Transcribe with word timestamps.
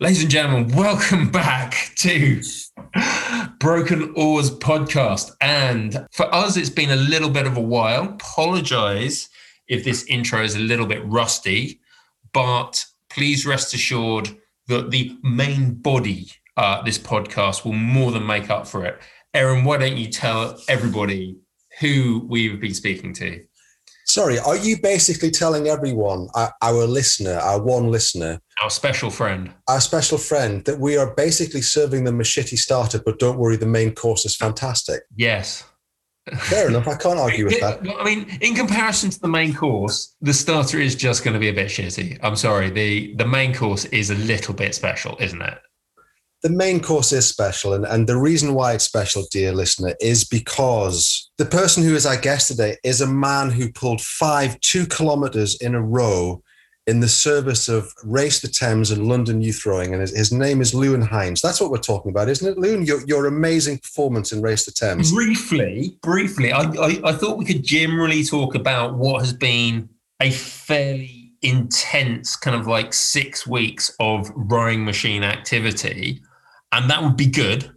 Ladies 0.00 0.22
and 0.22 0.30
gentlemen, 0.30 0.76
welcome 0.76 1.28
back 1.32 1.90
to 1.96 2.40
Broken 3.58 4.12
Oars 4.14 4.48
podcast. 4.48 5.32
And 5.40 6.06
for 6.12 6.32
us, 6.32 6.56
it's 6.56 6.70
been 6.70 6.92
a 6.92 6.96
little 6.96 7.28
bit 7.28 7.48
of 7.48 7.56
a 7.56 7.60
while. 7.60 8.04
Apologize 8.04 9.28
if 9.66 9.82
this 9.82 10.04
intro 10.06 10.40
is 10.44 10.54
a 10.54 10.60
little 10.60 10.86
bit 10.86 11.04
rusty, 11.04 11.80
but 12.32 12.84
please 13.10 13.44
rest 13.44 13.74
assured 13.74 14.28
that 14.68 14.92
the 14.92 15.18
main 15.24 15.74
body 15.74 16.28
uh, 16.56 16.80
this 16.82 16.98
podcast 16.98 17.64
will 17.64 17.72
more 17.72 18.12
than 18.12 18.24
make 18.24 18.50
up 18.50 18.68
for 18.68 18.84
it. 18.84 19.00
Aaron, 19.34 19.64
why 19.64 19.78
don't 19.78 19.96
you 19.96 20.06
tell 20.06 20.60
everybody 20.68 21.38
who 21.80 22.24
we've 22.28 22.60
been 22.60 22.72
speaking 22.72 23.12
to? 23.14 23.44
Sorry, 24.08 24.38
are 24.38 24.56
you 24.56 24.80
basically 24.80 25.30
telling 25.30 25.68
everyone, 25.68 26.28
our, 26.34 26.50
our, 26.62 26.86
listener, 26.86 27.34
our 27.34 27.62
one 27.62 27.88
listener, 27.88 28.40
our 28.62 28.70
special 28.70 29.10
friend, 29.10 29.52
our 29.68 29.80
special 29.80 30.16
friend, 30.16 30.64
that 30.64 30.80
we 30.80 30.96
are 30.96 31.14
basically 31.14 31.60
serving 31.60 32.04
them 32.04 32.18
a 32.18 32.22
shitty 32.22 32.56
starter, 32.56 32.98
but 32.98 33.18
don't 33.18 33.38
worry, 33.38 33.56
the 33.56 33.66
main 33.66 33.94
course 33.94 34.24
is 34.24 34.34
fantastic? 34.34 35.02
Yes. 35.14 35.64
Fair 36.36 36.68
enough. 36.68 36.88
I 36.88 36.96
can't 36.96 37.18
argue 37.18 37.44
with 37.44 37.60
that. 37.60 37.80
I 37.98 38.04
mean, 38.04 38.38
in 38.40 38.54
comparison 38.54 39.10
to 39.10 39.20
the 39.20 39.28
main 39.28 39.54
course, 39.54 40.14
the 40.22 40.32
starter 40.32 40.78
is 40.78 40.94
just 40.94 41.22
going 41.22 41.34
to 41.34 41.40
be 41.40 41.48
a 41.48 41.54
bit 41.54 41.68
shitty. 41.68 42.18
I'm 42.22 42.36
sorry. 42.36 42.70
The 42.70 43.14
the 43.14 43.26
main 43.26 43.54
course 43.54 43.84
is 43.86 44.10
a 44.10 44.14
little 44.14 44.54
bit 44.54 44.74
special, 44.74 45.16
isn't 45.20 45.40
it? 45.40 45.58
The 46.42 46.50
main 46.50 46.80
course 46.80 47.12
is 47.12 47.26
special. 47.26 47.72
And, 47.72 47.84
and 47.84 48.06
the 48.06 48.16
reason 48.16 48.54
why 48.54 48.74
it's 48.74 48.84
special, 48.84 49.24
dear 49.30 49.52
listener, 49.52 49.94
is 50.00 50.24
because 50.24 51.30
the 51.36 51.44
person 51.44 51.82
who 51.82 51.94
is 51.94 52.06
our 52.06 52.16
guest 52.16 52.48
today 52.48 52.76
is 52.84 53.00
a 53.00 53.06
man 53.06 53.50
who 53.50 53.72
pulled 53.72 54.00
five 54.00 54.58
two 54.60 54.86
kilometers 54.86 55.56
in 55.60 55.74
a 55.74 55.82
row 55.82 56.42
in 56.86 57.00
the 57.00 57.08
service 57.08 57.68
of 57.68 57.92
Race 58.02 58.40
the 58.40 58.48
Thames 58.48 58.90
and 58.90 59.06
London 59.06 59.42
Youth 59.42 59.66
Rowing. 59.66 59.92
And 59.92 60.00
his, 60.00 60.16
his 60.16 60.32
name 60.32 60.62
is 60.62 60.72
Lewin 60.72 61.02
Hines. 61.02 61.42
That's 61.42 61.60
what 61.60 61.70
we're 61.70 61.78
talking 61.78 62.10
about, 62.10 62.30
isn't 62.30 62.48
it, 62.48 62.56
Lewin? 62.56 62.82
Your, 62.84 63.04
your 63.06 63.26
amazing 63.26 63.78
performance 63.78 64.32
in 64.32 64.40
Race 64.40 64.64
the 64.64 64.72
Thames. 64.72 65.12
Briefly, 65.12 65.98
briefly, 66.02 66.50
I, 66.50 66.62
I, 66.62 67.00
I 67.04 67.12
thought 67.12 67.36
we 67.36 67.44
could 67.44 67.62
generally 67.62 68.24
talk 68.24 68.54
about 68.54 68.94
what 68.94 69.20
has 69.20 69.34
been 69.34 69.88
a 70.20 70.30
fairly 70.30 71.32
intense 71.42 72.36
kind 72.36 72.58
of 72.58 72.66
like 72.66 72.92
six 72.92 73.46
weeks 73.46 73.94
of 74.00 74.30
rowing 74.34 74.84
machine 74.84 75.22
activity 75.22 76.20
and 76.72 76.90
that 76.90 77.02
would 77.02 77.16
be 77.16 77.26
good 77.26 77.70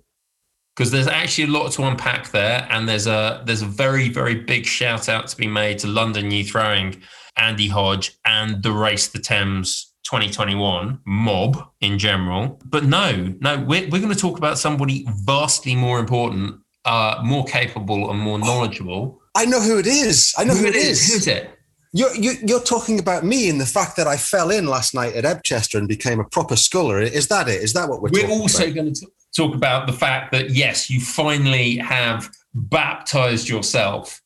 because 0.75 0.91
there's 0.91 1.07
actually 1.07 1.43
a 1.43 1.47
lot 1.47 1.71
to 1.73 1.83
unpack 1.83 2.31
there, 2.31 2.67
and 2.69 2.87
there's 2.87 3.07
a 3.07 3.43
there's 3.45 3.61
a 3.61 3.67
very 3.67 4.09
very 4.09 4.35
big 4.35 4.65
shout 4.65 5.09
out 5.09 5.27
to 5.27 5.37
be 5.37 5.47
made 5.47 5.79
to 5.79 5.87
London 5.87 6.31
Youth 6.31 6.55
Rowing, 6.55 7.01
Andy 7.37 7.67
Hodge, 7.67 8.17
and 8.25 8.63
the 8.63 8.71
Race 8.71 9.07
the 9.07 9.19
Thames 9.19 9.93
2021 10.05 10.99
mob 11.05 11.69
in 11.81 11.99
general. 11.99 12.59
But 12.65 12.85
no, 12.85 13.33
no, 13.41 13.59
we're 13.59 13.89
we're 13.89 14.01
going 14.01 14.13
to 14.13 14.19
talk 14.19 14.37
about 14.37 14.57
somebody 14.57 15.05
vastly 15.23 15.75
more 15.75 15.99
important, 15.99 16.59
uh, 16.85 17.21
more 17.23 17.45
capable, 17.45 18.09
and 18.09 18.19
more 18.19 18.39
knowledgeable. 18.39 19.21
I 19.35 19.45
know 19.45 19.61
who 19.61 19.77
it 19.77 19.87
is. 19.87 20.33
I 20.37 20.43
know 20.43 20.53
who, 20.53 20.61
who 20.61 20.67
it 20.67 20.75
is. 20.75 21.01
is. 21.01 21.13
Who's 21.13 21.27
it? 21.27 21.49
You're, 21.93 22.15
you, 22.15 22.31
are 22.31 22.45
you 22.45 22.57
are 22.57 22.63
talking 22.63 22.99
about 22.99 23.25
me 23.25 23.49
and 23.49 23.59
the 23.59 23.65
fact 23.65 23.97
that 23.97 24.07
I 24.07 24.15
fell 24.15 24.49
in 24.49 24.67
last 24.67 24.93
night 24.93 25.13
at 25.13 25.25
Ebchester 25.25 25.77
and 25.77 25.87
became 25.87 26.19
a 26.19 26.23
proper 26.23 26.55
sculler. 26.55 26.99
Is 27.01 27.27
that 27.27 27.49
it? 27.49 27.61
Is 27.61 27.73
that 27.73 27.89
what 27.89 28.01
we're 28.01 28.11
We're 28.13 28.29
also 28.29 28.63
about? 28.63 28.75
going 28.75 28.93
to 28.93 29.07
talk 29.35 29.55
about 29.55 29.87
the 29.87 29.93
fact 29.93 30.31
that, 30.31 30.51
yes, 30.51 30.89
you 30.89 31.01
finally 31.01 31.77
have 31.77 32.29
baptized 32.53 33.49
yourself 33.49 34.21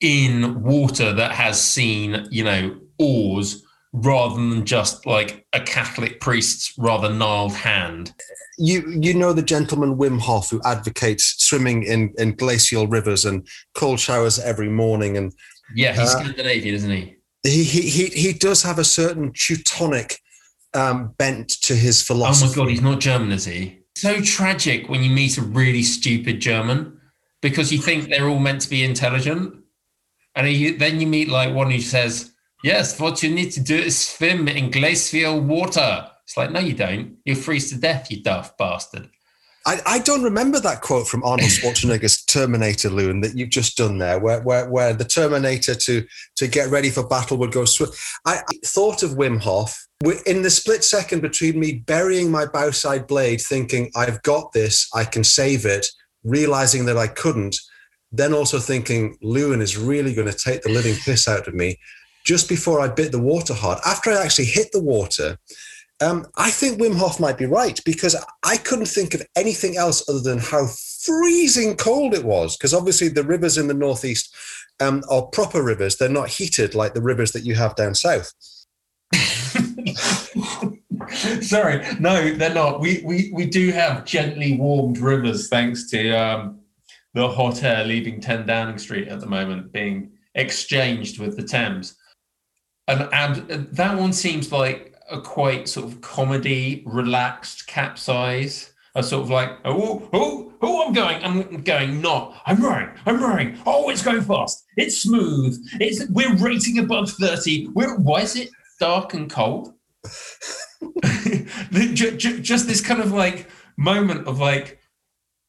in 0.00 0.62
water 0.62 1.12
that 1.12 1.32
has 1.32 1.60
seen, 1.60 2.26
you 2.30 2.44
know, 2.44 2.76
oars 2.98 3.62
rather 3.92 4.36
than 4.36 4.64
just 4.64 5.06
like 5.06 5.46
a 5.52 5.60
Catholic 5.60 6.18
priest's 6.20 6.72
rather 6.78 7.12
gnarled 7.12 7.52
hand. 7.52 8.14
You 8.58 8.88
you 8.88 9.14
know 9.14 9.32
the 9.32 9.42
gentleman 9.42 9.96
Wim 9.96 10.20
Hof 10.20 10.50
who 10.50 10.60
advocates 10.64 11.34
swimming 11.38 11.82
in, 11.82 12.14
in 12.18 12.34
glacial 12.34 12.86
rivers 12.86 13.24
and 13.24 13.46
cold 13.74 14.00
showers 14.00 14.38
every 14.38 14.68
morning 14.68 15.16
and 15.16 15.32
yeah, 15.74 15.92
he's 15.92 16.14
uh, 16.14 16.20
Scandinavian, 16.20 16.74
isn't 16.74 16.90
he? 16.90 17.16
He, 17.42 17.64
he 17.64 17.80
he 17.82 18.06
he 18.06 18.32
does 18.32 18.62
have 18.62 18.78
a 18.78 18.84
certain 18.84 19.32
Teutonic 19.34 20.18
um, 20.74 21.14
bent 21.18 21.48
to 21.62 21.74
his 21.74 22.02
philosophy. 22.02 22.46
Oh 22.46 22.50
my 22.50 22.56
god, 22.56 22.70
he's 22.70 22.80
not 22.80 23.00
German, 23.00 23.32
is 23.32 23.44
he? 23.44 23.80
So 23.96 24.20
tragic 24.20 24.88
when 24.88 25.02
you 25.02 25.10
meet 25.10 25.38
a 25.38 25.42
really 25.42 25.82
stupid 25.82 26.40
German 26.40 26.98
because 27.40 27.72
you 27.72 27.78
think 27.78 28.08
they're 28.08 28.28
all 28.28 28.38
meant 28.38 28.62
to 28.62 28.70
be 28.70 28.84
intelligent, 28.84 29.54
and 30.34 30.46
he, 30.46 30.70
then 30.70 31.00
you 31.00 31.06
meet 31.06 31.28
like 31.28 31.54
one 31.54 31.70
who 31.70 31.80
says, 31.80 32.32
"Yes, 32.62 32.98
what 33.00 33.22
you 33.22 33.30
need 33.34 33.50
to 33.52 33.60
do 33.60 33.76
is 33.76 33.98
swim 33.98 34.48
in 34.48 34.70
glacial 34.70 35.40
water." 35.40 36.08
It's 36.24 36.36
like, 36.36 36.50
no, 36.50 36.60
you 36.60 36.72
don't. 36.72 37.18
You'll 37.24 37.36
freeze 37.36 37.70
to 37.70 37.78
death, 37.78 38.10
you 38.10 38.22
daft 38.22 38.56
bastard. 38.56 39.10
I, 39.66 39.80
I 39.86 39.98
don't 40.00 40.22
remember 40.22 40.58
that 40.60 40.80
quote 40.80 41.06
from 41.06 41.22
Arnold 41.24 41.50
Schwarzenegger's 41.50 42.24
Terminator, 42.24 42.90
Lewin, 42.90 43.20
that 43.20 43.36
you've 43.36 43.50
just 43.50 43.76
done 43.76 43.98
there, 43.98 44.18
where, 44.18 44.40
where, 44.42 44.68
where 44.68 44.92
the 44.92 45.04
Terminator 45.04 45.74
to, 45.74 46.06
to 46.36 46.46
get 46.48 46.70
ready 46.70 46.90
for 46.90 47.06
battle 47.06 47.36
would 47.38 47.52
go 47.52 47.64
swim. 47.64 47.90
I, 48.26 48.38
I 48.38 48.54
thought 48.64 49.02
of 49.02 49.12
Wim 49.12 49.40
Hof 49.40 49.86
in 50.26 50.42
the 50.42 50.50
split 50.50 50.82
second 50.82 51.20
between 51.20 51.60
me 51.60 51.74
burying 51.86 52.30
my 52.30 52.46
bowside 52.46 53.06
blade, 53.06 53.40
thinking, 53.40 53.90
I've 53.94 54.22
got 54.22 54.52
this, 54.52 54.88
I 54.94 55.04
can 55.04 55.22
save 55.22 55.64
it, 55.64 55.86
realizing 56.24 56.86
that 56.86 56.96
I 56.96 57.06
couldn't, 57.06 57.56
then 58.10 58.34
also 58.34 58.58
thinking, 58.58 59.16
Lewin 59.22 59.60
is 59.60 59.78
really 59.78 60.14
going 60.14 60.28
to 60.28 60.36
take 60.36 60.62
the 60.62 60.70
living 60.70 60.96
piss 61.04 61.28
out 61.28 61.46
of 61.46 61.54
me 61.54 61.78
just 62.24 62.48
before 62.48 62.80
I 62.80 62.88
bit 62.88 63.12
the 63.12 63.20
water 63.20 63.54
hard. 63.54 63.78
After 63.86 64.10
I 64.10 64.22
actually 64.22 64.46
hit 64.46 64.68
the 64.72 64.82
water, 64.82 65.38
um, 66.02 66.26
I 66.36 66.50
think 66.50 66.80
Wim 66.80 66.96
Hof 66.96 67.20
might 67.20 67.38
be 67.38 67.46
right 67.46 67.78
because 67.84 68.16
I 68.42 68.56
couldn't 68.56 68.86
think 68.86 69.14
of 69.14 69.22
anything 69.36 69.76
else 69.76 70.08
other 70.08 70.20
than 70.20 70.38
how 70.38 70.66
freezing 70.66 71.76
cold 71.76 72.14
it 72.14 72.24
was. 72.24 72.56
Because 72.56 72.74
obviously, 72.74 73.08
the 73.08 73.22
rivers 73.22 73.56
in 73.56 73.68
the 73.68 73.74
Northeast 73.74 74.34
um, 74.80 75.02
are 75.08 75.22
proper 75.22 75.62
rivers, 75.62 75.96
they're 75.96 76.08
not 76.08 76.28
heated 76.28 76.74
like 76.74 76.94
the 76.94 77.02
rivers 77.02 77.32
that 77.32 77.44
you 77.44 77.54
have 77.54 77.76
down 77.76 77.94
south. 77.94 78.32
Sorry, 81.42 81.84
no, 82.00 82.34
they're 82.34 82.54
not. 82.54 82.80
We, 82.80 83.02
we, 83.04 83.30
we 83.32 83.46
do 83.46 83.70
have 83.70 84.04
gently 84.04 84.56
warmed 84.56 84.98
rivers 84.98 85.48
thanks 85.48 85.88
to 85.90 86.10
um, 86.10 86.60
the 87.14 87.28
hot 87.28 87.62
air 87.62 87.84
leaving 87.84 88.20
10 88.20 88.46
Downing 88.46 88.78
Street 88.78 89.08
at 89.08 89.20
the 89.20 89.26
moment 89.26 89.72
being 89.72 90.12
exchanged 90.34 91.18
with 91.18 91.36
the 91.36 91.42
Thames. 91.42 91.96
And, 92.88 93.08
and 93.12 93.68
that 93.72 93.98
one 93.98 94.12
seems 94.12 94.50
like 94.50 94.91
a 95.12 95.20
quite 95.20 95.68
sort 95.68 95.86
of 95.86 96.00
comedy, 96.00 96.82
relaxed 96.86 97.66
capsize. 97.66 98.72
A 98.94 99.02
sort 99.02 99.22
of 99.22 99.30
like, 99.30 99.50
oh, 99.64 100.06
oh, 100.12 100.52
oh, 100.52 100.52
oh 100.60 100.86
I'm 100.86 100.92
going, 100.92 101.24
I'm 101.24 101.62
going, 101.62 102.02
not, 102.02 102.36
I'm 102.44 102.62
rowing, 102.62 102.90
I'm 103.06 103.22
rowing. 103.22 103.58
Oh, 103.64 103.88
it's 103.88 104.02
going 104.02 104.20
fast. 104.20 104.66
It's 104.76 104.98
smooth. 105.00 105.58
It's 105.80 106.06
we're 106.10 106.36
rating 106.36 106.78
above 106.78 107.10
30. 107.10 107.68
We're 107.68 107.96
why 107.96 108.20
is 108.20 108.36
it 108.36 108.50
dark 108.80 109.14
and 109.14 109.30
cold? 109.30 109.72
just 111.72 112.66
this 112.66 112.82
kind 112.82 113.00
of 113.00 113.12
like 113.12 113.48
moment 113.78 114.26
of 114.26 114.40
like 114.40 114.78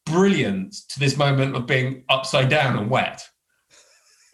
brilliance 0.06 0.85
to 0.85 1.00
this 1.00 1.18
moment 1.18 1.56
of 1.56 1.66
being 1.66 2.06
upside 2.07 2.47
down 2.47 2.78
and 2.78 2.90
wet. 2.90 3.28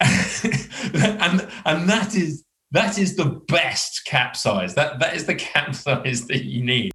and 0.00 1.48
and 1.64 1.88
that 1.88 2.14
is 2.14 2.44
that 2.72 2.98
is 2.98 3.16
the 3.16 3.24
best 3.24 4.04
capsize. 4.04 4.74
That 4.74 5.00
that 5.00 5.14
is 5.14 5.26
the 5.26 5.34
capsize 5.52 6.26
that 6.26 6.44
you 6.44 6.64
need. 6.64 6.92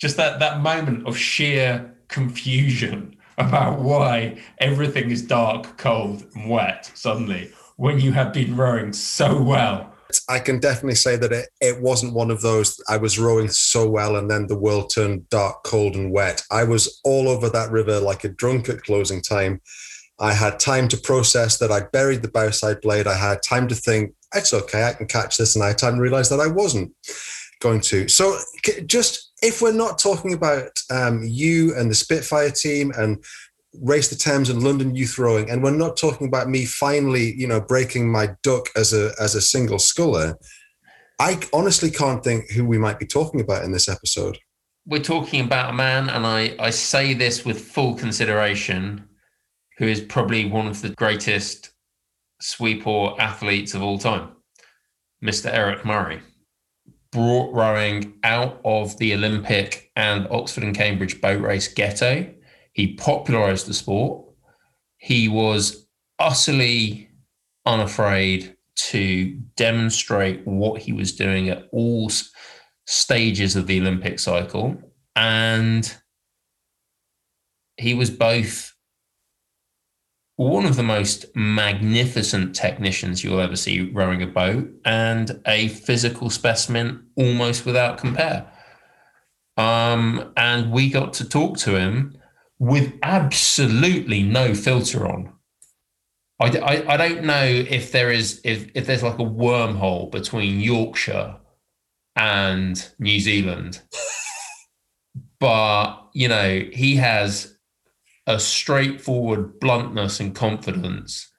Just 0.00 0.16
that 0.16 0.38
that 0.40 0.60
moment 0.60 1.06
of 1.06 1.16
sheer 1.16 1.94
confusion 2.08 3.16
about 3.36 3.78
why 3.78 4.40
everything 4.58 5.10
is 5.10 5.22
dark, 5.22 5.76
cold, 5.78 6.26
and 6.34 6.50
wet 6.50 6.90
suddenly 6.94 7.50
when 7.76 8.00
you 8.00 8.12
have 8.12 8.32
been 8.32 8.56
rowing 8.56 8.92
so 8.92 9.40
well. 9.40 9.94
I 10.28 10.38
can 10.40 10.58
definitely 10.58 10.94
say 10.94 11.16
that 11.16 11.32
it, 11.32 11.48
it 11.60 11.80
wasn't 11.80 12.14
one 12.14 12.30
of 12.30 12.40
those. 12.40 12.80
I 12.88 12.96
was 12.96 13.18
rowing 13.18 13.48
so 13.48 13.88
well 13.88 14.16
and 14.16 14.30
then 14.30 14.46
the 14.46 14.58
world 14.58 14.90
turned 14.92 15.28
dark, 15.28 15.62
cold, 15.64 15.94
and 15.94 16.10
wet. 16.10 16.42
I 16.50 16.64
was 16.64 17.00
all 17.04 17.28
over 17.28 17.48
that 17.50 17.70
river 17.70 18.00
like 18.00 18.24
a 18.24 18.28
drunk 18.28 18.68
at 18.68 18.82
closing 18.82 19.22
time. 19.22 19.60
I 20.20 20.34
had 20.34 20.58
time 20.58 20.88
to 20.88 20.96
process 20.96 21.58
that 21.58 21.70
I 21.70 21.82
buried 21.92 22.22
the 22.22 22.30
bowside 22.30 22.80
blade. 22.80 23.06
I 23.06 23.14
had 23.14 23.42
time 23.42 23.68
to 23.68 23.74
think, 23.74 24.14
it's 24.34 24.52
okay, 24.52 24.84
I 24.84 24.92
can 24.92 25.06
catch 25.06 25.36
this. 25.36 25.54
And 25.54 25.64
I 25.64 25.68
had 25.68 25.78
time 25.78 25.96
to 25.96 26.02
realize 26.02 26.28
that 26.30 26.40
I 26.40 26.48
wasn't 26.48 26.92
going 27.60 27.80
to. 27.82 28.08
So 28.08 28.38
just 28.86 29.32
if 29.42 29.62
we're 29.62 29.72
not 29.72 29.98
talking 29.98 30.32
about 30.32 30.70
um, 30.90 31.22
you 31.24 31.74
and 31.76 31.90
the 31.90 31.94
Spitfire 31.94 32.50
team 32.50 32.92
and 32.96 33.22
Race 33.80 34.08
the 34.08 34.16
Thames 34.16 34.50
and 34.50 34.62
London 34.62 34.94
Youth 34.94 35.18
Rowing, 35.18 35.50
and 35.50 35.62
we're 35.62 35.70
not 35.70 35.96
talking 35.96 36.26
about 36.26 36.48
me 36.48 36.64
finally, 36.64 37.34
you 37.36 37.46
know, 37.46 37.60
breaking 37.60 38.10
my 38.10 38.34
duck 38.42 38.68
as 38.76 38.92
a 38.92 39.12
as 39.20 39.34
a 39.34 39.40
single 39.40 39.78
sculler, 39.78 40.38
I 41.20 41.38
honestly 41.52 41.90
can't 41.90 42.24
think 42.24 42.50
who 42.50 42.64
we 42.64 42.78
might 42.78 42.98
be 42.98 43.06
talking 43.06 43.40
about 43.40 43.64
in 43.64 43.72
this 43.72 43.88
episode. 43.88 44.38
We're 44.86 45.02
talking 45.02 45.44
about 45.44 45.70
a 45.70 45.72
man, 45.74 46.08
and 46.08 46.26
I, 46.26 46.54
I 46.58 46.70
say 46.70 47.12
this 47.12 47.44
with 47.44 47.60
full 47.60 47.94
consideration, 47.94 49.07
who 49.78 49.86
is 49.86 50.00
probably 50.00 50.44
one 50.44 50.66
of 50.66 50.82
the 50.82 50.90
greatest 50.90 51.70
sweep 52.40 52.86
oar 52.86 53.20
athletes 53.20 53.74
of 53.74 53.82
all 53.82 53.98
time, 53.98 54.30
Mr. 55.24 55.46
Eric 55.52 55.84
Murray. 55.84 56.20
brought 57.10 57.54
rowing 57.54 58.18
out 58.22 58.60
of 58.64 58.98
the 58.98 59.14
Olympic 59.14 59.90
and 59.96 60.28
Oxford 60.30 60.64
and 60.64 60.76
Cambridge 60.76 61.22
boat 61.22 61.40
race 61.40 61.72
ghetto. 61.72 62.28
He 62.72 62.94
popularized 62.94 63.66
the 63.66 63.72
sport. 63.72 64.26
He 64.98 65.26
was 65.26 65.86
utterly 66.18 67.08
unafraid 67.64 68.56
to 68.76 69.40
demonstrate 69.56 70.46
what 70.46 70.82
he 70.82 70.92
was 70.92 71.14
doing 71.14 71.48
at 71.48 71.66
all 71.72 72.10
stages 72.86 73.56
of 73.56 73.66
the 73.66 73.80
Olympic 73.80 74.18
cycle. 74.18 74.76
And 75.16 75.96
he 77.78 77.94
was 77.94 78.10
both 78.10 78.74
one 80.38 80.64
of 80.64 80.76
the 80.76 80.84
most 80.84 81.26
magnificent 81.34 82.54
technicians 82.54 83.24
you'll 83.24 83.40
ever 83.40 83.56
see 83.56 83.90
rowing 83.90 84.22
a 84.22 84.26
boat 84.26 84.70
and 84.84 85.42
a 85.48 85.66
physical 85.66 86.30
specimen 86.30 87.04
almost 87.16 87.66
without 87.66 87.98
compare. 87.98 88.48
Um, 89.56 90.32
and 90.36 90.70
we 90.70 90.90
got 90.90 91.12
to 91.14 91.28
talk 91.28 91.58
to 91.58 91.74
him 91.74 92.16
with 92.60 92.92
absolutely 93.02 94.22
no 94.22 94.54
filter 94.54 95.08
on. 95.08 95.32
I, 96.38 96.56
I, 96.56 96.94
I, 96.94 96.96
don't 96.96 97.24
know 97.24 97.42
if 97.42 97.90
there 97.90 98.12
is 98.12 98.40
if, 98.44 98.70
if 98.74 98.86
there's 98.86 99.02
like 99.02 99.18
a 99.18 99.24
wormhole 99.24 100.12
between 100.12 100.60
Yorkshire 100.60 101.34
and 102.14 102.88
New 103.00 103.18
Zealand, 103.18 103.82
but 105.40 105.96
you 106.14 106.28
know 106.28 106.62
he 106.72 106.94
has 106.94 107.57
a 108.28 108.38
straightforward 108.38 109.58
bluntness 109.58 110.20
and 110.20 110.34
confidence 110.34 111.32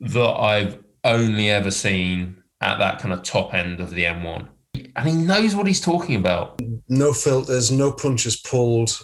that 0.00 0.34
I've 0.34 0.78
only 1.02 1.48
ever 1.50 1.70
seen 1.70 2.42
at 2.60 2.78
that 2.78 3.00
kind 3.00 3.14
of 3.14 3.22
top 3.22 3.54
end 3.54 3.80
of 3.80 3.90
the 3.90 4.04
M1. 4.04 4.46
And 4.94 5.08
he 5.08 5.14
knows 5.14 5.54
what 5.54 5.66
he's 5.66 5.80
talking 5.80 6.14
about. 6.14 6.60
No 6.90 7.14
filters, 7.14 7.72
no 7.72 7.90
punches 7.90 8.36
pulled. 8.36 9.00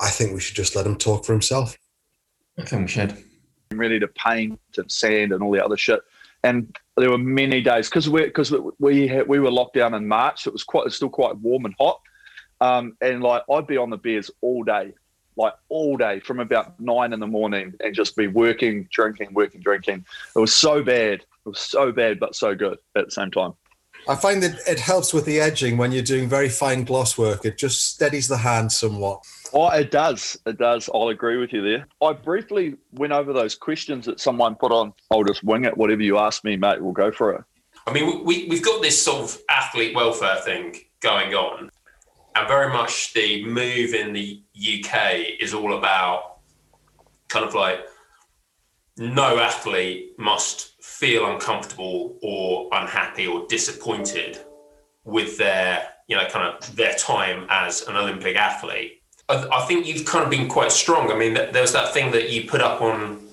I 0.00 0.08
think 0.08 0.32
we 0.32 0.40
should 0.40 0.56
just 0.56 0.74
let 0.74 0.86
him 0.86 0.96
talk 0.96 1.26
for 1.26 1.32
himself. 1.32 1.76
I 2.58 2.64
think 2.64 2.82
we 2.82 2.88
should. 2.88 3.24
Ready 3.74 4.00
to 4.00 4.08
paint 4.08 4.58
and 4.78 4.90
sand 4.90 5.32
and 5.32 5.42
all 5.42 5.52
the 5.52 5.62
other 5.62 5.76
shit. 5.76 6.00
And 6.44 6.74
there 6.96 7.10
were 7.10 7.18
many 7.18 7.60
days 7.60 7.90
because 7.90 8.08
we 8.08 8.24
because 8.24 8.54
we 8.78 9.06
had, 9.06 9.28
we 9.28 9.38
were 9.38 9.50
locked 9.50 9.74
down 9.74 9.92
in 9.92 10.08
March. 10.08 10.46
It 10.46 10.52
was 10.54 10.64
quite 10.64 10.86
it's 10.86 10.96
still 10.96 11.10
quite 11.10 11.36
warm 11.36 11.66
and 11.66 11.74
hot. 11.78 12.00
Um, 12.62 12.96
and 13.02 13.22
like 13.22 13.42
I'd 13.50 13.66
be 13.66 13.76
on 13.76 13.90
the 13.90 13.98
beers 13.98 14.30
all 14.40 14.64
day, 14.64 14.94
like 15.40 15.54
all 15.70 15.96
day 15.96 16.20
from 16.20 16.38
about 16.38 16.78
nine 16.78 17.12
in 17.12 17.18
the 17.18 17.26
morning 17.26 17.72
and 17.82 17.94
just 17.94 18.14
be 18.14 18.26
working, 18.26 18.86
drinking, 18.92 19.32
working, 19.32 19.60
drinking. 19.60 20.04
It 20.36 20.38
was 20.38 20.52
so 20.52 20.82
bad. 20.82 21.20
It 21.20 21.48
was 21.48 21.58
so 21.58 21.90
bad, 21.90 22.20
but 22.20 22.36
so 22.36 22.54
good 22.54 22.78
at 22.94 23.06
the 23.06 23.10
same 23.10 23.30
time. 23.30 23.54
I 24.08 24.14
find 24.14 24.42
that 24.42 24.58
it 24.66 24.78
helps 24.78 25.12
with 25.12 25.24
the 25.24 25.40
edging 25.40 25.76
when 25.76 25.92
you're 25.92 26.02
doing 26.02 26.28
very 26.28 26.48
fine 26.48 26.84
gloss 26.84 27.18
work. 27.18 27.44
It 27.44 27.58
just 27.58 27.92
steadies 27.92 28.28
the 28.28 28.36
hand 28.36 28.70
somewhat. 28.70 29.22
Oh, 29.52 29.68
it 29.70 29.90
does. 29.90 30.38
It 30.46 30.58
does. 30.58 30.88
I'll 30.94 31.08
agree 31.08 31.38
with 31.38 31.52
you 31.52 31.62
there. 31.62 31.86
I 32.02 32.12
briefly 32.12 32.76
went 32.92 33.12
over 33.12 33.32
those 33.32 33.54
questions 33.54 34.06
that 34.06 34.20
someone 34.20 34.54
put 34.54 34.72
on. 34.72 34.92
I'll 35.10 35.24
just 35.24 35.42
wing 35.42 35.64
it. 35.64 35.76
Whatever 35.76 36.02
you 36.02 36.18
ask 36.18 36.44
me, 36.44 36.56
mate, 36.56 36.82
we'll 36.82 36.92
go 36.92 37.10
for 37.10 37.34
it. 37.34 37.44
I 37.86 37.92
mean, 37.92 38.24
we, 38.24 38.46
we've 38.46 38.64
got 38.64 38.82
this 38.82 39.02
sort 39.02 39.22
of 39.22 39.38
athlete 39.50 39.94
welfare 39.94 40.36
thing 40.36 40.76
going 41.00 41.34
on 41.34 41.70
and 42.34 42.48
very 42.48 42.72
much 42.72 43.12
the 43.12 43.44
move 43.44 43.94
in 43.94 44.12
the 44.12 44.42
UK 44.56 45.40
is 45.40 45.54
all 45.54 45.76
about 45.76 46.38
kind 47.28 47.44
of 47.44 47.54
like 47.54 47.80
no 48.96 49.38
athlete 49.38 50.18
must 50.18 50.82
feel 50.82 51.32
uncomfortable 51.32 52.18
or 52.22 52.68
unhappy 52.72 53.26
or 53.26 53.46
disappointed 53.46 54.38
with 55.04 55.38
their 55.38 55.88
you 56.06 56.16
know 56.16 56.26
kind 56.26 56.46
of 56.46 56.76
their 56.76 56.94
time 56.94 57.46
as 57.48 57.82
an 57.82 57.96
Olympic 57.96 58.36
athlete. 58.36 59.02
I, 59.28 59.64
think 59.66 59.86
you've 59.86 60.04
kind 60.06 60.24
of 60.24 60.30
been 60.30 60.48
quite 60.48 60.72
strong. 60.72 61.12
I 61.12 61.14
mean, 61.16 61.34
there 61.34 61.62
was 61.62 61.72
that 61.72 61.94
thing 61.94 62.10
that 62.10 62.30
you 62.30 62.48
put 62.48 62.60
up 62.60 62.82
on 62.82 63.28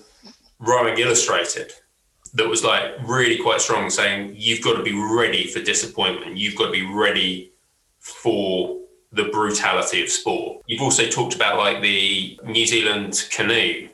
Rowing 0.59 0.99
Illustrated 0.99 1.73
that 2.35 2.47
was 2.47 2.63
like 2.63 2.93
really 3.03 3.37
quite 3.37 3.61
strong, 3.61 3.89
saying 3.89 4.35
you've 4.37 4.61
got 4.61 4.77
to 4.77 4.83
be 4.83 4.93
ready 4.93 5.47
for 5.47 5.59
disappointment. 5.59 6.37
You've 6.37 6.55
got 6.55 6.67
to 6.67 6.71
be 6.71 6.85
ready 6.85 7.51
for 7.99 8.79
the 9.11 9.25
brutality 9.25 10.03
of 10.03 10.09
sport. 10.09 10.63
You've 10.67 10.81
also 10.81 11.07
talked 11.07 11.35
about 11.35 11.57
like 11.57 11.81
the 11.81 12.39
New 12.43 12.65
Zealand 12.65 13.27
canoe 13.31 13.89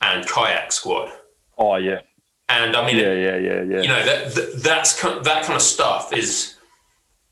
and 0.00 0.26
kayak 0.26 0.72
squad. 0.72 1.10
Oh 1.56 1.76
yeah. 1.76 2.00
And 2.48 2.76
I 2.76 2.86
mean, 2.86 2.96
yeah, 2.96 3.14
yeah, 3.14 3.36
yeah, 3.36 3.62
yeah. 3.62 3.80
You 3.80 3.88
know 3.88 4.04
that, 4.04 4.34
that 4.34 4.62
that's 4.62 5.00
that 5.00 5.44
kind 5.44 5.54
of 5.56 5.62
stuff 5.62 6.12
is, 6.12 6.56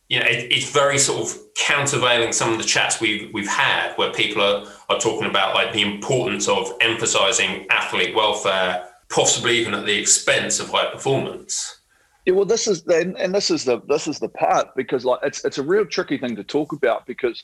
you 0.08 0.19
know, 0.19 0.26
it, 0.26 0.50
it's 0.50 0.70
very 0.72 0.98
sort 0.98 1.22
of 1.22 1.38
countervailing 1.54 2.32
some 2.32 2.50
of 2.50 2.58
the 2.58 2.64
chats 2.64 3.00
we've 3.00 3.32
we've 3.34 3.48
had 3.48 3.94
where 3.96 4.10
people 4.12 4.42
are 4.42 4.64
are 4.88 4.98
talking 4.98 5.28
about 5.28 5.54
like 5.54 5.72
the 5.75 5.82
importance 5.82 6.48
of 6.48 6.72
emphasising 6.80 7.66
athlete 7.70 8.14
welfare, 8.14 8.88
possibly 9.10 9.58
even 9.58 9.75
at 9.75 9.84
the 9.84 9.98
expense 9.98 10.60
of 10.60 10.70
high 10.70 10.90
performance. 10.90 11.81
Yeah, 12.24 12.34
well, 12.34 12.44
this 12.44 12.69
is 12.69 12.84
the, 12.84 13.14
and 13.19 13.34
this 13.34 13.50
is 13.50 13.64
the 13.64 13.82
this 13.88 14.06
is 14.06 14.20
the 14.20 14.28
part 14.28 14.69
because 14.76 15.04
like 15.04 15.20
it's 15.24 15.44
it's 15.44 15.58
a 15.58 15.62
real 15.62 15.84
tricky 15.84 16.19
thing 16.19 16.36
to 16.36 16.44
talk 16.44 16.72
about 16.72 17.04
because, 17.04 17.42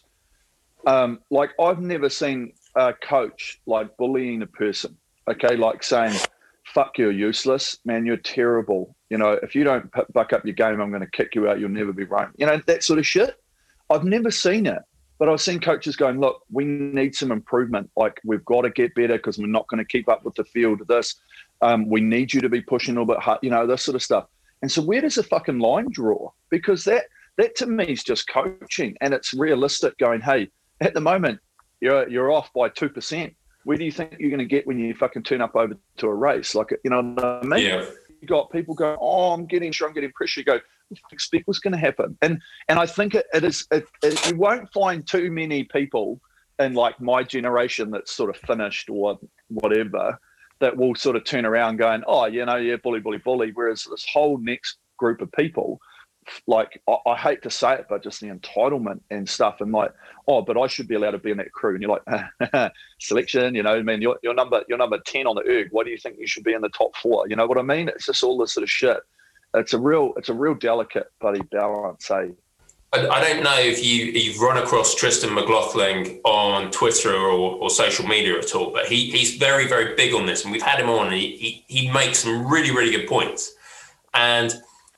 um, 0.87 1.19
like 1.31 1.51
I've 1.61 1.81
never 1.81 2.09
seen 2.09 2.53
a 2.77 2.93
coach 2.93 3.61
like 3.67 3.97
bullying 3.97 4.43
a 4.43 4.47
person. 4.47 4.97
Okay, 5.29 5.57
like 5.57 5.83
saying, 5.83 6.17
"Fuck, 6.65 6.97
you're 6.97 7.11
useless, 7.11 7.79
man. 7.85 8.07
You're 8.07 8.19
terrible. 8.19 8.95
You 9.11 9.19
know, 9.19 9.33
if 9.43 9.57
you 9.57 9.65
don't 9.65 9.93
p- 9.93 10.03
buck 10.13 10.33
up 10.33 10.45
your 10.45 10.55
game, 10.55 10.81
I'm 10.81 10.91
going 10.91 11.03
to 11.03 11.11
kick 11.11 11.35
you 11.35 11.49
out. 11.49 11.59
You'll 11.59 11.71
never 11.71 11.93
be 11.93 12.05
right. 12.05 12.29
You 12.37 12.47
know 12.47 12.63
that 12.67 12.85
sort 12.85 13.01
of 13.01 13.07
shit. 13.07 13.35
I've 13.91 14.05
never 14.05 14.31
seen 14.31 14.67
it, 14.67 14.81
but 15.19 15.29
I've 15.29 15.41
seen 15.41 15.59
coaches 15.59 15.97
going, 15.97 16.21
"Look, 16.21 16.43
we 16.53 16.65
need 16.65 17.17
some 17.17 17.33
improvement. 17.33 17.91
Like 17.97 18.21
we've 18.25 18.45
got 18.45 18.63
to 18.63 18.71
get 18.71 18.95
better 18.95 19.17
because 19.17 19.39
we're 19.39 19.49
not 19.49 19.67
going 19.67 19.79
to 19.79 19.89
keep 19.89 20.09
up 20.09 20.25
with 20.25 20.37
the 20.37 20.45
field. 20.45 20.83
This, 20.87 21.17
um, 21.63 21.89
we 21.89 22.01
need 22.01 22.33
you 22.33 22.41
to 22.43 22.49
be 22.49 22.61
pushing 22.61 22.97
a 22.97 23.01
little 23.01 23.13
bit 23.13 23.21
hard. 23.21 23.41
You 23.43 23.51
know, 23.51 23.67
this 23.67 23.83
sort 23.83 23.97
of 23.97 24.05
stuff." 24.05 24.27
And 24.63 24.71
so 24.71 24.83
where 24.83 25.01
does 25.01 25.17
the 25.17 25.23
fucking 25.23 25.59
line 25.59 25.89
draw? 25.91 26.31
Because 26.51 26.85
that 26.85 27.05
that 27.37 27.55
to 27.57 27.67
me 27.67 27.85
is 27.85 28.03
just 28.03 28.29
coaching 28.29 28.97
and 29.01 29.15
it's 29.15 29.33
realistic 29.33 29.97
going, 29.99 30.21
hey, 30.21 30.51
at 30.81 30.95
the 30.95 31.01
moment 31.01 31.41
you're 31.81 32.09
you're 32.09 32.33
off 32.33 32.53
by 32.53 32.69
two 32.69 32.89
percent. 32.89 33.35
Where 33.65 33.77
do 33.77 33.85
you 33.85 33.93
think 33.93 34.17
you're 34.19 34.31
gonna 34.31 34.45
get 34.45 34.67
when 34.67 34.79
you 34.79 34.95
fucking 34.95 35.25
turn 35.25 35.41
up 35.41 35.55
over 35.55 35.75
to 35.99 36.07
a 36.07 36.15
race? 36.15 36.55
Like 36.55 36.71
you 36.85 36.91
know 36.91 37.03
what 37.03 37.25
I 37.25 37.43
mean? 37.43 37.67
Yeah. 37.67 37.85
You 38.21 38.27
got 38.27 38.51
people 38.51 38.75
going, 38.75 38.99
Oh, 39.01 39.33
I'm 39.33 39.47
getting 39.47 39.71
sure 39.71 39.87
I'm 39.87 39.95
getting 39.95 40.11
pressure. 40.13 40.41
You 40.41 40.45
go, 40.45 40.61
expect 41.13 41.47
what's 41.47 41.61
gonna 41.61 41.77
happen. 41.77 42.17
And 42.23 42.41
and 42.69 42.79
I 42.79 42.87
think 42.87 43.15
it, 43.15 43.27
it 43.33 43.45
is 43.45 43.67
it, 43.71 43.87
it, 44.03 44.31
you 44.31 44.37
won't 44.37 44.73
find 44.73 45.07
too 45.07 45.31
many 45.31 45.65
people 45.65 46.21
in 46.59 46.75
like 46.75 47.01
my 47.01 47.23
generation 47.23 47.91
that's 47.91 48.11
sort 48.11 48.31
of 48.31 48.37
finished 48.43 48.91
or 48.91 49.19
whatever 49.49 50.19
that 50.61 50.77
will 50.77 50.95
sort 50.95 51.17
of 51.17 51.25
turn 51.25 51.47
around 51.47 51.77
going, 51.77 52.03
oh, 52.07 52.27
you 52.27 52.45
know, 52.45 52.57
yeah, 52.57 52.77
bully, 52.77 53.01
bully, 53.01 53.19
bully. 53.19 53.53
Whereas 53.55 53.85
this 53.85 54.07
whole 54.13 54.39
next 54.39 54.79
group 54.97 55.21
of 55.21 55.31
people, 55.33 55.81
like 56.47 56.81
I, 56.89 56.97
I, 57.07 57.17
hate 57.17 57.43
to 57.43 57.51
say 57.51 57.75
it, 57.75 57.87
but 57.89 58.03
just 58.03 58.21
the 58.21 58.29
entitlement 58.29 59.01
and 59.11 59.29
stuff, 59.29 59.61
and 59.61 59.73
like, 59.73 59.93
oh, 60.27 60.43
but 60.43 60.59
I 60.59 60.67
should 60.67 60.89
be 60.89 60.95
allowed 60.95 61.13
to 61.13 61.19
be 61.19 61.31
in 61.31 61.39
that 61.39 61.53
crew. 61.53 61.75
And 61.75 61.83
you're 61.83 62.01
like, 62.05 62.73
selection, 63.01 63.55
you 63.55 63.63
know, 63.63 63.77
I 63.77 63.83
mean, 63.83 64.03
you're, 64.03 64.19
you're 64.23 64.35
number 64.35 64.63
you're 64.69 64.79
number 64.79 64.99
ten 65.07 65.27
on 65.27 65.37
the 65.37 65.49
erg. 65.49 65.69
Why 65.71 65.85
do 65.85 65.91
you 65.91 65.99
think 65.99 66.17
you 66.19 66.27
should 66.27 66.45
be 66.45 66.53
in 66.53 66.61
the 66.61 66.69
top 66.71 66.97
four? 66.97 67.29
You 67.29 67.37
know 67.37 67.47
what 67.47 67.59
I 67.59 67.63
mean? 67.63 67.89
It's 67.89 68.07
just 68.07 68.23
all 68.23 68.39
this 68.39 68.53
sort 68.53 68.65
of 68.65 68.71
shit. 68.71 68.99
It's 69.55 69.73
a 69.73 69.79
real 69.79 70.13
it's 70.17 70.29
a 70.29 70.35
real 70.35 70.55
delicate 70.55 71.07
buddy 71.21 71.41
balance, 71.51 72.11
eh? 72.11 72.29
I, 72.93 73.21
don't 73.21 73.43
know 73.43 73.59
if 73.59 73.85
you 73.85 74.07
you've 74.07 74.41
run 74.41 74.57
across 74.57 74.95
Tristan 74.95 75.35
McLaughlin 75.35 76.21
on 76.25 76.71
Twitter 76.71 77.15
or, 77.15 77.57
or 77.57 77.69
social 77.69 78.07
media 78.07 78.39
at 78.39 78.55
all, 78.55 78.71
but 78.71 78.87
he 78.87 79.11
he's 79.11 79.37
very 79.37 79.67
very 79.67 79.95
big 79.95 80.15
on 80.15 80.25
this, 80.25 80.43
and 80.43 80.53
we've 80.53 80.63
had 80.63 80.81
him 80.81 80.89
on. 80.89 81.13
he, 81.13 81.37
he 81.37 81.65
he 81.69 81.91
makes 81.91 82.21
some 82.21 82.51
really 82.51 82.71
really 82.71 82.91
good 82.91 83.07
points, 83.07 83.53
and 84.15 84.55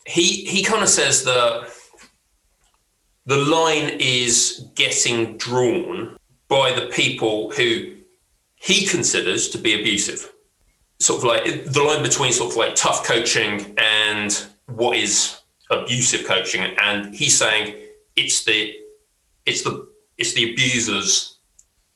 he 0.07 0.45
he 0.45 0.63
kind 0.63 0.83
of 0.83 0.89
says 0.89 1.25
that 1.25 1.69
the 3.27 3.37
line 3.37 3.97
is 3.99 4.67
getting 4.77 5.37
drawn 5.37 6.17
by 6.49 6.73
the 6.73 6.87
people 6.87 7.51
who 7.53 7.97
he 8.55 8.87
considers 8.87 9.49
to 9.49 9.59
be 9.59 9.79
abusive. 9.81 10.33
Sort 11.01 11.19
of 11.19 11.25
like 11.25 11.65
the 11.65 11.83
line 11.83 12.03
between 12.03 12.33
sort 12.33 12.53
of 12.53 12.57
like 12.57 12.75
tough 12.77 13.05
coaching 13.05 13.75
and 13.79 14.47
what 14.67 14.97
is 14.97 15.40
abusive 15.71 16.27
coaching, 16.27 16.63
and 16.81 17.15
he's 17.15 17.39
saying 17.39 17.77
it's 18.17 18.45
the 18.45 18.75
it's 19.47 19.63
the 19.63 19.89
it's 20.19 20.35
the 20.35 20.53
abusers, 20.53 21.39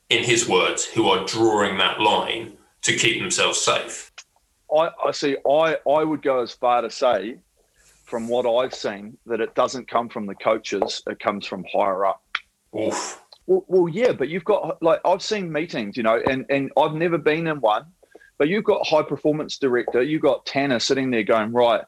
in 0.09 0.23
his 0.23 0.47
words, 0.49 0.85
who 0.85 1.07
are 1.09 1.25
drawing 1.25 1.77
that 1.77 1.99
line 1.99 2.57
to 2.81 2.95
keep 2.95 3.19
themselves 3.19 3.61
safe. 3.61 4.11
I, 4.75 4.89
I 5.05 5.11
see. 5.11 5.37
I 5.47 5.77
I 5.87 6.03
would 6.03 6.21
go 6.21 6.41
as 6.41 6.53
far 6.53 6.81
to 6.81 6.89
say, 6.89 7.37
from 8.05 8.27
what 8.27 8.49
I've 8.49 8.73
seen, 8.73 9.17
that 9.25 9.41
it 9.41 9.53
doesn't 9.55 9.87
come 9.87 10.09
from 10.09 10.25
the 10.25 10.35
coaches; 10.35 11.03
it 11.07 11.19
comes 11.19 11.45
from 11.45 11.65
higher 11.71 12.05
up. 12.05 12.23
Oof. 12.77 13.21
Well, 13.47 13.63
well, 13.67 13.87
yeah, 13.87 14.11
but 14.11 14.29
you've 14.29 14.45
got 14.45 14.81
like 14.81 15.01
I've 15.05 15.21
seen 15.21 15.51
meetings, 15.51 15.97
you 15.97 16.03
know, 16.03 16.19
and 16.27 16.45
and 16.49 16.71
I've 16.77 16.93
never 16.93 17.19
been 17.19 17.45
in 17.45 17.61
one, 17.61 17.85
but 18.37 18.47
you've 18.47 18.63
got 18.63 18.87
high 18.87 19.03
performance 19.03 19.57
director, 19.57 20.01
you've 20.01 20.23
got 20.23 20.45
Tanner 20.45 20.79
sitting 20.79 21.11
there 21.11 21.23
going, 21.23 21.53
right, 21.53 21.83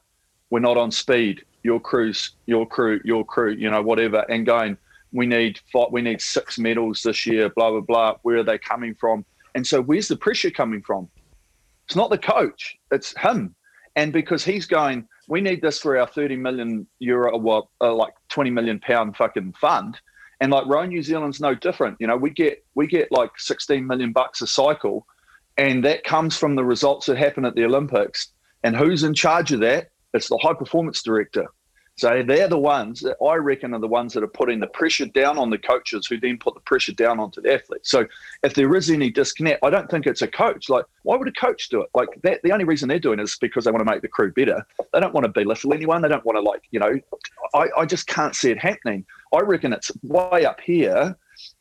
we're 0.50 0.60
not 0.60 0.76
on 0.76 0.92
speed 0.92 1.42
your 1.62 1.80
crew's 1.80 2.32
your 2.46 2.66
crew, 2.66 3.00
your 3.04 3.24
crew, 3.24 3.52
you 3.52 3.70
know, 3.70 3.82
whatever, 3.82 4.24
and 4.28 4.46
going, 4.46 4.76
we 5.12 5.26
need 5.26 5.60
five, 5.72 5.88
we 5.90 6.02
need 6.02 6.20
six 6.20 6.58
medals 6.58 7.02
this 7.02 7.26
year, 7.26 7.48
blah 7.50 7.70
blah 7.70 7.80
blah. 7.80 8.14
Where 8.22 8.38
are 8.38 8.44
they 8.44 8.58
coming 8.58 8.94
from? 8.94 9.24
And 9.54 9.66
so, 9.66 9.80
where's 9.82 10.08
the 10.08 10.16
pressure 10.16 10.50
coming 10.50 10.82
from? 10.82 11.08
It's 11.86 11.96
not 11.96 12.10
the 12.10 12.18
coach; 12.18 12.76
it's 12.90 13.16
him. 13.18 13.54
And 13.96 14.12
because 14.12 14.44
he's 14.44 14.66
going, 14.66 15.08
we 15.28 15.40
need 15.40 15.60
this 15.60 15.80
for 15.80 15.98
our 15.98 16.06
30 16.06 16.36
million 16.36 16.86
euro, 17.00 17.36
well, 17.36 17.70
uh, 17.80 17.92
like 17.94 18.14
20 18.28 18.50
million 18.50 18.78
pound 18.78 19.16
fucking 19.16 19.54
fund. 19.60 19.98
And 20.40 20.52
like 20.52 20.66
Row 20.66 20.84
New 20.84 21.02
Zealand's 21.02 21.40
no 21.40 21.54
different. 21.54 21.96
You 21.98 22.06
know, 22.06 22.16
we 22.16 22.30
get 22.30 22.64
we 22.74 22.86
get 22.86 23.10
like 23.10 23.30
16 23.38 23.86
million 23.86 24.12
bucks 24.12 24.40
a 24.40 24.46
cycle, 24.46 25.06
and 25.56 25.84
that 25.84 26.04
comes 26.04 26.36
from 26.36 26.54
the 26.54 26.64
results 26.64 27.06
that 27.06 27.18
happen 27.18 27.44
at 27.44 27.56
the 27.56 27.64
Olympics. 27.64 28.28
And 28.62 28.76
who's 28.76 29.02
in 29.02 29.14
charge 29.14 29.52
of 29.52 29.60
that? 29.60 29.90
It's 30.14 30.28
the 30.28 30.38
high 30.38 30.54
performance 30.54 31.02
director. 31.02 31.46
So 31.98 32.22
they're 32.22 32.46
the 32.46 32.56
ones 32.56 33.00
that 33.00 33.16
I 33.20 33.34
reckon 33.34 33.74
are 33.74 33.80
the 33.80 33.88
ones 33.88 34.14
that 34.14 34.22
are 34.22 34.28
putting 34.28 34.60
the 34.60 34.68
pressure 34.68 35.06
down 35.06 35.36
on 35.36 35.50
the 35.50 35.58
coaches 35.58 36.06
who 36.06 36.20
then 36.20 36.38
put 36.38 36.54
the 36.54 36.60
pressure 36.60 36.92
down 36.92 37.18
onto 37.18 37.40
the 37.40 37.52
athletes. 37.52 37.90
So 37.90 38.06
if 38.44 38.54
there 38.54 38.72
is 38.76 38.88
any 38.88 39.10
disconnect, 39.10 39.64
I 39.64 39.70
don't 39.70 39.90
think 39.90 40.06
it's 40.06 40.22
a 40.22 40.28
coach. 40.28 40.68
Like, 40.68 40.84
why 41.02 41.16
would 41.16 41.26
a 41.26 41.32
coach 41.32 41.68
do 41.70 41.80
it? 41.80 41.88
Like 41.94 42.10
that 42.22 42.40
the 42.44 42.52
only 42.52 42.64
reason 42.64 42.88
they're 42.88 43.00
doing 43.00 43.18
it 43.18 43.24
is 43.24 43.36
because 43.40 43.64
they 43.64 43.72
want 43.72 43.84
to 43.84 43.92
make 43.92 44.02
the 44.02 44.08
crew 44.08 44.30
better. 44.30 44.64
They 44.92 45.00
don't 45.00 45.12
want 45.12 45.24
to 45.24 45.32
belittle 45.32 45.74
anyone. 45.74 46.00
They 46.00 46.08
don't 46.08 46.24
want 46.24 46.36
to 46.36 46.40
like, 46.40 46.62
you 46.70 46.78
know, 46.78 47.00
I, 47.52 47.66
I 47.76 47.84
just 47.84 48.06
can't 48.06 48.36
see 48.36 48.52
it 48.52 48.58
happening. 48.60 49.04
I 49.34 49.40
reckon 49.40 49.72
it's 49.72 49.90
way 50.04 50.44
up 50.44 50.60
here. 50.60 51.16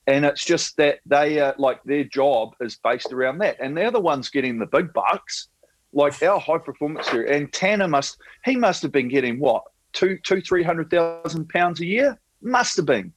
And 0.05 0.23
it's 0.23 0.45
just 0.45 0.77
that 0.77 0.99
they 1.07 1.39
uh, 1.39 1.53
like 1.57 1.83
their 1.83 2.03
job 2.03 2.53
is 2.61 2.77
based 2.83 3.11
around 3.11 3.39
that. 3.39 3.57
And 3.59 3.75
they're 3.75 3.89
the 3.89 3.99
ones 3.99 4.29
getting 4.29 4.59
the 4.59 4.67
big 4.67 4.93
bucks 4.93 5.47
like 5.93 6.21
our 6.23 6.39
high 6.39 6.57
performance 6.57 7.09
here. 7.09 7.25
And 7.25 7.51
Tanner 7.51 7.87
must 7.87 8.17
he 8.45 8.55
must 8.55 8.81
have 8.81 8.91
been 8.91 9.07
getting 9.07 9.39
what 9.39 9.63
two, 9.93 10.17
two, 10.23 10.41
three 10.41 10.63
hundred 10.63 10.89
thousand 10.89 11.49
pounds 11.49 11.79
a 11.81 11.85
year. 11.85 12.19
Must 12.41 12.75
have 12.77 12.85
been. 12.85 13.13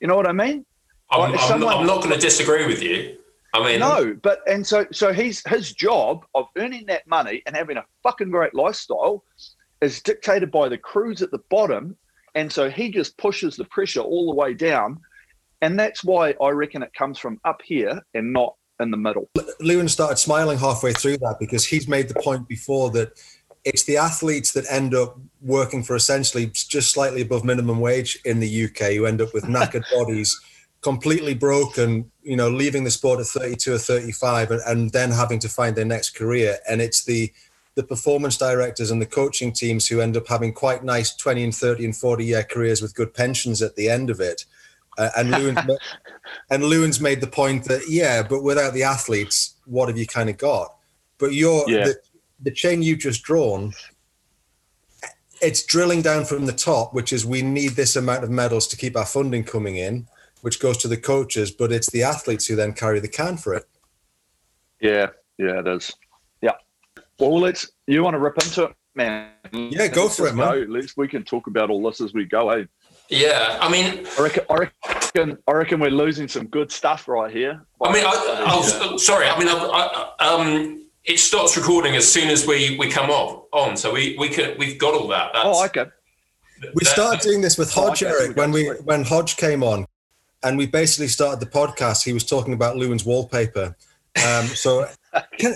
You 0.00 0.08
know 0.08 0.16
what 0.16 0.26
I 0.26 0.32
mean? 0.32 0.64
I'm, 1.10 1.20
like, 1.20 1.40
I'm, 1.40 1.48
someone, 1.48 1.74
I'm 1.74 1.86
not 1.86 2.02
going 2.02 2.14
to 2.14 2.20
disagree 2.20 2.66
with 2.66 2.82
you. 2.82 3.16
I 3.54 3.64
mean, 3.64 3.78
no, 3.78 4.16
but 4.20 4.40
and 4.48 4.66
so 4.66 4.84
so 4.90 5.12
he's 5.12 5.40
his 5.46 5.72
job 5.72 6.24
of 6.34 6.46
earning 6.58 6.86
that 6.86 7.06
money 7.06 7.40
and 7.46 7.54
having 7.54 7.76
a 7.76 7.84
fucking 8.02 8.30
great 8.30 8.52
lifestyle 8.52 9.22
is 9.80 10.02
dictated 10.02 10.50
by 10.50 10.68
the 10.68 10.78
crews 10.78 11.22
at 11.22 11.30
the 11.30 11.38
bottom, 11.50 11.96
and 12.34 12.50
so 12.50 12.68
he 12.68 12.90
just 12.90 13.16
pushes 13.16 13.54
the 13.54 13.64
pressure 13.66 14.00
all 14.00 14.26
the 14.28 14.34
way 14.34 14.54
down, 14.54 14.98
and 15.62 15.78
that's 15.78 16.02
why 16.02 16.34
I 16.42 16.48
reckon 16.50 16.82
it 16.82 16.92
comes 16.94 17.16
from 17.16 17.40
up 17.44 17.60
here 17.64 18.02
and 18.14 18.32
not 18.32 18.56
in 18.80 18.90
the 18.90 18.96
middle. 18.96 19.28
Lewin 19.60 19.88
started 19.88 20.18
smiling 20.18 20.58
halfway 20.58 20.92
through 20.92 21.18
that 21.18 21.36
because 21.38 21.64
he's 21.64 21.88
made 21.88 22.08
the 22.08 22.20
point 22.20 22.48
before 22.48 22.90
that 22.90 23.12
it's 23.64 23.84
the 23.84 23.96
athletes 23.96 24.52
that 24.52 24.66
end 24.70 24.94
up 24.94 25.18
working 25.40 25.82
for 25.82 25.96
essentially 25.96 26.46
just 26.46 26.92
slightly 26.92 27.22
above 27.22 27.44
minimum 27.44 27.80
wage 27.80 28.18
in 28.24 28.40
the 28.40 28.64
UK 28.64 28.92
who 28.92 29.06
end 29.06 29.20
up 29.20 29.32
with 29.32 29.44
knackered 29.54 29.84
bodies, 29.92 30.38
completely 30.82 31.34
broken, 31.34 32.10
you 32.22 32.36
know, 32.36 32.50
leaving 32.50 32.84
the 32.84 32.90
sport 32.90 33.20
at 33.20 33.26
32 33.26 33.74
or 33.74 33.78
35 33.78 34.50
and, 34.50 34.60
and 34.66 34.90
then 34.92 35.10
having 35.10 35.38
to 35.38 35.48
find 35.48 35.76
their 35.76 35.84
next 35.84 36.10
career. 36.10 36.58
And 36.68 36.80
it's 36.80 37.04
the 37.04 37.32
the 37.76 37.82
performance 37.82 38.36
directors 38.36 38.92
and 38.92 39.02
the 39.02 39.06
coaching 39.06 39.52
teams 39.52 39.88
who 39.88 40.00
end 40.00 40.16
up 40.16 40.28
having 40.28 40.52
quite 40.52 40.84
nice 40.84 41.12
20 41.16 41.42
and 41.42 41.54
30 41.54 41.86
and 41.86 41.96
40 41.96 42.24
year 42.24 42.44
careers 42.44 42.80
with 42.80 42.94
good 42.94 43.12
pensions 43.12 43.62
at 43.62 43.74
the 43.74 43.88
end 43.88 44.10
of 44.10 44.20
it. 44.20 44.44
Uh, 44.98 45.10
and 45.16 45.30
Lewin's, 45.32 45.58
and 46.50 46.64
Lewin's 46.64 47.00
made 47.00 47.20
the 47.20 47.26
point 47.26 47.64
that 47.64 47.82
yeah, 47.88 48.22
but 48.22 48.42
without 48.42 48.74
the 48.74 48.82
athletes, 48.82 49.54
what 49.66 49.88
have 49.88 49.98
you 49.98 50.06
kind 50.06 50.30
of 50.30 50.38
got? 50.38 50.74
But 51.18 51.32
you're 51.32 51.68
yeah. 51.68 51.84
the, 51.84 51.96
the 52.40 52.50
chain 52.50 52.82
you've 52.82 52.98
just 52.98 53.22
drawn, 53.22 53.72
it's 55.40 55.64
drilling 55.64 56.02
down 56.02 56.24
from 56.24 56.46
the 56.46 56.52
top, 56.52 56.94
which 56.94 57.12
is 57.12 57.26
we 57.26 57.42
need 57.42 57.70
this 57.70 57.96
amount 57.96 58.24
of 58.24 58.30
medals 58.30 58.66
to 58.68 58.76
keep 58.76 58.96
our 58.96 59.06
funding 59.06 59.44
coming 59.44 59.76
in, 59.76 60.06
which 60.40 60.60
goes 60.60 60.76
to 60.78 60.88
the 60.88 60.96
coaches, 60.96 61.50
but 61.50 61.72
it's 61.72 61.90
the 61.90 62.02
athletes 62.02 62.46
who 62.46 62.56
then 62.56 62.72
carry 62.72 63.00
the 63.00 63.08
can 63.08 63.36
for 63.36 63.54
it. 63.54 63.64
Yeah, 64.80 65.08
yeah, 65.38 65.60
it 65.60 65.66
is. 65.66 65.92
Yeah. 66.42 66.52
Well, 67.18 67.38
let's. 67.38 67.70
You 67.86 68.02
want 68.02 68.14
to 68.14 68.18
rip 68.18 68.42
into 68.42 68.64
it, 68.64 68.72
man? 68.94 69.30
Yeah, 69.52 69.88
go 69.88 70.04
let's 70.04 70.16
for 70.16 70.26
it, 70.26 70.34
man. 70.34 70.66
Go. 70.66 70.72
Let's. 70.72 70.96
We 70.96 71.08
can 71.08 71.24
talk 71.24 71.46
about 71.46 71.70
all 71.70 71.82
this 71.82 72.00
as 72.00 72.12
we 72.12 72.24
go. 72.24 72.50
Eh? 72.50 72.64
Yeah, 73.10 73.58
I 73.60 73.70
mean, 73.70 74.06
I 74.18 74.22
reckon, 74.22 74.44
I 74.48 74.54
reckon, 74.54 75.38
I 75.46 75.52
reckon 75.52 75.80
we're 75.80 75.90
losing 75.90 76.26
some 76.26 76.46
good 76.46 76.72
stuff 76.72 77.06
right 77.06 77.30
here. 77.30 77.64
I 77.82 77.92
mean, 77.92 78.04
I, 78.04 78.44
I 78.46 78.56
was, 78.56 79.04
sorry. 79.04 79.26
I 79.28 79.38
mean, 79.38 79.48
I, 79.48 80.10
um, 80.20 80.86
it 81.04 81.18
stops 81.18 81.56
recording 81.56 81.96
as 81.96 82.10
soon 82.10 82.28
as 82.28 82.46
we 82.46 82.78
we 82.78 82.88
come 82.90 83.10
off 83.10 83.44
on. 83.52 83.76
So 83.76 83.92
we 83.92 84.16
we 84.18 84.28
can 84.30 84.56
we've 84.58 84.78
got 84.78 84.94
all 84.94 85.06
that. 85.08 85.32
That's, 85.34 85.46
oh, 85.46 85.66
okay. 85.66 85.86
We 86.74 86.84
started 86.84 87.20
doing 87.20 87.42
this 87.42 87.58
with 87.58 87.70
Hodge, 87.72 88.02
oh, 88.02 88.08
Eric, 88.08 88.36
when 88.36 88.50
we 88.50 88.68
when 88.68 89.04
Hodge 89.04 89.36
came 89.36 89.62
on, 89.62 89.86
and 90.42 90.56
we 90.56 90.66
basically 90.66 91.08
started 91.08 91.40
the 91.40 91.50
podcast. 91.50 92.04
He 92.04 92.14
was 92.14 92.24
talking 92.24 92.54
about 92.54 92.76
Lewin's 92.76 93.04
wallpaper. 93.04 93.76
Um, 94.26 94.46
so, 94.46 94.88
can, 95.38 95.54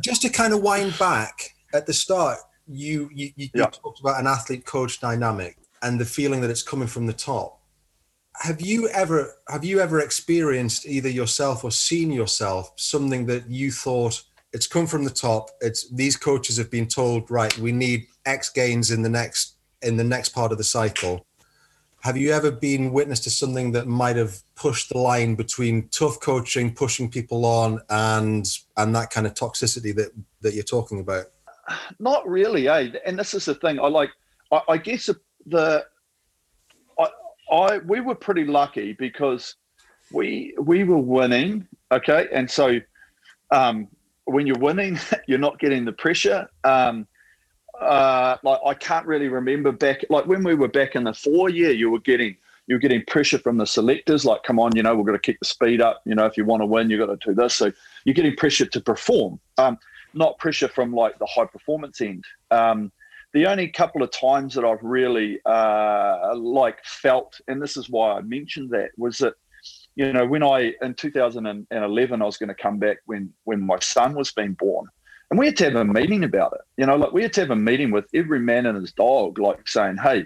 just 0.00 0.22
to 0.22 0.30
kind 0.30 0.52
of 0.52 0.62
wind 0.62 0.98
back 0.98 1.54
at 1.72 1.86
the 1.86 1.92
start, 1.92 2.38
you 2.66 3.08
you, 3.14 3.30
you, 3.36 3.48
yeah. 3.54 3.64
you 3.66 3.70
talked 3.70 4.00
about 4.00 4.18
an 4.18 4.26
athlete 4.26 4.66
coach 4.66 5.00
dynamic 5.00 5.58
and 5.86 6.00
the 6.00 6.04
feeling 6.04 6.40
that 6.40 6.50
it's 6.50 6.62
coming 6.62 6.88
from 6.88 7.06
the 7.06 7.12
top. 7.12 7.60
Have 8.42 8.60
you 8.60 8.88
ever 8.88 9.34
have 9.48 9.64
you 9.64 9.80
ever 9.80 10.00
experienced 10.00 10.86
either 10.86 11.08
yourself 11.08 11.64
or 11.64 11.70
seen 11.70 12.10
yourself 12.10 12.72
something 12.76 13.26
that 13.26 13.48
you 13.48 13.70
thought? 13.70 14.22
it's 14.56 14.66
come 14.66 14.86
from 14.86 15.04
the 15.04 15.10
top. 15.10 15.50
It's 15.60 15.88
these 15.90 16.16
coaches 16.16 16.56
have 16.56 16.70
been 16.70 16.86
told, 16.86 17.30
right, 17.30 17.56
we 17.58 17.72
need 17.72 18.06
X 18.24 18.48
gains 18.48 18.90
in 18.90 19.02
the 19.02 19.08
next 19.10 19.56
in 19.82 19.98
the 19.98 20.04
next 20.04 20.30
part 20.30 20.50
of 20.50 20.56
the 20.56 20.64
cycle. 20.64 21.26
Have 22.00 22.16
you 22.16 22.32
ever 22.32 22.50
been 22.50 22.92
witness 22.92 23.20
to 23.20 23.30
something 23.30 23.72
that 23.72 23.86
might 23.86 24.16
have 24.16 24.38
pushed 24.54 24.88
the 24.88 24.98
line 24.98 25.34
between 25.34 25.88
tough 25.88 26.20
coaching, 26.20 26.72
pushing 26.72 27.10
people 27.10 27.44
on, 27.44 27.80
and 27.90 28.46
and 28.78 28.94
that 28.94 29.10
kind 29.10 29.26
of 29.26 29.34
toxicity 29.34 29.94
that 29.94 30.12
that 30.40 30.54
you're 30.54 30.64
talking 30.64 31.00
about? 31.00 31.26
Not 31.98 32.26
really, 32.26 32.66
eh? 32.66 32.92
And 33.04 33.18
this 33.18 33.34
is 33.34 33.44
the 33.44 33.54
thing. 33.56 33.78
I 33.78 33.88
like. 33.88 34.10
I, 34.52 34.60
I 34.68 34.76
guess 34.78 35.10
the 35.46 35.86
I, 36.98 37.08
I 37.52 37.78
we 37.78 38.00
were 38.00 38.14
pretty 38.14 38.44
lucky 38.44 38.92
because 38.92 39.56
we 40.12 40.54
we 40.58 40.84
were 40.84 40.98
winning. 40.98 41.66
Okay, 41.92 42.28
and 42.32 42.50
so 42.50 42.80
um, 43.50 43.88
when 44.24 44.46
you're 44.46 44.58
winning, 44.58 44.98
you're 45.26 45.38
not 45.38 45.58
getting 45.58 45.84
the 45.84 45.92
pressure. 45.92 46.48
Um, 46.64 47.06
uh, 47.80 48.36
like 48.42 48.60
I 48.64 48.74
can't 48.74 49.06
really 49.06 49.28
remember 49.28 49.70
back, 49.70 50.04
like 50.08 50.26
when 50.26 50.42
we 50.42 50.54
were 50.54 50.68
back 50.68 50.94
in 50.94 51.04
the 51.04 51.12
four 51.12 51.50
year, 51.50 51.72
you 51.72 51.90
were 51.90 52.00
getting 52.00 52.36
you're 52.66 52.78
getting 52.78 53.04
pressure 53.04 53.38
from 53.38 53.58
the 53.58 53.66
selectors, 53.66 54.24
like, 54.24 54.42
come 54.42 54.58
on, 54.58 54.74
you 54.74 54.82
know, 54.82 54.94
we've 54.94 55.06
got 55.06 55.12
to 55.12 55.18
keep 55.18 55.38
the 55.38 55.46
speed 55.46 55.80
up. 55.80 56.02
You 56.04 56.16
know, 56.16 56.26
if 56.26 56.36
you 56.36 56.44
want 56.44 56.62
to 56.62 56.66
win, 56.66 56.90
you've 56.90 57.06
got 57.06 57.20
to 57.20 57.28
do 57.28 57.34
this. 57.34 57.54
So 57.54 57.72
you're 58.04 58.14
getting 58.14 58.34
pressure 58.34 58.66
to 58.66 58.80
perform, 58.80 59.38
um, 59.58 59.78
not 60.14 60.36
pressure 60.38 60.68
from 60.68 60.92
like 60.92 61.18
the 61.18 61.26
high 61.26 61.44
performance 61.44 62.00
end. 62.00 62.24
Um, 62.50 62.90
the 63.36 63.46
only 63.46 63.68
couple 63.68 64.02
of 64.02 64.10
times 64.10 64.54
that 64.54 64.64
I've 64.64 64.82
really 64.82 65.40
uh, 65.44 66.34
like 66.34 66.82
felt, 66.86 67.38
and 67.48 67.60
this 67.60 67.76
is 67.76 67.90
why 67.90 68.12
I 68.12 68.22
mentioned 68.22 68.70
that, 68.70 68.92
was 68.96 69.18
that 69.18 69.34
you 69.94 70.10
know, 70.10 70.24
when 70.24 70.42
I 70.42 70.72
in 70.80 70.94
2011, 70.94 72.22
I 72.22 72.24
was 72.24 72.38
going 72.38 72.48
to 72.48 72.54
come 72.54 72.78
back 72.78 72.96
when 73.04 73.30
when 73.44 73.60
my 73.60 73.78
son 73.80 74.14
was 74.14 74.32
being 74.32 74.54
born, 74.54 74.86
and 75.30 75.38
we 75.38 75.44
had 75.44 75.56
to 75.58 75.64
have 75.64 75.76
a 75.76 75.84
meeting 75.84 76.24
about 76.24 76.54
it. 76.54 76.62
You 76.78 76.86
know, 76.86 76.96
like 76.96 77.12
we 77.12 77.20
had 77.22 77.34
to 77.34 77.42
have 77.42 77.50
a 77.50 77.56
meeting 77.56 77.90
with 77.90 78.06
every 78.14 78.40
man 78.40 78.64
and 78.64 78.80
his 78.80 78.92
dog, 78.92 79.38
like 79.38 79.68
saying, 79.68 79.98
"Hey," 80.02 80.24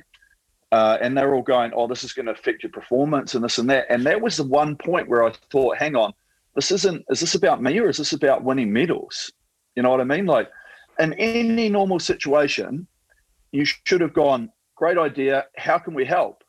uh, 0.70 0.98
and 1.00 1.18
they're 1.18 1.34
all 1.34 1.42
going, 1.42 1.72
"Oh, 1.74 1.88
this 1.88 2.04
is 2.04 2.12
going 2.12 2.26
to 2.26 2.32
affect 2.32 2.62
your 2.62 2.70
performance 2.70 3.34
and 3.34 3.42
this 3.42 3.58
and 3.58 3.68
that." 3.70 3.86
And 3.90 4.06
that 4.06 4.20
was 4.20 4.36
the 4.36 4.44
one 4.44 4.76
point 4.76 5.08
where 5.08 5.24
I 5.24 5.32
thought, 5.50 5.78
"Hang 5.78 5.96
on, 5.96 6.12
this 6.54 6.70
isn't. 6.70 7.04
Is 7.10 7.18
this 7.18 7.34
about 7.34 7.60
me 7.60 7.76
or 7.80 7.88
is 7.88 7.96
this 7.96 8.12
about 8.12 8.44
winning 8.44 8.72
medals?" 8.72 9.32
You 9.74 9.82
know 9.82 9.90
what 9.90 10.00
I 10.00 10.04
mean? 10.04 10.26
Like, 10.26 10.48
in 11.00 11.12
any 11.14 11.68
normal 11.68 11.98
situation, 11.98 12.86
you 13.52 13.64
should 13.64 14.00
have 14.00 14.14
gone, 14.14 14.50
"Great 14.76 14.98
idea. 14.98 15.46
How 15.56 15.78
can 15.78 15.94
we 15.94 16.04
help?" 16.04 16.44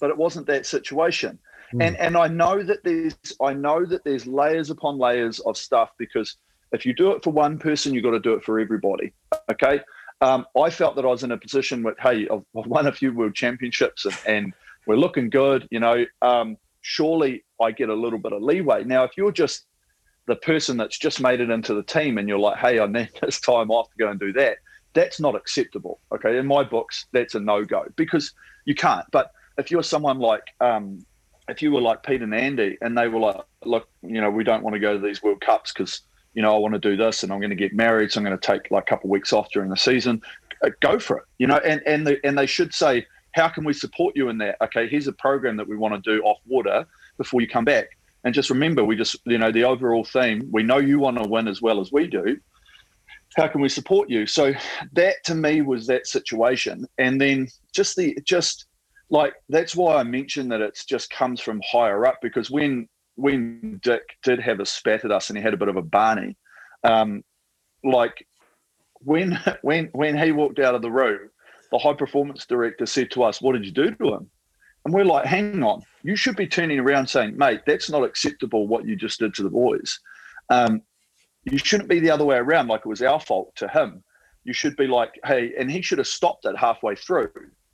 But 0.00 0.10
it 0.10 0.16
wasn't 0.16 0.46
that 0.46 0.66
situation. 0.66 1.38
Mm. 1.72 1.86
And 1.86 1.96
and 1.96 2.16
I 2.16 2.28
know 2.28 2.62
that 2.62 2.84
there's 2.84 3.16
I 3.40 3.54
know 3.54 3.84
that 3.86 4.04
there's 4.04 4.26
layers 4.26 4.70
upon 4.70 4.98
layers 4.98 5.40
of 5.40 5.56
stuff 5.56 5.90
because 5.98 6.36
if 6.72 6.84
you 6.84 6.92
do 6.92 7.12
it 7.12 7.22
for 7.22 7.30
one 7.30 7.58
person, 7.58 7.94
you've 7.94 8.04
got 8.04 8.10
to 8.10 8.20
do 8.20 8.34
it 8.34 8.44
for 8.44 8.58
everybody. 8.58 9.12
Okay. 9.50 9.80
Um, 10.20 10.46
I 10.60 10.70
felt 10.70 10.96
that 10.96 11.04
I 11.04 11.08
was 11.08 11.22
in 11.22 11.32
a 11.32 11.36
position 11.36 11.82
with, 11.82 11.96
hey, 12.00 12.26
I've, 12.30 12.42
I've 12.56 12.66
won 12.66 12.86
a 12.86 12.92
few 12.92 13.12
world 13.12 13.34
championships 13.34 14.04
and, 14.04 14.18
and 14.26 14.54
we're 14.86 14.96
looking 14.96 15.30
good. 15.30 15.68
You 15.70 15.80
know, 15.80 16.04
um, 16.22 16.56
surely 16.80 17.44
I 17.60 17.70
get 17.70 17.88
a 17.88 17.94
little 17.94 18.18
bit 18.18 18.32
of 18.32 18.42
leeway. 18.42 18.84
Now, 18.84 19.04
if 19.04 19.12
you're 19.16 19.32
just 19.32 19.66
the 20.26 20.36
person 20.36 20.76
that's 20.76 20.98
just 20.98 21.20
made 21.20 21.40
it 21.40 21.50
into 21.50 21.74
the 21.74 21.82
team 21.82 22.18
and 22.18 22.28
you're 22.28 22.38
like, 22.38 22.58
hey, 22.58 22.80
I 22.80 22.86
need 22.86 23.10
this 23.22 23.40
time 23.40 23.70
off 23.70 23.90
to 23.90 23.96
go 23.98 24.10
and 24.10 24.18
do 24.18 24.32
that, 24.34 24.58
that's 24.94 25.20
not 25.20 25.34
acceptable. 25.34 26.00
Okay. 26.12 26.38
In 26.38 26.46
my 26.46 26.62
books, 26.62 27.06
that's 27.12 27.34
a 27.34 27.40
no 27.40 27.64
go 27.64 27.86
because 27.96 28.32
you 28.64 28.74
can't. 28.74 29.06
But 29.10 29.32
if 29.58 29.70
you're 29.70 29.82
someone 29.82 30.18
like 30.18 30.44
um, 30.60 31.04
if 31.48 31.60
you 31.62 31.70
were 31.72 31.80
like 31.80 32.02
Pete 32.02 32.22
and 32.22 32.34
Andy 32.34 32.78
and 32.80 32.96
they 32.96 33.08
were 33.08 33.20
like, 33.20 33.36
look, 33.64 33.88
you 34.02 34.20
know, 34.20 34.30
we 34.30 34.44
don't 34.44 34.62
want 34.62 34.74
to 34.74 34.80
go 34.80 34.94
to 34.94 34.98
these 34.98 35.22
World 35.22 35.40
Cups 35.40 35.72
because, 35.72 36.00
you 36.32 36.42
know, 36.42 36.54
I 36.54 36.58
want 36.58 36.74
to 36.74 36.80
do 36.80 36.96
this 36.96 37.22
and 37.22 37.32
I'm 37.32 37.38
going 37.38 37.50
to 37.50 37.56
get 37.56 37.74
married. 37.74 38.12
So 38.12 38.20
I'm 38.20 38.24
going 38.24 38.38
to 38.38 38.46
take 38.46 38.70
like 38.70 38.84
a 38.84 38.86
couple 38.86 39.08
of 39.08 39.10
weeks 39.10 39.32
off 39.32 39.50
during 39.52 39.68
the 39.70 39.76
season. 39.76 40.22
uh, 40.64 40.70
go 40.80 40.98
for 40.98 41.18
it. 41.18 41.24
You 41.38 41.46
know, 41.46 41.58
and 41.58 41.82
and 41.86 42.06
the, 42.06 42.24
and 42.24 42.36
they 42.36 42.46
should 42.46 42.74
say, 42.74 43.06
how 43.32 43.48
can 43.48 43.64
we 43.64 43.72
support 43.72 44.16
you 44.16 44.28
in 44.28 44.38
that? 44.38 44.56
Okay, 44.62 44.88
here's 44.88 45.06
a 45.06 45.12
program 45.12 45.56
that 45.56 45.68
we 45.68 45.76
want 45.76 45.94
to 45.94 46.00
do 46.00 46.22
off 46.22 46.38
water 46.46 46.86
before 47.18 47.40
you 47.40 47.48
come 47.48 47.64
back. 47.64 47.96
And 48.24 48.34
just 48.34 48.48
remember, 48.48 48.84
we 48.84 48.96
just 48.96 49.16
you 49.24 49.38
know 49.38 49.52
the 49.52 49.64
overall 49.64 50.04
theme. 50.04 50.48
We 50.50 50.62
know 50.62 50.78
you 50.78 50.98
want 50.98 51.22
to 51.22 51.28
win 51.28 51.48
as 51.48 51.60
well 51.60 51.80
as 51.80 51.92
we 51.92 52.06
do. 52.06 52.38
How 53.36 53.48
can 53.48 53.60
we 53.60 53.68
support 53.68 54.10
you? 54.10 54.26
So 54.26 54.52
that 54.92 55.16
to 55.24 55.34
me 55.34 55.62
was 55.62 55.86
that 55.86 56.06
situation, 56.06 56.86
and 56.98 57.20
then 57.20 57.48
just 57.72 57.96
the 57.96 58.16
just 58.24 58.66
like 59.10 59.34
that's 59.48 59.74
why 59.76 59.96
I 59.96 60.02
mentioned 60.02 60.50
that 60.52 60.60
it's 60.60 60.84
just 60.84 61.10
comes 61.10 61.40
from 61.40 61.60
higher 61.70 62.06
up 62.06 62.18
because 62.22 62.50
when 62.50 62.88
when 63.16 63.80
Dick 63.82 64.02
did 64.22 64.40
have 64.40 64.60
a 64.60 64.66
spat 64.66 65.04
at 65.04 65.12
us 65.12 65.28
and 65.28 65.36
he 65.36 65.42
had 65.42 65.54
a 65.54 65.58
bit 65.58 65.68
of 65.68 65.76
a 65.76 65.82
Barney, 65.82 66.36
um, 66.82 67.22
like 67.82 68.26
when 69.00 69.38
when 69.62 69.90
when 69.92 70.16
he 70.16 70.32
walked 70.32 70.58
out 70.58 70.74
of 70.74 70.82
the 70.82 70.90
room, 70.90 71.30
the 71.70 71.78
high 71.78 71.94
performance 71.94 72.46
director 72.46 72.86
said 72.86 73.10
to 73.12 73.22
us, 73.22 73.42
"What 73.42 73.52
did 73.52 73.64
you 73.66 73.72
do 73.72 73.90
to 73.90 74.14
him?" 74.14 74.30
And 74.84 74.92
we're 74.92 75.04
like, 75.04 75.24
"Hang 75.24 75.62
on, 75.62 75.82
you 76.04 76.14
should 76.16 76.36
be 76.36 76.46
turning 76.46 76.78
around 76.78 77.08
saying, 77.08 77.36
mate, 77.36 77.62
that's 77.66 77.90
not 77.90 78.04
acceptable 78.04 78.68
what 78.68 78.86
you 78.86 78.94
just 78.94 79.18
did 79.18 79.34
to 79.34 79.42
the 79.42 79.50
boys. 79.50 79.98
Um, 80.50 80.82
you 81.44 81.58
shouldn't 81.58 81.88
be 81.88 82.00
the 82.00 82.10
other 82.10 82.24
way 82.24 82.36
around, 82.36 82.68
like 82.68 82.80
it 82.80 82.88
was 82.88 83.02
our 83.02 83.20
fault 83.20 83.54
to 83.56 83.68
him. 83.68 84.02
You 84.44 84.52
should 84.52 84.76
be 84.76 84.86
like, 84.86 85.18
hey, 85.24 85.52
and 85.58 85.70
he 85.70 85.82
should 85.82 85.98
have 85.98 86.06
stopped 86.06 86.44
it 86.44 86.56
halfway 86.56 86.96
through. 86.96 87.30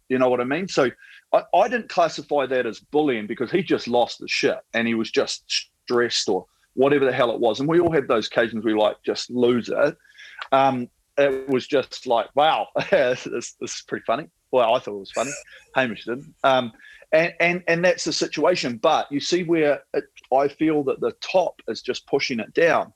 You 0.08 0.18
know 0.18 0.28
what 0.28 0.40
I 0.40 0.44
mean? 0.44 0.68
So 0.68 0.90
I, 1.32 1.42
I 1.54 1.68
didn't 1.68 1.88
classify 1.88 2.46
that 2.46 2.66
as 2.66 2.80
bullying 2.80 3.26
because 3.26 3.50
he 3.50 3.62
just 3.62 3.88
lost 3.88 4.18
the 4.18 4.28
shit 4.28 4.58
and 4.74 4.86
he 4.86 4.94
was 4.94 5.10
just 5.10 5.44
stressed 5.48 6.28
or 6.28 6.46
whatever 6.74 7.04
the 7.04 7.12
hell 7.12 7.32
it 7.32 7.40
was. 7.40 7.60
And 7.60 7.68
we 7.68 7.80
all 7.80 7.92
have 7.92 8.08
those 8.08 8.26
occasions 8.26 8.64
we 8.64 8.74
like 8.74 8.96
just 9.04 9.30
lose 9.30 9.68
it. 9.68 9.96
Um, 10.52 10.88
it 11.18 11.48
was 11.48 11.66
just 11.66 12.06
like, 12.06 12.28
wow, 12.34 12.68
this, 12.90 13.24
this, 13.24 13.54
is 13.60 13.84
pretty 13.86 14.04
funny. 14.04 14.28
Well, 14.50 14.74
I 14.74 14.78
thought 14.78 14.94
it 14.94 14.98
was 14.98 15.12
funny. 15.12 15.32
Hamish 15.74 16.04
didn't. 16.04 16.34
Um, 16.42 16.72
and, 17.12 17.34
and, 17.40 17.62
and 17.68 17.84
that's 17.84 18.04
the 18.04 18.12
situation. 18.12 18.78
But 18.78 19.10
you 19.12 19.20
see 19.20 19.44
where 19.44 19.82
it, 19.94 20.04
I 20.32 20.48
feel 20.48 20.82
that 20.84 21.00
the 21.00 21.12
top 21.20 21.60
is 21.68 21.82
just 21.82 22.06
pushing 22.06 22.40
it 22.40 22.52
down. 22.54 22.92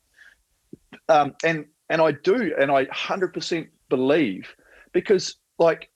Um, 1.09 1.35
and, 1.45 1.67
and 1.89 2.01
I 2.01 2.13
do, 2.13 2.55
and 2.59 2.71
I 2.71 2.87
100% 2.87 3.69
believe 3.89 4.55
because, 4.93 5.37
like, 5.59 5.91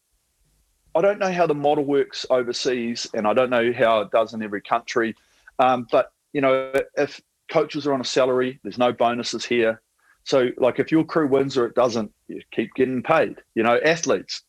I 0.94 1.00
don't 1.00 1.18
know 1.18 1.32
how 1.32 1.46
the 1.46 1.54
model 1.54 1.84
works 1.84 2.26
overseas, 2.30 3.06
and 3.14 3.26
I 3.26 3.32
don't 3.32 3.50
know 3.50 3.72
how 3.72 4.00
it 4.00 4.10
does 4.10 4.34
in 4.34 4.42
every 4.42 4.62
country. 4.62 5.14
Um, 5.58 5.86
but 5.90 6.12
you 6.32 6.40
know, 6.40 6.72
if 6.96 7.20
coaches 7.50 7.86
are 7.86 7.92
on 7.92 8.00
a 8.00 8.04
salary, 8.04 8.58
there's 8.62 8.78
no 8.78 8.92
bonuses 8.92 9.44
here. 9.44 9.80
So, 10.24 10.48
like, 10.58 10.78
if 10.78 10.92
your 10.92 11.04
crew 11.04 11.26
wins 11.26 11.56
or 11.56 11.66
it 11.66 11.74
doesn't, 11.74 12.12
you 12.26 12.40
keep 12.52 12.74
getting 12.74 13.02
paid. 13.02 13.36
You 13.54 13.62
know, 13.62 13.78
athletes, 13.84 14.42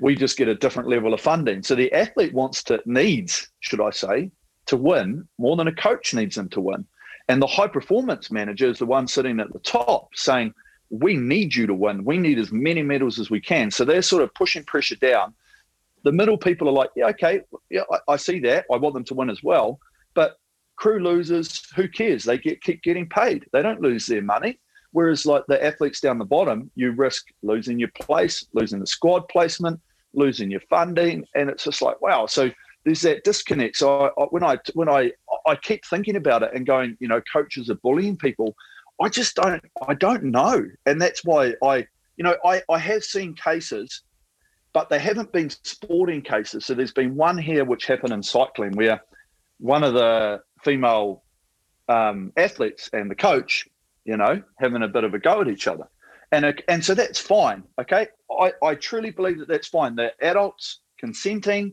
we 0.00 0.16
just 0.16 0.36
get 0.36 0.48
a 0.48 0.54
different 0.54 0.88
level 0.88 1.14
of 1.14 1.20
funding. 1.20 1.62
So 1.62 1.74
the 1.74 1.92
athlete 1.92 2.32
wants 2.32 2.64
to 2.64 2.80
needs, 2.84 3.48
should 3.60 3.80
I 3.80 3.90
say, 3.90 4.30
to 4.66 4.76
win 4.76 5.28
more 5.38 5.56
than 5.56 5.68
a 5.68 5.74
coach 5.74 6.14
needs 6.14 6.34
them 6.36 6.48
to 6.50 6.60
win. 6.60 6.84
And 7.30 7.40
the 7.40 7.46
high 7.46 7.68
performance 7.68 8.30
manager 8.30 8.68
is 8.68 8.78
the 8.78 8.86
one 8.86 9.06
sitting 9.06 9.40
at 9.40 9.52
the 9.52 9.60
top 9.60 10.08
saying, 10.14 10.52
"We 10.90 11.16
need 11.16 11.54
you 11.54 11.66
to 11.66 11.74
win. 11.74 12.04
We 12.04 12.18
need 12.18 12.38
as 12.38 12.50
many 12.50 12.82
medals 12.82 13.18
as 13.18 13.30
we 13.30 13.40
can." 13.40 13.70
So 13.70 13.84
they're 13.84 14.02
sort 14.02 14.22
of 14.22 14.34
pushing 14.34 14.64
pressure 14.64 14.96
down 14.96 15.34
the 16.02 16.12
middle 16.12 16.38
people 16.38 16.68
are 16.68 16.72
like, 16.72 16.90
yeah, 16.96 17.06
okay, 17.08 17.42
yeah, 17.68 17.82
I, 17.90 18.12
I, 18.12 18.16
see 18.16 18.40
that. 18.40 18.64
I 18.72 18.76
want 18.76 18.94
them 18.94 19.04
to 19.04 19.14
win 19.14 19.30
as 19.30 19.42
well. 19.42 19.78
But 20.14 20.38
crew 20.76 21.00
losers, 21.00 21.66
who 21.76 21.88
cares? 21.88 22.24
They 22.24 22.38
get 22.38 22.62
keep 22.62 22.82
getting 22.82 23.08
paid. 23.08 23.46
They 23.52 23.62
don't 23.62 23.80
lose 23.80 24.06
their 24.06 24.22
money. 24.22 24.58
Whereas 24.92 25.26
like 25.26 25.44
the 25.46 25.62
athletes 25.62 26.00
down 26.00 26.18
the 26.18 26.24
bottom, 26.24 26.70
you 26.74 26.92
risk 26.92 27.26
losing 27.42 27.78
your 27.78 27.90
place, 28.00 28.46
losing 28.54 28.80
the 28.80 28.86
squad 28.86 29.28
placement, 29.28 29.80
losing 30.14 30.50
your 30.50 30.62
funding, 30.68 31.24
and 31.34 31.48
it's 31.48 31.64
just 31.64 31.82
like 31.82 32.00
wow. 32.00 32.26
So 32.26 32.50
there's 32.84 33.02
that 33.02 33.24
disconnect. 33.24 33.76
So 33.76 34.12
I, 34.16 34.22
when 34.24 34.42
I 34.42 34.58
when 34.74 34.88
I 34.88 35.12
I 35.46 35.56
keep 35.56 35.84
thinking 35.84 36.16
about 36.16 36.42
it 36.42 36.50
and 36.54 36.66
going, 36.66 36.96
you 37.00 37.08
know, 37.08 37.20
coaches 37.32 37.70
are 37.70 37.76
bullying 37.76 38.16
people. 38.16 38.54
I 39.02 39.08
just 39.08 39.34
don't 39.36 39.64
I 39.88 39.94
don't 39.94 40.24
know, 40.24 40.64
and 40.86 41.00
that's 41.00 41.24
why 41.24 41.54
I 41.62 41.86
you 42.16 42.24
know 42.24 42.36
I 42.44 42.62
I 42.68 42.78
have 42.78 43.02
seen 43.02 43.34
cases 43.34 44.02
but 44.72 44.88
they 44.88 44.98
haven't 44.98 45.32
been 45.32 45.50
sporting 45.50 46.22
cases. 46.22 46.64
So 46.64 46.74
there's 46.74 46.92
been 46.92 47.16
one 47.16 47.36
here 47.36 47.64
which 47.64 47.86
happened 47.86 48.12
in 48.12 48.22
cycling 48.22 48.72
where 48.72 49.02
one 49.58 49.82
of 49.82 49.94
the 49.94 50.42
female 50.62 51.22
um, 51.88 52.32
athletes 52.36 52.88
and 52.92 53.10
the 53.10 53.14
coach, 53.14 53.68
you 54.04 54.16
know, 54.16 54.42
having 54.58 54.82
a 54.82 54.88
bit 54.88 55.04
of 55.04 55.14
a 55.14 55.18
go 55.18 55.40
at 55.40 55.48
each 55.48 55.66
other. 55.66 55.88
And, 56.32 56.62
and 56.68 56.84
so 56.84 56.94
that's 56.94 57.18
fine. 57.18 57.64
Okay. 57.80 58.06
I, 58.30 58.52
I 58.62 58.74
truly 58.76 59.10
believe 59.10 59.38
that 59.40 59.48
that's 59.48 59.68
fine. 59.68 59.96
The 59.96 60.12
adults 60.22 60.80
consenting, 60.98 61.72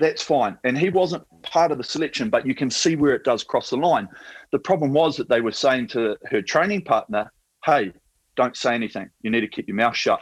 that's 0.00 0.22
fine. 0.22 0.58
And 0.64 0.76
he 0.76 0.90
wasn't 0.90 1.24
part 1.42 1.70
of 1.70 1.78
the 1.78 1.84
selection, 1.84 2.30
but 2.30 2.46
you 2.46 2.54
can 2.54 2.70
see 2.70 2.96
where 2.96 3.14
it 3.14 3.24
does 3.24 3.44
cross 3.44 3.70
the 3.70 3.76
line. 3.76 4.08
The 4.50 4.58
problem 4.58 4.92
was 4.92 5.16
that 5.16 5.28
they 5.28 5.40
were 5.40 5.52
saying 5.52 5.88
to 5.88 6.16
her 6.30 6.42
training 6.42 6.82
partner, 6.82 7.30
hey, 7.64 7.92
don't 8.36 8.56
say 8.56 8.74
anything. 8.74 9.10
You 9.22 9.30
need 9.30 9.42
to 9.42 9.48
keep 9.48 9.68
your 9.68 9.76
mouth 9.76 9.96
shut 9.96 10.20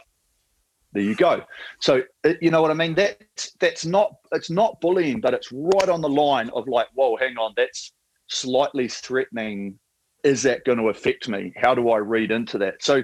there 0.93 1.03
you 1.03 1.15
go. 1.15 1.43
So 1.79 2.01
uh, 2.25 2.33
you 2.41 2.51
know 2.51 2.61
what 2.61 2.71
I 2.71 2.73
mean. 2.73 2.95
That's 2.95 3.51
that's 3.59 3.85
not 3.85 4.15
it's 4.31 4.49
not 4.49 4.81
bullying, 4.81 5.21
but 5.21 5.33
it's 5.33 5.51
right 5.51 5.89
on 5.89 6.01
the 6.01 6.09
line 6.09 6.49
of 6.53 6.67
like, 6.67 6.87
whoa, 6.93 7.15
hang 7.17 7.37
on, 7.37 7.53
that's 7.55 7.93
slightly 8.27 8.87
threatening. 8.87 9.77
Is 10.23 10.43
that 10.43 10.65
going 10.65 10.79
to 10.79 10.89
affect 10.89 11.29
me? 11.29 11.53
How 11.55 11.73
do 11.73 11.89
I 11.89 11.97
read 11.97 12.31
into 12.31 12.57
that? 12.57 12.83
So 12.83 13.03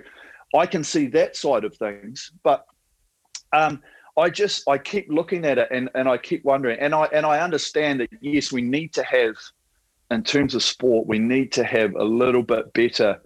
I 0.56 0.66
can 0.66 0.84
see 0.84 1.08
that 1.08 1.36
side 1.36 1.64
of 1.64 1.76
things, 1.78 2.32
but 2.44 2.66
um, 3.54 3.82
I 4.18 4.30
just 4.30 4.68
I 4.68 4.78
keep 4.78 5.08
looking 5.10 5.46
at 5.46 5.58
it 5.58 5.68
and, 5.72 5.90
and 5.94 6.08
I 6.08 6.18
keep 6.18 6.46
wondering, 6.46 6.80
and 6.80 6.96
I 6.96 7.06
and 7.12 7.26
I 7.26 7.40
understand 7.40 8.00
that 8.00 8.10
yes, 8.22 8.52
we 8.52 8.62
need 8.62 8.94
to 8.94 9.04
have, 9.04 9.36
in 10.12 10.24
terms 10.24 10.56
of 10.56 10.64
sport, 10.64 11.08
we 11.08 11.20
need 11.20 11.52
to 11.54 11.64
have 11.64 11.96
a 11.96 12.04
little 12.04 12.44
bit 12.44 12.72
better 12.74 13.22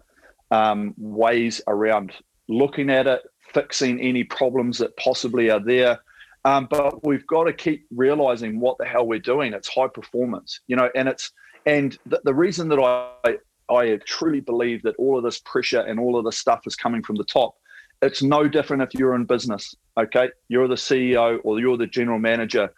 um, 0.51 0.93
ways 0.97 1.61
around 1.67 2.13
looking 2.47 2.89
at 2.89 3.05
it, 3.05 3.21
fixing 3.53 3.99
any 3.99 4.23
problems 4.23 4.79
that 4.79 4.97
possibly 4.97 5.51
are 5.51 5.63
there. 5.63 5.99
Um, 6.45 6.67
but 6.69 7.05
we've 7.05 7.27
got 7.27 7.43
to 7.43 7.53
keep 7.53 7.85
realizing 7.91 8.59
what 8.59 8.77
the 8.77 8.85
hell 8.85 9.05
we're 9.05 9.19
doing. 9.19 9.53
It's 9.53 9.67
high 9.67 9.89
performance, 9.89 10.61
you 10.67 10.75
know, 10.75 10.89
and 10.95 11.07
it's 11.07 11.31
and 11.65 11.97
the, 12.05 12.21
the 12.23 12.33
reason 12.33 12.67
that 12.69 12.79
I 12.79 13.37
I 13.69 13.97
truly 14.05 14.39
believe 14.39 14.81
that 14.83 14.95
all 14.97 15.17
of 15.17 15.23
this 15.23 15.39
pressure 15.39 15.81
and 15.81 15.99
all 15.99 16.17
of 16.17 16.25
this 16.25 16.39
stuff 16.39 16.61
is 16.65 16.75
coming 16.75 17.03
from 17.03 17.17
the 17.17 17.25
top. 17.25 17.55
It's 18.01 18.23
no 18.23 18.47
different 18.47 18.81
if 18.83 18.93
you're 18.93 19.15
in 19.15 19.25
business. 19.25 19.75
Okay, 19.99 20.29
you're 20.47 20.67
the 20.67 20.75
CEO 20.75 21.39
or 21.43 21.59
you're 21.59 21.77
the 21.77 21.87
general 21.87 22.19
manager. 22.19 22.71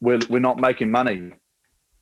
We're 0.00 0.20
we're 0.28 0.38
not 0.38 0.58
making 0.58 0.90
money. 0.90 1.32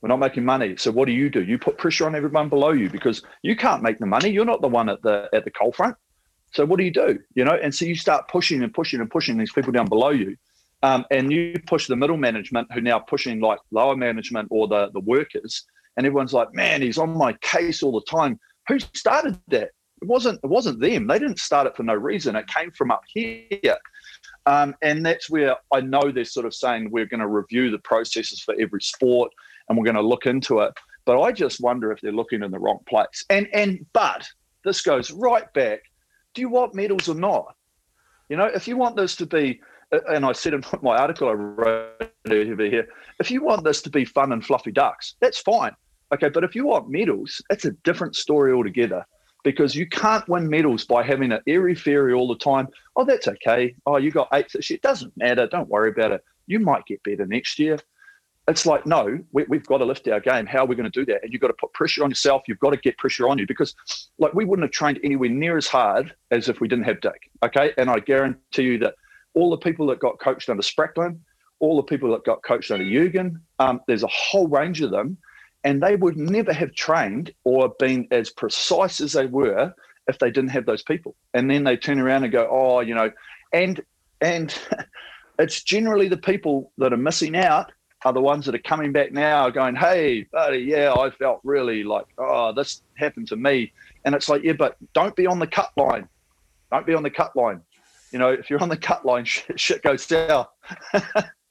We're 0.02 0.08
not 0.08 0.18
making 0.18 0.44
money. 0.44 0.76
So 0.76 0.90
what 0.90 1.06
do 1.06 1.12
you 1.12 1.30
do? 1.30 1.42
You 1.42 1.58
put 1.58 1.78
pressure 1.78 2.06
on 2.06 2.14
everyone 2.14 2.48
below 2.48 2.72
you 2.72 2.90
because 2.90 3.22
you 3.42 3.56
can't 3.56 3.82
make 3.82 3.98
the 3.98 4.06
money. 4.06 4.28
You're 4.28 4.44
not 4.44 4.60
the 4.60 4.68
one 4.68 4.88
at 4.88 5.02
the 5.02 5.28
at 5.32 5.44
the 5.44 5.50
coal 5.50 5.72
front. 5.72 5.96
So 6.52 6.64
what 6.64 6.78
do 6.78 6.84
you 6.84 6.90
do? 6.90 7.18
You 7.34 7.44
know, 7.44 7.58
and 7.62 7.74
so 7.74 7.84
you 7.84 7.94
start 7.94 8.28
pushing 8.28 8.62
and 8.62 8.72
pushing 8.72 9.00
and 9.00 9.10
pushing 9.10 9.36
these 9.36 9.52
people 9.52 9.72
down 9.72 9.88
below 9.88 10.10
you. 10.10 10.36
Um, 10.82 11.04
and 11.10 11.32
you 11.32 11.54
push 11.66 11.86
the 11.86 11.96
middle 11.96 12.16
management 12.16 12.70
who 12.72 12.80
now 12.80 12.98
pushing 12.98 13.40
like 13.40 13.58
lower 13.70 13.96
management 13.96 14.48
or 14.50 14.68
the, 14.68 14.90
the 14.92 15.00
workers. 15.00 15.64
And 15.96 16.06
everyone's 16.06 16.34
like, 16.34 16.54
man, 16.54 16.82
he's 16.82 16.98
on 16.98 17.16
my 17.16 17.32
case 17.40 17.82
all 17.82 17.92
the 17.92 18.06
time. 18.10 18.38
Who 18.68 18.78
started 18.78 19.38
that? 19.48 19.70
It 20.06 20.08
wasn't 20.08 20.38
it 20.44 20.46
wasn't 20.46 20.78
them. 20.78 21.08
They 21.08 21.18
didn't 21.18 21.40
start 21.40 21.66
it 21.66 21.76
for 21.76 21.82
no 21.82 21.94
reason. 21.94 22.36
It 22.36 22.46
came 22.46 22.70
from 22.70 22.92
up 22.92 23.02
here. 23.08 23.76
Um, 24.46 24.76
and 24.80 25.04
that's 25.04 25.28
where 25.28 25.56
I 25.74 25.80
know 25.80 26.12
they're 26.12 26.24
sort 26.24 26.46
of 26.46 26.54
saying 26.54 26.92
we're 26.92 27.06
going 27.06 27.20
to 27.20 27.26
review 27.26 27.72
the 27.72 27.80
processes 27.80 28.40
for 28.40 28.54
every 28.60 28.80
sport 28.82 29.32
and 29.68 29.76
we're 29.76 29.84
going 29.84 29.96
to 29.96 30.02
look 30.02 30.26
into 30.26 30.60
it. 30.60 30.72
But 31.06 31.20
I 31.20 31.32
just 31.32 31.60
wonder 31.60 31.90
if 31.90 32.00
they're 32.00 32.12
looking 32.12 32.44
in 32.44 32.52
the 32.52 32.58
wrong 32.60 32.78
place. 32.88 33.24
And 33.30 33.48
and 33.52 33.84
but 33.92 34.24
this 34.64 34.80
goes 34.80 35.10
right 35.10 35.52
back 35.54 35.80
do 36.34 36.42
you 36.42 36.48
want 36.48 36.74
medals 36.74 37.08
or 37.08 37.16
not? 37.16 37.56
You 38.28 38.36
know, 38.36 38.44
if 38.44 38.68
you 38.68 38.76
want 38.76 38.94
this 38.94 39.16
to 39.16 39.26
be, 39.26 39.60
and 39.90 40.24
I 40.24 40.32
said 40.32 40.54
in 40.54 40.62
my 40.82 40.96
article 40.96 41.28
I 41.28 41.32
wrote 41.32 42.12
over 42.30 42.64
here, 42.64 42.86
if 43.18 43.28
you 43.28 43.42
want 43.42 43.64
this 43.64 43.82
to 43.82 43.90
be 43.90 44.04
fun 44.04 44.30
and 44.30 44.44
fluffy 44.44 44.70
ducks, 44.70 45.16
that's 45.20 45.38
fine. 45.38 45.72
Okay, 46.14 46.28
but 46.28 46.44
if 46.44 46.54
you 46.54 46.66
want 46.66 46.88
medals, 46.88 47.42
that's 47.50 47.64
a 47.64 47.72
different 47.82 48.14
story 48.14 48.52
altogether 48.52 49.04
because 49.46 49.74
you 49.74 49.86
can't 49.86 50.28
win 50.28 50.50
medals 50.50 50.84
by 50.84 51.02
having 51.02 51.30
an 51.30 51.40
airy 51.46 51.74
fairy 51.74 52.12
all 52.12 52.26
the 52.26 52.36
time. 52.36 52.66
Oh, 52.96 53.04
that's 53.04 53.28
okay. 53.28 53.74
Oh, 53.86 53.96
you 53.96 54.10
got 54.10 54.28
eighth. 54.34 54.56
It 54.56 54.82
doesn't 54.82 55.16
matter. 55.16 55.46
Don't 55.46 55.68
worry 55.68 55.90
about 55.90 56.10
it. 56.10 56.24
You 56.46 56.58
might 56.58 56.84
get 56.84 57.02
better 57.04 57.26
next 57.26 57.58
year 57.58 57.78
it's 58.48 58.64
like 58.64 58.86
no 58.86 59.18
we, 59.32 59.44
have 59.50 59.66
got 59.66 59.78
to 59.78 59.84
lift 59.84 60.06
our 60.06 60.20
game 60.20 60.46
how 60.46 60.60
are 60.60 60.66
we 60.66 60.76
going 60.76 60.88
to 60.88 61.00
do 61.00 61.04
that 61.04 61.20
and 61.24 61.32
you've 61.32 61.42
got 61.42 61.48
to 61.48 61.54
put 61.54 61.72
pressure 61.72 62.04
on 62.04 62.10
yourself 62.10 62.42
you've 62.46 62.60
got 62.60 62.70
to 62.70 62.76
get 62.76 62.96
pressure 62.96 63.28
on 63.28 63.36
you 63.38 63.44
because 63.44 63.74
like 64.20 64.32
we 64.34 64.44
wouldn't 64.44 64.64
have 64.64 64.70
trained 64.70 65.00
anywhere 65.02 65.28
near 65.28 65.56
as 65.56 65.66
hard 65.66 66.14
as 66.30 66.48
if 66.48 66.60
we 66.60 66.68
didn't 66.68 66.84
have 66.84 67.00
dick 67.00 67.28
okay 67.44 67.72
and 67.76 67.90
i 67.90 67.98
guarantee 67.98 68.62
you 68.62 68.78
that 68.78 68.94
all 69.36 69.50
the 69.50 69.56
people 69.58 69.86
that 69.86 70.00
got 70.00 70.18
coached 70.18 70.48
under 70.48 70.62
Spracklen, 70.62 71.18
all 71.60 71.76
the 71.76 71.82
people 71.82 72.10
that 72.10 72.24
got 72.24 72.42
coached 72.42 72.70
under 72.70 72.90
Jurgen, 72.90 73.40
um, 73.58 73.80
there's 73.86 74.02
a 74.02 74.08
whole 74.08 74.48
range 74.48 74.80
of 74.80 74.90
them 74.90 75.16
and 75.66 75.82
they 75.82 75.96
would 75.96 76.16
never 76.16 76.52
have 76.52 76.72
trained 76.74 77.32
or 77.44 77.74
been 77.78 78.08
as 78.10 78.30
precise 78.30 79.00
as 79.00 79.12
they 79.12 79.26
were 79.26 79.74
if 80.08 80.18
they 80.18 80.30
didn't 80.30 80.50
have 80.50 80.64
those 80.64 80.82
people 80.82 81.14
and 81.34 81.50
then 81.50 81.64
they 81.64 81.76
turn 81.76 81.98
around 81.98 82.22
and 82.24 82.32
go 82.32 82.48
oh 82.50 82.80
you 82.80 82.94
know 82.94 83.10
and 83.52 83.82
and 84.22 84.58
it's 85.38 85.62
generally 85.62 86.08
the 86.08 86.16
people 86.16 86.72
that 86.78 86.92
are 86.92 86.96
missing 86.98 87.36
out 87.36 87.72
are 88.04 88.12
the 88.12 88.20
ones 88.20 88.46
that 88.46 88.54
are 88.54 88.58
coming 88.58 88.92
back 88.92 89.10
now 89.10 89.50
going, 89.50 89.74
hey, 89.74 90.26
buddy, 90.30 90.58
yeah, 90.58 90.94
I 90.94 91.10
felt 91.10 91.40
really 91.42 91.82
like, 91.82 92.06
oh, 92.18 92.52
this 92.52 92.82
happened 92.94 93.26
to 93.28 93.36
me. 93.36 93.72
And 94.04 94.14
it's 94.14 94.28
like, 94.28 94.44
yeah, 94.44 94.52
but 94.52 94.76
don't 94.92 95.16
be 95.16 95.26
on 95.26 95.38
the 95.38 95.46
cut 95.46 95.70
line. 95.76 96.08
Don't 96.70 96.86
be 96.86 96.94
on 96.94 97.02
the 97.02 97.10
cut 97.10 97.34
line. 97.34 97.62
You 98.12 98.18
know, 98.18 98.28
if 98.28 98.48
you're 98.48 98.62
on 98.62 98.68
the 98.68 98.76
cut 98.76 99.04
line, 99.04 99.24
shit, 99.24 99.58
shit 99.60 99.82
goes 99.82 100.04
south. 100.04 100.48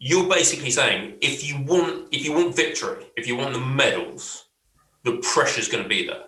you're 0.00 0.28
basically 0.28 0.70
saying 0.70 1.14
if 1.20 1.46
you 1.46 1.62
want 1.62 2.08
if 2.10 2.24
you 2.24 2.32
want 2.32 2.56
victory, 2.56 3.06
if 3.16 3.28
you 3.28 3.36
want 3.36 3.52
the 3.52 3.60
medals, 3.60 4.46
the 5.04 5.18
pressure's 5.18 5.68
going 5.68 5.82
to 5.82 5.88
be 5.88 6.06
there. 6.06 6.24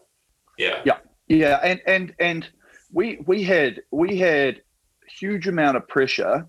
Yeah. 0.58 0.82
Yeah. 0.84 0.98
Yeah. 1.26 1.58
And 1.64 1.80
and 1.86 2.14
and 2.20 2.48
we 2.92 3.18
we 3.26 3.42
had 3.42 3.82
we 3.90 4.18
had 4.18 4.62
huge 5.18 5.48
amount 5.48 5.76
of 5.76 5.88
pressure 5.88 6.46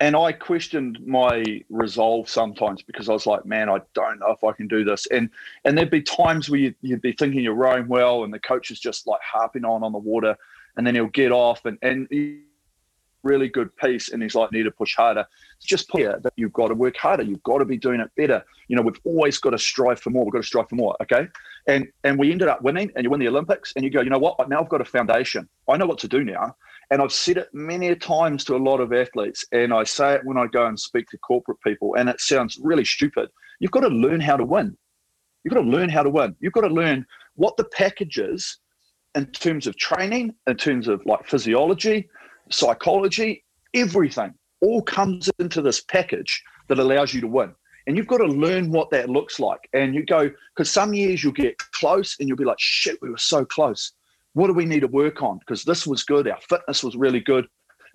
and 0.00 0.14
I 0.14 0.32
questioned 0.32 0.98
my 1.06 1.42
resolve 1.70 2.28
sometimes 2.28 2.82
because 2.82 3.08
I 3.08 3.14
was 3.14 3.26
like, 3.26 3.46
man, 3.46 3.70
I 3.70 3.80
don't 3.94 4.18
know 4.18 4.30
if 4.30 4.44
I 4.44 4.52
can 4.52 4.68
do 4.68 4.84
this. 4.84 5.06
And 5.06 5.30
and 5.64 5.76
there'd 5.76 5.90
be 5.90 6.02
times 6.02 6.50
where 6.50 6.60
you'd, 6.60 6.74
you'd 6.82 7.00
be 7.00 7.12
thinking 7.12 7.40
you're 7.40 7.54
rowing 7.54 7.88
well, 7.88 8.24
and 8.24 8.32
the 8.32 8.38
coach 8.38 8.70
is 8.70 8.78
just 8.78 9.06
like 9.06 9.20
harping 9.22 9.64
on 9.64 9.82
on 9.82 9.92
the 9.92 9.98
water, 9.98 10.36
and 10.76 10.86
then 10.86 10.94
he'll 10.94 11.06
get 11.06 11.32
off 11.32 11.64
and 11.64 11.78
and 11.80 12.08
really 13.26 13.48
good 13.48 13.74
piece, 13.76 14.10
and 14.10 14.22
he's 14.22 14.34
like, 14.34 14.52
need 14.52 14.64
to 14.64 14.70
push 14.70 14.94
harder. 14.94 15.26
It's 15.56 15.66
just 15.66 15.88
clear 15.88 16.18
that 16.22 16.32
you've 16.36 16.52
got 16.52 16.68
to 16.68 16.74
work 16.74 16.96
harder. 16.96 17.22
You've 17.22 17.42
got 17.42 17.58
to 17.58 17.64
be 17.64 17.76
doing 17.76 18.00
it 18.00 18.10
better. 18.16 18.44
You 18.68 18.76
know, 18.76 18.82
we've 18.82 19.00
always 19.04 19.38
got 19.38 19.50
to 19.50 19.58
strive 19.58 20.00
for 20.00 20.10
more. 20.10 20.24
We've 20.24 20.32
got 20.32 20.42
to 20.42 20.46
strive 20.46 20.68
for 20.68 20.76
more. 20.76 20.96
Okay, 21.02 21.26
and 21.66 21.86
and 22.04 22.18
we 22.18 22.32
ended 22.32 22.48
up 22.48 22.62
winning, 22.62 22.90
and 22.94 23.04
you 23.04 23.10
win 23.10 23.20
the 23.20 23.28
Olympics, 23.28 23.72
and 23.76 23.84
you 23.84 23.90
go, 23.90 24.00
you 24.00 24.10
know 24.10 24.18
what? 24.18 24.48
Now 24.48 24.60
I've 24.60 24.68
got 24.68 24.80
a 24.80 24.84
foundation. 24.84 25.48
I 25.68 25.76
know 25.76 25.86
what 25.86 25.98
to 25.98 26.08
do 26.08 26.24
now 26.24 26.56
and 26.90 27.02
I've 27.02 27.12
said 27.12 27.36
it 27.38 27.48
many 27.52 27.94
times 27.96 28.44
to 28.44 28.54
a 28.54 28.58
lot 28.58 28.80
of 28.80 28.92
athletes, 28.92 29.44
and 29.52 29.74
I 29.74 29.84
say 29.84 30.14
it 30.14 30.24
when 30.24 30.38
I 30.38 30.46
go 30.46 30.66
and 30.66 30.78
speak 30.78 31.08
to 31.08 31.18
corporate 31.18 31.60
people, 31.60 31.94
and 31.96 32.08
it 32.08 32.20
sounds 32.20 32.58
really 32.62 32.84
stupid. 32.84 33.28
You've 33.58 33.72
got 33.72 33.80
to 33.80 33.88
learn 33.88 34.20
how 34.20 34.36
to 34.36 34.44
win. 34.44 34.76
You've 35.42 35.54
got 35.54 35.62
to 35.62 35.68
learn 35.68 35.88
how 35.88 36.02
to 36.02 36.10
win. 36.10 36.36
You've 36.40 36.52
got 36.52 36.62
to 36.62 36.68
learn 36.68 37.06
what 37.34 37.56
the 37.56 37.64
package 37.64 38.18
is 38.18 38.58
in 39.14 39.26
terms 39.26 39.66
of 39.66 39.76
training, 39.76 40.34
in 40.46 40.56
terms 40.56 40.88
of 40.88 41.04
like 41.06 41.26
physiology, 41.26 42.08
psychology, 42.50 43.44
everything 43.74 44.34
all 44.60 44.82
comes 44.82 45.30
into 45.38 45.62
this 45.62 45.82
package 45.82 46.42
that 46.68 46.78
allows 46.78 47.12
you 47.12 47.20
to 47.20 47.26
win. 47.26 47.54
And 47.86 47.96
you've 47.96 48.08
got 48.08 48.18
to 48.18 48.26
learn 48.26 48.70
what 48.72 48.90
that 48.90 49.08
looks 49.08 49.38
like. 49.38 49.60
And 49.72 49.94
you 49.94 50.04
go, 50.04 50.30
because 50.54 50.70
some 50.70 50.92
years 50.92 51.22
you'll 51.22 51.32
get 51.32 51.56
close 51.72 52.16
and 52.18 52.28
you'll 52.28 52.36
be 52.36 52.44
like, 52.44 52.58
shit, 52.58 52.98
we 53.00 53.10
were 53.10 53.18
so 53.18 53.44
close 53.44 53.92
what 54.36 54.48
do 54.48 54.52
we 54.52 54.66
need 54.66 54.80
to 54.80 54.88
work 54.88 55.22
on? 55.22 55.38
Because 55.38 55.64
this 55.64 55.86
was 55.86 56.04
good, 56.04 56.28
our 56.28 56.38
fitness 56.46 56.84
was 56.84 56.94
really 56.94 57.20
good, 57.20 57.46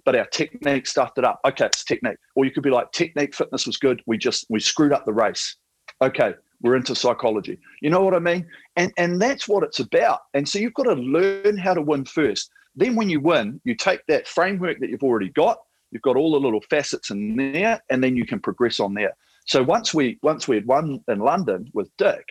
but 0.06 0.16
our 0.16 0.26
technique 0.26 0.88
stuffed 0.88 1.20
it 1.20 1.24
up. 1.24 1.40
Okay, 1.46 1.68
it's 1.68 1.84
technique. 1.84 2.18
Or 2.36 2.46
you 2.46 2.52
could 2.52 2.64
be 2.64 2.72
like, 2.72 2.92
technique, 2.94 3.36
fitness 3.36 3.68
was 3.68 3.78
good. 3.78 4.02
We 4.08 4.18
just 4.18 4.48
we 4.50 4.60
screwed 4.60 4.92
up 4.92 5.06
the 5.06 5.14
race. 5.14 5.58
Okay, 6.02 6.34
we're 6.62 6.76
into 6.76 6.96
psychology. 6.96 7.60
You 7.84 7.92
know 7.92 8.02
what 8.02 8.16
I 8.16 8.20
mean? 8.20 8.48
And 8.76 8.92
and 8.98 9.22
that's 9.22 9.48
what 9.48 9.62
it's 9.62 9.82
about. 9.82 10.22
And 10.34 10.50
so 10.50 10.58
you've 10.58 10.74
got 10.74 10.86
to 10.86 10.94
learn 10.94 11.58
how 11.58 11.76
to 11.76 11.82
win 11.82 12.06
first. 12.06 12.50
Then 12.76 12.96
when 12.96 13.10
you 13.10 13.20
win, 13.20 13.60
you 13.64 13.76
take 13.76 14.06
that 14.08 14.28
framework 14.28 14.80
that 14.80 14.90
you've 14.90 15.04
already 15.04 15.30
got, 15.30 15.58
you've 15.92 16.02
got 16.02 16.16
all 16.16 16.32
the 16.32 16.40
little 16.40 16.62
facets 16.70 17.10
in 17.10 17.36
there, 17.36 17.82
and 17.90 18.04
then 18.04 18.16
you 18.16 18.26
can 18.26 18.40
progress 18.40 18.80
on 18.80 18.94
there. 18.94 19.14
So 19.46 19.64
once 19.64 19.94
we 19.94 20.20
once 20.22 20.48
we 20.48 20.56
had 20.56 20.66
won 20.66 21.04
in 21.08 21.20
London 21.20 21.70
with 21.74 21.90
Dick, 21.98 22.26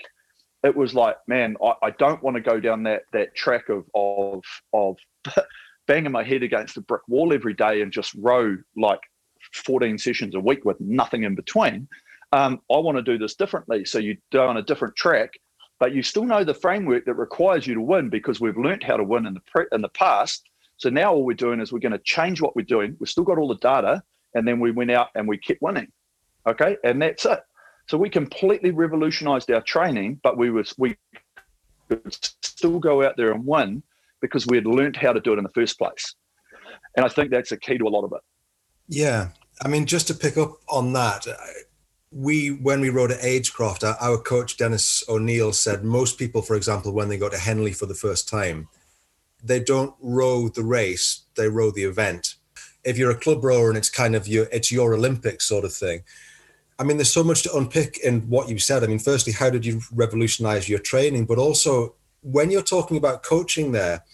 it 0.62 0.76
was 0.76 0.94
like, 0.94 1.16
man, 1.26 1.56
I, 1.62 1.74
I 1.82 1.90
don't 1.90 2.22
want 2.22 2.36
to 2.36 2.40
go 2.40 2.60
down 2.60 2.82
that 2.84 3.02
that 3.12 3.34
track 3.34 3.68
of 3.68 3.84
of 3.94 4.42
of 4.72 4.96
banging 5.86 6.12
my 6.12 6.22
head 6.22 6.42
against 6.42 6.74
the 6.74 6.82
brick 6.82 7.02
wall 7.08 7.32
every 7.32 7.54
day 7.54 7.82
and 7.82 7.92
just 7.92 8.14
row 8.14 8.56
like 8.76 9.00
14 9.54 9.98
sessions 9.98 10.34
a 10.34 10.40
week 10.40 10.64
with 10.64 10.80
nothing 10.80 11.24
in 11.24 11.34
between. 11.34 11.88
Um, 12.32 12.60
I 12.70 12.78
want 12.78 12.96
to 12.96 13.02
do 13.02 13.18
this 13.18 13.34
differently. 13.34 13.84
So 13.84 13.98
you 13.98 14.16
go 14.30 14.46
on 14.46 14.56
a 14.56 14.62
different 14.62 14.94
track, 14.94 15.32
but 15.80 15.94
you 15.94 16.02
still 16.02 16.24
know 16.24 16.44
the 16.44 16.54
framework 16.54 17.06
that 17.06 17.14
requires 17.14 17.66
you 17.66 17.74
to 17.74 17.80
win 17.80 18.10
because 18.10 18.40
we've 18.40 18.58
learned 18.58 18.84
how 18.84 18.96
to 18.96 19.02
win 19.02 19.26
in 19.26 19.34
the 19.34 19.40
pre- 19.40 19.66
in 19.72 19.80
the 19.80 19.88
past. 19.88 20.48
So 20.76 20.90
now 20.90 21.12
all 21.12 21.24
we're 21.24 21.34
doing 21.34 21.60
is 21.60 21.72
we're 21.72 21.80
going 21.80 21.92
to 21.92 21.98
change 21.98 22.40
what 22.40 22.54
we're 22.54 22.62
doing. 22.62 22.96
We've 23.00 23.08
still 23.08 23.24
got 23.24 23.38
all 23.38 23.48
the 23.48 23.56
data, 23.56 24.02
and 24.34 24.46
then 24.46 24.60
we 24.60 24.70
went 24.70 24.90
out 24.90 25.08
and 25.16 25.26
we 25.26 25.38
kept 25.38 25.60
winning. 25.60 25.90
Okay, 26.46 26.76
and 26.84 27.02
that's 27.02 27.24
it. 27.24 27.40
So 27.88 27.98
we 27.98 28.08
completely 28.08 28.70
revolutionized 28.70 29.50
our 29.50 29.62
training, 29.62 30.20
but 30.22 30.38
we 30.38 30.50
was 30.50 30.74
we 30.78 30.96
could 31.88 32.14
still 32.42 32.78
go 32.78 33.02
out 33.04 33.16
there 33.16 33.32
and 33.32 33.44
win 33.44 33.82
because 34.20 34.46
we 34.46 34.56
had 34.58 34.66
learned 34.66 34.96
how 34.96 35.12
to 35.12 35.20
do 35.20 35.32
it 35.32 35.38
in 35.38 35.44
the 35.44 35.50
first 35.50 35.78
place. 35.78 36.14
And 36.96 37.04
I 37.04 37.08
think 37.08 37.30
that's 37.30 37.52
a 37.52 37.56
key 37.56 37.78
to 37.78 37.84
a 37.84 37.88
lot 37.88 38.04
of 38.04 38.12
it. 38.12 38.20
Yeah. 38.88 39.30
I 39.62 39.68
mean, 39.68 39.86
just 39.86 40.06
to 40.08 40.14
pick 40.14 40.36
up 40.36 40.52
on 40.68 40.92
that, 40.92 41.26
we 42.12 42.48
when 42.48 42.80
we 42.80 42.90
rode 42.90 43.12
at 43.12 43.20
Agecroft, 43.20 43.84
our 44.00 44.18
coach 44.18 44.56
Dennis 44.56 45.04
O'Neill 45.08 45.52
said 45.52 45.84
most 45.84 46.18
people, 46.18 46.42
for 46.42 46.56
example, 46.56 46.92
when 46.92 47.08
they 47.08 47.18
go 47.18 47.28
to 47.28 47.38
Henley 47.38 47.72
for 47.72 47.86
the 47.86 47.94
first 47.94 48.28
time, 48.28 48.68
they 49.42 49.60
don't 49.60 49.94
row 50.00 50.48
the 50.48 50.64
race; 50.64 51.22
they 51.36 51.48
row 51.48 51.70
the 51.70 51.84
event. 51.84 52.34
If 52.82 52.98
you're 52.98 53.10
a 53.10 53.18
club 53.18 53.44
rower 53.44 53.68
and 53.68 53.78
it's 53.78 53.90
kind 53.90 54.16
of 54.16 54.26
your 54.26 54.48
it's 54.50 54.72
your 54.72 54.94
Olympics 54.94 55.46
sort 55.46 55.64
of 55.64 55.72
thing, 55.72 56.02
I 56.78 56.84
mean, 56.84 56.96
there's 56.96 57.12
so 57.12 57.22
much 57.22 57.42
to 57.44 57.56
unpick 57.56 57.98
in 57.98 58.22
what 58.22 58.48
you 58.48 58.58
said. 58.58 58.82
I 58.82 58.88
mean, 58.88 58.98
firstly, 58.98 59.32
how 59.32 59.50
did 59.50 59.64
you 59.64 59.80
revolutionize 59.92 60.68
your 60.68 60.80
training? 60.80 61.26
But 61.26 61.38
also, 61.38 61.94
when 62.22 62.50
you're 62.50 62.62
talking 62.62 62.96
about 62.96 63.22
coaching 63.22 63.70
there, 63.70 64.04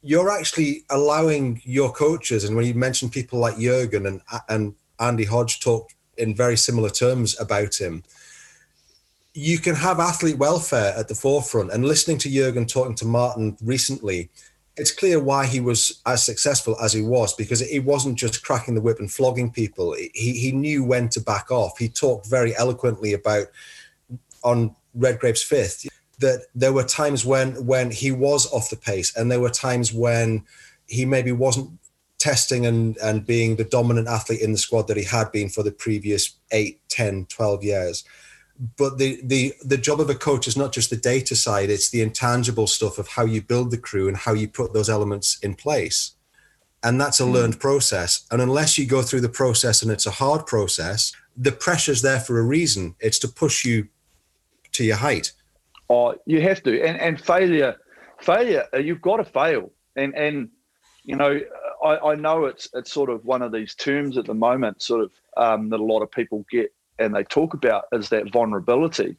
you're 0.00 0.30
actually 0.30 0.84
allowing 0.90 1.60
your 1.64 1.92
coaches, 1.92 2.44
and 2.44 2.54
when 2.54 2.66
you 2.66 2.74
mention 2.74 3.10
people 3.10 3.40
like 3.40 3.58
Jurgen 3.58 4.06
and, 4.06 4.20
and 4.48 4.74
Andy 5.00 5.24
Hodge 5.24 5.58
talked 5.58 5.94
in 6.18 6.34
very 6.34 6.56
similar 6.56 6.90
terms 6.90 7.38
about 7.40 7.80
him, 7.80 8.02
you 9.34 9.58
can 9.58 9.74
have 9.74 9.98
athlete 9.98 10.38
welfare 10.38 10.94
at 10.96 11.08
the 11.08 11.14
forefront. 11.14 11.72
And 11.72 11.84
listening 11.84 12.18
to 12.18 12.30
Jurgen 12.30 12.66
talking 12.66 12.94
to 12.96 13.06
Martin 13.06 13.56
recently, 13.62 14.30
it's 14.76 14.90
clear 14.90 15.20
why 15.20 15.46
he 15.46 15.60
was 15.60 16.00
as 16.06 16.24
successful 16.24 16.78
as 16.80 16.92
he 16.92 17.02
was 17.02 17.34
because 17.34 17.60
he 17.60 17.78
wasn't 17.78 18.18
just 18.18 18.44
cracking 18.44 18.74
the 18.74 18.80
whip 18.80 18.98
and 18.98 19.10
flogging 19.10 19.50
people. 19.50 19.94
He, 20.14 20.32
he 20.32 20.52
knew 20.52 20.84
when 20.84 21.08
to 21.10 21.20
back 21.20 21.50
off. 21.50 21.78
He 21.78 21.88
talked 21.88 22.28
very 22.28 22.56
eloquently 22.56 23.12
about 23.12 23.46
on 24.42 24.74
Red 24.94 25.14
Redgrave's 25.14 25.42
fifth 25.42 25.88
that 26.18 26.46
there 26.54 26.72
were 26.72 26.84
times 26.84 27.24
when 27.24 27.66
when 27.66 27.90
he 27.90 28.12
was 28.12 28.50
off 28.52 28.70
the 28.70 28.76
pace 28.76 29.14
and 29.16 29.30
there 29.30 29.40
were 29.40 29.50
times 29.50 29.92
when 29.92 30.44
he 30.86 31.04
maybe 31.04 31.32
wasn't 31.32 31.70
testing 32.22 32.66
and, 32.66 32.96
and 32.98 33.26
being 33.26 33.56
the 33.56 33.64
dominant 33.64 34.06
athlete 34.06 34.40
in 34.40 34.52
the 34.52 34.58
squad 34.58 34.86
that 34.86 34.96
he 34.96 35.02
had 35.02 35.32
been 35.32 35.48
for 35.48 35.64
the 35.64 35.72
previous 35.72 36.38
8, 36.52 36.80
10, 36.88 37.26
12 37.26 37.64
years. 37.64 38.04
But 38.76 38.98
the 38.98 39.20
the 39.24 39.54
the 39.64 39.76
job 39.76 39.98
of 39.98 40.08
a 40.08 40.14
coach 40.14 40.46
is 40.46 40.56
not 40.56 40.72
just 40.72 40.90
the 40.90 40.96
data 40.96 41.34
side 41.34 41.70
it's 41.70 41.90
the 41.90 42.02
intangible 42.02 42.68
stuff 42.68 42.98
of 42.98 43.08
how 43.08 43.24
you 43.24 43.42
build 43.42 43.70
the 43.70 43.78
crew 43.78 44.06
and 44.06 44.16
how 44.16 44.34
you 44.34 44.46
put 44.46 44.72
those 44.72 44.88
elements 44.88 45.38
in 45.42 45.54
place. 45.54 46.12
And 46.84 47.00
that's 47.00 47.18
a 47.18 47.24
hmm. 47.24 47.32
learned 47.32 47.60
process. 47.60 48.24
And 48.30 48.40
unless 48.40 48.78
you 48.78 48.86
go 48.86 49.02
through 49.02 49.22
the 49.22 49.28
process 49.28 49.82
and 49.82 49.90
it's 49.90 50.06
a 50.06 50.12
hard 50.12 50.46
process 50.46 51.12
the 51.36 51.52
pressure's 51.52 52.02
there 52.02 52.20
for 52.20 52.38
a 52.38 52.42
reason. 52.42 52.94
It's 53.00 53.18
to 53.20 53.28
push 53.28 53.64
you 53.64 53.88
to 54.72 54.84
your 54.84 54.96
height. 54.96 55.32
Oh 55.88 56.14
you 56.26 56.40
have 56.42 56.62
to. 56.62 56.82
And 56.86 57.00
and 57.00 57.20
failure 57.20 57.76
failure 58.20 58.64
you've 58.78 59.02
got 59.02 59.16
to 59.16 59.24
fail. 59.24 59.72
And 59.96 60.14
and 60.14 60.50
you 61.04 61.16
know 61.16 61.40
I, 61.82 62.12
I 62.12 62.14
know 62.14 62.44
it's 62.44 62.68
it's 62.74 62.92
sort 62.92 63.10
of 63.10 63.24
one 63.24 63.42
of 63.42 63.52
these 63.52 63.74
terms 63.74 64.16
at 64.16 64.26
the 64.26 64.34
moment 64.34 64.82
sort 64.82 65.02
of 65.02 65.12
um, 65.36 65.68
that 65.70 65.80
a 65.80 65.84
lot 65.84 66.02
of 66.02 66.10
people 66.10 66.44
get 66.50 66.72
and 66.98 67.14
they 67.14 67.24
talk 67.24 67.54
about 67.54 67.84
is 67.92 68.08
that 68.10 68.32
vulnerability. 68.32 69.16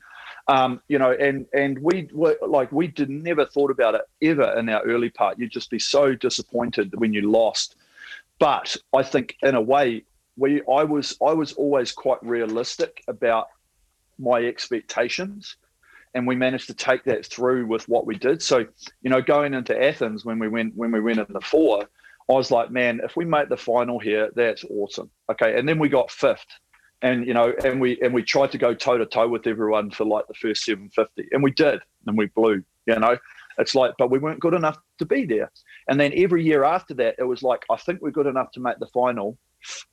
Um, 0.48 0.82
you 0.88 1.00
know, 1.00 1.12
and 1.12 1.46
and 1.54 1.80
we 1.80 2.10
were 2.14 2.38
like 2.46 2.72
we 2.72 2.88
did 2.88 3.10
never 3.10 3.46
thought 3.46 3.72
about 3.72 3.96
it 3.96 4.02
ever 4.22 4.58
in 4.58 4.70
our 4.70 4.82
early 4.84 5.10
part. 5.10 5.40
You'd 5.40 5.52
just 5.52 5.70
be 5.70 5.80
so 5.80 6.16
disappointed 6.16 6.94
when 7.00 7.14
you 7.14 7.30
lost. 7.30 7.76
But 8.40 8.76
I 8.94 9.04
think 9.04 9.38
in 9.42 9.56
a 9.56 9.62
way, 9.62 10.04
we 10.38 10.62
I 10.64 10.84
was 10.84 11.18
I 11.26 11.34
was 11.34 11.54
always 11.54 11.92
quite 11.92 12.22
realistic 12.24 13.04
about 13.08 13.48
my 14.20 14.44
expectations 14.44 15.56
and 16.14 16.28
we 16.28 16.36
managed 16.36 16.68
to 16.68 16.74
take 16.74 17.04
that 17.06 17.26
through 17.26 17.66
with 17.66 17.88
what 17.90 18.06
we 18.06 18.16
did. 18.16 18.42
So, 18.42 18.60
you 19.02 19.10
know, 19.10 19.22
going 19.22 19.54
into 19.54 19.82
Athens 19.82 20.24
when 20.24 20.40
we 20.40 20.48
went 20.48 20.76
when 20.76 20.92
we 20.92 21.00
went 21.00 21.20
in 21.20 21.26
the 21.30 21.42
four, 21.42 21.88
I 22.30 22.34
was 22.34 22.52
like, 22.52 22.72
man, 22.72 23.02
if 23.04 23.16
we 23.16 23.26
make 23.26 23.50
the 23.50 23.58
final 23.58 24.00
here, 24.00 24.30
that's 24.36 24.64
awesome. 24.66 25.10
Okay, 25.32 25.58
and 25.58 25.68
then 25.68 25.80
we 25.80 25.90
got 25.90 26.12
fifth, 26.12 26.46
and 27.02 27.28
you 27.28 27.34
know, 27.34 27.54
and 27.64 27.82
we 27.82 28.00
and 28.02 28.14
we 28.14 28.24
tried 28.24 28.52
to 28.52 28.58
go 28.58 28.74
toe 28.74 28.98
to 28.98 29.06
toe 29.06 29.28
with 29.28 29.48
everyone 29.48 29.92
for 29.92 30.06
like 30.06 30.28
the 30.28 30.34
first 30.36 30.64
750, 30.64 31.30
and 31.32 31.44
we 31.44 31.52
did, 31.52 31.82
and 32.08 32.18
we 32.18 32.28
blew. 32.28 32.64
You 32.86 33.00
know, 33.00 33.18
it's 33.58 33.76
like, 33.76 33.94
but 33.98 34.12
we 34.12 34.20
weren't 34.20 34.40
good 34.40 34.54
enough 34.54 34.78
to 35.00 35.06
be 35.06 35.26
there. 35.26 35.52
And 35.88 36.00
then 36.00 36.12
every 36.16 36.44
year 36.44 36.64
after 36.64 36.94
that, 36.96 37.16
it 37.18 37.24
was 37.24 37.44
like, 37.44 37.64
I 37.70 37.78
think 37.78 38.02
we're 38.02 38.12
good 38.12 38.28
enough 38.28 38.52
to 38.52 38.60
make 38.60 38.80
the 38.80 38.88
final. 38.88 39.38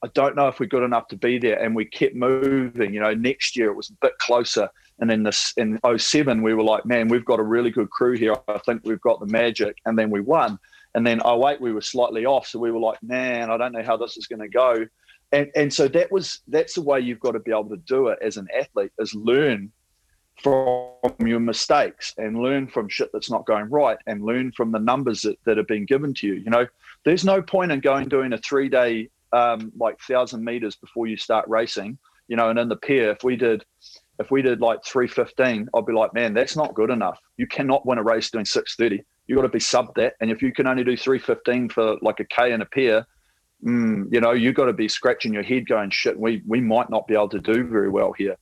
I 0.04 0.08
don't 0.14 0.34
know 0.34 0.48
if 0.48 0.58
we're 0.58 0.66
good 0.66 0.82
enough 0.82 1.06
to 1.08 1.16
be 1.16 1.38
there. 1.38 1.62
And 1.62 1.76
we 1.76 1.84
kept 1.84 2.16
moving. 2.16 2.92
You 2.92 3.00
know, 3.00 3.14
next 3.14 3.56
year 3.56 3.70
it 3.70 3.76
was 3.76 3.90
a 3.90 3.96
bit 4.00 4.18
closer. 4.18 4.68
And 4.98 5.08
then 5.08 5.22
this 5.22 5.52
in 5.56 5.78
07, 5.96 6.42
we 6.42 6.54
were 6.54 6.64
like, 6.64 6.84
man, 6.84 7.08
we've 7.08 7.24
got 7.24 7.38
a 7.38 7.44
really 7.44 7.70
good 7.70 7.90
crew 7.90 8.16
here. 8.16 8.34
I 8.48 8.58
think 8.58 8.82
we've 8.84 9.00
got 9.00 9.20
the 9.20 9.26
magic. 9.26 9.76
And 9.86 9.98
then 9.98 10.10
we 10.10 10.20
won. 10.20 10.58
And 10.94 11.06
then 11.06 11.20
08, 11.24 11.60
we 11.60 11.72
were 11.72 11.80
slightly 11.80 12.26
off. 12.26 12.46
So 12.46 12.58
we 12.58 12.72
were 12.72 12.80
like, 12.80 13.02
man, 13.02 13.50
I 13.50 13.56
don't 13.56 13.72
know 13.72 13.82
how 13.82 13.96
this 13.96 14.16
is 14.16 14.26
going 14.26 14.40
to 14.40 14.48
go. 14.48 14.86
And, 15.32 15.50
and 15.54 15.72
so 15.72 15.86
that 15.88 16.10
was 16.10 16.40
that's 16.48 16.74
the 16.74 16.82
way 16.82 17.00
you've 17.00 17.20
got 17.20 17.32
to 17.32 17.38
be 17.38 17.52
able 17.52 17.68
to 17.68 17.76
do 17.76 18.08
it 18.08 18.18
as 18.20 18.36
an 18.36 18.48
athlete 18.56 18.90
is 18.98 19.14
learn 19.14 19.70
from 20.42 21.14
your 21.20 21.38
mistakes 21.38 22.14
and 22.18 22.40
learn 22.42 22.66
from 22.66 22.88
shit 22.88 23.10
that's 23.12 23.30
not 23.30 23.46
going 23.46 23.68
right 23.68 23.98
and 24.06 24.24
learn 24.24 24.50
from 24.52 24.72
the 24.72 24.78
numbers 24.78 25.22
that, 25.22 25.38
that 25.44 25.56
have 25.56 25.66
been 25.66 25.84
given 25.84 26.14
to 26.14 26.26
you. 26.26 26.34
You 26.34 26.50
know, 26.50 26.66
there's 27.04 27.24
no 27.24 27.40
point 27.42 27.70
in 27.70 27.80
going 27.80 28.08
doing 28.08 28.32
a 28.32 28.38
three 28.38 28.68
day 28.68 29.08
um, 29.32 29.70
like 29.78 30.00
thousand 30.00 30.44
meters 30.44 30.74
before 30.76 31.06
you 31.06 31.16
start 31.16 31.48
racing. 31.48 31.98
You 32.26 32.36
know, 32.36 32.48
and 32.48 32.58
in 32.58 32.68
the 32.68 32.76
pair, 32.76 33.10
if 33.10 33.22
we 33.22 33.36
did 33.36 33.64
if 34.20 34.30
we 34.30 34.42
did 34.42 34.60
like 34.60 34.84
315, 34.84 35.68
I'd 35.74 35.86
be 35.86 35.92
like, 35.94 36.12
man, 36.12 36.34
that's 36.34 36.54
not 36.54 36.74
good 36.74 36.90
enough. 36.90 37.18
You 37.38 37.46
cannot 37.46 37.86
win 37.86 37.98
a 37.98 38.02
race 38.02 38.30
doing 38.30 38.44
630. 38.44 39.02
You 39.30 39.36
got 39.36 39.42
to 39.42 39.48
be 39.48 39.60
sub 39.60 39.94
that. 39.94 40.14
And 40.20 40.28
if 40.28 40.42
you 40.42 40.52
can 40.52 40.66
only 40.66 40.82
do 40.82 40.96
315 40.96 41.68
for 41.68 41.98
like 42.02 42.18
a 42.18 42.24
K 42.24 42.50
and 42.50 42.64
a 42.64 42.66
pair, 42.66 43.06
mm, 43.64 44.12
you 44.12 44.20
know, 44.20 44.32
you've 44.32 44.56
got 44.56 44.64
to 44.64 44.72
be 44.72 44.88
scratching 44.88 45.32
your 45.32 45.44
head 45.44 45.68
going, 45.68 45.90
shit, 45.90 46.18
we, 46.18 46.42
we 46.48 46.60
might 46.60 46.90
not 46.90 47.06
be 47.06 47.14
able 47.14 47.28
to 47.28 47.38
do 47.38 47.62
very 47.62 47.88
well 47.88 48.12
here. 48.12 48.34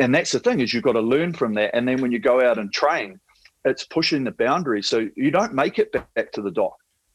And 0.00 0.12
that's 0.12 0.32
the 0.32 0.40
thing 0.40 0.58
is 0.58 0.74
you've 0.74 0.82
got 0.82 0.94
to 0.94 1.00
learn 1.00 1.32
from 1.32 1.54
that. 1.54 1.70
And 1.76 1.86
then 1.86 2.00
when 2.00 2.10
you 2.10 2.18
go 2.18 2.44
out 2.44 2.58
and 2.58 2.72
train, 2.72 3.20
it's 3.64 3.84
pushing 3.84 4.24
the 4.24 4.32
boundaries. 4.32 4.88
So 4.88 5.08
you 5.14 5.30
don't 5.30 5.54
make 5.54 5.78
it 5.78 5.92
back 5.92 6.32
to 6.32 6.42
the 6.42 6.50
dock. 6.50 6.74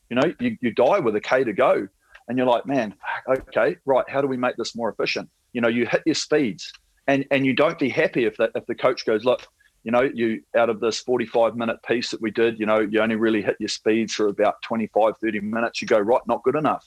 You 0.10 0.16
know, 0.16 0.34
you, 0.40 0.58
you 0.62 0.74
die 0.74 1.00
with 1.00 1.14
a 1.18 1.22
K 1.22 1.44
to 1.44 1.52
go. 1.52 1.86
And 2.30 2.38
you're 2.38 2.48
like, 2.48 2.66
man, 2.66 2.96
okay, 3.28 3.76
right. 3.86 4.10
How 4.10 4.22
do 4.22 4.28
we 4.28 4.38
make 4.38 4.56
this 4.56 4.74
more 4.74 4.90
efficient? 4.90 5.30
You 5.52 5.60
know, 5.60 5.68
you 5.68 5.86
hit 5.86 6.04
your 6.06 6.16
speeds 6.16 6.72
and 7.08 7.26
and 7.32 7.46
you 7.46 7.54
don't 7.54 7.78
be 7.78 7.90
happy 7.90 8.24
if 8.24 8.38
the 8.38 8.52
if 8.56 8.66
the 8.68 8.76
coach 8.76 9.06
goes, 9.06 9.26
look, 9.26 9.46
you 9.88 9.92
know, 9.92 10.02
you 10.02 10.42
out 10.58 10.70
of 10.70 10.82
this 10.82 11.00
45 11.00 11.56
minute 11.56 11.82
piece 11.82 12.12
that 12.12 12.22
we 12.22 12.30
did, 12.30 12.60
you 12.60 12.66
know, 12.66 12.82
you 12.82 13.00
only 13.00 13.16
really 13.16 13.42
hit 13.42 13.56
your 13.58 13.70
speeds 13.70 14.14
for 14.14 14.28
about 14.28 14.62
25, 14.62 15.14
30 15.18 15.40
minutes. 15.40 15.82
You 15.82 15.88
go, 15.88 15.98
right, 15.98 16.20
not 16.28 16.44
good 16.44 16.58
enough. 16.58 16.86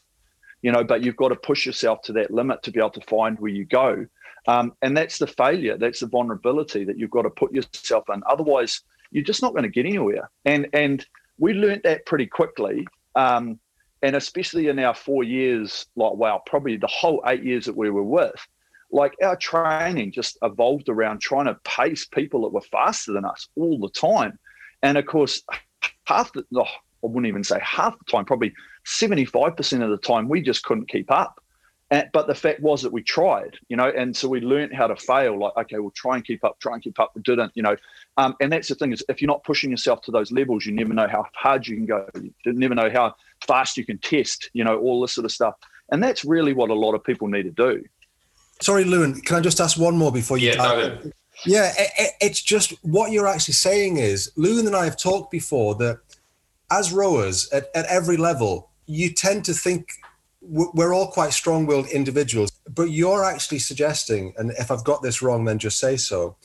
You 0.61 0.71
know, 0.71 0.85
but 0.85 1.03
you've 1.03 1.17
got 1.17 1.31
to 1.31 1.37
push 1.37 1.65
yourself 1.65 2.03
to 2.03 2.13
that 2.13 2.31
limit 2.31 2.63
to 2.65 2.71
be 2.71 2.79
able 2.79 2.91
to 2.91 3.01
find 3.01 3.39
where 3.39 3.51
you 3.51 3.65
go. 3.65 4.05
Um, 4.47 4.75
and 4.83 4.95
that's 4.95 5.17
the 5.17 5.27
failure, 5.27 5.79
that's 5.79 6.01
the 6.01 6.09
vulnerability 6.09 6.85
that 6.85 6.99
you've 6.99 7.11
got 7.11 7.23
to 7.23 7.31
put 7.31 7.55
yourself 7.55 8.05
in. 8.13 8.23
Otherwise, 8.27 8.83
you're 9.11 9.25
just 9.25 9.41
not 9.41 9.53
going 9.53 9.63
to 9.63 9.71
get 9.71 9.87
anywhere. 9.87 10.31
And 10.45 10.69
and 10.75 11.07
we 11.39 11.55
learned 11.55 11.85
that 11.85 12.05
pretty 12.05 12.27
quickly. 12.27 12.87
Um, 13.17 13.59
and 14.03 14.15
especially 14.15 14.69
in 14.69 14.79
our 14.79 14.95
four 14.95 15.25
years, 15.25 15.87
like 15.97 16.13
wow, 16.13 16.43
probably 16.45 16.77
the 16.77 16.87
whole 16.87 17.23
eight 17.27 17.45
years 17.45 17.65
that 17.65 17.77
we 17.79 17.89
were 17.89 18.03
with, 18.03 18.47
like 18.93 19.15
our 19.23 19.37
training 19.37 20.13
just 20.13 20.39
evolved 20.43 20.89
around 20.89 21.21
trying 21.21 21.47
to 21.47 21.55
pace 21.65 22.07
people 22.07 22.43
that 22.43 22.53
were 22.53 22.61
faster 22.61 23.13
than 23.13 23.25
us 23.25 23.49
all 23.57 23.79
the 23.79 23.91
time. 23.91 24.39
And 24.83 24.99
of 24.99 25.07
course, 25.07 25.43
half 26.05 26.33
the, 26.33 26.45
oh, 26.55 26.63
I 26.63 27.07
wouldn't 27.07 27.27
even 27.27 27.45
say 27.45 27.59
half 27.63 27.99
the 27.99 28.05
time, 28.05 28.25
probably 28.25 28.53
75% 28.87 29.83
of 29.83 29.91
the 29.91 29.99
time, 29.99 30.29
we 30.29 30.43
just 30.43 30.65
couldn't 30.65 30.89
keep 30.89 31.11
up. 31.11 31.41
And, 31.93 32.09
but 32.13 32.29
the 32.29 32.35
fact 32.35 32.61
was 32.61 32.83
that 32.83 32.93
we 32.93 33.03
tried, 33.03 33.59
you 33.69 33.77
know, 33.77 33.89
and 33.89 34.17
so 34.17 34.29
we 34.29 34.41
learned 34.41 34.73
how 34.73 34.87
to 34.87 34.95
fail. 34.95 35.39
Like, 35.39 35.57
okay, 35.57 35.79
we'll 35.81 35.91
try 35.91 36.15
and 36.15 36.25
keep 36.25 36.45
up, 36.45 36.61
try 36.61 36.75
and 36.75 36.83
keep 36.83 37.01
up. 37.01 37.11
We 37.17 37.23
didn't, 37.23 37.51
you 37.57 37.65
know. 37.65 37.77
Um, 38.17 38.37
and 38.41 38.53
that's 38.53 38.69
the 38.69 38.77
thing 38.77 38.93
is, 38.93 39.03
if 39.09 39.21
you're 39.21 39.27
not 39.27 39.43
pushing 39.43 39.71
yourself 39.71 40.01
to 40.03 40.13
those 40.13 40.31
levels, 40.31 40.65
you 40.65 40.73
never 40.73 40.95
know 40.95 41.09
how 41.09 41.27
hard 41.35 41.67
you 41.67 41.77
can 41.77 41.87
go. 41.87 42.07
You 42.15 42.33
never 42.45 42.77
know 42.77 42.91
how 42.91 43.17
fast 43.45 43.77
you 43.77 43.85
can 43.85 43.99
test, 43.99 44.51
you 44.53 44.63
know, 44.63 44.79
all 44.79 45.01
this 45.01 45.13
sort 45.15 45.25
of 45.25 45.33
stuff. 45.33 45.57
And 45.91 46.01
that's 46.01 46.25
really 46.25 46.53
what 46.53 46.71
a 46.71 46.75
lot 46.75 46.95
of 46.95 47.03
people 47.03 47.27
need 47.27 47.43
to 47.43 47.51
do. 47.51 47.83
Sorry, 48.63 48.85
Lewin, 48.85 49.21
can 49.21 49.37
I 49.37 49.41
just 49.41 49.61
ask 49.61 49.79
one 49.79 49.97
more 49.97 50.13
before 50.13 50.39
you? 50.39 50.51
Yeah, 50.51 50.57
no, 50.57 50.99
yeah, 51.47 51.73
it, 51.79 51.91
it, 51.99 52.11
it's 52.21 52.43
just 52.43 52.73
what 52.83 53.13
you're 53.13 53.27
actually 53.27 53.55
saying 53.55 53.97
is 53.97 54.31
Lewin 54.37 54.67
and 54.67 54.77
I 54.77 54.85
have 54.85 54.99
talked 54.99 55.31
before 55.31 55.75
that 55.77 56.01
as 56.71 56.93
rowers 56.93 57.49
at, 57.53 57.69
at 57.75 57.87
every 57.87 58.17
level, 58.17 58.71
you 58.87 59.11
tend 59.11 59.45
to 59.47 59.55
think 59.55 59.93
we're 60.43 60.95
all 60.95 61.09
quite 61.09 61.33
strong-willed 61.33 61.89
individuals, 61.89 62.51
but 62.75 62.91
you're 62.91 63.25
actually 63.25 63.59
suggesting, 63.59 64.33
and 64.39 64.51
if 64.53 64.71
I've 64.71 64.85
got 64.85 65.03
this 65.03 65.21
wrong, 65.21 65.45
then 65.45 65.59
just 65.59 65.79
say 65.79 65.97
so. 65.97 66.37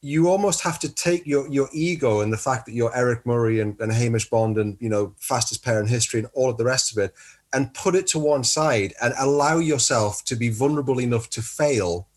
You 0.00 0.28
almost 0.28 0.62
have 0.62 0.78
to 0.80 0.92
take 0.92 1.26
your 1.26 1.48
your 1.48 1.68
ego 1.72 2.20
and 2.20 2.30
the 2.32 2.38
fact 2.38 2.66
that 2.66 2.72
you're 2.72 2.94
Eric 2.94 3.24
Murray 3.24 3.60
and, 3.60 3.78
and 3.80 3.90
Hamish 3.90 4.28
Bond 4.28 4.58
and 4.58 4.76
you 4.78 4.90
know 4.90 5.14
fastest 5.18 5.64
pair 5.64 5.80
in 5.80 5.86
history 5.86 6.20
and 6.20 6.28
all 6.34 6.50
of 6.50 6.58
the 6.58 6.64
rest 6.64 6.92
of 6.92 7.02
it, 7.02 7.14
and 7.54 7.72
put 7.72 7.94
it 7.94 8.06
to 8.08 8.18
one 8.18 8.44
side 8.44 8.92
and 9.00 9.14
allow 9.18 9.58
yourself 9.58 10.24
to 10.24 10.34
be 10.34 10.48
vulnerable 10.48 11.00
enough 11.00 11.30
to 11.30 11.40
fail 11.40 12.08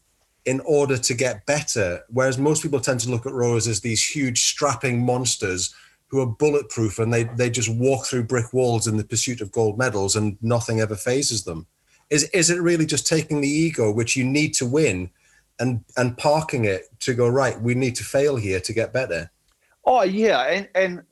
in 0.45 0.59
order 0.61 0.97
to 0.97 1.13
get 1.13 1.45
better. 1.45 2.01
Whereas 2.09 2.37
most 2.37 2.63
people 2.63 2.79
tend 2.79 3.01
to 3.01 3.09
look 3.09 3.25
at 3.25 3.33
rowers 3.33 3.67
as 3.67 3.81
these 3.81 4.03
huge 4.03 4.45
strapping 4.45 5.05
monsters 5.05 5.75
who 6.07 6.21
are 6.21 6.25
bulletproof 6.25 6.99
and 6.99 7.13
they, 7.13 7.23
they 7.23 7.49
just 7.49 7.69
walk 7.69 8.05
through 8.05 8.23
brick 8.23 8.51
walls 8.53 8.87
in 8.87 8.97
the 8.97 9.03
pursuit 9.03 9.41
of 9.41 9.51
gold 9.51 9.77
medals 9.77 10.15
and 10.15 10.37
nothing 10.41 10.79
ever 10.79 10.95
fazes 10.95 11.43
them. 11.43 11.67
Is, 12.09 12.23
is 12.29 12.49
it 12.49 12.61
really 12.61 12.85
just 12.85 13.05
taking 13.05 13.41
the 13.41 13.49
ego, 13.49 13.91
which 13.91 14.15
you 14.15 14.23
need 14.23 14.53
to 14.55 14.65
win, 14.65 15.09
and, 15.59 15.83
and 15.97 16.17
parking 16.17 16.65
it 16.65 16.83
to 17.01 17.13
go, 17.13 17.27
right, 17.27 17.59
we 17.59 17.75
need 17.75 17.95
to 17.95 18.03
fail 18.03 18.37
here 18.37 18.61
to 18.61 18.73
get 18.73 18.93
better? 18.93 19.29
Oh, 19.83 20.03
yeah. 20.03 20.43
And, 20.43 20.69
and 20.75 21.03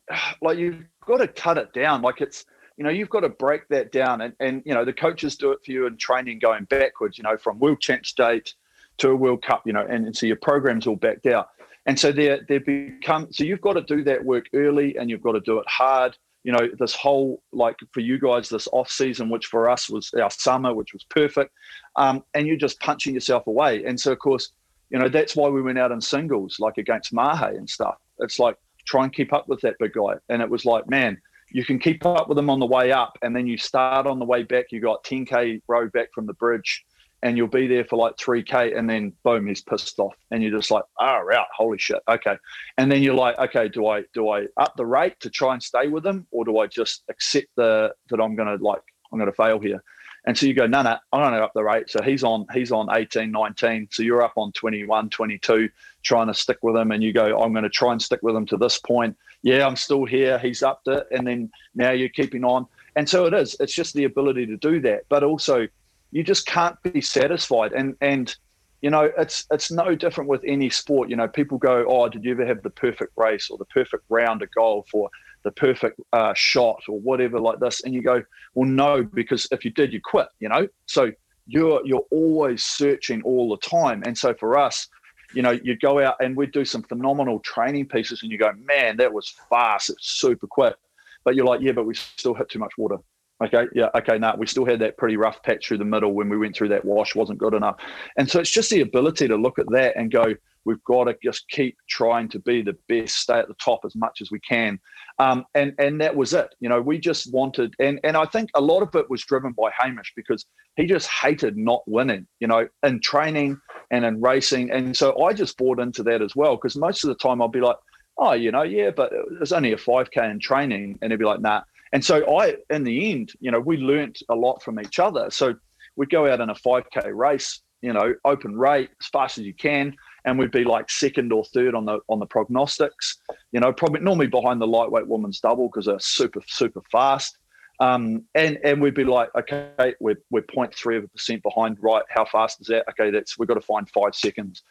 like 0.41 0.57
you've 0.57 0.85
got 1.05 1.17
to 1.17 1.27
cut 1.27 1.57
it 1.57 1.73
down. 1.73 2.01
Like 2.01 2.21
it's, 2.21 2.45
you 2.77 2.83
know, 2.83 2.89
you've 2.89 3.09
got 3.09 3.21
to 3.21 3.29
break 3.29 3.67
that 3.69 3.91
down. 3.91 4.21
And, 4.21 4.33
and 4.39 4.61
you 4.65 4.73
know, 4.73 4.85
the 4.85 4.93
coaches 4.93 5.35
do 5.35 5.51
it 5.51 5.59
for 5.65 5.71
you 5.71 5.87
in 5.87 5.97
training 5.97 6.39
going 6.39 6.65
backwards, 6.65 7.17
you 7.17 7.23
know, 7.23 7.37
from 7.37 7.59
World 7.59 7.79
Champ 7.79 8.05
state 8.05 8.53
to 8.97 9.09
a 9.09 9.15
World 9.15 9.43
Cup, 9.43 9.63
you 9.65 9.73
know, 9.73 9.85
and, 9.89 10.05
and 10.05 10.15
so 10.15 10.25
your 10.25 10.35
program's 10.37 10.87
all 10.87 10.95
backed 10.95 11.25
out. 11.25 11.49
And 11.85 11.99
so 11.99 12.11
they 12.11 12.39
they 12.49 12.57
become 12.57 13.31
so 13.31 13.43
you've 13.43 13.61
got 13.61 13.73
to 13.73 13.81
do 13.81 14.03
that 14.05 14.23
work 14.23 14.45
early 14.53 14.97
and 14.97 15.09
you've 15.09 15.21
got 15.21 15.33
to 15.33 15.41
do 15.41 15.59
it 15.59 15.67
hard. 15.67 16.17
You 16.43 16.51
know, 16.51 16.69
this 16.79 16.95
whole 16.95 17.41
like 17.51 17.75
for 17.91 17.99
you 17.99 18.19
guys, 18.19 18.49
this 18.49 18.67
off 18.71 18.89
season, 18.89 19.29
which 19.29 19.45
for 19.47 19.69
us 19.69 19.89
was 19.89 20.11
our 20.19 20.31
summer, 20.31 20.73
which 20.73 20.93
was 20.93 21.03
perfect. 21.03 21.51
Um, 21.95 22.23
and 22.33 22.47
you're 22.47 22.57
just 22.57 22.79
punching 22.79 23.13
yourself 23.13 23.47
away. 23.47 23.85
And 23.85 23.99
so 23.99 24.11
of 24.11 24.19
course, 24.19 24.51
you 24.89 24.99
know, 24.99 25.09
that's 25.09 25.35
why 25.35 25.47
we 25.49 25.61
went 25.61 25.77
out 25.77 25.91
in 25.91 26.01
singles, 26.01 26.57
like 26.59 26.77
against 26.77 27.13
Mahe 27.13 27.55
and 27.55 27.69
stuff. 27.69 27.97
It's 28.19 28.39
like 28.39 28.57
try 28.85 29.03
and 29.03 29.13
keep 29.13 29.33
up 29.33 29.47
with 29.47 29.61
that 29.61 29.75
big 29.79 29.93
guy. 29.93 30.15
And 30.29 30.41
it 30.41 30.49
was 30.49 30.65
like, 30.65 30.89
man, 30.89 31.19
you 31.55 31.63
can 31.63 31.79
keep 31.79 32.05
up 32.05 32.27
with 32.27 32.35
them 32.35 32.49
on 32.49 32.59
the 32.59 32.65
way 32.65 32.91
up, 32.91 33.17
and 33.21 33.33
then 33.33 33.47
you 33.47 33.57
start 33.57 34.05
on 34.05 34.19
the 34.19 34.25
way 34.25 34.43
back. 34.43 34.65
You 34.71 34.81
got 34.81 35.05
10k 35.05 35.61
row 35.69 35.87
back 35.87 36.09
from 36.13 36.25
the 36.25 36.33
bridge, 36.33 36.83
and 37.23 37.37
you'll 37.37 37.47
be 37.47 37.65
there 37.65 37.85
for 37.85 37.95
like 37.95 38.17
3k, 38.17 38.77
and 38.77 38.89
then 38.89 39.13
boom, 39.23 39.47
he's 39.47 39.61
pissed 39.61 39.97
off, 39.97 40.17
and 40.31 40.43
you're 40.43 40.51
just 40.51 40.69
like, 40.69 40.83
oh, 40.99 41.29
out, 41.33 41.47
holy 41.55 41.77
shit, 41.77 42.01
okay. 42.09 42.35
And 42.77 42.91
then 42.91 43.01
you're 43.01 43.15
like, 43.15 43.39
okay, 43.39 43.69
do 43.69 43.87
I 43.87 44.03
do 44.13 44.31
I 44.31 44.47
up 44.57 44.75
the 44.75 44.85
rate 44.85 45.17
to 45.21 45.29
try 45.29 45.53
and 45.53 45.63
stay 45.63 45.87
with 45.87 46.05
him, 46.05 46.27
or 46.29 46.43
do 46.43 46.59
I 46.59 46.67
just 46.67 47.03
accept 47.09 47.47
the 47.55 47.93
that 48.09 48.19
I'm 48.19 48.35
gonna 48.35 48.57
like 48.59 48.81
I'm 49.13 49.17
gonna 49.17 49.31
fail 49.31 49.57
here? 49.57 49.81
And 50.27 50.37
so 50.37 50.47
you 50.47 50.53
go, 50.53 50.67
no, 50.67 50.81
no, 50.81 50.97
I'm 51.13 51.21
going 51.21 51.33
to 51.33 51.43
up 51.43 51.51
the 51.53 51.63
rate. 51.63 51.89
So 51.89 52.01
he's 52.01 52.23
on, 52.23 52.47
he's 52.51 52.71
on 52.71 52.87
18, 52.91 53.29
19. 53.29 53.89
So 53.91 54.01
you're 54.01 54.23
up 54.23 54.33
on 54.37 54.51
21, 54.53 55.09
22, 55.09 55.69
trying 56.01 56.27
to 56.27 56.33
stick 56.33 56.57
with 56.63 56.75
him. 56.75 56.91
And 56.91 57.03
you 57.03 57.13
go, 57.13 57.39
I'm 57.39 57.53
going 57.53 57.63
to 57.63 57.69
try 57.69 57.91
and 57.91 58.01
stick 58.01 58.21
with 58.23 58.35
him 58.35 58.45
to 58.47 58.57
this 58.57 58.79
point. 58.79 59.15
Yeah, 59.45 59.67
I'm 59.67 59.75
still 59.75 60.05
here. 60.05 60.39
He's 60.39 60.63
upped 60.63 60.87
it. 60.87 61.05
And 61.11 61.27
then 61.27 61.51
now 61.75 61.91
you're 61.91 62.09
keeping 62.09 62.43
on. 62.43 62.65
And 62.95 63.07
so 63.07 63.27
it 63.27 63.33
is. 63.35 63.55
It's 63.59 63.75
just 63.75 63.93
the 63.93 64.05
ability 64.05 64.47
to 64.47 64.57
do 64.57 64.81
that. 64.81 65.03
But 65.07 65.23
also, 65.23 65.67
you 66.11 66.23
just 66.23 66.47
can't 66.47 66.81
be 66.81 66.99
satisfied. 66.99 67.71
And, 67.71 67.95
and, 68.01 68.35
you 68.81 68.89
know, 68.89 69.11
it's 69.17 69.45
it's 69.51 69.71
no 69.71 69.93
different 69.93 70.31
with 70.31 70.41
any 70.47 70.71
sport. 70.71 71.11
You 71.11 71.15
know, 71.15 71.27
people 71.27 71.59
go, 71.59 71.85
"Oh, 71.87 72.09
did 72.09 72.23
you 72.23 72.31
ever 72.31 72.45
have 72.45 72.63
the 72.63 72.71
perfect 72.71 73.13
race 73.17 73.51
or 73.51 73.57
the 73.59 73.65
perfect 73.65 74.03
round 74.09 74.41
of 74.41 74.49
golf 74.55 74.87
or 74.93 75.09
the 75.43 75.51
perfect 75.51 76.01
uh, 76.11 76.33
shot 76.35 76.81
or 76.89 76.99
whatever 76.99 77.39
like 77.39 77.59
this 77.59 77.83
and 77.83 77.93
you 77.93 78.01
go 78.01 78.19
well 78.55 78.67
no 78.67 79.03
because 79.03 79.47
if 79.51 79.63
you 79.63 79.69
did 79.69 79.93
you 79.93 80.01
quit 80.03 80.27
you 80.39 80.49
know 80.49 80.67
so 80.87 81.11
you're 81.45 81.85
you're 81.85 82.05
always 82.09 82.63
searching 82.63 83.21
all 83.21 83.47
the 83.49 83.57
time 83.57 84.01
and 84.07 84.17
so 84.17 84.33
for 84.33 84.57
us 84.57 84.87
you 85.33 85.41
know 85.41 85.51
you'd 85.51 85.81
go 85.81 85.99
out 86.03 86.15
and 86.19 86.35
we'd 86.35 86.51
do 86.51 86.65
some 86.65 86.83
phenomenal 86.83 87.39
training 87.39 87.87
pieces 87.87 88.21
and 88.23 88.31
you 88.31 88.37
go 88.37 88.51
man 88.63 88.97
that 88.97 89.11
was 89.11 89.33
fast. 89.49 89.89
It's 89.89 90.11
super 90.11 90.47
quick. 90.47 90.75
But 91.23 91.35
you're 91.35 91.45
like 91.45 91.61
yeah 91.61 91.71
but 91.71 91.85
we 91.85 91.95
still 91.95 92.33
hit 92.33 92.49
too 92.49 92.59
much 92.59 92.77
water 92.77 92.97
okay 93.43 93.65
yeah 93.73 93.89
okay 93.95 94.17
now 94.17 94.31
nah, 94.31 94.37
we 94.37 94.47
still 94.47 94.65
had 94.65 94.79
that 94.79 94.97
pretty 94.97 95.17
rough 95.17 95.41
patch 95.43 95.67
through 95.67 95.77
the 95.77 95.85
middle 95.85 96.13
when 96.13 96.29
we 96.29 96.37
went 96.37 96.55
through 96.55 96.69
that 96.69 96.83
wash 96.83 97.15
wasn't 97.15 97.37
good 97.37 97.53
enough 97.53 97.75
and 98.17 98.29
so 98.29 98.39
it's 98.39 98.51
just 98.51 98.69
the 98.69 98.81
ability 98.81 99.27
to 99.27 99.35
look 99.35 99.59
at 99.59 99.69
that 99.69 99.95
and 99.97 100.11
go 100.11 100.33
we've 100.63 100.83
got 100.85 101.03
to 101.03 101.15
just 101.21 101.47
keep 101.49 101.77
trying 101.89 102.27
to 102.29 102.39
be 102.39 102.61
the 102.61 102.75
best 102.87 103.15
stay 103.15 103.37
at 103.37 103.47
the 103.47 103.55
top 103.55 103.81
as 103.85 103.95
much 103.95 104.21
as 104.21 104.31
we 104.31 104.39
can 104.39 104.79
um, 105.19 105.45
and 105.55 105.73
and 105.79 106.01
that 106.01 106.15
was 106.15 106.33
it. 106.33 106.53
You 106.59 106.69
know, 106.69 106.81
we 106.81 106.97
just 106.97 107.31
wanted, 107.31 107.73
and 107.79 107.99
and 108.03 108.17
I 108.17 108.25
think 108.25 108.49
a 108.53 108.61
lot 108.61 108.81
of 108.81 108.93
it 108.95 109.09
was 109.09 109.23
driven 109.23 109.53
by 109.53 109.71
Hamish 109.77 110.11
because 110.15 110.45
he 110.75 110.85
just 110.85 111.09
hated 111.09 111.57
not 111.57 111.83
winning. 111.87 112.27
You 112.39 112.47
know, 112.47 112.67
in 112.83 112.99
training 112.99 113.57
and 113.91 114.03
in 114.03 114.21
racing, 114.21 114.71
and 114.71 114.95
so 114.95 115.23
I 115.23 115.33
just 115.33 115.57
bought 115.57 115.79
into 115.79 116.03
that 116.03 116.21
as 116.21 116.35
well 116.35 116.57
because 116.57 116.75
most 116.75 117.03
of 117.03 117.07
the 117.09 117.15
time 117.15 117.41
I'll 117.41 117.47
be 117.47 117.61
like, 117.61 117.77
oh, 118.17 118.33
you 118.33 118.51
know, 118.51 118.63
yeah, 118.63 118.91
but 118.91 119.13
it's 119.41 119.53
only 119.53 119.71
a 119.71 119.77
five 119.77 120.11
k 120.11 120.29
in 120.29 120.39
training, 120.39 120.99
and 121.01 121.11
he'd 121.11 121.19
be 121.19 121.25
like, 121.25 121.41
nah. 121.41 121.61
And 121.95 122.03
so 122.03 122.37
I, 122.37 122.57
in 122.69 122.83
the 122.83 123.09
end, 123.09 123.31
you 123.39 123.51
know, 123.51 123.59
we 123.61 123.77
learnt 123.77 124.21
a 124.27 124.35
lot 124.35 124.61
from 124.61 124.81
each 124.81 124.99
other. 124.99 125.31
So 125.31 125.55
we'd 125.95 126.09
go 126.09 126.29
out 126.29 126.41
in 126.41 126.49
a 126.49 126.55
five 126.55 126.83
k 126.91 127.09
race, 127.09 127.61
you 127.81 127.93
know, 127.93 128.13
open 128.25 128.59
rate 128.59 128.89
as 129.01 129.07
fast 129.07 129.37
as 129.37 129.45
you 129.45 129.53
can 129.53 129.95
and 130.25 130.37
we'd 130.37 130.51
be 130.51 130.65
like 130.65 130.89
second 130.89 131.31
or 131.31 131.45
third 131.45 131.73
on 131.73 131.85
the 131.85 131.99
on 132.09 132.19
the 132.19 132.25
prognostics. 132.25 133.17
You 133.53 133.61
know, 133.61 133.71
probably 133.71 134.01
normally 134.01 134.27
behind 134.27 134.59
the 134.59 134.67
lightweight 134.67 135.07
women's 135.07 135.39
double 135.39 135.69
because 135.69 135.85
they're 135.85 135.97
super 135.99 136.41
super 136.47 136.81
fast. 136.91 137.37
Um, 137.79 138.23
and 138.35 138.59
and 138.65 138.81
we'd 138.81 138.93
be 138.93 139.05
like, 139.05 139.29
okay, 139.37 139.95
we're 140.01 140.17
we're 140.31 140.41
0.3 140.41 140.97
of 140.97 141.03
a 141.05 141.07
percent 141.07 141.43
behind. 141.43 141.77
Right, 141.79 142.03
how 142.09 142.25
fast 142.25 142.59
is 142.59 142.67
that? 142.67 142.89
Okay, 142.89 143.09
that's 143.09 143.39
we've 143.39 143.47
got 143.47 143.53
to 143.53 143.61
find 143.61 143.89
five 143.89 144.15
seconds. 144.15 144.63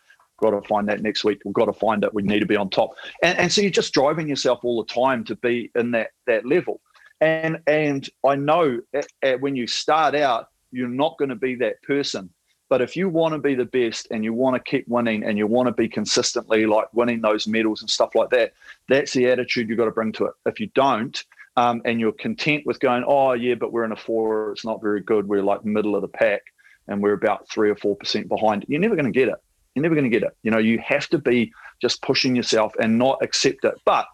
Got 0.42 0.50
to 0.50 0.68
find 0.68 0.88
that 0.88 1.00
next 1.00 1.24
week. 1.24 1.40
We've 1.44 1.54
got 1.54 1.66
to 1.66 1.72
find 1.72 2.02
it. 2.02 2.12
We 2.12 2.22
need 2.22 2.40
to 2.40 2.46
be 2.46 2.56
on 2.56 2.68
top. 2.68 2.90
And 3.22 3.38
and 3.38 3.50
so 3.52 3.62
you're 3.62 3.70
just 3.70 3.94
driving 3.94 4.28
yourself 4.28 4.60
all 4.64 4.82
the 4.82 4.92
time 4.92 5.24
to 5.24 5.36
be 5.36 5.70
in 5.74 5.92
that 5.92 6.10
that 6.26 6.44
level. 6.44 6.80
And 7.20 7.60
and 7.66 8.08
I 8.24 8.34
know 8.36 8.80
at, 8.92 9.06
at 9.22 9.40
when 9.40 9.56
you 9.56 9.66
start 9.66 10.14
out, 10.14 10.48
you're 10.72 10.88
not 10.88 11.18
going 11.18 11.30
to 11.30 11.36
be 11.36 11.54
that 11.56 11.82
person. 11.82 12.30
But 12.68 12.80
if 12.80 12.96
you 12.96 13.08
want 13.08 13.34
to 13.34 13.38
be 13.38 13.54
the 13.54 13.66
best 13.66 14.08
and 14.10 14.24
you 14.24 14.32
want 14.32 14.56
to 14.56 14.70
keep 14.70 14.88
winning 14.88 15.22
and 15.22 15.38
you 15.38 15.46
want 15.46 15.68
to 15.68 15.72
be 15.72 15.88
consistently 15.88 16.66
like 16.66 16.92
winning 16.92 17.20
those 17.20 17.46
medals 17.46 17.82
and 17.82 17.90
stuff 17.90 18.14
like 18.14 18.30
that, 18.30 18.54
that's 18.88 19.12
the 19.12 19.26
attitude 19.26 19.68
you've 19.68 19.78
got 19.78 19.84
to 19.84 19.90
bring 19.90 20.12
to 20.12 20.26
it. 20.26 20.32
If 20.46 20.58
you 20.58 20.68
don't, 20.74 21.22
um, 21.56 21.82
and 21.84 22.00
you're 22.00 22.12
content 22.12 22.66
with 22.66 22.80
going, 22.80 23.04
oh 23.06 23.34
yeah, 23.34 23.54
but 23.54 23.72
we're 23.72 23.84
in 23.84 23.92
a 23.92 23.96
four, 23.96 24.52
it's 24.52 24.64
not 24.64 24.82
very 24.82 25.00
good. 25.00 25.28
We're 25.28 25.42
like 25.42 25.64
middle 25.64 25.94
of 25.94 26.02
the 26.02 26.08
pack, 26.08 26.42
and 26.88 27.02
we're 27.02 27.12
about 27.12 27.48
three 27.48 27.70
or 27.70 27.76
four 27.76 27.96
percent 27.96 28.28
behind. 28.28 28.64
You're 28.66 28.80
never 28.80 28.96
going 28.96 29.12
to 29.12 29.12
get 29.12 29.28
it. 29.28 29.36
You're 29.74 29.82
never 29.82 29.94
going 29.94 30.10
to 30.10 30.18
get 30.18 30.22
it. 30.22 30.36
You 30.42 30.50
know, 30.50 30.58
you 30.58 30.78
have 30.78 31.08
to 31.08 31.18
be 31.18 31.52
just 31.80 32.02
pushing 32.02 32.34
yourself 32.34 32.72
and 32.80 32.98
not 32.98 33.18
accept 33.22 33.64
it. 33.64 33.74
But 33.84 34.06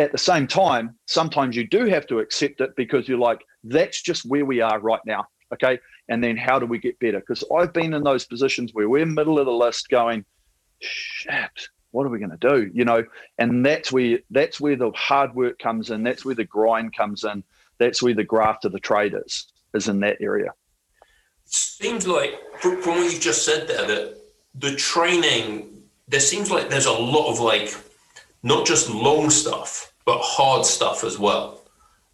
at 0.00 0.12
the 0.12 0.18
same 0.18 0.46
time, 0.46 0.96
sometimes 1.06 1.54
you 1.54 1.68
do 1.68 1.84
have 1.84 2.06
to 2.06 2.20
accept 2.20 2.60
it 2.62 2.74
because 2.74 3.06
you're 3.06 3.18
like, 3.18 3.40
that's 3.62 4.00
just 4.00 4.24
where 4.24 4.46
we 4.46 4.60
are 4.62 4.80
right 4.80 5.00
now. 5.04 5.26
Okay. 5.52 5.78
And 6.08 6.24
then 6.24 6.36
how 6.36 6.58
do 6.58 6.64
we 6.64 6.78
get 6.78 6.98
better? 7.00 7.20
Because 7.20 7.44
I've 7.54 7.72
been 7.72 7.92
in 7.92 8.02
those 8.02 8.24
positions 8.24 8.72
where 8.72 8.88
we're 8.88 9.04
middle 9.04 9.38
of 9.38 9.44
the 9.44 9.52
list 9.52 9.90
going, 9.90 10.24
shit, 10.80 11.68
what 11.90 12.06
are 12.06 12.08
we 12.08 12.18
going 12.18 12.36
to 12.36 12.48
do? 12.48 12.70
You 12.72 12.84
know, 12.84 13.04
and 13.38 13.64
that's 13.64 13.92
where 13.92 14.20
that's 14.30 14.58
where 14.58 14.76
the 14.76 14.90
hard 14.92 15.34
work 15.34 15.58
comes 15.58 15.90
in. 15.90 16.02
That's 16.02 16.24
where 16.24 16.34
the 16.34 16.44
grind 16.44 16.96
comes 16.96 17.24
in. 17.24 17.44
That's 17.78 18.02
where 18.02 18.14
the 18.14 18.24
graft 18.24 18.64
of 18.64 18.72
the 18.72 18.80
traders 18.80 19.52
is 19.74 19.84
is 19.84 19.88
in 19.88 20.00
that 20.00 20.16
area. 20.20 20.52
It 21.46 21.52
Seems 21.52 22.06
like 22.06 22.38
from 22.58 22.78
what 22.78 23.12
you've 23.12 23.20
just 23.20 23.44
said 23.44 23.68
there 23.68 23.86
that 23.86 24.16
the 24.54 24.74
training 24.76 25.82
there 26.08 26.20
seems 26.20 26.50
like 26.50 26.70
there's 26.70 26.86
a 26.86 26.92
lot 26.92 27.30
of 27.30 27.38
like 27.38 27.74
not 28.42 28.66
just 28.66 28.90
long 28.90 29.30
stuff 29.30 29.89
but 30.10 30.20
hard 30.22 30.66
stuff 30.66 31.04
as 31.04 31.20
well. 31.20 31.60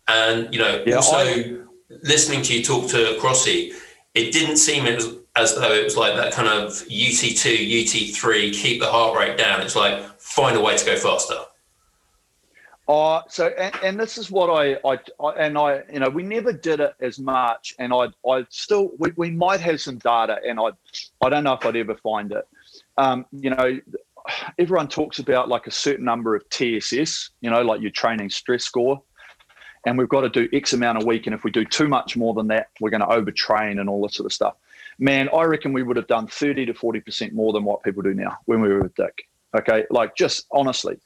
And 0.06 0.52
you 0.52 0.61
know, 0.61 0.85
yeah, 0.87 0.96
also 0.96 1.16
I, 1.16 1.56
listening 2.02 2.42
to 2.42 2.54
you 2.54 2.62
talk 2.62 2.90
to 2.90 3.18
Crossy, 3.18 3.72
it 4.12 4.32
didn't 4.32 4.59
seem 4.59 4.85
as 4.85 5.16
as 5.35 5.54
though 5.54 5.72
it 5.72 5.85
was 5.85 5.96
like 5.96 6.14
that 6.16 6.32
kind 6.35 6.48
of 6.48 6.72
UT2, 6.72 7.70
UT3, 7.78 8.52
keep 8.52 8.80
the 8.80 8.87
heart 8.87 9.18
rate 9.18 9.38
down. 9.38 9.62
It's 9.62 9.76
like 9.76 10.02
find 10.20 10.59
a 10.59 10.61
way 10.61 10.76
to 10.76 10.85
go 10.85 10.96
faster. 10.96 11.38
Uh, 12.87 13.22
so 13.28 13.46
and, 13.46 13.74
and 13.82 13.98
this 13.98 14.18
is 14.18 14.30
what 14.30 14.48
I, 14.50 14.74
I, 14.87 14.98
I 15.18 15.30
and 15.46 15.56
I 15.56 15.82
you 15.90 16.00
know 16.00 16.11
we 16.11 16.22
never 16.22 16.52
did 16.52 16.80
it 16.80 16.94
as 17.00 17.18
much 17.18 17.74
and 17.78 17.94
I 17.94 18.09
I 18.28 18.44
still 18.50 18.90
we, 18.98 19.12
we 19.16 19.30
might 19.30 19.61
have 19.61 19.80
some 19.80 19.96
data 19.96 20.38
and 20.46 20.61
I 20.61 20.68
I 21.24 21.30
don't 21.30 21.44
know 21.44 21.54
if 21.54 21.64
I'd 21.64 21.76
ever 21.76 21.96
find 21.96 22.30
it. 22.30 22.46
Um, 22.98 23.24
you 23.32 23.50
know, 23.50 23.80
everyone 24.58 24.88
talks 24.88 25.18
about 25.18 25.48
like 25.48 25.66
a 25.66 25.70
certain 25.70 26.04
number 26.04 26.34
of 26.34 26.48
TSS, 26.50 27.30
you 27.40 27.50
know, 27.50 27.62
like 27.62 27.80
your 27.80 27.90
training 27.90 28.30
stress 28.30 28.64
score. 28.64 29.02
And 29.86 29.96
we've 29.96 30.08
got 30.08 30.22
to 30.22 30.28
do 30.28 30.48
X 30.52 30.72
amount 30.72 31.02
a 31.02 31.06
week. 31.06 31.26
And 31.26 31.34
if 31.34 31.44
we 31.44 31.50
do 31.50 31.64
too 31.64 31.86
much 31.86 32.16
more 32.16 32.34
than 32.34 32.48
that, 32.48 32.68
we're 32.80 32.90
going 32.90 33.02
to 33.02 33.06
overtrain 33.06 33.80
and 33.80 33.88
all 33.88 34.02
this 34.02 34.14
sort 34.14 34.26
of 34.26 34.32
stuff 34.32 34.56
man, 34.98 35.28
I 35.34 35.44
reckon 35.44 35.72
we 35.72 35.82
would 35.82 35.96
have 35.96 36.06
done 36.06 36.26
30 36.26 36.66
to 36.66 36.74
40% 36.74 37.32
more 37.32 37.52
than 37.52 37.64
what 37.64 37.82
people 37.82 38.02
do 38.02 38.14
now 38.14 38.38
when 38.46 38.60
we 38.60 38.68
were 38.68 38.82
with 38.82 38.94
Dick. 38.94 39.28
Okay. 39.56 39.84
Like 39.90 40.16
just 40.16 40.46
honestly. 40.50 40.98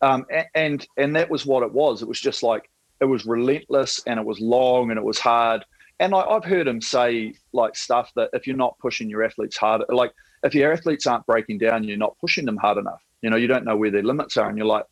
Um, 0.00 0.26
and, 0.54 0.86
and 0.96 1.14
that 1.16 1.30
was 1.30 1.46
what 1.46 1.62
it 1.62 1.72
was. 1.72 2.02
It 2.02 2.08
was 2.08 2.20
just 2.20 2.42
like, 2.42 2.68
it 3.00 3.04
was 3.04 3.24
relentless 3.24 4.00
and 4.06 4.18
it 4.18 4.26
was 4.26 4.40
long 4.40 4.90
and 4.90 4.98
it 4.98 5.04
was 5.04 5.18
hard. 5.18 5.64
And 6.00 6.14
I, 6.14 6.20
I've 6.20 6.44
heard 6.44 6.66
him 6.66 6.80
say 6.80 7.34
like 7.52 7.76
stuff 7.76 8.12
that 8.16 8.30
if 8.32 8.46
you're 8.46 8.56
not 8.56 8.78
pushing 8.78 9.08
your 9.08 9.22
athletes 9.22 9.56
hard, 9.56 9.82
like 9.88 10.12
if 10.42 10.54
your 10.54 10.72
athletes 10.72 11.06
aren't 11.06 11.26
breaking 11.26 11.58
down, 11.58 11.84
you're 11.84 11.96
not 11.96 12.16
pushing 12.18 12.44
them 12.44 12.56
hard 12.56 12.78
enough. 12.78 13.02
You 13.22 13.30
know, 13.30 13.36
you 13.36 13.46
don't 13.46 13.64
know 13.64 13.76
where 13.76 13.90
their 13.90 14.02
limits 14.02 14.36
are, 14.36 14.48
and 14.48 14.58
you're 14.58 14.66
like, 14.66 14.84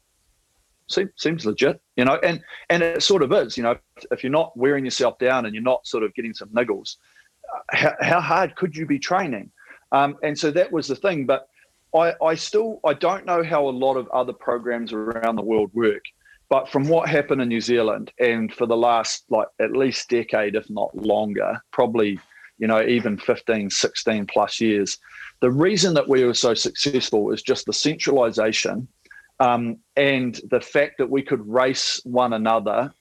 seems, 0.89 1.47
legit. 1.47 1.81
You 1.97 2.05
know, 2.05 2.17
and 2.23 2.43
and 2.69 2.83
it 2.83 3.03
sort 3.03 3.23
of 3.23 3.33
is. 3.33 3.57
You 3.57 3.65
know, 3.65 3.77
if 4.11 4.23
you're 4.23 4.31
not 4.31 4.57
wearing 4.57 4.85
yourself 4.85 5.19
down 5.19 5.47
and 5.47 5.55
you're 5.55 5.63
not 5.63 5.87
sort 5.87 6.05
of 6.05 6.15
getting 6.15 6.35
some 6.35 6.49
niggles, 6.51 6.97
how, 7.71 7.95
how 8.01 8.21
hard 8.21 8.57
could 8.57 8.77
you 8.77 8.87
be 8.87 8.99
training? 8.99 9.51
Um, 9.93 10.17
and 10.23 10.39
so 10.39 10.51
that 10.53 10.71
was 10.71 10.87
the 10.87 10.97
thing. 10.97 11.27
But 11.27 11.49
I, 11.95 12.15
I 12.23 12.35
still 12.35 12.81
I 12.85 12.95
don't 12.95 13.27
know 13.27 13.43
how 13.43 13.69
a 13.69 13.71
lot 13.71 13.97
of 13.97 14.09
other 14.09 14.33
programs 14.33 14.93
around 14.93 15.37
the 15.37 15.43
world 15.43 15.71
work. 15.75 16.05
But 16.49 16.69
from 16.69 16.89
what 16.89 17.09
happened 17.09 17.41
in 17.41 17.49
New 17.49 17.61
Zealand, 17.61 18.13
and 18.19 18.53
for 18.53 18.67
the 18.67 18.77
last 18.77 19.25
like 19.31 19.49
at 19.61 19.73
least 19.73 20.09
decade, 20.09 20.55
if 20.57 20.69
not 20.69 20.97
longer, 20.97 21.61
probably 21.71 22.19
you 22.61 22.69
know 22.69 22.83
even 22.83 23.19
15, 23.19 23.71
16 23.71 24.27
plus 24.27 24.61
years, 24.61 24.99
the 25.41 25.51
reason 25.51 25.95
that 25.95 26.09
we 26.09 26.25
were 26.25 26.35
so 26.35 26.55
successful 26.55 27.33
is 27.33 27.43
just 27.43 27.67
the 27.67 27.73
centralization 27.73 28.87
um, 29.41 29.79
and 29.97 30.41
the 30.51 30.61
fact 30.61 30.99
that 30.99 31.11
we 31.11 31.23
could 31.23 31.45
race 31.49 32.01
one 32.05 32.35
another. 32.35 32.93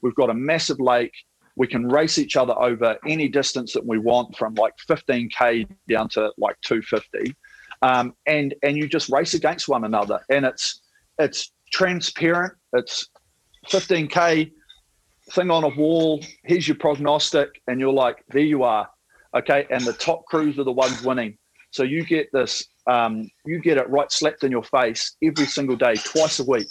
We've 0.00 0.14
got 0.14 0.30
a 0.30 0.34
massive 0.34 0.78
lake. 0.78 1.12
We 1.56 1.66
can 1.66 1.88
race 1.88 2.18
each 2.18 2.36
other 2.36 2.56
over 2.56 2.96
any 3.04 3.28
distance 3.28 3.72
that 3.72 3.84
we 3.84 3.98
want 3.98 4.36
from 4.36 4.54
like 4.54 4.74
15k 4.88 5.68
down 5.88 6.08
to 6.10 6.32
like 6.38 6.56
250 6.62 7.34
um, 7.82 8.14
and 8.26 8.54
and 8.62 8.76
you 8.76 8.88
just 8.88 9.08
race 9.08 9.34
against 9.34 9.68
one 9.68 9.84
another 9.84 10.20
and 10.30 10.44
it's 10.44 10.82
it's 11.18 11.52
transparent. 11.72 12.54
It's 12.72 13.08
15k 13.66 14.52
thing 15.32 15.50
on 15.50 15.64
a 15.64 15.68
wall 15.68 16.24
here's 16.44 16.66
your 16.66 16.76
prognostic 16.76 17.60
and 17.66 17.78
you're 17.78 17.92
like 17.92 18.24
there 18.30 18.40
you 18.40 18.62
are 18.62 18.88
okay 19.36 19.66
and 19.70 19.84
the 19.84 19.92
top 19.94 20.24
crews 20.26 20.58
are 20.58 20.64
the 20.64 20.72
ones 20.72 21.02
winning 21.02 21.36
so 21.70 21.82
you 21.82 22.04
get 22.04 22.28
this 22.32 22.64
um, 22.86 23.28
you 23.44 23.60
get 23.60 23.76
it 23.76 23.88
right 23.90 24.10
slapped 24.10 24.44
in 24.44 24.50
your 24.50 24.64
face 24.64 25.16
every 25.22 25.46
single 25.46 25.76
day 25.76 25.94
twice 25.94 26.38
a 26.38 26.44
week 26.44 26.68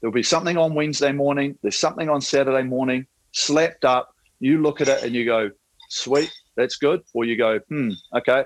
there'll 0.00 0.12
be 0.12 0.22
something 0.22 0.56
on 0.56 0.74
wednesday 0.74 1.12
morning 1.12 1.58
there's 1.62 1.78
something 1.78 2.08
on 2.08 2.20
saturday 2.20 2.62
morning 2.62 3.06
slapped 3.32 3.84
up 3.84 4.14
you 4.40 4.62
look 4.62 4.80
at 4.80 4.88
it 4.88 5.02
and 5.02 5.14
you 5.14 5.24
go, 5.24 5.50
sweet, 5.88 6.32
that's 6.56 6.76
good, 6.76 7.02
or 7.14 7.24
you 7.24 7.36
go, 7.36 7.58
hmm, 7.68 7.90
okay, 8.16 8.44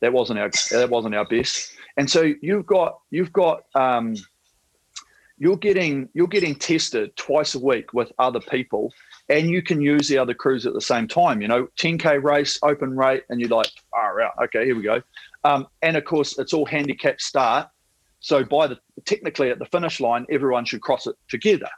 that 0.00 0.12
wasn't 0.12 0.38
our 0.38 0.50
that 0.70 0.90
wasn't 0.90 1.14
our 1.14 1.26
best. 1.26 1.72
And 1.96 2.10
so 2.10 2.32
you've 2.40 2.66
got 2.66 2.98
you've 3.10 3.32
got 3.32 3.62
um, 3.74 4.16
you're 5.38 5.56
getting 5.56 6.08
you're 6.14 6.26
getting 6.26 6.54
tested 6.54 7.16
twice 7.16 7.54
a 7.54 7.58
week 7.58 7.92
with 7.92 8.12
other 8.18 8.40
people, 8.40 8.92
and 9.28 9.48
you 9.48 9.62
can 9.62 9.80
use 9.80 10.08
the 10.08 10.18
other 10.18 10.34
crews 10.34 10.66
at 10.66 10.74
the 10.74 10.80
same 10.80 11.08
time. 11.08 11.40
You 11.40 11.48
know, 11.48 11.68
10k 11.78 12.22
race, 12.22 12.58
open 12.62 12.96
rate, 12.96 13.24
and 13.30 13.40
you're 13.40 13.48
like, 13.48 13.70
oh, 13.94 14.12
right, 14.14 14.30
okay, 14.44 14.64
here 14.64 14.76
we 14.76 14.82
go. 14.82 15.02
Um, 15.44 15.66
and 15.82 15.96
of 15.96 16.04
course, 16.04 16.38
it's 16.38 16.52
all 16.52 16.66
handicap 16.66 17.20
start. 17.20 17.68
So 18.20 18.42
by 18.42 18.66
the 18.66 18.78
technically 19.04 19.50
at 19.50 19.58
the 19.58 19.66
finish 19.66 20.00
line, 20.00 20.26
everyone 20.30 20.64
should 20.64 20.80
cross 20.80 21.06
it 21.06 21.16
together. 21.28 21.68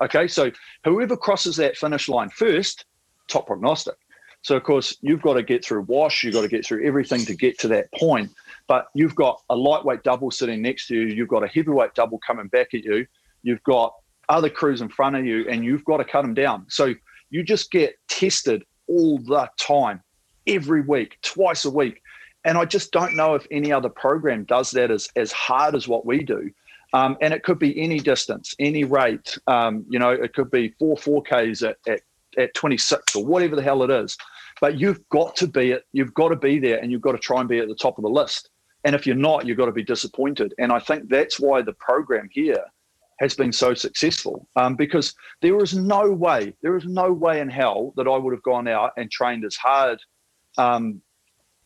Okay, 0.00 0.26
so 0.26 0.50
whoever 0.84 1.16
crosses 1.16 1.56
that 1.56 1.76
finish 1.76 2.08
line 2.08 2.28
first 2.30 2.86
top 3.28 3.46
prognostic. 3.46 3.94
So 4.42 4.56
of 4.56 4.64
course 4.64 4.96
you've 5.00 5.22
got 5.22 5.34
to 5.34 5.44
get 5.44 5.64
through 5.64 5.82
wash, 5.82 6.24
you've 6.24 6.34
got 6.34 6.42
to 6.42 6.48
get 6.48 6.66
through 6.66 6.84
everything 6.84 7.24
to 7.26 7.34
get 7.36 7.56
to 7.60 7.68
that 7.68 7.92
point. 7.92 8.32
But 8.66 8.88
you've 8.94 9.14
got 9.14 9.40
a 9.48 9.54
lightweight 9.54 10.02
double 10.02 10.32
sitting 10.32 10.60
next 10.60 10.88
to 10.88 10.96
you, 10.96 11.14
you've 11.14 11.28
got 11.28 11.44
a 11.44 11.48
heavyweight 11.48 11.94
double 11.94 12.18
coming 12.18 12.48
back 12.48 12.74
at 12.74 12.82
you, 12.82 13.06
you've 13.44 13.62
got 13.62 13.94
other 14.28 14.48
crews 14.50 14.80
in 14.80 14.88
front 14.88 15.16
of 15.16 15.24
you, 15.24 15.46
and 15.48 15.64
you've 15.64 15.84
got 15.84 15.98
to 15.98 16.04
cut 16.04 16.22
them 16.22 16.34
down. 16.34 16.66
So 16.68 16.94
you 17.30 17.42
just 17.42 17.70
get 17.70 17.94
tested 18.08 18.64
all 18.88 19.18
the 19.18 19.48
time, 19.58 20.02
every 20.46 20.82
week, 20.82 21.18
twice 21.22 21.64
a 21.64 21.70
week. 21.70 22.02
And 22.44 22.58
I 22.58 22.64
just 22.64 22.92
don't 22.92 23.14
know 23.14 23.34
if 23.34 23.46
any 23.50 23.72
other 23.72 23.88
program 23.88 24.44
does 24.44 24.70
that 24.72 24.90
as, 24.90 25.08
as 25.16 25.30
hard 25.32 25.74
as 25.74 25.86
what 25.86 26.04
we 26.04 26.24
do. 26.24 26.50
Um, 26.92 27.16
and 27.22 27.32
it 27.32 27.42
could 27.42 27.58
be 27.58 27.80
any 27.80 28.00
distance, 28.00 28.54
any 28.58 28.84
rate. 28.84 29.38
Um, 29.46 29.86
you 29.88 29.98
know, 29.98 30.10
it 30.10 30.34
could 30.34 30.50
be 30.50 30.74
four 30.78 30.96
4Ks 30.96 31.66
at, 31.66 31.76
at 31.88 32.00
at 32.38 32.54
26 32.54 33.16
or 33.16 33.24
whatever 33.24 33.56
the 33.56 33.62
hell 33.62 33.82
it 33.82 33.90
is. 33.90 34.16
But 34.60 34.78
you've 34.78 35.06
got 35.08 35.34
to 35.36 35.46
be 35.46 35.72
it. 35.72 35.84
You've 35.92 36.14
got 36.14 36.28
to 36.28 36.36
be 36.36 36.58
there, 36.58 36.78
and 36.78 36.92
you've 36.92 37.00
got 37.00 37.12
to 37.12 37.18
try 37.18 37.40
and 37.40 37.48
be 37.48 37.58
at 37.58 37.68
the 37.68 37.74
top 37.74 37.98
of 37.98 38.02
the 38.02 38.10
list. 38.10 38.50
And 38.84 38.94
if 38.94 39.06
you're 39.06 39.16
not, 39.16 39.46
you've 39.46 39.58
got 39.58 39.66
to 39.66 39.72
be 39.72 39.82
disappointed. 39.82 40.54
And 40.58 40.72
I 40.72 40.78
think 40.78 41.08
that's 41.08 41.40
why 41.40 41.62
the 41.62 41.72
program 41.74 42.28
here 42.30 42.64
has 43.22 43.34
been 43.34 43.52
so 43.52 43.72
successful 43.72 44.48
um, 44.56 44.74
because 44.74 45.14
there 45.42 45.56
is 45.62 45.74
no 45.76 46.10
way, 46.10 46.52
there 46.60 46.76
is 46.76 46.84
no 46.84 47.12
way 47.12 47.38
in 47.38 47.48
hell 47.48 47.94
that 47.96 48.08
I 48.08 48.16
would 48.16 48.34
have 48.34 48.42
gone 48.42 48.66
out 48.66 48.90
and 48.96 49.08
trained 49.10 49.44
as 49.44 49.54
hard 49.54 50.00
um, 50.58 51.00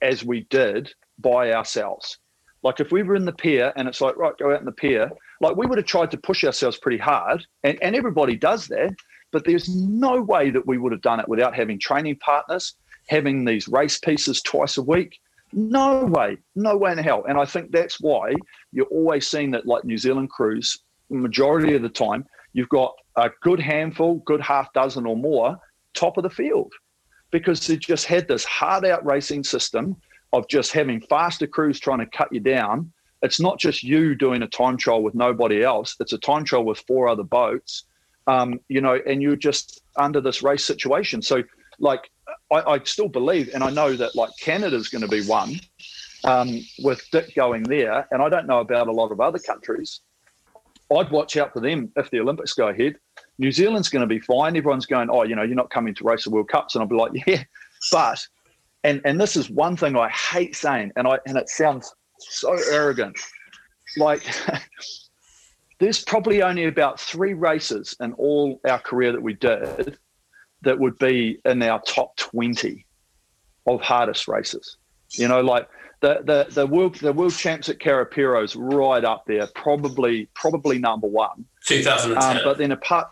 as 0.03 0.23
we 0.23 0.43
did 0.51 0.93
by 1.19 1.53
ourselves. 1.53 2.19
Like 2.63 2.79
if 2.81 2.93
we 2.93 3.03
were 3.03 3.17
in 3.17 3.25
the 3.25 3.33
pier 3.33 3.73
and 3.77 3.89
it's 3.89 4.03
like, 4.03 4.19
right, 4.19 4.37
go 4.37 4.53
out 4.53 4.61
in 4.61 4.67
the 4.67 4.73
pier, 4.73 5.11
like 5.41 5.57
we 5.57 5.67
would 5.67 5.79
have 5.79 5.87
tried 5.87 6.11
to 6.11 6.19
push 6.19 6.45
ourselves 6.45 6.77
pretty 6.77 6.99
hard. 6.99 7.43
And, 7.65 7.83
and 7.83 7.97
everybody 7.97 8.37
does 8.37 8.67
that. 8.69 8.95
But 9.33 9.45
there's 9.45 9.75
no 9.75 10.21
way 10.21 10.51
that 10.51 10.67
we 10.67 10.77
would 10.77 10.93
have 10.93 11.01
done 11.01 11.21
it 11.21 11.29
without 11.29 11.55
having 11.55 11.79
training 11.79 12.17
partners, 12.17 12.75
having 13.09 13.45
these 13.45 13.67
race 13.67 13.99
pieces 13.99 14.43
twice 14.43 14.77
a 14.77 14.83
week. 14.83 15.19
No 15.53 16.05
way, 16.05 16.37
no 16.55 16.77
way 16.77 16.93
in 16.93 16.99
hell. 16.99 17.25
And 17.29 17.39
I 17.39 17.47
think 17.47 17.71
that's 17.71 17.99
why 18.01 18.35
you're 18.73 18.87
always 18.87 19.27
seeing 19.27 19.51
that, 19.53 19.67
like 19.67 19.85
New 19.85 19.97
Zealand 19.97 20.29
crews, 20.31 20.79
majority 21.11 21.75
of 21.75 21.83
the 21.83 21.89
time, 21.89 22.25
you've 22.53 22.69
got 22.69 22.95
a 23.17 23.31
good 23.43 23.61
handful, 23.61 24.17
good 24.27 24.41
half 24.41 24.73
dozen 24.73 25.07
or 25.07 25.17
more 25.17 25.57
top 25.95 26.17
of 26.17 26.23
the 26.23 26.31
field 26.31 26.73
because 27.31 27.67
they 27.67 27.77
just 27.77 28.07
had 28.07 28.29
this 28.29 28.45
hard 28.45 28.85
out 28.85 29.05
racing 29.05 29.45
system 29.45 29.97
of 30.33 30.49
just 30.49 30.73
having 30.73 31.01
faster 31.01 31.47
crews 31.47 31.81
trying 31.81 31.99
to 31.99 32.07
cut 32.07 32.29
you 32.33 32.41
down. 32.41 32.93
It's 33.23 33.41
not 33.41 33.59
just 33.59 33.83
you 33.83 34.15
doing 34.15 34.43
a 34.43 34.47
time 34.47 34.77
trial 34.77 35.03
with 35.03 35.15
nobody 35.15 35.63
else. 35.63 35.97
It's 36.01 36.13
a 36.13 36.19
time 36.19 36.45
trial 36.45 36.65
with 36.65 36.79
four 36.87 37.09
other 37.09 37.23
boats, 37.23 37.85
um, 38.27 38.61
you 38.69 38.81
know, 38.81 38.99
and 39.07 39.23
you're 39.23 39.37
just 39.37 39.83
under 39.97 40.21
this 40.21 40.43
race 40.43 40.65
situation. 40.65 41.23
So, 41.23 41.43
like, 41.79 42.11
I, 42.53 42.61
I 42.61 42.79
still 42.85 43.09
believe, 43.09 43.51
and 43.55 43.65
I 43.65 43.71
know 43.71 43.97
that 43.97 44.15
like 44.15 44.31
Canada's 44.41 44.89
going 44.89 45.03
to 45.03 45.09
be 45.09 45.23
one 45.23 45.59
um, 46.25 46.61
with 46.81 47.03
Dick 47.11 47.35
going 47.35 47.63
there, 47.63 48.07
and 48.11 48.23
I 48.23 48.29
don't 48.29 48.47
know 48.47 48.61
about 48.61 48.89
a 48.89 48.93
lot 48.93 49.13
of 49.13 49.21
other 49.21 49.39
countries. 49.39 50.01
I'd 50.95 51.11
watch 51.11 51.37
out 51.37 51.53
for 51.53 51.61
them 51.61 51.91
if 51.97 52.11
the 52.11 52.20
Olympics 52.20 52.53
go 52.53 52.68
ahead. 52.68 52.97
New 53.39 53.51
Zealand's 53.51 53.89
going 53.89 54.03
to 54.03 54.07
be 54.07 54.20
fine. 54.20 54.57
Everyone's 54.57 54.87
going, 54.87 55.09
oh, 55.11 55.24
you 55.24 55.34
know, 55.34 55.43
you're 55.43 55.57
not 55.57 55.70
coming 55.70 55.95
to 55.95 56.05
race 56.05 56.24
the 56.24 56.30
World 56.30 56.49
Cups, 56.49 56.74
and 56.74 56.82
I'll 56.82 56.89
be 56.89 56.97
like, 56.97 57.12
yeah, 57.26 57.43
but, 57.91 58.26
and 58.84 59.01
and 59.05 59.20
this 59.20 59.37
is 59.37 59.51
one 59.51 59.76
thing 59.76 59.97
I 59.97 60.09
hate 60.09 60.55
saying, 60.55 60.93
and 60.97 61.07
I 61.07 61.18
and 61.26 61.37
it 61.37 61.49
sounds 61.49 61.95
so 62.18 62.57
arrogant, 62.70 63.18
like. 63.97 64.22
there's 65.78 66.03
probably 66.03 66.43
only 66.43 66.64
about 66.64 66.99
three 66.99 67.34
races 67.34 67.95
in 68.01 68.12
all 68.14 68.61
our 68.66 68.78
career 68.78 69.12
that 69.12 69.20
we 69.20 69.34
did 69.34 69.99
that 70.62 70.78
would 70.78 70.99
be 70.99 71.39
in 71.45 71.62
our 71.62 71.80
top 71.82 72.16
20 72.16 72.87
of 73.66 73.80
hardest 73.82 74.26
races. 74.26 74.78
You 75.12 75.28
know, 75.28 75.41
like 75.41 75.68
the 76.01 76.20
the 76.24 76.47
the 76.51 76.66
world 76.66 76.97
the 76.97 77.12
world 77.12 77.34
champs 77.34 77.68
at 77.68 77.78
Karapiro's 77.78 78.55
right 78.57 79.05
up 79.05 79.24
there, 79.26 79.47
probably 79.55 80.28
probably 80.34 80.78
number 80.78 81.07
one. 81.07 81.44
2010. 81.66 82.36
Um, 82.36 82.42
but 82.44 82.59
then 82.59 82.72
apart 82.72 83.09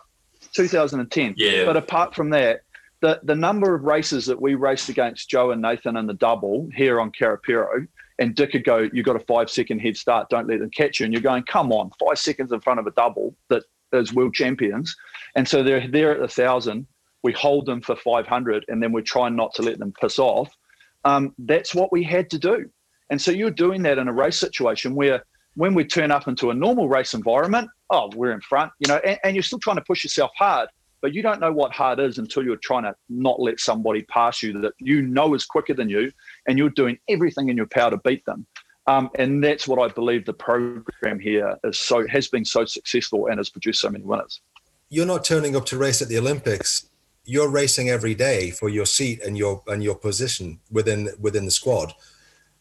2010. 0.53 1.35
Yeah. 1.37 1.65
But 1.65 1.77
apart 1.77 2.15
from 2.15 2.29
that, 2.31 2.61
the 3.01 3.19
the 3.23 3.35
number 3.35 3.75
of 3.75 3.83
races 3.83 4.25
that 4.27 4.41
we 4.41 4.55
raced 4.55 4.89
against 4.89 5.29
Joe 5.29 5.51
and 5.51 5.61
Nathan 5.61 5.97
in 5.97 6.07
the 6.07 6.13
double 6.13 6.69
here 6.75 6.99
on 6.99 7.11
Karapiro, 7.11 7.87
and 8.19 8.35
Dick 8.35 8.53
would 8.53 8.63
go, 8.63 8.89
you 8.93 9.03
got 9.03 9.15
a 9.15 9.19
five 9.19 9.49
second 9.49 9.79
head 9.79 9.97
start, 9.97 10.29
don't 10.29 10.47
let 10.47 10.59
them 10.59 10.69
catch 10.69 10.99
you. 10.99 11.05
And 11.05 11.13
you're 11.13 11.21
going, 11.21 11.43
come 11.43 11.71
on, 11.71 11.91
five 11.99 12.17
seconds 12.17 12.51
in 12.51 12.61
front 12.61 12.79
of 12.79 12.87
a 12.87 12.91
double 12.91 13.35
that 13.49 13.63
is 13.91 14.13
world 14.13 14.33
champions. 14.33 14.95
And 15.35 15.47
so 15.47 15.63
they're 15.63 15.87
there 15.87 16.11
at 16.11 16.19
the 16.19 16.27
thousand. 16.27 16.87
We 17.23 17.33
hold 17.33 17.65
them 17.65 17.81
for 17.81 17.95
500 17.95 18.65
and 18.67 18.81
then 18.81 18.91
we 18.91 19.01
try 19.01 19.29
not 19.29 19.53
to 19.55 19.63
let 19.63 19.79
them 19.79 19.93
piss 19.99 20.19
off. 20.19 20.55
Um, 21.03 21.33
that's 21.39 21.75
what 21.75 21.91
we 21.91 22.03
had 22.03 22.29
to 22.31 22.39
do. 22.39 22.69
And 23.09 23.21
so 23.21 23.31
you're 23.31 23.51
doing 23.51 23.83
that 23.83 23.97
in 23.97 24.07
a 24.07 24.13
race 24.13 24.37
situation 24.37 24.95
where 24.95 25.23
when 25.55 25.73
we 25.73 25.85
turn 25.85 26.11
up 26.11 26.27
into 26.27 26.49
a 26.49 26.53
normal 26.53 26.89
race 26.89 27.13
environment, 27.13 27.69
oh, 27.89 28.09
we're 28.15 28.31
in 28.31 28.41
front, 28.41 28.71
you 28.79 28.87
know, 28.87 28.97
and, 28.97 29.17
and, 29.23 29.35
you're 29.35 29.43
still 29.43 29.59
trying 29.59 29.77
to 29.77 29.83
push 29.83 30.03
yourself 30.03 30.31
hard, 30.37 30.69
but 31.01 31.13
you 31.13 31.21
don't 31.21 31.39
know 31.39 31.51
what 31.51 31.71
hard 31.71 31.99
is 31.99 32.17
until 32.17 32.43
you're 32.43 32.57
trying 32.57 32.83
to 32.83 32.93
not 33.09 33.39
let 33.39 33.59
somebody 33.59 34.01
pass 34.03 34.43
you 34.43 34.59
that 34.61 34.73
you 34.79 35.01
know 35.01 35.33
is 35.33 35.45
quicker 35.45 35.73
than 35.73 35.89
you, 35.89 36.11
and 36.47 36.57
you're 36.57 36.69
doing 36.69 36.97
everything 37.07 37.49
in 37.49 37.57
your 37.57 37.67
power 37.67 37.91
to 37.91 37.97
beat 37.97 38.25
them. 38.25 38.45
Um, 38.87 39.09
and 39.15 39.43
that's 39.43 39.67
what 39.67 39.79
I 39.79 39.91
believe 39.93 40.25
the 40.25 40.33
program 40.33 41.19
here 41.19 41.55
is 41.63 41.79
so 41.79 42.05
has 42.07 42.27
been 42.27 42.45
so 42.45 42.65
successful 42.65 43.27
and 43.27 43.37
has 43.37 43.49
produced 43.49 43.81
so 43.81 43.89
many 43.89 44.03
winners. 44.03 44.41
You're 44.89 45.07
not 45.07 45.23
turning 45.23 45.55
up 45.55 45.65
to 45.67 45.77
race 45.77 46.01
at 46.01 46.07
the 46.07 46.19
Olympics. 46.19 46.87
You're 47.23 47.49
racing 47.49 47.89
every 47.89 48.13
day 48.13 48.51
for 48.51 48.69
your 48.69 48.85
seat 48.85 49.23
and 49.23 49.35
your 49.35 49.63
and 49.67 49.83
your 49.83 49.95
position 49.95 50.59
within 50.69 51.09
within 51.19 51.45
the 51.45 51.51
squad 51.51 51.93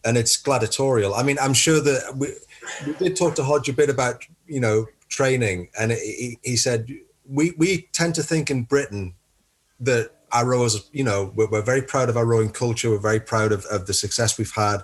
and 0.05 0.17
it's 0.17 0.37
gladiatorial. 0.37 1.15
I 1.15 1.23
mean, 1.23 1.39
I'm 1.41 1.55
sure 1.55 1.81
that 1.81 2.17
we, 2.17 2.29
we 2.87 2.93
did 2.95 3.17
talk 3.17 3.35
to 3.37 3.45
Hodge 3.45 3.69
a 3.69 3.73
bit 3.73 3.91
about 3.91 4.25
you 4.47 4.61
know 4.61 4.87
training, 5.09 5.69
and 5.79 5.93
he, 5.93 6.39
he 6.43 6.57
said 6.57 6.89
we 7.29 7.53
we 7.57 7.89
tend 7.93 8.15
to 8.17 8.23
think 8.23 8.51
in 8.51 8.65
Britain 8.65 9.15
that 9.81 10.11
our 10.33 10.47
rowers, 10.47 10.91
you 10.93 11.05
know, 11.05 11.33
we're, 11.37 11.49
we're, 11.49 11.63
very 11.63 11.83
proud 11.83 12.09
of 12.09 12.17
our 12.17 12.27
rowing 12.27 12.51
culture. 12.51 12.91
We're 12.91 12.99
very 12.99 13.21
proud 13.21 13.53
of, 13.53 13.65
of 13.67 13.87
the 13.87 13.95
success 13.95 14.37
we've 14.37 14.55
had. 14.55 14.79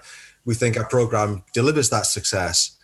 We 0.44 0.54
think 0.54 0.76
our 0.76 0.86
program 0.86 1.42
delivers 1.52 1.90
that 1.90 2.06
success. 2.06 2.76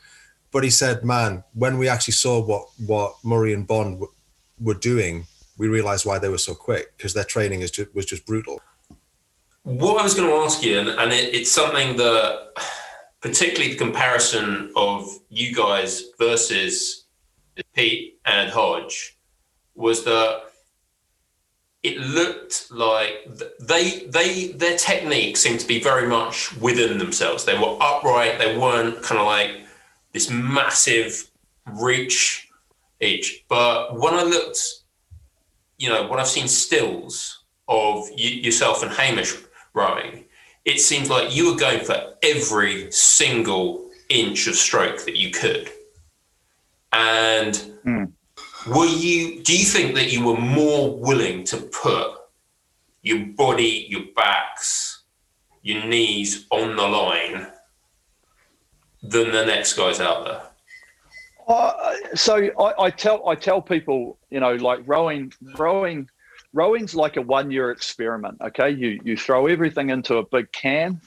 But 0.51 0.65
he 0.65 0.71
said, 0.71 1.05
man, 1.05 1.45
when 1.55 1.79
we 1.79 1.89
actually 1.89 2.15
saw 2.15 2.43
what 2.43 2.69
what 2.87 3.15
Murray 3.23 3.53
and 3.53 3.67
Bond 3.67 3.97
w- 3.97 4.13
were 4.61 4.75
doing, 4.75 5.27
we 5.59 5.69
realized 5.69 6.05
why 6.05 6.19
they 6.19 6.29
were 6.29 6.39
so 6.39 6.55
quick 6.55 6.97
because 6.97 7.15
their 7.15 7.25
training 7.25 7.61
is 7.61 7.71
just, 7.71 7.95
was 7.95 8.07
just 8.07 8.27
brutal. 8.27 8.61
What 9.67 10.01
I 10.01 10.05
was 10.05 10.15
going 10.15 10.29
to 10.29 10.37
ask 10.37 10.63
you, 10.63 10.79
and, 10.79 10.89
and 10.91 11.13
it, 11.13 11.35
it's 11.35 11.51
something 11.51 11.97
that, 11.97 12.53
particularly 13.21 13.73
the 13.73 13.79
comparison 13.79 14.71
of 14.77 15.09
you 15.29 15.53
guys 15.53 16.05
versus 16.21 17.07
Pete 17.75 18.21
and 18.25 18.49
Hodge, 18.49 19.19
was 19.75 20.05
that 20.05 20.43
it 21.83 21.99
looked 21.99 22.71
like 22.71 23.27
they 23.59 24.07
they 24.07 24.53
their 24.53 24.77
technique 24.77 25.37
seemed 25.37 25.59
to 25.59 25.67
be 25.67 25.81
very 25.81 26.07
much 26.07 26.57
within 26.59 26.99
themselves. 26.99 27.45
They 27.45 27.59
were 27.59 27.77
upright. 27.81 28.39
They 28.39 28.57
weren't 28.57 29.03
kind 29.03 29.21
of 29.21 29.27
like 29.27 29.51
this 30.13 30.31
massive 30.31 31.29
reach 31.73 32.49
each. 33.01 33.45
But 33.49 33.99
when 33.99 34.15
I 34.15 34.23
looked, 34.23 34.61
you 35.77 35.89
know, 35.89 36.07
when 36.07 36.21
I've 36.21 36.29
seen 36.29 36.47
stills 36.47 37.43
of 37.67 38.09
you, 38.17 38.31
yourself 38.31 38.85
and 38.85 38.93
Hamish 38.93 39.35
rowing, 39.77 40.25
it 40.65 40.81
seems 40.81 41.09
like 41.09 41.37
you 41.37 41.53
were 41.53 41.59
going 41.59 41.85
for 41.85 42.15
every 42.23 42.91
single 42.91 43.89
inch 44.09 44.49
of 44.49 44.57
stroke 44.57 45.05
that 45.05 45.17
you 45.17 45.31
could. 45.31 45.71
And 46.93 47.55
mm. 47.85 48.13
were 48.67 48.87
you, 48.87 49.43
do 49.45 49.57
you 49.57 49.65
think 49.65 49.95
that 49.95 50.13
you 50.13 50.27
were 50.27 50.41
more 50.41 50.99
willing 50.99 51.45
to 51.45 51.59
put 51.59 52.17
your 53.03 53.27
body, 53.27 53.87
your 53.89 54.03
backs, 54.17 55.03
your 55.63 55.85
knees 55.85 56.47
on 56.51 56.75
the 56.75 56.83
line 56.83 57.47
than 59.03 59.31
the 59.31 59.45
next 59.45 59.75
guys 59.75 60.01
out 60.01 60.25
there? 60.25 60.43
Uh, 61.47 61.95
so 62.15 62.51
I, 62.59 62.87
I, 62.87 62.91
tell 62.91 63.29
I 63.29 63.37
tell 63.37 63.63
people, 63.63 64.19
you 64.31 64.41
know, 64.41 64.55
like 64.55 64.81
rowing, 64.87 65.33
rowing 65.57 66.09
rowing's 66.57 66.95
like 66.95 67.17
a 67.17 67.23
one 67.23 67.51
year 67.51 67.71
experiment. 67.71 68.39
Okay, 68.41 68.71
you 68.71 68.99
you 69.05 69.17
throw 69.17 69.47
everything 69.47 69.91
into 69.91 70.17
a 70.17 70.27
big 70.27 70.51
can. 70.53 71.01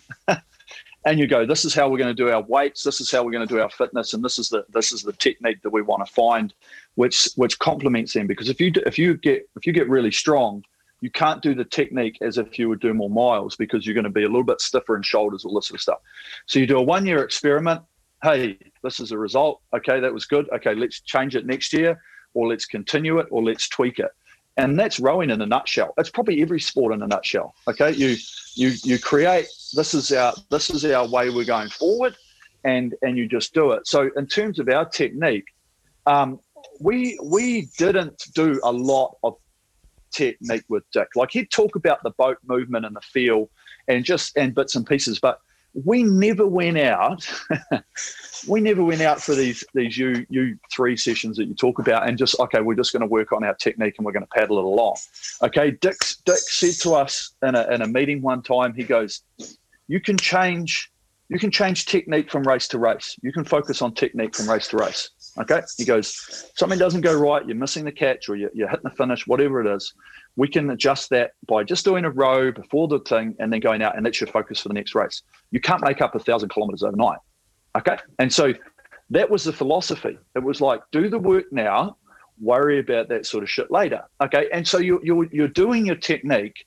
and 1.05 1.17
you 1.19 1.27
go, 1.27 1.45
this 1.45 1.65
is 1.65 1.73
how 1.73 1.89
we're 1.89 1.97
going 1.97 2.15
to 2.15 2.23
do 2.23 2.29
our 2.29 2.43
weights. 2.43 2.83
This 2.83 3.01
is 3.01 3.09
how 3.11 3.23
we're 3.23 3.31
going 3.31 3.47
to 3.47 3.53
do 3.53 3.59
our 3.59 3.69
fitness, 3.69 4.13
and 4.13 4.23
this 4.23 4.37
is 4.37 4.49
the 4.49 4.65
this 4.69 4.91
is 4.91 5.01
the 5.01 5.13
technique 5.13 5.61
that 5.63 5.71
we 5.71 5.81
want 5.81 6.05
to 6.05 6.13
find, 6.13 6.53
which 6.95 7.29
which 7.35 7.57
complements 7.59 8.13
them. 8.13 8.27
Because 8.27 8.49
if 8.49 8.61
you 8.61 8.71
if 8.85 8.97
you 8.97 9.17
get 9.17 9.49
if 9.55 9.65
you 9.65 9.73
get 9.73 9.89
really 9.89 10.11
strong, 10.11 10.63
you 11.01 11.09
can't 11.09 11.41
do 11.41 11.55
the 11.55 11.65
technique 11.65 12.17
as 12.21 12.37
if 12.37 12.59
you 12.59 12.69
would 12.69 12.79
do 12.79 12.93
more 12.93 13.09
miles 13.09 13.55
because 13.55 13.85
you're 13.85 13.95
going 13.95 14.03
to 14.03 14.09
be 14.09 14.23
a 14.23 14.27
little 14.27 14.43
bit 14.43 14.61
stiffer 14.61 14.95
in 14.95 15.01
shoulders, 15.01 15.45
all 15.45 15.55
this 15.55 15.67
sort 15.67 15.79
of 15.79 15.81
stuff. 15.81 15.99
So 16.45 16.59
you 16.59 16.67
do 16.67 16.77
a 16.77 16.83
one 16.83 17.05
year 17.05 17.23
experiment. 17.23 17.81
Hey, 18.21 18.59
this 18.83 18.99
is 18.99 19.13
a 19.13 19.17
result. 19.17 19.61
Okay, 19.73 20.01
that 20.01 20.13
was 20.13 20.25
good. 20.25 20.49
Okay, 20.51 20.75
let's 20.75 20.99
change 20.99 21.37
it 21.37 21.45
next 21.45 21.71
year, 21.71 22.01
or 22.33 22.49
let's 22.49 22.65
continue 22.65 23.19
it, 23.19 23.27
or 23.31 23.41
let's 23.41 23.69
tweak 23.69 23.99
it 23.99 24.11
and 24.59 24.77
that's 24.77 24.99
rowing 24.99 25.29
in 25.29 25.41
a 25.41 25.45
nutshell. 25.45 25.93
It's 25.97 26.09
probably 26.09 26.41
every 26.41 26.59
sport 26.59 26.93
in 26.93 27.01
a 27.01 27.07
nutshell. 27.07 27.55
Okay, 27.67 27.91
you 27.91 28.17
you 28.55 28.73
you 28.83 28.99
create 28.99 29.47
this 29.73 29.93
is 29.93 30.11
our 30.11 30.33
this 30.49 30.69
is 30.69 30.83
our 30.85 31.07
way 31.07 31.29
we're 31.29 31.45
going 31.45 31.69
forward, 31.69 32.15
and 32.63 32.93
and 33.01 33.17
you 33.17 33.27
just 33.27 33.53
do 33.53 33.71
it. 33.71 33.87
So 33.87 34.09
in 34.17 34.27
terms 34.27 34.59
of 34.59 34.67
our 34.69 34.85
technique, 34.85 35.45
um, 36.05 36.39
we 36.79 37.17
we 37.23 37.69
didn't 37.77 38.21
do 38.35 38.59
a 38.63 38.71
lot 38.71 39.17
of 39.23 39.35
technique 40.11 40.65
with 40.67 40.83
Dick. 40.91 41.09
Like 41.15 41.31
he'd 41.31 41.51
talk 41.51 41.75
about 41.75 42.03
the 42.03 42.11
boat 42.11 42.37
movement 42.45 42.85
and 42.85 42.95
the 42.95 43.01
feel, 43.01 43.49
and 43.87 44.03
just 44.03 44.35
and 44.35 44.53
bits 44.53 44.75
and 44.75 44.85
pieces, 44.85 45.19
but 45.19 45.39
we 45.73 46.03
never 46.03 46.47
went 46.47 46.77
out. 46.77 47.29
we 48.47 48.61
never 48.61 48.83
went 48.83 49.01
out 49.01 49.21
for 49.21 49.35
these 49.35 49.63
these 49.73 49.97
U 49.97 50.25
U 50.29 50.57
three 50.71 50.97
sessions 50.97 51.37
that 51.37 51.45
you 51.45 51.53
talk 51.53 51.79
about 51.79 52.07
and 52.07 52.17
just 52.17 52.39
okay, 52.39 52.61
we're 52.61 52.75
just 52.75 52.91
going 52.91 53.01
to 53.01 53.07
work 53.07 53.31
on 53.31 53.43
our 53.43 53.53
technique 53.55 53.95
and 53.97 54.05
we're 54.05 54.11
going 54.11 54.25
to 54.25 54.39
paddle 54.39 54.57
it 54.57 54.65
along. 54.65 54.97
Okay, 55.43 55.71
Dick 55.71 55.97
Dick 56.25 56.37
said 56.37 56.73
to 56.81 56.95
us 56.95 57.33
in 57.43 57.55
a 57.55 57.67
in 57.73 57.81
a 57.81 57.87
meeting 57.87 58.21
one 58.21 58.41
time, 58.41 58.73
he 58.73 58.83
goes, 58.83 59.23
"You 59.87 59.99
can 59.99 60.17
change." 60.17 60.91
You 61.31 61.37
can 61.37 61.51
change 61.51 61.85
technique 61.85 62.31
from 62.31 62.41
race 62.41 62.67
to 62.69 62.79
race. 62.79 63.15
You 63.21 63.31
can 63.31 63.45
focus 63.45 63.83
on 63.83 63.93
technique 63.93 64.35
from 64.35 64.49
race 64.49 64.67
to 64.69 64.77
race. 64.77 65.11
Okay. 65.39 65.61
He 65.77 65.85
goes, 65.85 66.51
something 66.55 66.79
doesn't 66.79 67.01
go 67.01 67.13
right, 67.13 67.45
you're 67.45 67.55
missing 67.55 67.85
the 67.85 67.91
catch 67.91 68.29
or 68.29 68.35
you're, 68.35 68.51
you're 68.53 68.67
hitting 68.67 68.83
the 68.83 68.95
finish, 68.95 69.27
whatever 69.27 69.61
it 69.61 69.75
is 69.75 69.93
we 70.39 70.47
can 70.47 70.69
adjust 70.69 71.09
that 71.09 71.31
by 71.47 71.65
just 71.65 71.83
doing 71.83 72.05
a 72.05 72.09
row 72.09 72.49
before 72.49 72.87
the 72.87 72.99
thing 72.99 73.35
and 73.39 73.51
then 73.51 73.59
going 73.59 73.81
out 73.81 73.97
and 73.97 74.05
that's 74.05 74.21
your 74.21 74.29
focus 74.29 74.61
for 74.61 74.69
the 74.69 74.73
next 74.73 74.95
race. 74.95 75.21
You 75.51 75.59
can't 75.59 75.83
make 75.83 76.01
up 76.01 76.15
a 76.15 76.19
thousand 76.19 76.47
kilometers 76.47 76.81
overnight. 76.81 77.19
Okay. 77.77 77.97
And 78.19 78.31
so 78.31 78.53
that 79.09 79.29
was 79.29 79.43
the 79.43 79.51
philosophy. 79.51 80.17
It 80.35 80.43
was 80.43 80.61
like, 80.61 80.79
do 80.93 81.09
the 81.09 81.19
work 81.19 81.51
now, 81.51 81.97
worry 82.39 82.79
about 82.79 83.09
that 83.09 83.25
sort 83.25 83.43
of 83.43 83.49
shit 83.49 83.69
later. 83.69 84.01
Okay. 84.21 84.47
And 84.53 84.65
so 84.65 84.77
you, 84.77 85.01
you're, 85.03 85.27
you're 85.31 85.49
doing 85.49 85.85
your 85.85 85.97
technique 85.97 86.65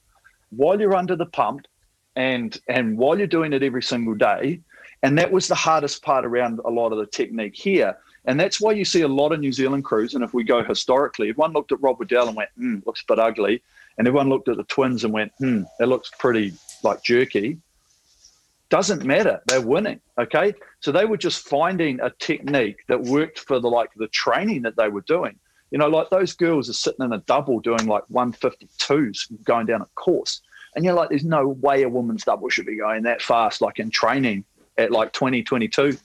while 0.51 0.79
you're 0.79 0.95
under 0.95 1.17
the 1.17 1.27
pump 1.27 1.67
and, 2.15 2.61
and 2.69 2.99
while 2.99 3.17
you're 3.17 3.27
doing 3.27 3.55
it 3.55 3.63
every 3.63 3.83
single 3.83 4.15
day. 4.15 4.61
And 5.03 5.17
that 5.17 5.33
was 5.33 5.49
the 5.49 5.55
hardest 5.55 6.03
part 6.03 6.27
around 6.27 6.61
a 6.67 6.71
lot 6.71 6.93
of 6.93 6.99
the 6.99 7.07
technique 7.07 7.57
here 7.57 7.97
and 8.25 8.39
that's 8.39 8.61
why 8.61 8.73
you 8.73 8.85
see 8.85 9.03
a 9.03 9.09
lot 9.09 9.33
of 9.33 9.41
New 9.41 9.53
Zealand 9.53 9.85
crews. 9.85 10.15
And 10.15 10.23
if 10.23 10.33
we 10.33 10.45
go 10.45 10.63
historically, 10.63 11.29
if 11.29 11.37
one 11.37 11.53
looked 11.53 11.73
at 11.73 11.83
Rob 11.83 11.99
Waddell 11.99 12.29
and 12.29 12.37
went, 12.37 12.51
mm, 12.59 12.85
looks 12.87 13.03
a 13.03 13.13
bit 13.13 13.19
ugly, 13.19 13.63
and 13.99 14.07
everyone 14.07 14.29
looked 14.29 14.49
at 14.49 14.57
the 14.57 14.65
twins 14.65 15.05
and 15.05 15.13
went, 15.13 15.33
"Hmm, 15.39 15.63
it 15.81 15.87
looks 15.87 16.11
pretty 16.19 16.53
like 16.83 17.03
jerky." 17.03 17.59
Doesn't 18.71 19.05
matter. 19.05 19.43
They're 19.47 19.61
winning. 19.61 20.01
Okay, 20.19 20.55
so 20.81 20.93
they 20.93 21.05
were 21.05 21.19
just 21.19 21.47
finding 21.47 22.01
a 22.01 22.11
technique 22.11 22.79
that 22.89 23.03
worked 23.03 23.41
for 23.41 23.61
the 23.61 23.69
like 23.69 23.91
the 23.97 24.09
training 24.09 24.63
that 24.63 24.77
they 24.77 24.89
were 24.89 25.03
doing. 25.03 25.39
You 25.71 25.79
know, 25.79 25.89
like 25.89 26.11
those 26.11 26.35
girls 26.35 26.69
are 26.69 26.75
sitting 26.75 27.05
in 27.05 27.13
a 27.13 27.19
double 27.19 27.61
doing 27.61 27.87
like 27.87 28.05
152s 28.13 29.43
going 29.43 29.67
down 29.67 29.83
a 29.83 29.87
course. 29.95 30.43
And 30.75 30.85
you're 30.85 30.95
like, 30.95 31.09
there's 31.11 31.25
no 31.25 31.49
way 31.49 31.83
a 31.83 31.89
woman's 31.89 32.25
double 32.25 32.49
should 32.49 32.67
be 32.67 32.77
going 32.77 33.03
that 33.03 33.21
fast, 33.21 33.61
like 33.61 33.79
in 33.79 33.91
training 33.91 34.45
at 34.79 34.91
like 34.91 35.13
2022. 35.13 35.99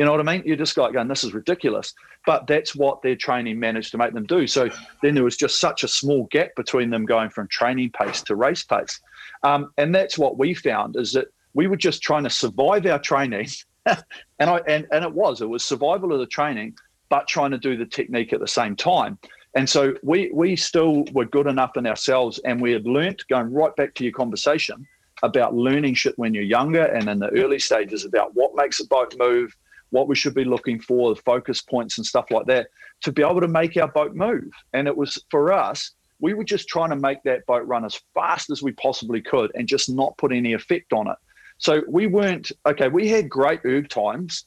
You 0.00 0.06
know 0.06 0.12
what 0.12 0.26
I 0.26 0.32
mean? 0.32 0.42
You're 0.46 0.56
just 0.56 0.78
like 0.78 0.94
going, 0.94 1.08
this 1.08 1.24
is 1.24 1.34
ridiculous. 1.34 1.92
But 2.24 2.46
that's 2.46 2.74
what 2.74 3.02
their 3.02 3.16
training 3.16 3.60
managed 3.60 3.90
to 3.90 3.98
make 3.98 4.14
them 4.14 4.24
do. 4.24 4.46
So 4.46 4.70
then 5.02 5.14
there 5.14 5.24
was 5.24 5.36
just 5.36 5.60
such 5.60 5.84
a 5.84 5.88
small 5.88 6.26
gap 6.30 6.56
between 6.56 6.88
them 6.88 7.04
going 7.04 7.28
from 7.28 7.48
training 7.48 7.90
pace 7.90 8.22
to 8.22 8.34
race 8.34 8.62
pace. 8.62 8.98
Um, 9.42 9.74
and 9.76 9.94
that's 9.94 10.16
what 10.16 10.38
we 10.38 10.54
found 10.54 10.96
is 10.96 11.12
that 11.12 11.26
we 11.52 11.66
were 11.66 11.76
just 11.76 12.00
trying 12.00 12.24
to 12.24 12.30
survive 12.30 12.86
our 12.86 12.98
training. 12.98 13.48
and 13.84 14.00
I 14.38 14.62
and, 14.66 14.86
and 14.90 15.04
it 15.04 15.12
was, 15.12 15.42
it 15.42 15.50
was 15.50 15.62
survival 15.62 16.14
of 16.14 16.20
the 16.20 16.26
training, 16.26 16.78
but 17.10 17.28
trying 17.28 17.50
to 17.50 17.58
do 17.58 17.76
the 17.76 17.84
technique 17.84 18.32
at 18.32 18.40
the 18.40 18.48
same 18.48 18.76
time. 18.76 19.18
And 19.54 19.68
so 19.68 19.92
we 20.02 20.30
we 20.32 20.56
still 20.56 21.04
were 21.12 21.26
good 21.26 21.46
enough 21.46 21.76
in 21.76 21.86
ourselves, 21.86 22.40
and 22.46 22.58
we 22.58 22.72
had 22.72 22.86
learnt 22.86 23.22
going 23.28 23.52
right 23.52 23.76
back 23.76 23.92
to 23.96 24.04
your 24.04 24.14
conversation 24.14 24.86
about 25.22 25.54
learning 25.54 25.92
shit 25.92 26.18
when 26.18 26.32
you're 26.32 26.42
younger 26.42 26.86
and 26.86 27.06
in 27.06 27.18
the 27.18 27.28
early 27.32 27.58
stages 27.58 28.06
about 28.06 28.34
what 28.34 28.56
makes 28.56 28.80
a 28.80 28.86
boat 28.86 29.14
move, 29.18 29.54
what 29.90 30.08
we 30.08 30.16
should 30.16 30.34
be 30.34 30.44
looking 30.44 30.80
for, 30.80 31.14
the 31.14 31.20
focus 31.22 31.60
points 31.60 31.98
and 31.98 32.06
stuff 32.06 32.30
like 32.30 32.46
that, 32.46 32.68
to 33.02 33.12
be 33.12 33.22
able 33.22 33.40
to 33.40 33.48
make 33.48 33.76
our 33.76 33.88
boat 33.88 34.14
move. 34.14 34.50
And 34.72 34.86
it 34.88 34.96
was 34.96 35.22
for 35.30 35.52
us, 35.52 35.92
we 36.20 36.34
were 36.34 36.44
just 36.44 36.68
trying 36.68 36.90
to 36.90 36.96
make 36.96 37.22
that 37.24 37.46
boat 37.46 37.66
run 37.66 37.84
as 37.84 38.00
fast 38.14 38.50
as 38.50 38.62
we 38.62 38.72
possibly 38.72 39.20
could 39.20 39.50
and 39.54 39.66
just 39.66 39.88
not 39.88 40.16
put 40.18 40.32
any 40.32 40.52
effect 40.52 40.92
on 40.92 41.08
it. 41.08 41.16
So 41.58 41.82
we 41.88 42.06
weren't 42.06 42.52
okay. 42.66 42.88
We 42.88 43.08
had 43.08 43.28
great 43.28 43.60
erg 43.66 43.88
times, 43.88 44.44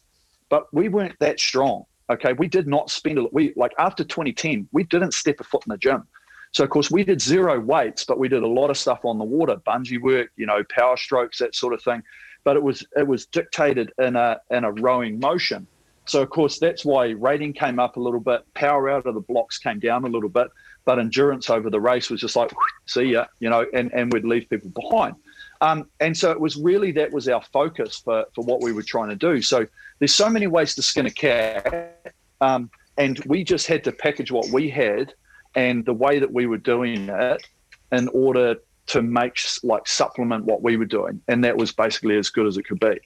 but 0.49 0.65
we 0.73 0.89
weren't 0.89 1.17
that 1.19 1.39
strong. 1.39 1.85
Okay, 2.09 2.33
we 2.33 2.47
did 2.47 2.67
not 2.67 2.89
spend 2.89 3.17
a 3.17 3.25
we 3.31 3.53
like 3.55 3.73
after 3.77 4.03
2010, 4.03 4.67
we 4.71 4.83
didn't 4.83 5.13
step 5.13 5.39
a 5.39 5.43
foot 5.43 5.63
in 5.65 5.71
the 5.71 5.77
gym. 5.77 6.03
So 6.51 6.63
of 6.63 6.69
course 6.69 6.91
we 6.91 7.03
did 7.03 7.21
zero 7.21 7.59
weights, 7.59 8.03
but 8.03 8.19
we 8.19 8.29
did 8.29 8.43
a 8.43 8.47
lot 8.47 8.69
of 8.69 8.77
stuff 8.77 9.05
on 9.05 9.17
the 9.17 9.23
water, 9.23 9.55
bungee 9.67 10.01
work, 10.01 10.29
you 10.35 10.45
know, 10.45 10.63
power 10.69 10.97
strokes, 10.97 11.39
that 11.39 11.55
sort 11.55 11.73
of 11.73 11.81
thing. 11.81 12.03
But 12.43 12.55
it 12.55 12.63
was 12.63 12.85
it 12.95 13.07
was 13.07 13.25
dictated 13.25 13.91
in 13.97 14.15
a 14.15 14.39
in 14.51 14.63
a 14.63 14.71
rowing 14.71 15.19
motion. 15.19 15.67
So 16.05 16.21
of 16.21 16.29
course 16.29 16.59
that's 16.59 16.83
why 16.83 17.11
rating 17.11 17.53
came 17.53 17.79
up 17.79 17.95
a 17.95 17.99
little 17.99 18.19
bit, 18.19 18.41
power 18.53 18.89
out 18.89 19.05
of 19.05 19.13
the 19.13 19.21
blocks 19.21 19.57
came 19.57 19.79
down 19.79 20.03
a 20.03 20.09
little 20.09 20.29
bit, 20.29 20.47
but 20.83 20.99
endurance 20.99 21.49
over 21.49 21.69
the 21.69 21.79
race 21.79 22.09
was 22.09 22.19
just 22.19 22.35
like 22.35 22.51
see 22.85 23.03
ya, 23.03 23.25
you 23.39 23.49
know, 23.49 23.65
and 23.73 23.91
and 23.93 24.11
we'd 24.11 24.25
leave 24.25 24.49
people 24.49 24.69
behind. 24.69 25.15
Um, 25.61 25.89
and 26.01 26.15
so 26.15 26.31
it 26.31 26.39
was 26.39 26.57
really 26.57 26.91
that 26.91 27.13
was 27.13 27.29
our 27.29 27.41
focus 27.53 28.01
for, 28.03 28.25
for 28.35 28.43
what 28.43 28.61
we 28.61 28.73
were 28.73 28.83
trying 28.83 29.07
to 29.09 29.15
do. 29.15 29.41
So 29.41 29.65
there's 29.99 30.13
so 30.13 30.29
many 30.29 30.47
ways 30.47 30.75
to 30.75 30.81
skin 30.81 31.05
a 31.05 31.11
cat. 31.11 32.13
Um, 32.41 32.69
and 32.97 33.17
we 33.25 33.45
just 33.45 33.67
had 33.67 33.83
to 33.85 33.93
package 33.93 34.29
what 34.29 34.49
we 34.49 34.69
had 34.69 35.13
and 35.55 35.85
the 35.85 35.93
way 35.93 36.19
that 36.19 36.31
we 36.31 36.47
were 36.47 36.57
doing 36.57 37.07
it 37.07 37.47
in 37.93 38.09
order 38.09 38.55
to 38.87 39.01
make 39.01 39.37
like 39.63 39.87
supplement 39.87 40.45
what 40.45 40.61
we 40.61 40.77
were 40.77 40.85
doing. 40.85 41.21
And 41.27 41.43
that 41.43 41.55
was 41.55 41.71
basically 41.71 42.17
as 42.17 42.29
good 42.29 42.47
as 42.47 42.57
it 42.57 42.63
could 42.63 42.79
be. 42.79 42.99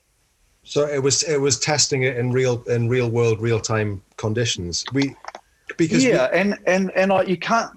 So 0.63 0.85
it 0.85 1.01
was 1.01 1.23
it 1.23 1.39
was 1.39 1.59
testing 1.59 2.03
it 2.03 2.17
in 2.17 2.31
real 2.31 2.63
in 2.63 2.89
real 2.89 3.09
world 3.09 3.41
real 3.41 3.59
time 3.59 4.01
conditions. 4.17 4.83
We 4.91 5.15
because 5.77 6.03
yeah, 6.03 6.29
we, 6.31 6.39
and 6.39 6.59
and 6.67 6.91
and 6.95 7.11
like 7.11 7.27
you 7.27 7.37
can't 7.37 7.71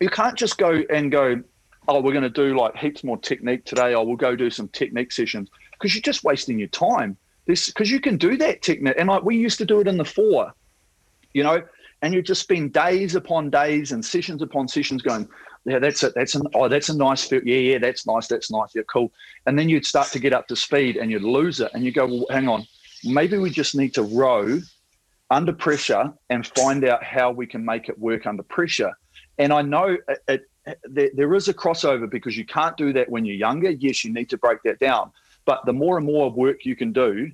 you 0.00 0.08
can't 0.08 0.36
just 0.36 0.58
go 0.58 0.82
and 0.90 1.12
go 1.12 1.42
oh, 1.88 2.00
we're 2.00 2.12
going 2.12 2.22
to 2.22 2.30
do 2.30 2.56
like 2.56 2.76
heaps 2.76 3.04
more 3.04 3.18
technique 3.18 3.64
today. 3.64 3.94
Oh, 3.94 4.02
we'll 4.02 4.16
go 4.16 4.34
do 4.34 4.50
some 4.50 4.68
technique 4.68 5.12
sessions 5.12 5.48
because 5.72 5.94
you're 5.94 6.02
just 6.02 6.24
wasting 6.24 6.58
your 6.58 6.68
time. 6.68 7.16
This 7.46 7.66
because 7.66 7.90
you 7.90 8.00
can 8.00 8.16
do 8.16 8.36
that 8.38 8.62
technique, 8.62 8.96
and 8.98 9.08
like 9.08 9.22
we 9.22 9.36
used 9.36 9.58
to 9.58 9.64
do 9.64 9.80
it 9.80 9.86
in 9.86 9.96
the 9.96 10.04
four, 10.04 10.52
you 11.32 11.44
know, 11.44 11.62
and 12.02 12.12
you 12.12 12.22
just 12.22 12.42
spend 12.42 12.72
days 12.72 13.14
upon 13.14 13.50
days 13.50 13.92
and 13.92 14.04
sessions 14.04 14.42
upon 14.42 14.66
sessions 14.66 15.00
going, 15.00 15.28
yeah, 15.66 15.80
that's 15.80 16.02
it. 16.04 16.14
That's 16.14 16.36
an 16.36 16.46
oh, 16.54 16.68
that's 16.68 16.88
a 16.88 16.96
nice 16.96 17.24
fit. 17.24 17.44
Yeah, 17.44 17.56
yeah, 17.56 17.78
that's 17.78 18.06
nice. 18.06 18.28
That's 18.28 18.50
nice. 18.50 18.74
Yeah, 18.74 18.82
cool. 18.88 19.12
And 19.46 19.58
then 19.58 19.68
you'd 19.68 19.84
start 19.84 20.08
to 20.08 20.20
get 20.20 20.32
up 20.32 20.46
to 20.48 20.56
speed, 20.56 20.96
and 20.96 21.10
you'd 21.10 21.22
lose 21.22 21.60
it, 21.60 21.72
and 21.74 21.84
you 21.84 21.90
go, 21.90 22.06
well, 22.06 22.26
hang 22.30 22.48
on, 22.48 22.66
maybe 23.04 23.36
we 23.38 23.50
just 23.50 23.74
need 23.74 23.92
to 23.94 24.02
row 24.02 24.60
under 25.28 25.52
pressure 25.52 26.12
and 26.30 26.46
find 26.46 26.84
out 26.84 27.02
how 27.02 27.32
we 27.32 27.46
can 27.46 27.64
make 27.64 27.88
it 27.88 27.98
work 27.98 28.26
under 28.26 28.44
pressure. 28.44 28.92
And 29.38 29.52
I 29.52 29.62
know 29.62 29.96
it, 30.08 30.18
it 30.28 30.48
there, 30.84 31.10
there 31.14 31.34
is 31.34 31.48
a 31.48 31.54
crossover 31.54 32.08
because 32.08 32.36
you 32.36 32.46
can't 32.46 32.76
do 32.76 32.92
that 32.92 33.08
when 33.08 33.24
you're 33.24 33.36
younger. 33.36 33.70
Yes, 33.70 34.04
you 34.04 34.12
need 34.12 34.30
to 34.30 34.38
break 34.38 34.62
that 34.62 34.78
down. 34.78 35.10
But 35.46 35.64
the 35.66 35.72
more 35.72 35.96
and 35.96 36.06
more 36.06 36.30
work 36.30 36.64
you 36.64 36.76
can 36.76 36.92
do, 36.92 37.30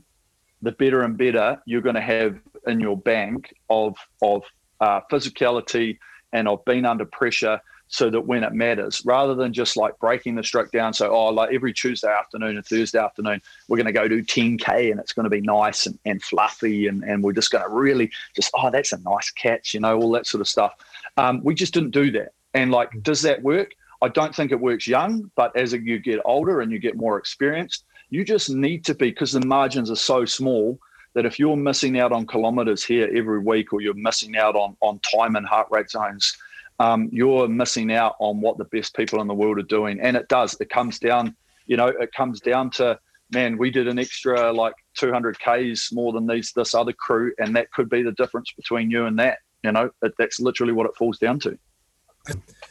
the 0.63 0.73
better 0.73 1.03
and 1.03 1.19
better 1.19 1.61
you're 1.67 1.83
going 1.83 1.97
to 1.97 2.01
have 2.01 2.39
in 2.67 2.81
your 2.81 2.97
bank 2.97 3.55
of 3.69 3.97
of 4.23 4.43
uh, 4.81 5.01
physicality 5.11 5.99
and 6.33 6.49
of 6.49 6.65
being 6.65 6.87
under 6.87 7.05
pressure 7.05 7.61
so 7.93 8.09
that 8.09 8.23
when 8.23 8.43
it 8.43 8.55
matters, 8.55 9.03
rather 9.05 9.35
than 9.35 9.53
just 9.53 9.77
like 9.77 9.99
breaking 9.99 10.35
the 10.35 10.43
stroke 10.43 10.73
down. 10.73 10.95
So, 10.95 11.11
oh, 11.11 11.27
like 11.27 11.53
every 11.53 11.75
Tuesday 11.75 12.09
afternoon 12.09 12.57
and 12.57 12.65
Thursday 12.65 12.99
afternoon, 12.99 13.43
we're 13.69 13.77
going 13.77 13.85
to 13.85 13.93
go 13.93 14.09
do 14.09 14.23
10K 14.23 14.91
and 14.91 14.99
it's 14.99 15.13
going 15.13 15.25
to 15.25 15.31
be 15.31 15.43
nice 15.43 15.85
and, 15.85 15.99
and 16.07 16.23
fluffy. 16.23 16.87
And, 16.87 17.05
and 17.05 17.23
we're 17.23 17.35
just 17.35 17.51
going 17.51 17.63
to 17.63 17.69
really 17.69 18.11
just, 18.35 18.51
oh, 18.55 18.71
that's 18.71 18.95
a 18.95 19.01
nice 19.01 19.31
catch, 19.31 19.75
you 19.75 19.81
know, 19.81 20.01
all 20.01 20.11
that 20.13 20.27
sort 20.27 20.41
of 20.41 20.49
stuff. 20.49 20.75
Um, 21.19 21.43
we 21.45 21.55
just 21.55 21.75
didn't 21.75 21.91
do 21.91 22.11
that. 22.13 22.33
And 22.55 22.71
like, 22.71 22.89
does 23.03 23.21
that 23.23 23.43
work? 23.43 23.73
I 24.01 24.09
don't 24.09 24.35
think 24.35 24.53
it 24.53 24.61
works 24.61 24.87
young, 24.87 25.31
but 25.37 25.55
as 25.55 25.75
you 25.75 25.99
get 25.99 26.21
older 26.25 26.63
and 26.63 26.73
you 26.73 26.79
get 26.79 26.97
more 26.97 27.19
experienced, 27.19 27.85
you 28.09 28.25
just 28.25 28.49
need 28.49 28.87
to 28.87 28.95
be 28.95 29.11
because 29.11 29.33
the 29.33 29.45
margins 29.45 29.91
are 29.91 29.97
so 29.97 30.25
small 30.25 30.79
that 31.13 31.27
if 31.27 31.39
you're 31.39 31.59
missing 31.59 32.01
out 32.01 32.11
on 32.11 32.27
kilometers 32.27 32.83
here 32.83 33.11
every 33.15 33.41
week 33.41 33.75
or 33.75 33.83
you're 33.83 33.93
missing 33.93 34.39
out 34.39 34.57
on, 34.57 34.79
on 34.81 34.99
time 35.01 35.37
and 35.37 35.47
heart 35.47 35.69
rate 35.71 35.91
zones, 35.91 36.39
um, 36.79 37.09
you're 37.13 37.49
missing 37.49 37.93
out 37.93 38.17
on 38.19 38.41
what 38.41 38.59
the 38.59 38.65
best 38.65 38.95
people 38.97 39.21
in 39.21 39.27
the 39.27 39.35
world 39.35 39.59
are 39.59 39.63
doing. 39.63 40.01
And 40.01 40.17
it 40.17 40.29
does. 40.29 40.57
It 40.61 40.71
comes 40.71 40.99
down, 40.99 41.37
you 41.67 41.77
know, 41.77 41.89
it 41.89 42.13
comes 42.13 42.41
down 42.41 42.71
to, 42.73 42.99
man, 43.31 43.59
we 43.59 43.71
did 43.71 43.89
an 43.89 43.99
extra 43.99 44.53
like 44.53 44.75
200 44.97 45.39
Ks 45.39 45.93
more 45.93 46.13
than 46.13 46.27
these 46.27 46.53
this 46.53 46.75
other 46.75 46.93
crew, 46.93 47.33
and 47.39 47.55
that 47.57 47.71
could 47.73 47.89
be 47.89 48.03
the 48.03 48.13
difference 48.13 48.53
between 48.53 48.91
you 48.91 49.07
and 49.07 49.19
that. 49.19 49.39
You 49.63 49.73
know, 49.73 49.91
it, 50.03 50.13
that's 50.19 50.41
literally 50.41 50.73
what 50.73 50.87
it 50.87 50.97
falls 50.97 51.19
down 51.19 51.39
to 51.41 51.59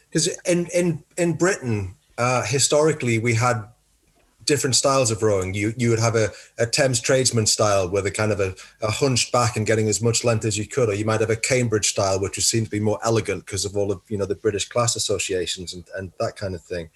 because 0.10 0.28
in 0.46 0.68
in 0.68 1.04
in 1.18 1.34
Britain, 1.34 1.96
uh, 2.18 2.44
historically, 2.44 3.20
we 3.20 3.34
had 3.34 3.64
different 4.52 4.76
styles 4.76 5.12
of 5.12 5.24
rowing. 5.24 5.54
You 5.54 5.74
you 5.78 5.90
would 5.92 6.00
have 6.00 6.18
a, 6.18 6.30
a 6.60 6.66
Thames 6.66 7.00
tradesman 7.00 7.46
style 7.46 7.90
with 7.90 8.06
a 8.06 8.12
kind 8.12 8.34
of 8.34 8.42
a, 8.42 8.54
a 8.82 8.92
hunched 8.92 9.32
back 9.32 9.56
and 9.56 9.66
getting 9.66 9.88
as 9.88 10.02
much 10.02 10.26
length 10.26 10.44
as 10.44 10.58
you 10.58 10.68
could, 10.68 10.90
or 10.90 10.94
you 10.94 11.06
might 11.06 11.22
have 11.22 11.30
a 11.30 11.38
Cambridge 11.38 11.88
style, 11.88 12.20
which 12.20 12.36
would 12.36 12.44
seem 12.44 12.66
to 12.66 12.70
be 12.70 12.82
more 12.82 13.00
elegant 13.02 13.46
because 13.46 13.64
of 13.64 13.78
all 13.78 13.94
of 13.94 14.02
you 14.10 14.18
know 14.18 14.26
the 14.26 14.36
British 14.36 14.68
class 14.68 14.98
associations 14.98 15.74
and, 15.74 15.86
and 15.96 16.12
that 16.20 16.36
kind 16.36 16.54
of 16.54 16.62
thing. 16.62 16.90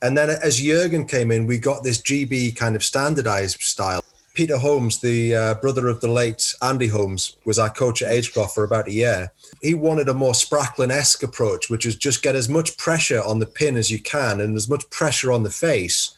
And 0.00 0.16
then 0.16 0.30
as 0.30 0.60
Jurgen 0.60 1.06
came 1.06 1.30
in, 1.30 1.46
we 1.46 1.58
got 1.58 1.82
this 1.82 2.00
GB 2.00 2.56
kind 2.56 2.74
of 2.74 2.82
standardized 2.82 3.60
style. 3.60 4.02
Peter 4.32 4.56
Holmes, 4.56 4.98
the 5.00 5.36
uh, 5.36 5.54
brother 5.54 5.86
of 5.88 6.00
the 6.00 6.08
late 6.08 6.54
Andy 6.62 6.88
Holmes, 6.88 7.36
was 7.44 7.58
our 7.58 7.70
coach 7.70 8.00
at 8.02 8.10
Agecroft 8.10 8.52
for 8.54 8.64
about 8.64 8.88
a 8.88 8.92
year. 8.92 9.30
He 9.60 9.74
wanted 9.74 10.08
a 10.08 10.14
more 10.14 10.32
Spracklen-esque 10.32 11.22
approach, 11.22 11.70
which 11.70 11.86
is 11.86 11.96
just 11.96 12.22
get 12.22 12.34
as 12.34 12.48
much 12.48 12.76
pressure 12.78 13.22
on 13.22 13.38
the 13.38 13.46
pin 13.46 13.76
as 13.76 13.90
you 13.90 14.00
can 14.00 14.40
and 14.40 14.56
as 14.56 14.68
much 14.68 14.88
pressure 14.90 15.30
on 15.30 15.42
the 15.42 15.50
face 15.50 16.13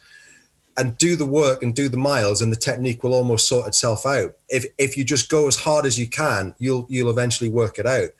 and 0.76 0.96
do 0.98 1.16
the 1.16 1.26
work 1.26 1.62
and 1.62 1.74
do 1.74 1.88
the 1.88 1.96
miles 1.96 2.42
and 2.42 2.52
the 2.52 2.56
technique 2.56 3.02
will 3.02 3.14
almost 3.14 3.48
sort 3.48 3.66
itself 3.66 4.04
out. 4.06 4.36
If 4.48 4.66
if 4.78 4.96
you 4.96 5.04
just 5.04 5.30
go 5.30 5.48
as 5.48 5.56
hard 5.56 5.86
as 5.86 5.98
you 5.98 6.06
can, 6.06 6.54
you'll 6.58 6.86
you'll 6.88 7.10
eventually 7.10 7.50
work 7.50 7.78
it 7.78 7.86
out. 7.86 8.10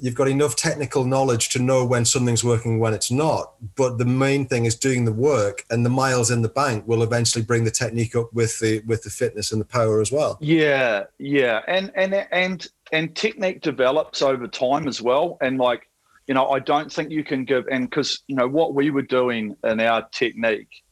You've 0.00 0.14
got 0.14 0.28
enough 0.28 0.54
technical 0.54 1.04
knowledge 1.04 1.48
to 1.50 1.58
know 1.58 1.84
when 1.84 2.04
something's 2.04 2.44
working 2.44 2.78
when 2.78 2.94
it's 2.94 3.10
not. 3.10 3.54
But 3.74 3.98
the 3.98 4.04
main 4.04 4.46
thing 4.46 4.64
is 4.64 4.76
doing 4.76 5.04
the 5.04 5.12
work 5.12 5.64
and 5.70 5.84
the 5.84 5.90
miles 5.90 6.30
in 6.30 6.42
the 6.42 6.48
bank 6.48 6.86
will 6.86 7.02
eventually 7.02 7.44
bring 7.44 7.64
the 7.64 7.70
technique 7.72 8.14
up 8.14 8.32
with 8.32 8.60
the 8.60 8.80
with 8.80 9.02
the 9.02 9.10
fitness 9.10 9.50
and 9.50 9.60
the 9.60 9.64
power 9.66 10.00
as 10.00 10.12
well. 10.12 10.38
Yeah 10.40 11.04
yeah. 11.18 11.62
And 11.66 11.90
and 11.94 12.14
and 12.30 12.68
and 12.92 13.16
technique 13.16 13.62
develops 13.62 14.22
over 14.22 14.46
time 14.46 14.86
as 14.86 15.02
well. 15.02 15.36
And 15.40 15.58
like 15.58 15.88
you 16.28 16.34
know 16.34 16.50
i 16.50 16.58
don't 16.58 16.92
think 16.92 17.10
you 17.10 17.24
can 17.24 17.46
give 17.46 17.66
and 17.68 17.88
because 17.88 18.22
you 18.26 18.36
know 18.36 18.46
what 18.46 18.74
we 18.74 18.90
were 18.90 19.00
doing 19.00 19.56
in 19.64 19.80
our 19.80 20.06
technique 20.10 20.82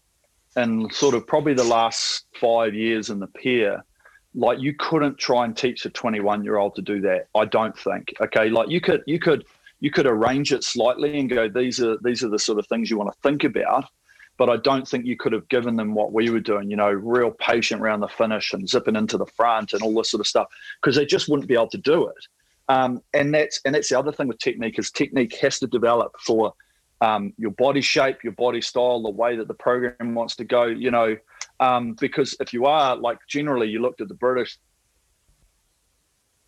and 0.56 0.92
sort 0.92 1.14
of 1.14 1.26
probably 1.26 1.54
the 1.54 1.64
last 1.64 2.26
five 2.40 2.74
years 2.74 3.10
in 3.10 3.20
the 3.20 3.26
pier 3.28 3.84
like 4.34 4.58
you 4.60 4.74
couldn't 4.74 5.18
try 5.18 5.44
and 5.44 5.56
teach 5.56 5.86
a 5.86 5.90
21 5.90 6.44
year 6.44 6.56
old 6.56 6.74
to 6.74 6.82
do 6.82 7.00
that 7.00 7.28
i 7.34 7.44
don't 7.44 7.78
think 7.78 8.12
okay? 8.20 8.48
Like 8.50 8.68
you 8.68 8.80
could 8.80 9.02
you 9.06 9.18
could 9.18 9.44
you 9.80 9.90
could 9.90 10.06
arrange 10.06 10.52
it 10.52 10.64
slightly 10.64 11.18
and 11.18 11.28
go 11.28 11.48
these 11.48 11.80
are 11.80 11.98
these 12.02 12.24
are 12.24 12.28
the 12.28 12.38
sort 12.38 12.58
of 12.58 12.66
things 12.66 12.90
you 12.90 12.98
want 12.98 13.12
to 13.12 13.20
think 13.20 13.44
about 13.44 13.84
but 14.38 14.50
i 14.50 14.56
don't 14.56 14.86
think 14.88 15.06
you 15.06 15.16
could 15.16 15.32
have 15.32 15.48
given 15.48 15.76
them 15.76 15.94
what 15.94 16.12
we 16.12 16.30
were 16.30 16.40
doing 16.40 16.70
you 16.70 16.76
know 16.76 16.90
real 16.90 17.30
patient 17.30 17.80
around 17.80 18.00
the 18.00 18.08
finish 18.08 18.52
and 18.52 18.68
zipping 18.68 18.96
into 18.96 19.16
the 19.16 19.26
front 19.26 19.72
and 19.72 19.82
all 19.82 19.94
this 19.94 20.10
sort 20.10 20.20
of 20.20 20.26
stuff 20.26 20.48
because 20.80 20.96
they 20.96 21.06
just 21.06 21.28
wouldn't 21.28 21.48
be 21.48 21.54
able 21.54 21.68
to 21.68 21.78
do 21.78 22.06
it. 22.08 22.26
Um, 22.68 23.00
and 23.14 23.32
that's 23.32 23.60
and 23.64 23.74
that's 23.74 23.88
the 23.88 23.98
other 23.98 24.12
thing 24.12 24.28
with 24.28 24.38
technique 24.38 24.78
is 24.78 24.90
technique 24.90 25.36
has 25.36 25.58
to 25.60 25.66
develop 25.66 26.12
for 26.20 26.52
um, 27.00 27.32
your 27.36 27.50
body 27.52 27.80
shape, 27.80 28.24
your 28.24 28.32
body 28.32 28.60
style, 28.60 29.02
the 29.02 29.10
way 29.10 29.36
that 29.36 29.48
the 29.48 29.54
program 29.54 30.14
wants 30.14 30.36
to 30.36 30.44
go. 30.44 30.64
You 30.64 30.90
know, 30.90 31.16
um, 31.60 31.94
because 31.94 32.36
if 32.40 32.52
you 32.52 32.66
are 32.66 32.96
like 32.96 33.18
generally, 33.28 33.68
you 33.68 33.80
looked 33.80 34.00
at 34.00 34.08
the 34.08 34.14
British 34.14 34.58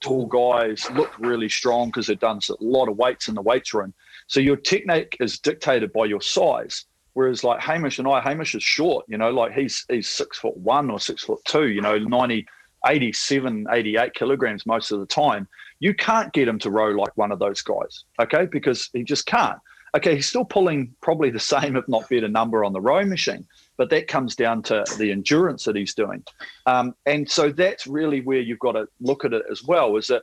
tall 0.01 0.27
guys 0.27 0.89
look 0.93 1.19
really 1.19 1.49
strong 1.49 1.89
because 1.89 2.07
they've 2.07 2.19
done 2.19 2.41
a 2.49 2.55
lot 2.61 2.89
of 2.89 2.97
weights 2.97 3.29
in 3.29 3.35
the 3.35 3.43
weights 3.43 3.75
room. 3.75 3.93
So 4.27 4.41
your 4.41 4.57
technique 4.57 5.17
is 5.21 5.39
dictated 5.39 5.93
by 5.93 6.05
your 6.05 6.21
size. 6.21 6.85
Whereas 7.15 7.43
like 7.43 7.61
Hamish 7.61 7.99
and 7.99 8.07
I, 8.07 8.21
Hamish 8.21 8.55
is 8.55 8.63
short, 8.63 9.05
you 9.09 9.19
know, 9.19 9.31
like 9.31 9.53
he's 9.53 9.85
he's 9.89 10.09
six 10.09 10.39
foot 10.39 10.57
one 10.57 10.89
or 10.89 11.01
six 11.01 11.25
foot 11.25 11.41
two, 11.45 11.69
you 11.69 11.81
know, 11.81 11.99
90, 11.99 12.47
87, 12.87 13.67
88 13.71 14.15
kilograms 14.15 14.67
most 14.67 14.93
of 14.93 15.01
the 15.01 15.07
time. 15.07 15.49
You 15.81 15.95
can't 15.95 16.33
get 16.33 16.47
him 16.47 16.61
to 16.61 16.71
row 16.71 16.91
like 16.91 17.17
one 17.17 17.33
of 17.33 17.41
those 17.41 17.61
guys, 17.61 18.05
okay? 18.21 18.47
Because 18.47 18.89
he 18.93 19.03
just 19.03 19.27
can't. 19.27 19.59
Okay, 19.97 20.17
he's 20.17 20.29
still 20.29 20.45
pulling 20.45 20.95
probably 21.01 21.31
the 21.31 21.41
same, 21.55 21.77
if 21.77 21.89
not 21.89 22.09
better, 22.09 22.29
number 22.29 22.65
on 22.65 22.73
the 22.73 22.81
rowing 22.81 23.09
machine, 23.09 23.47
but 23.77 23.91
that 23.91 24.09
comes 24.09 24.37
down 24.37 24.63
to 24.65 24.85
the 24.99 25.11
endurance 25.11 25.65
that 25.65 25.77
he's 25.77 25.95
doing. 25.95 26.23
Um, 26.67 26.95
and 27.07 27.29
so 27.29 27.51
that's 27.51 27.87
really 27.87 28.21
where 28.21 28.41
you've 28.41 28.59
got 28.59 28.73
to 28.73 28.87
look 29.01 29.25
at 29.25 29.33
it 29.33 29.43
as 29.51 29.65
well 29.65 29.97
is 29.97 30.09
that 30.09 30.23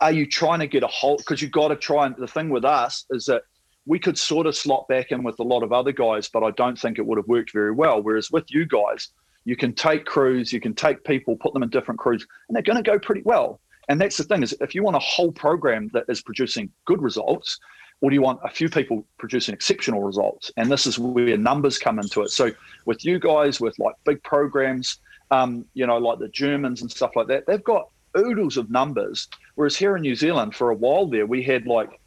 are 0.00 0.12
you 0.12 0.26
trying 0.26 0.60
to 0.60 0.66
get 0.66 0.82
a 0.82 0.86
hold? 0.86 1.18
Because 1.18 1.42
you've 1.42 1.52
got 1.52 1.68
to 1.68 1.76
try 1.76 2.06
and 2.06 2.16
the 2.16 2.26
thing 2.26 2.48
with 2.48 2.64
us 2.64 3.04
is 3.10 3.26
that 3.26 3.42
we 3.86 3.98
could 3.98 4.16
sort 4.16 4.46
of 4.46 4.56
slot 4.56 4.88
back 4.88 5.10
in 5.10 5.22
with 5.22 5.38
a 5.40 5.42
lot 5.42 5.62
of 5.62 5.72
other 5.72 5.92
guys, 5.92 6.28
but 6.28 6.42
I 6.42 6.50
don't 6.52 6.78
think 6.78 6.98
it 6.98 7.06
would 7.06 7.18
have 7.18 7.28
worked 7.28 7.52
very 7.52 7.72
well. 7.72 8.02
Whereas 8.02 8.30
with 8.30 8.44
you 8.48 8.66
guys, 8.66 9.08
you 9.44 9.56
can 9.56 9.74
take 9.74 10.04
crews, 10.04 10.52
you 10.52 10.60
can 10.60 10.74
take 10.74 11.02
people, 11.04 11.36
put 11.36 11.52
them 11.54 11.62
in 11.62 11.70
different 11.70 11.98
crews, 11.98 12.26
and 12.48 12.54
they're 12.54 12.62
going 12.62 12.82
to 12.82 12.88
go 12.88 12.98
pretty 12.98 13.22
well. 13.24 13.60
And 13.88 14.00
that's 14.00 14.16
the 14.16 14.24
thing 14.24 14.42
is, 14.42 14.54
if 14.60 14.74
you 14.74 14.82
want 14.82 14.96
a 14.96 15.00
whole 15.00 15.32
program 15.32 15.90
that 15.92 16.04
is 16.08 16.22
producing 16.22 16.70
good 16.86 17.02
results, 17.02 17.58
or 18.00 18.10
do 18.10 18.14
you 18.14 18.22
want 18.22 18.40
a 18.44 18.48
few 18.48 18.68
people 18.68 19.04
producing 19.18 19.54
exceptional 19.54 20.02
results? 20.02 20.50
And 20.56 20.70
this 20.70 20.86
is 20.86 20.98
where 20.98 21.36
numbers 21.36 21.78
come 21.78 21.98
into 21.98 22.22
it. 22.22 22.30
So 22.30 22.50
with 22.86 23.04
you 23.04 23.18
guys, 23.18 23.60
with 23.60 23.78
like 23.78 23.94
big 24.04 24.22
programs, 24.22 24.98
um, 25.30 25.66
you 25.74 25.86
know, 25.86 25.98
like 25.98 26.18
the 26.18 26.28
Germans 26.28 26.80
and 26.80 26.90
stuff 26.90 27.14
like 27.14 27.26
that, 27.28 27.46
they've 27.46 27.62
got 27.62 27.88
oodles 28.16 28.56
of 28.56 28.70
numbers. 28.70 29.28
Whereas 29.54 29.76
here 29.76 29.96
in 29.96 30.02
New 30.02 30.14
Zealand, 30.14 30.54
for 30.54 30.70
a 30.70 30.74
while 30.74 31.06
there, 31.06 31.26
we 31.26 31.42
had 31.42 31.66
like 31.66 32.00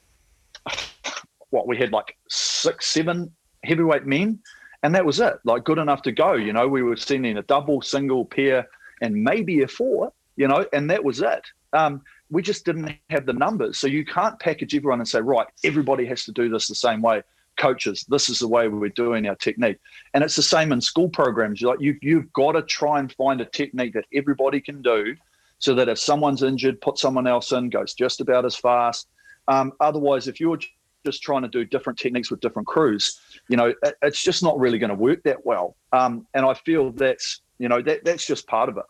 what 1.52 1.68
we 1.68 1.78
had 1.78 1.91
like 1.91 2.18
six, 2.30 2.88
seven 2.88 3.32
heavyweight 3.64 4.06
men, 4.06 4.39
and 4.82 4.94
that 4.96 5.06
was 5.06 5.20
it. 5.20 5.36
Like 5.46 5.64
good 5.64 5.78
enough 5.78 6.02
to 6.04 6.12
go. 6.12 6.34
You 6.34 6.54
know, 6.54 6.68
we 6.68 6.82
were 6.82 6.98
sending 6.98 7.38
a 7.38 7.44
double, 7.44 7.82
single, 7.82 8.26
pair, 8.26 8.68
and 9.02 9.24
maybe 9.24 9.62
a 9.62 9.68
four. 9.68 10.12
You 10.36 10.48
know, 10.48 10.66
and 10.74 10.89
that 10.89 11.04
was 11.04 11.22
it. 11.22 11.44
Um, 11.74 12.02
we 12.34 12.41
just 12.41 12.65
didn't 12.65 12.97
have 13.09 13.25
the 13.25 13.34
numbers, 13.34 13.77
so 13.77 13.88
you 13.88 14.03
can't 14.03 14.39
package 14.39 14.75
everyone 14.75 14.99
and 14.99 15.07
say, 15.07 15.21
right, 15.21 15.47
everybody 15.63 16.05
has 16.07 16.25
to 16.25 16.31
do 16.31 16.49
this 16.49 16.67
the 16.67 16.75
same 16.75 17.01
way. 17.01 17.21
Coaches, 17.57 18.05
this 18.09 18.29
is 18.29 18.39
the 18.39 18.47
way 18.47 18.67
we're 18.67 18.89
doing 18.89 19.27
our 19.27 19.36
technique, 19.36 19.77
and 20.13 20.23
it's 20.23 20.36
the 20.36 20.41
same 20.41 20.71
in 20.71 20.81
school 20.81 21.07
programs. 21.07 21.61
You're 21.61 21.71
like 21.71 21.81
you, 21.81 21.95
you've 22.01 22.34
got 22.34 22.53
to 22.53 22.63
try 22.63 22.99
and 22.99 23.13
find 23.13 23.39
a 23.41 23.45
technique 23.45 23.93
that 23.93 24.05
everybody 24.13 24.59
can 24.59 24.81
do, 24.81 25.15
so 25.59 25.75
that 25.75 25.88
if 25.88 25.99
someone's 25.99 26.43
injured, 26.43 26.81
put 26.81 26.97
someone 26.97 27.27
else 27.27 27.51
in, 27.51 27.69
goes 27.69 27.93
just 27.93 28.19
about 28.21 28.43
as 28.43 28.55
fast. 28.55 29.07
Um, 29.47 29.71
otherwise, 29.79 30.27
if 30.27 30.39
you're 30.39 30.57
just 31.05 31.21
trying 31.21 31.43
to 31.43 31.47
do 31.47 31.63
different 31.63 31.99
techniques 31.99 32.31
with 32.31 32.39
different 32.39 32.67
crews, 32.67 33.19
you 33.49 33.57
know, 33.57 33.67
it, 33.84 33.95
it's 34.01 34.23
just 34.23 34.41
not 34.41 34.59
really 34.59 34.79
going 34.79 34.89
to 34.89 34.95
work 34.95 35.21
that 35.23 35.45
well. 35.45 35.75
Um, 35.91 36.25
and 36.34 36.45
I 36.45 36.53
feel 36.53 36.91
that's, 36.91 37.41
you 37.59 37.69
know, 37.69 37.81
that 37.84 38.03
that's 38.03 38.25
just 38.25 38.47
part 38.47 38.69
of 38.69 38.77
it. 38.77 38.86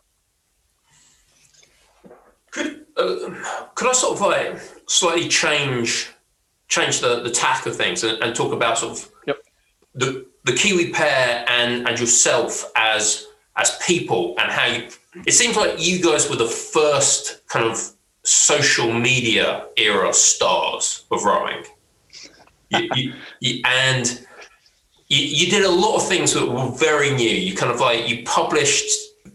Could 2.54 2.86
uh, 2.96 3.34
could 3.74 3.88
I 3.88 3.92
sort 3.92 4.14
of 4.14 4.20
like 4.20 4.60
slightly 4.86 5.28
change 5.28 6.10
change 6.68 7.00
the, 7.00 7.20
the 7.20 7.30
tack 7.30 7.66
of 7.66 7.76
things 7.76 8.04
and, 8.04 8.22
and 8.22 8.34
talk 8.34 8.52
about 8.52 8.78
sort 8.78 8.98
of 8.98 9.10
yep. 9.26 9.38
the 9.94 10.26
the 10.44 10.52
Kiwi 10.52 10.90
pair 10.90 11.44
and 11.48 11.88
and 11.88 11.98
yourself 11.98 12.70
as 12.76 13.26
as 13.56 13.76
people 13.86 14.34
and 14.38 14.50
how 14.50 14.66
you 14.66 14.88
it 15.26 15.32
seems 15.32 15.56
like 15.56 15.74
you 15.78 16.02
guys 16.02 16.30
were 16.30 16.36
the 16.36 16.46
first 16.46 17.46
kind 17.48 17.66
of 17.66 17.90
social 18.22 18.92
media 18.92 19.66
era 19.76 20.12
stars 20.12 21.04
of 21.10 21.24
rowing 21.24 21.64
you, 22.70 23.12
you, 23.40 23.62
and 23.64 24.26
you, 25.08 25.50
did 25.50 25.64
a 25.64 25.70
lot 25.70 25.96
of 25.96 26.08
things 26.08 26.32
that 26.34 26.46
were 26.46 26.70
very 26.70 27.10
new. 27.10 27.28
You 27.28 27.54
kind 27.54 27.72
of 27.72 27.80
like 27.80 28.08
you 28.08 28.24
published 28.24 28.86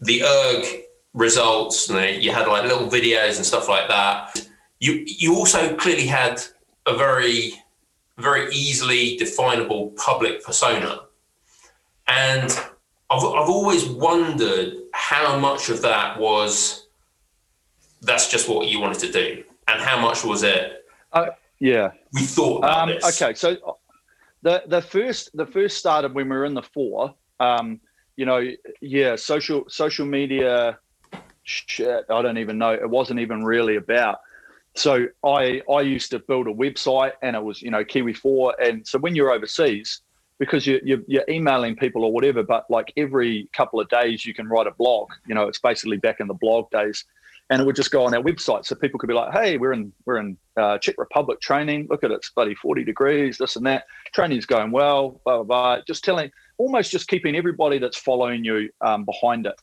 the 0.02 0.24
erg 0.24 0.84
results, 1.14 1.90
and 1.90 2.24
you 2.24 2.32
had 2.32 2.48
like 2.48 2.64
little 2.64 2.88
videos 2.88 3.38
and 3.38 3.46
stuff 3.46 3.68
like 3.68 3.88
that. 3.88 4.48
You 4.80 5.04
you 5.06 5.36
also 5.36 5.76
clearly 5.76 6.08
had 6.08 6.42
a 6.86 6.96
very 6.96 7.54
very 8.18 8.54
easily 8.54 9.18
definable 9.18 9.92
public 9.92 10.44
persona, 10.44 11.02
and 12.08 12.52
I've 13.10 13.24
I've 13.24 13.50
always 13.50 13.86
wondered 13.86 14.74
how 14.94 15.38
much 15.38 15.70
of 15.70 15.82
that 15.82 16.20
was 16.20 16.88
that's 18.02 18.30
just 18.30 18.48
what 18.48 18.68
you 18.68 18.80
wanted 18.80 19.00
to 19.00 19.12
do, 19.12 19.44
and 19.68 19.82
how 19.82 20.00
much 20.00 20.24
was 20.24 20.44
it. 20.44 20.86
Uh, 21.12 21.28
yeah. 21.60 21.92
We 22.14 22.22
thought 22.22 22.60
about 22.60 22.90
um, 22.90 22.90
this. 22.90 23.22
Okay, 23.22 23.34
so 23.34 23.78
the 24.42 24.64
the 24.68 24.82
first 24.82 25.36
the 25.36 25.46
first 25.46 25.78
started 25.78 26.14
when 26.14 26.30
we 26.30 26.36
were 26.36 26.46
in 26.46 26.54
the 26.54 26.64
four. 26.64 27.14
Um, 27.40 27.80
you 28.16 28.26
know, 28.26 28.46
yeah, 28.82 29.16
social 29.16 29.66
social 29.70 30.06
media 30.06 30.78
shit. 31.50 32.06
I 32.10 32.22
don't 32.22 32.38
even 32.38 32.58
know. 32.58 32.72
It 32.72 32.90
wasn't 32.90 33.20
even 33.20 33.44
really 33.44 33.76
about. 33.76 34.20
So 34.76 35.08
I 35.26 35.62
I 35.70 35.82
used 35.82 36.12
to 36.12 36.20
build 36.20 36.48
a 36.48 36.54
website, 36.54 37.14
and 37.22 37.36
it 37.36 37.44
was 37.44 37.62
you 37.62 37.72
know 37.72 37.84
Kiwi 37.84 38.14
Four, 38.14 38.56
and 38.62 38.88
so 38.88 39.00
when 39.00 39.16
you're 39.16 39.32
overseas, 39.32 40.02
because 40.38 40.68
you, 40.68 40.80
you're, 40.84 41.02
you're 41.08 41.26
emailing 41.28 41.76
people 41.76 42.04
or 42.06 42.12
whatever, 42.14 42.44
but 42.44 42.66
like 42.70 42.94
every 42.96 43.50
couple 43.54 43.80
of 43.80 43.90
days 43.90 44.26
you 44.26 44.34
can 44.34 44.48
write 44.48 44.68
a 44.68 44.72
blog. 44.72 45.10
You 45.28 45.36
know, 45.36 45.48
it's 45.48 45.60
basically 45.60 45.98
back 45.98 46.20
in 46.20 46.28
the 46.28 46.36
blog 46.36 46.70
days 46.70 47.04
and 47.50 47.62
it 47.62 47.66
would 47.66 47.76
just 47.76 47.92
go 47.92 48.06
on 48.06 48.14
our 48.14 48.22
website 48.22 48.66
so 48.66 48.76
people 48.76 49.00
could 49.00 49.08
be 49.08 49.14
like 49.14 49.34
hey 49.34 49.58
we're 49.58 49.74
in 49.74 49.92
we're 50.06 50.18
in 50.18 50.38
uh, 50.58 50.78
czech 50.78 50.96
republic 50.98 51.40
training 51.42 51.88
look 51.90 52.04
at 52.04 52.12
it 52.12 52.16
it's 52.16 52.30
bloody 52.30 52.56
40 52.56 52.84
degrees 52.84 53.38
this 53.38 53.56
and 53.56 53.66
that 53.66 53.86
training's 54.14 54.46
going 54.46 54.72
well 54.72 55.20
blah 55.26 55.38
blah 55.38 55.44
blah 55.44 55.82
just 55.88 56.04
telling 56.04 56.32
almost 56.58 56.92
just 56.92 57.08
keeping 57.08 57.36
everybody 57.36 57.80
that's 57.80 57.98
following 57.98 58.44
you 58.44 58.70
um, 58.82 59.06
behind 59.06 59.46
it 59.46 59.56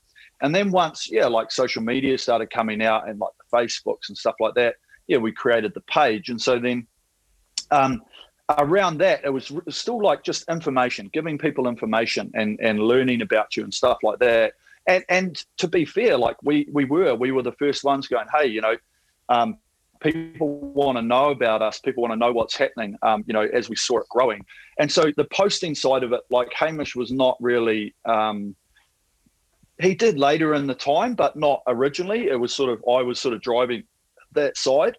and 0.42 0.54
then 0.54 0.70
once 0.70 1.10
yeah 1.10 1.26
like 1.26 1.50
social 1.50 1.82
media 1.82 2.16
started 2.16 2.50
coming 2.50 2.82
out 2.82 3.08
and 3.08 3.18
like 3.18 3.32
the 3.38 3.56
facebooks 3.56 4.08
and 4.08 4.16
stuff 4.16 4.34
like 4.40 4.54
that 4.54 4.76
yeah 5.06 5.16
we 5.16 5.32
created 5.32 5.72
the 5.74 5.80
page 5.82 6.28
and 6.28 6.40
so 6.40 6.58
then 6.58 6.86
um, 7.70 8.02
around 8.58 8.98
that 8.98 9.24
it 9.24 9.30
was 9.30 9.50
still 9.68 10.00
like 10.00 10.22
just 10.22 10.48
information 10.48 11.10
giving 11.12 11.36
people 11.36 11.66
information 11.66 12.30
and 12.34 12.58
and 12.60 12.78
learning 12.78 13.22
about 13.22 13.56
you 13.56 13.64
and 13.64 13.74
stuff 13.74 13.98
like 14.02 14.18
that 14.18 14.52
and 14.86 15.04
and 15.08 15.44
to 15.58 15.68
be 15.68 15.84
fair, 15.84 16.16
like 16.16 16.36
we 16.42 16.68
we 16.72 16.84
were 16.84 17.14
we 17.14 17.32
were 17.32 17.42
the 17.42 17.52
first 17.52 17.84
ones 17.84 18.06
going, 18.06 18.26
hey, 18.34 18.46
you 18.46 18.60
know, 18.60 18.76
um, 19.28 19.58
people 20.00 20.60
want 20.60 20.96
to 20.96 21.02
know 21.02 21.30
about 21.30 21.62
us. 21.62 21.80
People 21.80 22.02
want 22.02 22.12
to 22.12 22.18
know 22.18 22.32
what's 22.32 22.56
happening. 22.56 22.96
Um, 23.02 23.24
you 23.26 23.34
know, 23.34 23.42
as 23.42 23.68
we 23.68 23.76
saw 23.76 23.98
it 23.98 24.08
growing, 24.08 24.44
and 24.78 24.90
so 24.90 25.12
the 25.16 25.24
posting 25.24 25.74
side 25.74 26.02
of 26.02 26.12
it, 26.12 26.20
like 26.30 26.52
Hamish 26.54 26.94
was 26.94 27.12
not 27.12 27.36
really. 27.40 27.94
Um, 28.04 28.54
he 29.80 29.94
did 29.94 30.18
later 30.18 30.54
in 30.54 30.66
the 30.66 30.74
time, 30.74 31.14
but 31.14 31.36
not 31.36 31.62
originally. 31.66 32.28
It 32.28 32.40
was 32.40 32.54
sort 32.54 32.70
of 32.70 32.82
I 32.88 33.02
was 33.02 33.20
sort 33.20 33.34
of 33.34 33.42
driving 33.42 33.84
that 34.32 34.56
side, 34.56 34.96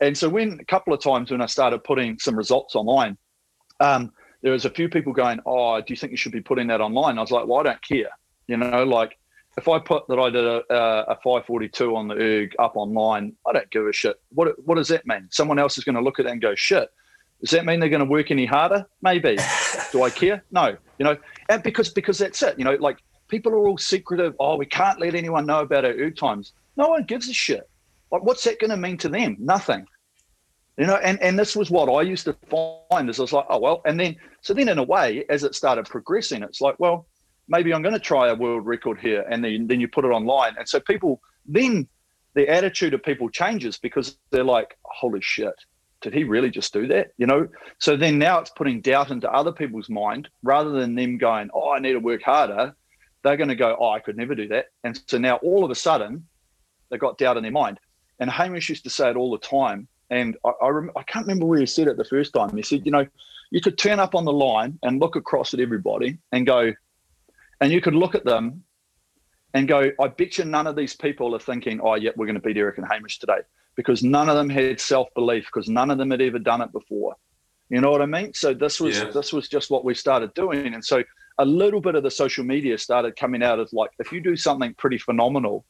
and 0.00 0.16
so 0.16 0.28
when 0.28 0.58
a 0.60 0.64
couple 0.64 0.92
of 0.92 1.02
times 1.02 1.30
when 1.30 1.42
I 1.42 1.46
started 1.46 1.84
putting 1.84 2.18
some 2.18 2.36
results 2.36 2.74
online, 2.74 3.16
um, 3.80 4.12
there 4.42 4.52
was 4.52 4.64
a 4.64 4.70
few 4.70 4.88
people 4.88 5.12
going, 5.12 5.40
"Oh, 5.46 5.80
do 5.80 5.86
you 5.88 5.96
think 5.96 6.10
you 6.10 6.16
should 6.16 6.32
be 6.32 6.40
putting 6.40 6.66
that 6.68 6.80
online?" 6.80 7.18
I 7.18 7.20
was 7.20 7.30
like, 7.30 7.46
"Well, 7.46 7.60
I 7.60 7.62
don't 7.64 7.82
care." 7.82 8.10
You 8.46 8.56
know, 8.56 8.84
like 8.84 9.18
if 9.58 9.68
I 9.68 9.78
put 9.78 10.06
that 10.08 10.18
I 10.18 10.30
did 10.30 10.44
a, 10.44 10.62
a 11.10 11.14
542 11.16 11.96
on 11.96 12.08
the 12.08 12.14
erg 12.14 12.54
up 12.58 12.76
online, 12.76 13.34
I 13.46 13.52
don't 13.52 13.70
give 13.70 13.86
a 13.86 13.92
shit. 13.92 14.16
What 14.30 14.54
what 14.64 14.76
does 14.76 14.88
that 14.88 15.06
mean? 15.06 15.28
Someone 15.30 15.58
else 15.58 15.76
is 15.78 15.84
going 15.84 15.96
to 15.96 16.00
look 16.00 16.18
at 16.18 16.26
it 16.26 16.32
and 16.32 16.40
go, 16.40 16.54
shit. 16.54 16.88
Does 17.40 17.50
that 17.50 17.64
mean 17.64 17.78
they're 17.78 17.88
going 17.88 18.00
to 18.00 18.10
work 18.10 18.30
any 18.30 18.46
harder? 18.46 18.84
Maybe. 19.00 19.38
Do 19.92 20.02
I 20.02 20.10
care? 20.10 20.42
No. 20.50 20.76
You 20.98 21.04
know, 21.04 21.16
and 21.48 21.62
because 21.62 21.88
because 21.90 22.18
that's 22.18 22.42
it. 22.42 22.58
You 22.58 22.64
know, 22.64 22.74
like 22.74 22.98
people 23.28 23.52
are 23.52 23.66
all 23.66 23.78
secretive. 23.78 24.34
Oh, 24.40 24.56
we 24.56 24.66
can't 24.66 25.00
let 25.00 25.14
anyone 25.14 25.46
know 25.46 25.60
about 25.60 25.84
our 25.84 25.92
erg 25.92 26.16
times. 26.16 26.52
No 26.76 26.88
one 26.88 27.04
gives 27.04 27.28
a 27.28 27.32
shit. 27.32 27.68
Like, 28.10 28.22
what's 28.22 28.44
that 28.44 28.58
going 28.58 28.70
to 28.70 28.76
mean 28.76 28.96
to 28.98 29.08
them? 29.08 29.36
Nothing. 29.38 29.86
You 30.78 30.86
know, 30.86 30.96
and, 30.96 31.20
and 31.20 31.38
this 31.38 31.56
was 31.56 31.70
what 31.70 31.92
I 31.92 32.02
used 32.02 32.24
to 32.26 32.36
find 32.48 33.10
is 33.10 33.18
I 33.18 33.22
was 33.22 33.32
like, 33.32 33.46
oh 33.50 33.58
well, 33.58 33.82
and 33.84 33.98
then 33.98 34.16
so 34.42 34.54
then 34.54 34.68
in 34.68 34.78
a 34.78 34.84
way, 34.84 35.24
as 35.28 35.42
it 35.42 35.56
started 35.56 35.86
progressing, 35.86 36.44
it's 36.44 36.60
like, 36.60 36.76
well, 36.78 37.06
maybe 37.48 37.74
I'm 37.74 37.82
going 37.82 37.94
to 37.94 38.00
try 38.00 38.28
a 38.28 38.34
world 38.34 38.64
record 38.64 39.00
here, 39.00 39.24
and 39.28 39.44
then 39.44 39.66
then 39.66 39.80
you 39.80 39.88
put 39.88 40.04
it 40.04 40.08
online, 40.08 40.54
and 40.56 40.68
so 40.68 40.78
people 40.78 41.20
then 41.46 41.88
the 42.34 42.48
attitude 42.48 42.94
of 42.94 43.02
people 43.02 43.28
changes 43.28 43.76
because 43.76 44.18
they're 44.30 44.44
like, 44.44 44.78
holy 44.84 45.20
shit, 45.20 45.54
did 46.00 46.14
he 46.14 46.22
really 46.22 46.50
just 46.50 46.72
do 46.72 46.86
that? 46.86 47.08
You 47.16 47.26
know. 47.26 47.48
So 47.80 47.96
then 47.96 48.16
now 48.16 48.38
it's 48.38 48.50
putting 48.50 48.80
doubt 48.80 49.10
into 49.10 49.28
other 49.32 49.50
people's 49.50 49.88
mind 49.88 50.28
rather 50.44 50.70
than 50.70 50.94
them 50.94 51.18
going, 51.18 51.50
oh, 51.52 51.72
I 51.72 51.80
need 51.80 51.94
to 51.94 51.98
work 51.98 52.22
harder. 52.22 52.72
They're 53.22 53.36
going 53.36 53.48
to 53.48 53.56
go, 53.56 53.76
oh, 53.78 53.90
I 53.90 53.98
could 53.98 54.16
never 54.16 54.34
do 54.34 54.48
that, 54.48 54.66
and 54.84 54.98
so 55.06 55.18
now 55.18 55.36
all 55.36 55.64
of 55.64 55.70
a 55.70 55.74
sudden 55.74 56.26
they 56.90 56.98
got 56.98 57.18
doubt 57.18 57.36
in 57.36 57.42
their 57.42 57.52
mind. 57.52 57.80
And 58.20 58.30
Hamish 58.30 58.68
used 58.68 58.84
to 58.84 58.90
say 58.90 59.10
it 59.10 59.16
all 59.16 59.30
the 59.30 59.38
time, 59.38 59.88
and 60.10 60.36
I 60.44 60.50
I, 60.62 60.68
rem- 60.68 60.92
I 60.96 61.02
can't 61.02 61.26
remember 61.26 61.46
where 61.46 61.60
he 61.60 61.66
said 61.66 61.88
it 61.88 61.96
the 61.96 62.04
first 62.04 62.32
time. 62.32 62.56
He 62.56 62.62
said, 62.62 62.84
you 62.84 62.92
know 62.92 63.06
you 63.50 63.60
could 63.60 63.78
turn 63.78 63.98
up 63.98 64.14
on 64.14 64.24
the 64.24 64.32
line 64.32 64.78
and 64.82 65.00
look 65.00 65.16
across 65.16 65.54
at 65.54 65.60
everybody 65.60 66.18
and 66.32 66.46
go, 66.46 66.72
and 67.60 67.72
you 67.72 67.80
could 67.80 67.94
look 67.94 68.14
at 68.14 68.24
them 68.24 68.62
and 69.54 69.66
go, 69.66 69.90
I 70.00 70.08
bet 70.08 70.38
you 70.38 70.44
none 70.44 70.66
of 70.66 70.76
these 70.76 70.94
people 70.94 71.34
are 71.34 71.40
thinking, 71.40 71.80
oh, 71.80 71.94
yeah, 71.94 72.10
we're 72.16 72.26
going 72.26 72.40
to 72.40 72.42
beat 72.42 72.56
Eric 72.56 72.78
and 72.78 72.86
Hamish 72.90 73.18
today 73.18 73.38
because 73.74 74.02
none 74.02 74.28
of 74.28 74.36
them 74.36 74.50
had 74.50 74.80
self 74.80 75.08
belief 75.14 75.46
because 75.46 75.68
none 75.68 75.90
of 75.90 75.98
them 75.98 76.10
had 76.10 76.20
ever 76.20 76.38
done 76.38 76.60
it 76.60 76.72
before. 76.72 77.16
You 77.70 77.80
know 77.80 77.90
what 77.90 78.02
I 78.02 78.06
mean? 78.06 78.34
So 78.34 78.54
this 78.54 78.80
was 78.80 78.98
yeah. 78.98 79.10
this 79.10 79.32
was 79.32 79.48
just 79.48 79.70
what 79.70 79.84
we 79.84 79.94
started 79.94 80.32
doing, 80.34 80.74
and 80.74 80.82
so 80.82 81.02
a 81.38 81.44
little 81.44 81.80
bit 81.80 81.94
of 81.94 82.02
the 82.02 82.10
social 82.10 82.44
media 82.44 82.76
started 82.76 83.16
coming 83.16 83.42
out 83.42 83.60
as 83.60 83.72
like, 83.72 83.90
if 83.98 84.12
you 84.12 84.20
do 84.20 84.36
something 84.36 84.74
pretty 84.74 84.98
phenomenal, 84.98 85.64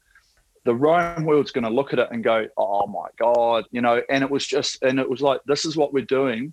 the 0.64 0.74
rowing 0.74 1.24
world's 1.24 1.50
going 1.50 1.64
to 1.64 1.70
look 1.70 1.92
at 1.92 1.98
it 1.98 2.08
and 2.10 2.22
go, 2.24 2.46
"Oh 2.56 2.86
my 2.86 3.08
god," 3.18 3.64
you 3.70 3.80
know. 3.80 4.02
And 4.10 4.22
it 4.22 4.30
was 4.30 4.46
just, 4.46 4.82
and 4.82 4.98
it 4.98 5.08
was 5.08 5.22
like, 5.22 5.40
this 5.46 5.64
is 5.64 5.76
what 5.76 5.92
we're 5.92 6.04
doing, 6.04 6.52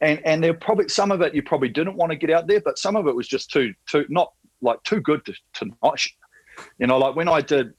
and 0.00 0.20
and 0.24 0.42
there 0.42 0.54
probably 0.54 0.88
some 0.88 1.12
of 1.12 1.20
it 1.20 1.34
you 1.34 1.42
probably 1.42 1.68
didn't 1.68 1.96
want 1.96 2.10
to 2.10 2.16
get 2.16 2.30
out 2.30 2.46
there, 2.46 2.60
but 2.60 2.78
some 2.78 2.96
of 2.96 3.06
it 3.06 3.14
was 3.14 3.28
just 3.28 3.50
too 3.50 3.72
too 3.86 4.06
not 4.08 4.32
like 4.60 4.82
too 4.82 5.00
good 5.00 5.24
to, 5.26 5.34
to 5.54 5.70
not, 5.82 6.02
you 6.78 6.86
know. 6.86 6.98
Like 6.98 7.14
when 7.14 7.28
I 7.28 7.40
did, 7.40 7.72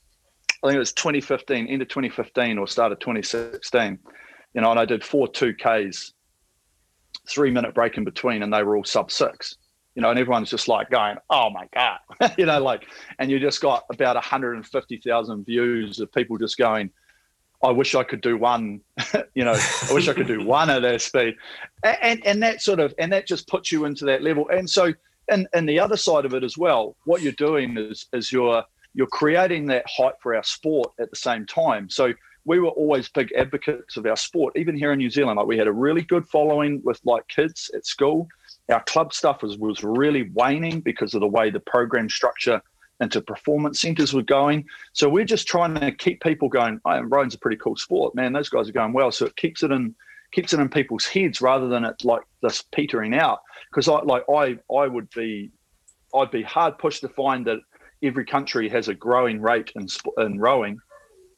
I 0.64 0.68
think 0.68 0.76
it 0.76 0.80
was 0.80 0.94
2015, 0.94 1.68
end 1.68 1.82
of 1.82 1.88
2015 1.90 2.58
or 2.58 2.68
start 2.68 2.94
of 2.94 3.00
2016, 3.00 4.00
you 4.54 4.62
know, 4.62 4.72
and 4.72 4.80
I 4.80 4.86
did 4.86 5.04
four 5.04 5.28
two 5.28 5.54
Ks, 5.54 6.14
three 7.28 7.52
minute 7.52 7.74
break 7.74 7.98
in 7.98 8.06
between, 8.06 8.44
and 8.44 8.54
they 8.54 8.64
were 8.64 8.78
all 8.78 8.86
sub 8.86 9.12
six 9.12 9.58
you 9.96 10.02
know, 10.02 10.10
and 10.10 10.20
everyone's 10.20 10.50
just 10.50 10.68
like 10.68 10.90
going, 10.90 11.18
"Oh 11.30 11.50
my 11.50 11.68
god," 11.74 12.00
you 12.38 12.46
know, 12.46 12.62
like, 12.62 12.88
and 13.18 13.30
you 13.30 13.40
just 13.40 13.62
got 13.62 13.86
about 13.90 14.16
150,000 14.16 15.46
views 15.46 16.00
of 16.00 16.12
people 16.14 16.38
just 16.38 16.58
going, 16.58 16.90
"I 17.64 17.72
wish 17.72 17.96
I 17.96 18.04
could 18.04 18.22
do 18.22 18.38
one," 18.38 18.82
you 19.34 19.44
know, 19.44 19.56
"I 19.56 19.94
wish 19.94 20.08
I 20.08 20.14
could 20.14 20.28
do 20.28 20.44
one 20.46 20.70
at 20.70 20.82
their 20.82 21.00
speed," 21.00 21.36
and 21.84 22.26
and 22.26 22.42
that 22.44 22.62
sort 22.62 22.80
of 22.80 22.94
and 23.00 23.12
that 23.14 23.28
just 23.28 23.48
puts 23.48 23.72
you 23.72 23.86
into 23.86 24.06
that 24.06 24.22
level. 24.22 24.48
And 24.50 24.70
so, 24.70 24.94
and 25.30 25.48
and 25.54 25.68
the 25.68 25.80
other 25.80 25.98
side 25.98 26.26
of 26.26 26.34
it 26.34 26.44
as 26.44 26.58
well, 26.58 26.96
what 27.06 27.22
you're 27.22 27.34
doing 27.34 27.78
is 27.78 28.06
is 28.14 28.32
you're 28.32 28.64
you're 28.94 29.08
creating 29.08 29.68
that 29.68 29.86
hype 29.88 30.22
for 30.22 30.36
our 30.36 30.44
sport 30.44 30.92
at 31.00 31.10
the 31.10 31.16
same 31.16 31.46
time. 31.46 31.90
So 31.90 32.14
we 32.46 32.60
were 32.60 32.70
always 32.70 33.10
big 33.10 33.32
advocates 33.34 33.98
of 33.98 34.06
our 34.06 34.16
sport, 34.16 34.56
even 34.56 34.76
here 34.76 34.92
in 34.92 34.98
New 34.98 35.10
Zealand. 35.10 35.38
Like 35.38 35.46
we 35.46 35.58
had 35.58 35.68
a 35.68 35.72
really 35.72 36.02
good 36.02 36.28
following 36.28 36.82
with 36.84 37.00
like 37.04 37.28
kids 37.28 37.70
at 37.76 37.86
school 37.86 38.28
our 38.70 38.84
club 38.84 39.14
stuff 39.14 39.42
was, 39.42 39.58
was 39.58 39.84
really 39.84 40.30
waning 40.34 40.82
because 40.82 41.14
of 41.14 41.22
the 41.22 41.28
way 41.28 41.50
the 41.50 41.60
program 41.60 42.10
structure 42.10 42.62
into 43.00 43.22
performance 43.22 43.80
centers 43.80 44.14
were 44.14 44.22
going. 44.22 44.66
So 44.94 45.10
we're 45.10 45.26
just 45.26 45.48
trying 45.48 45.76
to 45.76 45.92
keep 45.92 46.22
people 46.22 46.50
going, 46.50 46.80
oh, 46.86 47.02
rowing's 47.02 47.36
a 47.36 47.40
pretty 47.40 47.58
cool 47.58 47.78
sport. 47.78 48.14
Man, 48.14 48.34
those 48.34 48.50
guys 48.50 48.70
are 48.70 48.74
going 48.74 48.94
well. 48.94 49.12
So 49.12 49.26
it 49.26 49.36
keeps 49.36 49.64
it 49.64 49.72
in 49.72 49.96
keeps 50.32 50.54
it 50.54 50.60
in 50.60 50.70
people's 50.70 51.06
heads 51.06 51.42
rather 51.42 51.68
than 51.68 51.84
it 51.84 52.04
like 52.04 52.22
this 52.44 52.64
petering 52.74 53.16
out. 53.16 53.40
Because 53.72 53.88
I 53.88 54.02
like 54.02 54.24
I 54.30 54.58
I 54.74 54.88
would 54.88 55.10
be 55.12 55.52
I'd 56.14 56.32
be 56.32 56.44
hard 56.44 56.78
pushed 56.78 57.02
to 57.02 57.10
find 57.10 57.46
that 57.48 57.60
every 58.04 58.26
country 58.26 58.70
has 58.70 58.90
a 58.90 58.94
growing 58.94 59.42
rate 59.42 59.72
in 59.76 59.88
in 60.18 60.40
rowing. 60.40 60.78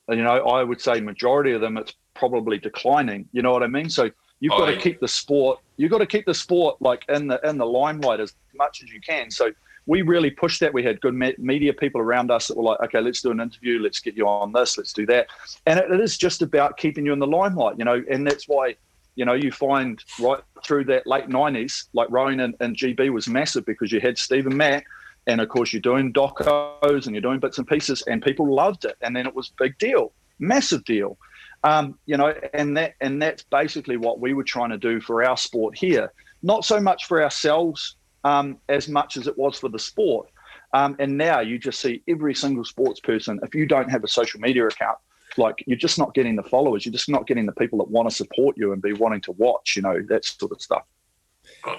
And, 0.07 0.17
you 0.17 0.23
know, 0.23 0.45
I 0.47 0.63
would 0.63 0.81
say 0.81 0.99
majority 0.99 1.51
of 1.51 1.61
them 1.61 1.77
it's 1.77 1.93
probably 2.15 2.57
declining. 2.57 3.29
You 3.31 3.43
know 3.43 3.51
what 3.51 3.63
I 3.63 3.67
mean? 3.67 3.89
So 3.89 4.09
You've 4.41 4.53
oh, 4.53 4.57
got 4.57 4.71
to 4.71 4.77
keep 4.77 4.99
the 4.99 5.07
sport. 5.07 5.59
You've 5.81 5.89
got 5.89 5.97
to 5.97 6.05
keep 6.05 6.27
the 6.27 6.33
sport 6.35 6.79
like 6.79 7.05
in 7.09 7.25
the 7.25 7.39
in 7.43 7.57
the 7.57 7.65
limelight 7.65 8.19
as 8.19 8.35
much 8.55 8.83
as 8.83 8.93
you 8.93 9.01
can. 9.01 9.31
So 9.31 9.51
we 9.87 10.03
really 10.03 10.29
pushed 10.29 10.59
that. 10.59 10.71
We 10.71 10.83
had 10.83 11.01
good 11.01 11.15
media 11.39 11.73
people 11.73 11.99
around 11.99 12.29
us 12.29 12.47
that 12.47 12.55
were 12.55 12.63
like, 12.63 12.79
okay, 12.81 13.01
let's 13.01 13.19
do 13.19 13.31
an 13.31 13.39
interview. 13.39 13.79
Let's 13.79 13.99
get 13.99 14.15
you 14.15 14.27
on 14.27 14.51
this. 14.53 14.77
Let's 14.77 14.93
do 14.93 15.07
that. 15.07 15.25
And 15.65 15.79
it, 15.79 15.89
it 15.89 15.99
is 15.99 16.19
just 16.19 16.43
about 16.43 16.77
keeping 16.77 17.03
you 17.03 17.13
in 17.13 17.17
the 17.17 17.25
limelight, 17.25 17.79
you 17.79 17.85
know. 17.85 18.03
And 18.11 18.27
that's 18.27 18.47
why, 18.47 18.75
you 19.15 19.25
know, 19.25 19.33
you 19.33 19.51
find 19.51 20.03
right 20.19 20.39
through 20.63 20.85
that 20.85 21.07
late 21.07 21.29
'90s, 21.29 21.85
like 21.93 22.11
rowing 22.11 22.41
and, 22.41 22.53
in 22.61 22.75
GB 22.75 23.11
was 23.11 23.27
massive 23.27 23.65
because 23.65 23.91
you 23.91 23.99
had 23.99 24.19
Stephen 24.19 24.55
Matt, 24.55 24.83
and 25.25 25.41
of 25.41 25.49
course 25.49 25.73
you're 25.73 25.81
doing 25.81 26.13
docos 26.13 27.07
and 27.07 27.15
you're 27.15 27.23
doing 27.23 27.39
bits 27.39 27.57
and 27.57 27.65
pieces, 27.65 28.03
and 28.03 28.21
people 28.21 28.53
loved 28.53 28.85
it. 28.85 28.97
And 29.01 29.15
then 29.15 29.25
it 29.25 29.35
was 29.35 29.51
big 29.57 29.79
deal, 29.79 30.11
massive 30.37 30.85
deal. 30.85 31.17
Um, 31.63 31.99
you 32.05 32.17
know, 32.17 32.33
and 32.53 32.75
that 32.77 32.95
and 33.01 33.21
that's 33.21 33.43
basically 33.43 33.97
what 33.97 34.19
we 34.19 34.33
were 34.33 34.43
trying 34.43 34.71
to 34.71 34.77
do 34.77 34.99
for 34.99 35.23
our 35.23 35.37
sport 35.37 35.77
here. 35.77 36.11
Not 36.41 36.65
so 36.65 36.79
much 36.79 37.05
for 37.05 37.21
ourselves 37.21 37.97
um, 38.23 38.57
as 38.67 38.87
much 38.87 39.17
as 39.17 39.27
it 39.27 39.37
was 39.37 39.59
for 39.59 39.69
the 39.69 39.79
sport. 39.79 40.29
Um, 40.73 40.95
and 40.99 41.17
now 41.17 41.41
you 41.41 41.59
just 41.59 41.79
see 41.79 42.01
every 42.07 42.33
single 42.33 42.63
sports 42.63 42.99
person. 42.99 43.39
If 43.43 43.53
you 43.53 43.65
don't 43.65 43.89
have 43.91 44.03
a 44.03 44.07
social 44.07 44.39
media 44.39 44.65
account, 44.65 44.97
like 45.37 45.63
you're 45.67 45.77
just 45.77 45.97
not 45.97 46.13
getting 46.13 46.35
the 46.35 46.43
followers. 46.43 46.85
You're 46.85 46.93
just 46.93 47.09
not 47.09 47.27
getting 47.27 47.45
the 47.45 47.51
people 47.53 47.77
that 47.79 47.89
want 47.89 48.09
to 48.09 48.15
support 48.15 48.57
you 48.57 48.73
and 48.73 48.81
be 48.81 48.93
wanting 48.93 49.21
to 49.21 49.31
watch. 49.33 49.75
You 49.75 49.81
know 49.81 50.01
that 50.09 50.25
sort 50.25 50.51
of 50.51 50.61
stuff. 50.61 50.83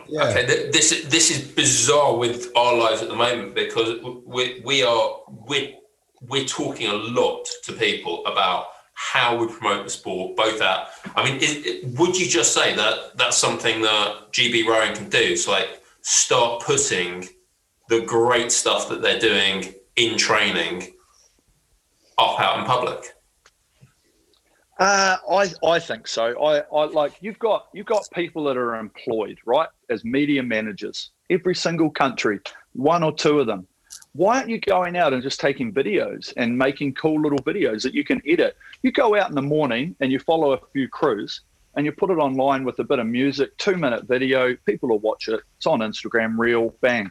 Yeah. 0.08 0.28
Okay, 0.28 0.70
this 0.70 1.04
this 1.06 1.30
is 1.30 1.46
bizarre 1.48 2.16
with 2.16 2.50
our 2.56 2.76
lives 2.76 3.02
at 3.02 3.08
the 3.08 3.16
moment 3.16 3.54
because 3.54 4.00
we 4.24 4.62
we 4.64 4.82
are 4.82 5.20
we 5.48 5.78
we're 6.28 6.44
talking 6.44 6.88
a 6.88 6.94
lot 6.94 7.46
to 7.64 7.72
people 7.72 8.24
about 8.26 8.66
how 8.94 9.36
we 9.36 9.46
promote 9.46 9.84
the 9.84 9.90
sport, 9.90 10.36
both 10.36 10.60
at, 10.60 10.88
I 11.16 11.24
mean, 11.24 11.40
is, 11.40 11.84
would 11.98 12.18
you 12.18 12.26
just 12.26 12.54
say 12.54 12.74
that 12.74 13.16
that's 13.16 13.36
something 13.36 13.82
that 13.82 14.32
GB 14.32 14.66
Rowing 14.66 14.94
can 14.94 15.08
do? 15.08 15.36
So, 15.36 15.52
like, 15.52 15.82
start 16.02 16.62
putting 16.62 17.28
the 17.88 18.02
great 18.02 18.52
stuff 18.52 18.88
that 18.88 19.02
they're 19.02 19.18
doing 19.18 19.74
in 19.96 20.16
training 20.16 20.92
up 22.18 22.40
out 22.40 22.58
in 22.58 22.64
public? 22.64 23.14
Uh, 24.78 25.16
I 25.30 25.52
I 25.64 25.78
think 25.78 26.08
so. 26.08 26.42
I, 26.42 26.60
I 26.74 26.84
like 26.86 27.12
you've 27.20 27.38
got 27.38 27.68
you've 27.72 27.86
got 27.86 28.08
people 28.12 28.42
that 28.44 28.56
are 28.56 28.76
employed 28.76 29.38
right 29.44 29.68
as 29.90 30.04
media 30.04 30.42
managers. 30.42 31.10
Every 31.30 31.54
single 31.54 31.90
country, 31.90 32.40
one 32.72 33.02
or 33.02 33.12
two 33.12 33.38
of 33.38 33.46
them 33.46 33.68
why 34.14 34.36
aren't 34.36 34.50
you 34.50 34.58
going 34.58 34.96
out 34.96 35.12
and 35.12 35.22
just 35.22 35.40
taking 35.40 35.72
videos 35.72 36.32
and 36.36 36.56
making 36.56 36.94
cool 36.94 37.20
little 37.20 37.38
videos 37.38 37.82
that 37.82 37.94
you 37.94 38.04
can 38.04 38.20
edit? 38.26 38.56
You 38.82 38.92
go 38.92 39.16
out 39.16 39.30
in 39.30 39.34
the 39.34 39.42
morning 39.42 39.96
and 40.00 40.12
you 40.12 40.18
follow 40.18 40.52
a 40.52 40.60
few 40.72 40.88
crews 40.88 41.40
and 41.74 41.86
you 41.86 41.92
put 41.92 42.10
it 42.10 42.18
online 42.18 42.64
with 42.64 42.78
a 42.78 42.84
bit 42.84 42.98
of 42.98 43.06
music, 43.06 43.56
two 43.56 43.76
minute 43.76 44.04
video. 44.04 44.54
People 44.66 44.90
will 44.90 44.98
watch 44.98 45.28
it. 45.28 45.40
It's 45.56 45.66
on 45.66 45.80
Instagram, 45.80 46.36
reel, 46.36 46.74
bang, 46.82 47.10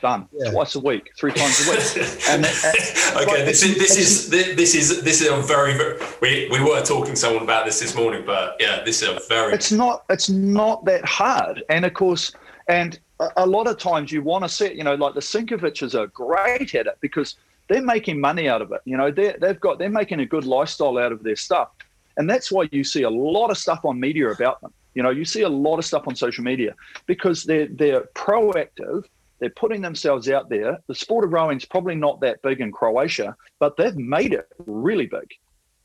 done. 0.00 0.28
Yeah. 0.32 0.52
Twice 0.52 0.76
a 0.76 0.80
week, 0.80 1.10
three 1.18 1.32
times 1.32 1.66
a 1.66 1.70
week. 1.70 2.08
and, 2.28 2.44
and 2.44 3.28
okay, 3.28 3.44
this 3.44 3.64
is 3.64 3.76
this 3.76 3.96
is 3.96 4.30
this 4.30 4.74
is 4.76 5.02
this 5.02 5.20
is 5.20 5.28
a 5.28 5.36
very, 5.38 5.74
very 5.74 5.98
we 6.20 6.48
we 6.50 6.62
were 6.62 6.82
talking 6.82 7.14
to 7.14 7.16
someone 7.16 7.42
about 7.42 7.64
this 7.64 7.80
this 7.80 7.96
morning, 7.96 8.22
but 8.24 8.56
yeah, 8.60 8.82
this 8.84 9.02
is 9.02 9.08
a 9.08 9.20
very. 9.28 9.54
It's 9.54 9.72
not 9.72 10.04
it's 10.10 10.28
not 10.28 10.84
that 10.84 11.04
hard, 11.04 11.64
and 11.70 11.84
of 11.84 11.94
course, 11.94 12.32
and 12.68 13.00
a 13.36 13.46
lot 13.46 13.66
of 13.66 13.78
times 13.78 14.10
you 14.10 14.22
want 14.22 14.44
to 14.44 14.48
see, 14.48 14.72
you 14.72 14.84
know, 14.84 14.94
like 14.94 15.14
the 15.14 15.20
Sinkovics 15.20 15.94
are 15.94 16.06
great 16.08 16.74
at 16.74 16.86
it 16.86 16.98
because 17.00 17.36
they're 17.68 17.82
making 17.82 18.20
money 18.20 18.48
out 18.48 18.62
of 18.62 18.72
it. 18.72 18.80
You 18.84 18.96
know, 18.96 19.10
they 19.10 19.34
they've 19.40 19.60
got 19.60 19.78
they're 19.78 19.90
making 19.90 20.20
a 20.20 20.26
good 20.26 20.44
lifestyle 20.44 20.98
out 20.98 21.12
of 21.12 21.22
their 21.22 21.36
stuff, 21.36 21.70
and 22.16 22.28
that's 22.28 22.50
why 22.50 22.68
you 22.72 22.84
see 22.84 23.02
a 23.02 23.10
lot 23.10 23.50
of 23.50 23.58
stuff 23.58 23.84
on 23.84 23.98
media 23.98 24.30
about 24.30 24.60
them. 24.60 24.72
You 24.94 25.02
know, 25.02 25.10
you 25.10 25.24
see 25.24 25.42
a 25.42 25.48
lot 25.48 25.78
of 25.78 25.84
stuff 25.84 26.06
on 26.06 26.14
social 26.16 26.44
media 26.44 26.74
because 27.06 27.44
they're 27.44 27.68
they're 27.68 28.02
proactive. 28.14 29.04
They're 29.38 29.50
putting 29.50 29.82
themselves 29.82 30.28
out 30.28 30.48
there. 30.48 30.78
The 30.86 30.94
sport 30.94 31.24
of 31.24 31.32
rowing 31.32 31.56
is 31.56 31.64
probably 31.64 31.96
not 31.96 32.20
that 32.20 32.42
big 32.42 32.60
in 32.60 32.70
Croatia, 32.70 33.36
but 33.58 33.76
they've 33.76 33.96
made 33.96 34.32
it 34.32 34.46
really 34.66 35.06
big. 35.06 35.28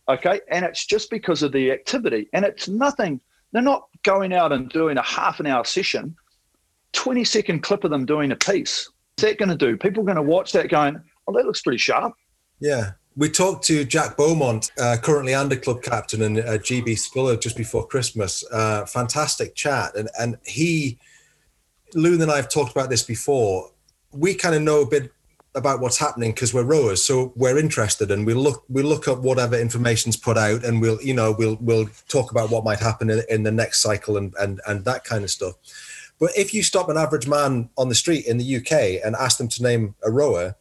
Okay, 0.09 0.41
and 0.49 0.63
it's 0.63 0.85
just 0.85 1.09
because 1.09 1.41
of 1.43 1.51
the 1.51 1.71
activity, 1.71 2.29
and 2.33 2.45
it's 2.45 2.67
nothing. 2.67 3.19
They're 3.51 3.61
not 3.61 3.88
going 4.03 4.33
out 4.33 4.51
and 4.51 4.69
doing 4.69 4.97
a 4.97 5.01
half 5.01 5.39
an 5.39 5.47
hour 5.47 5.63
session 5.63 6.15
20 6.98 7.24
second 7.24 7.62
clip 7.62 7.84
of 7.84 7.91
them 7.91 8.06
doing 8.06 8.32
a 8.32 8.36
piece. 8.36 8.89
What's 9.16 9.30
that 9.30 9.38
going 9.38 9.50
to 9.50 9.56
do? 9.56 9.78
People 9.78 10.02
are 10.02 10.06
going 10.06 10.18
to 10.18 10.22
watch 10.24 10.52
that 10.54 10.68
going, 10.68 11.00
oh, 11.28 11.34
that 11.34 11.45
looks 11.45 11.62
pretty 11.62 11.78
sharp. 11.78 12.14
Yeah. 12.60 12.91
We 13.16 13.30
talked 13.30 13.64
to 13.66 13.86
Jack 13.86 14.18
Beaumont, 14.18 14.72
uh, 14.80 14.98
currently 15.02 15.34
Leander 15.34 15.58
Club 15.58 15.82
captain 15.84 16.24
and 16.24 16.39
uh, 16.39 16.58
GB 16.58 16.98
sculler 16.98 17.38
just 17.38 17.56
before 17.56 17.88
Christmas. 17.88 18.43
Uh, 18.52 18.86
fantastic 18.86 19.56
chat. 19.56 19.95
And, 19.95 20.10
and 20.20 20.38
he, 20.43 20.98
Loon 21.93 22.22
and 22.22 22.32
I 22.32 22.36
have 22.38 22.50
talked 22.50 22.72
about 22.72 22.89
this 22.89 23.04
before. 23.04 23.72
We 24.12 24.34
kind 24.34 24.56
of 24.56 24.64
know 24.64 24.82
a 24.82 24.88
bit 24.88 25.12
about 25.54 25.80
what's 25.80 25.98
happening 25.98 26.32
because 26.32 26.54
we're 26.54 26.64
rowers, 26.64 27.04
so 27.04 27.34
we're 27.36 27.58
interested 27.58 28.12
and 28.12 28.26
we 28.26 28.34
look 28.36 28.64
we 28.70 28.84
look 28.84 29.08
at 29.08 29.20
whatever 29.20 29.60
information's 29.60 30.16
put 30.16 30.38
out, 30.38 30.64
and 30.64 30.82
we'll 30.82 31.02
you 31.02 31.14
know 31.14 31.36
we'll 31.38 31.58
we'll 31.60 31.89
talk 32.08 32.30
about 32.30 32.52
what 32.52 32.64
might 32.64 32.80
happen 32.80 33.10
in, 33.10 33.24
in 33.30 33.43
the 33.43 33.52
next 33.52 33.82
cycle 33.82 34.18
and 34.18 34.34
and 34.39 34.62
and 34.68 34.86
that 34.86 35.04
kind 35.04 35.24
of 35.24 35.32
stuff. 35.32 35.56
But 36.20 36.32
if 36.36 36.53
you 36.53 36.63
stop 36.63 36.89
an 36.89 36.97
average 36.97 37.28
man 37.28 37.70
on 37.78 37.89
the 37.89 37.95
street 37.95 38.26
in 38.26 38.38
the 38.38 38.57
UK 38.57 39.05
and 39.05 39.15
ask 39.15 39.38
them 39.38 39.47
to 39.49 39.63
name 39.63 39.95
a 40.03 40.11
rower, 40.11 40.55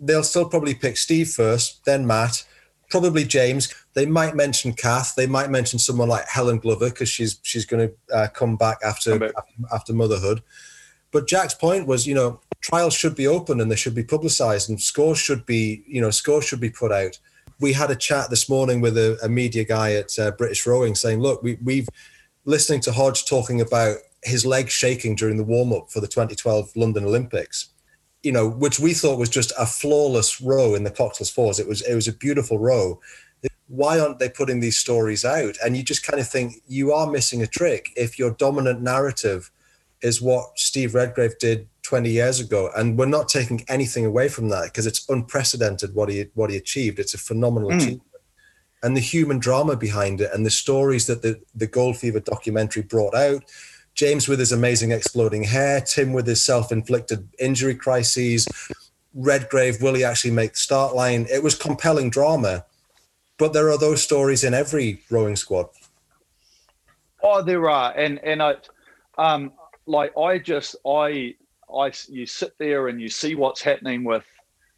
they'll 0.00 0.22
still 0.22 0.48
probably 0.48 0.74
pick 0.74 0.96
Steve 0.96 1.28
first, 1.28 1.84
then 1.84 2.06
Matt, 2.06 2.44
probably 2.88 3.24
James. 3.24 3.72
They 3.94 4.06
might 4.06 4.34
mention 4.34 4.72
Kath. 4.72 5.14
They 5.14 5.26
might 5.26 5.50
mention 5.50 5.78
someone 5.78 6.08
like 6.08 6.28
Helen 6.28 6.58
Glover 6.58 6.90
because 6.90 7.08
she's 7.08 7.38
she's 7.42 7.66
going 7.66 7.88
to 7.88 8.16
uh, 8.16 8.28
come 8.28 8.56
back 8.56 8.78
after, 8.84 9.14
after 9.14 9.34
after 9.72 9.92
motherhood. 9.92 10.42
But 11.12 11.28
Jack's 11.28 11.54
point 11.54 11.86
was, 11.86 12.06
you 12.06 12.14
know, 12.14 12.40
trials 12.60 12.94
should 12.94 13.14
be 13.14 13.26
open 13.26 13.60
and 13.60 13.70
they 13.70 13.76
should 13.76 13.94
be 13.94 14.04
publicised, 14.04 14.68
and 14.68 14.80
scores 14.80 15.18
should 15.18 15.46
be, 15.46 15.84
you 15.86 16.00
know, 16.00 16.10
scores 16.10 16.44
should 16.44 16.60
be 16.60 16.70
put 16.70 16.92
out. 16.92 17.18
We 17.58 17.72
had 17.72 17.90
a 17.90 17.96
chat 17.96 18.28
this 18.28 18.48
morning 18.48 18.80
with 18.80 18.98
a, 18.98 19.18
a 19.22 19.28
media 19.28 19.64
guy 19.64 19.94
at 19.94 20.18
uh, 20.18 20.32
British 20.32 20.66
Rowing 20.66 20.94
saying, 20.94 21.20
look, 21.20 21.42
we, 21.42 21.56
we've 21.64 21.88
listening 22.44 22.80
to 22.80 22.92
Hodge 22.92 23.24
talking 23.24 23.60
about 23.62 23.96
his 24.22 24.44
legs 24.44 24.72
shaking 24.72 25.14
during 25.14 25.36
the 25.36 25.44
warm 25.44 25.72
up 25.72 25.90
for 25.90 26.00
the 26.00 26.08
2012 26.08 26.76
London 26.76 27.04
Olympics, 27.04 27.70
you 28.22 28.32
know, 28.32 28.48
which 28.48 28.80
we 28.80 28.92
thought 28.92 29.18
was 29.18 29.30
just 29.30 29.52
a 29.58 29.66
flawless 29.66 30.40
row 30.40 30.74
in 30.74 30.84
the 30.84 30.90
Coxless 30.90 31.32
Fours. 31.32 31.58
It 31.58 31.68
was 31.68 31.82
it 31.82 31.94
was 31.94 32.08
a 32.08 32.12
beautiful 32.12 32.58
row. 32.58 33.00
Why 33.68 33.98
aren't 33.98 34.20
they 34.20 34.28
putting 34.28 34.60
these 34.60 34.78
stories 34.78 35.24
out? 35.24 35.56
And 35.64 35.76
you 35.76 35.82
just 35.82 36.06
kind 36.06 36.20
of 36.20 36.28
think 36.28 36.62
you 36.68 36.92
are 36.92 37.10
missing 37.10 37.42
a 37.42 37.46
trick 37.46 37.90
if 37.96 38.18
your 38.18 38.30
dominant 38.30 38.80
narrative 38.80 39.50
is 40.02 40.22
what 40.22 40.58
Steve 40.58 40.94
Redgrave 40.94 41.38
did 41.38 41.68
20 41.82 42.10
years 42.10 42.40
ago. 42.40 42.70
And 42.76 42.98
we're 42.98 43.06
not 43.06 43.28
taking 43.28 43.64
anything 43.68 44.04
away 44.04 44.28
from 44.28 44.48
that 44.50 44.64
because 44.64 44.86
it's 44.86 45.08
unprecedented 45.08 45.94
what 45.94 46.08
he 46.08 46.26
what 46.34 46.50
he 46.50 46.56
achieved. 46.56 46.98
It's 46.98 47.14
a 47.14 47.18
phenomenal 47.18 47.70
mm. 47.70 47.76
achievement. 47.76 48.02
And 48.82 48.96
the 48.96 49.00
human 49.00 49.38
drama 49.38 49.76
behind 49.76 50.20
it 50.20 50.30
and 50.32 50.44
the 50.44 50.50
stories 50.50 51.06
that 51.06 51.22
the, 51.22 51.40
the 51.54 51.66
Gold 51.66 51.96
Fever 51.96 52.20
documentary 52.20 52.82
brought 52.82 53.14
out. 53.14 53.44
James 53.96 54.28
with 54.28 54.38
his 54.38 54.52
amazing 54.52 54.92
exploding 54.92 55.42
hair, 55.42 55.80
Tim 55.80 56.12
with 56.12 56.26
his 56.26 56.44
self-inflicted 56.44 57.28
injury 57.38 57.74
crises, 57.74 58.46
Redgrave, 59.14 59.80
will 59.80 59.94
he 59.94 60.04
actually 60.04 60.32
make 60.32 60.52
the 60.52 60.58
start 60.58 60.94
line? 60.94 61.26
It 61.32 61.42
was 61.42 61.54
compelling 61.54 62.10
drama. 62.10 62.66
But 63.38 63.54
there 63.54 63.70
are 63.70 63.78
those 63.78 64.02
stories 64.02 64.44
in 64.44 64.52
every 64.52 65.02
rowing 65.10 65.36
squad. 65.36 65.68
Oh, 67.22 67.42
there 67.42 67.68
are. 67.68 67.92
And 67.96 68.18
and 68.22 68.42
I 68.42 68.54
um 69.18 69.52
like 69.86 70.16
I 70.16 70.38
just 70.38 70.76
I 70.86 71.34
I 71.74 71.92
you 72.08 72.26
sit 72.26 72.52
there 72.58 72.88
and 72.88 73.00
you 73.00 73.08
see 73.08 73.34
what's 73.34 73.62
happening 73.62 74.04
with 74.04 74.24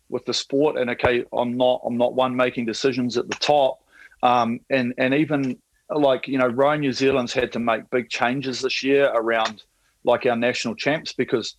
with 0.08 0.24
the 0.24 0.34
sport, 0.34 0.76
and 0.76 0.90
okay, 0.90 1.24
I'm 1.32 1.56
not 1.56 1.82
I'm 1.84 1.96
not 1.96 2.14
one 2.14 2.34
making 2.34 2.66
decisions 2.66 3.16
at 3.16 3.28
the 3.28 3.36
top, 3.36 3.80
um, 4.22 4.60
and 4.70 4.94
and 4.98 5.14
even 5.14 5.58
like 5.90 6.28
you 6.28 6.38
know, 6.38 6.48
Rowing 6.48 6.80
New 6.80 6.92
Zealand's 6.92 7.32
had 7.32 7.52
to 7.52 7.58
make 7.58 7.88
big 7.90 8.08
changes 8.08 8.60
this 8.60 8.82
year 8.82 9.10
around 9.14 9.62
like 10.04 10.26
our 10.26 10.36
national 10.36 10.74
champs 10.74 11.12
because 11.12 11.56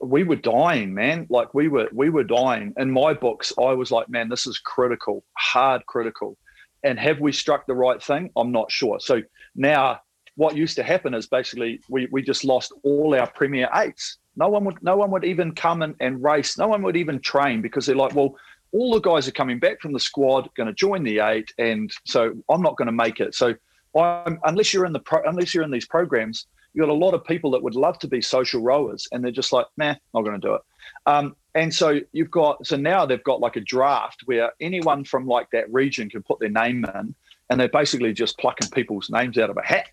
we 0.00 0.22
were 0.22 0.36
dying, 0.36 0.94
man. 0.94 1.26
Like 1.28 1.54
we 1.54 1.68
were 1.68 1.88
we 1.92 2.10
were 2.10 2.24
dying. 2.24 2.72
In 2.76 2.90
my 2.90 3.14
books, 3.14 3.52
I 3.58 3.72
was 3.72 3.90
like, 3.90 4.08
man, 4.08 4.28
this 4.28 4.46
is 4.46 4.58
critical, 4.58 5.24
hard 5.36 5.84
critical. 5.86 6.36
And 6.84 6.98
have 6.98 7.20
we 7.20 7.32
struck 7.32 7.66
the 7.66 7.74
right 7.74 8.02
thing? 8.02 8.30
I'm 8.36 8.52
not 8.52 8.70
sure. 8.70 8.98
So 9.00 9.22
now 9.54 10.00
what 10.36 10.56
used 10.56 10.76
to 10.76 10.82
happen 10.82 11.14
is 11.14 11.26
basically 11.26 11.80
we, 11.88 12.08
we 12.10 12.22
just 12.22 12.44
lost 12.44 12.72
all 12.82 13.14
our 13.14 13.30
premier 13.30 13.68
eights. 13.74 14.18
No 14.36 14.48
one 14.48 14.64
would 14.64 14.82
no 14.82 14.96
one 14.96 15.10
would 15.10 15.24
even 15.24 15.54
come 15.54 15.82
and, 15.82 15.94
and 16.00 16.22
race. 16.22 16.56
No 16.56 16.68
one 16.68 16.82
would 16.82 16.96
even 16.96 17.20
train 17.20 17.60
because 17.60 17.86
they're 17.86 17.96
like, 17.96 18.14
well, 18.14 18.36
all 18.72 18.92
the 18.92 19.00
guys 19.00 19.28
are 19.28 19.32
coming 19.32 19.58
back 19.58 19.80
from 19.80 19.92
the 19.92 20.00
squad, 20.00 20.48
going 20.54 20.66
to 20.66 20.72
join 20.72 21.04
the 21.04 21.20
eight, 21.20 21.52
and 21.58 21.92
so 22.04 22.34
I'm 22.48 22.62
not 22.62 22.76
going 22.76 22.86
to 22.86 22.92
make 22.92 23.20
it. 23.20 23.34
So 23.34 23.54
I'm, 23.98 24.40
unless 24.44 24.72
you're 24.72 24.86
in 24.86 24.92
the 24.92 25.00
pro, 25.00 25.22
unless 25.24 25.54
you're 25.54 25.64
in 25.64 25.70
these 25.70 25.86
programs, 25.86 26.46
you've 26.72 26.86
got 26.86 26.92
a 26.92 26.94
lot 26.94 27.12
of 27.14 27.24
people 27.24 27.50
that 27.52 27.62
would 27.62 27.74
love 27.74 27.98
to 28.00 28.08
be 28.08 28.22
social 28.22 28.62
rowers, 28.62 29.06
and 29.12 29.22
they're 29.22 29.30
just 29.30 29.52
like, 29.52 29.66
nah, 29.76 29.94
not 30.14 30.22
going 30.22 30.40
to 30.40 30.46
do 30.46 30.54
it. 30.54 30.62
Um, 31.06 31.36
and 31.54 31.74
so 31.74 32.00
you've 32.12 32.30
got 32.30 32.66
so 32.66 32.76
now 32.76 33.04
they've 33.04 33.22
got 33.22 33.40
like 33.40 33.56
a 33.56 33.60
draft 33.60 34.22
where 34.24 34.52
anyone 34.60 35.04
from 35.04 35.26
like 35.26 35.50
that 35.50 35.70
region 35.72 36.08
can 36.08 36.22
put 36.22 36.40
their 36.40 36.48
name 36.48 36.84
in, 36.94 37.14
and 37.50 37.60
they're 37.60 37.68
basically 37.68 38.14
just 38.14 38.38
plucking 38.38 38.70
people's 38.70 39.10
names 39.10 39.36
out 39.36 39.50
of 39.50 39.58
a 39.58 39.62
hat. 39.62 39.88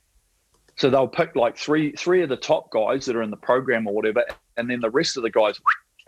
So 0.78 0.90
they'll 0.90 1.10
pick 1.10 1.36
like 1.36 1.58
three 1.58 1.92
three 1.92 2.24
of 2.24 2.30
the 2.30 2.38
top 2.38 2.72
guys 2.72 3.06
that 3.06 3.18
are 3.18 3.24
in 3.24 3.32
the 3.32 3.38
program 3.38 3.88
or 3.88 3.94
whatever, 3.94 4.24
and 4.56 4.70
then 4.70 4.80
the 4.80 4.90
rest 4.90 5.18
of 5.18 5.24
the 5.24 5.30
guys 5.30 5.60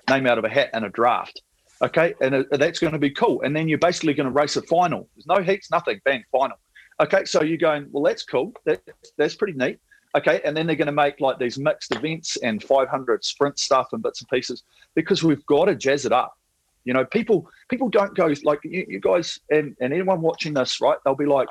name 0.09 0.26
out 0.26 0.38
of 0.38 0.45
a 0.45 0.49
hat 0.49 0.69
in 0.74 0.86
a 0.86 0.89
draft. 0.89 1.41
Okay, 1.82 2.13
and 2.21 2.36
uh, 2.36 2.43
that's 2.51 2.79
going 2.79 2.93
to 2.93 2.99
be 2.99 3.09
cool. 3.09 3.41
And 3.41 3.55
then 3.55 3.67
you're 3.67 3.79
basically 3.79 4.13
going 4.13 4.25
to 4.27 4.32
race 4.32 4.55
a 4.55 4.61
final. 4.63 5.09
There's 5.15 5.25
no 5.27 5.41
heats, 5.43 5.71
nothing. 5.71 5.99
Bang, 6.05 6.23
final. 6.32 6.57
Okay, 6.99 7.25
so 7.25 7.41
you're 7.41 7.57
going. 7.57 7.88
Well, 7.91 8.03
that's 8.03 8.23
cool. 8.23 8.53
That, 8.65 8.82
that's 9.17 9.36
pretty 9.36 9.57
neat. 9.57 9.79
Okay, 10.15 10.41
and 10.43 10.55
then 10.55 10.67
they're 10.67 10.75
going 10.75 10.88
to 10.88 10.91
make 10.91 11.19
like 11.19 11.39
these 11.39 11.57
mixed 11.57 11.95
events 11.95 12.38
and 12.38 12.61
500 12.61 13.23
sprint 13.23 13.57
stuff 13.57 13.88
and 13.93 14.03
bits 14.03 14.21
and 14.21 14.29
pieces 14.29 14.63
because 14.93 15.23
we've 15.23 15.45
got 15.45 15.65
to 15.65 15.75
jazz 15.75 16.05
it 16.05 16.11
up. 16.11 16.38
You 16.84 16.93
know, 16.93 17.05
people 17.05 17.49
people 17.69 17.89
don't 17.89 18.15
go 18.15 18.34
like 18.43 18.59
you, 18.63 18.86
you 18.88 18.99
guys 18.99 19.39
and, 19.49 19.75
and 19.79 19.93
anyone 19.93 20.21
watching 20.21 20.53
this, 20.53 20.82
right? 20.82 20.97
They'll 21.05 21.15
be 21.15 21.25
like, 21.25 21.47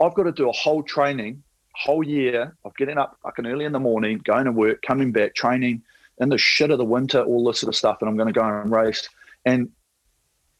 I've 0.00 0.14
got 0.14 0.24
to 0.24 0.32
do 0.32 0.48
a 0.48 0.52
whole 0.52 0.82
training 0.82 1.42
whole 1.74 2.04
year 2.04 2.56
of 2.64 2.76
getting 2.76 2.98
up 2.98 3.16
fucking 3.22 3.46
early 3.46 3.64
in 3.64 3.72
the 3.72 3.80
morning, 3.80 4.20
going 4.24 4.44
to 4.44 4.52
work, 4.52 4.82
coming 4.82 5.12
back, 5.12 5.34
training 5.34 5.82
in 6.18 6.28
the 6.28 6.38
shit 6.38 6.70
of 6.70 6.78
the 6.78 6.84
winter, 6.84 7.22
all 7.22 7.44
this 7.44 7.60
sort 7.60 7.68
of 7.68 7.76
stuff, 7.76 7.98
and 8.00 8.08
I'm 8.08 8.16
going 8.16 8.32
to 8.32 8.38
go 8.38 8.44
and 8.44 8.70
race. 8.70 9.08
And 9.44 9.70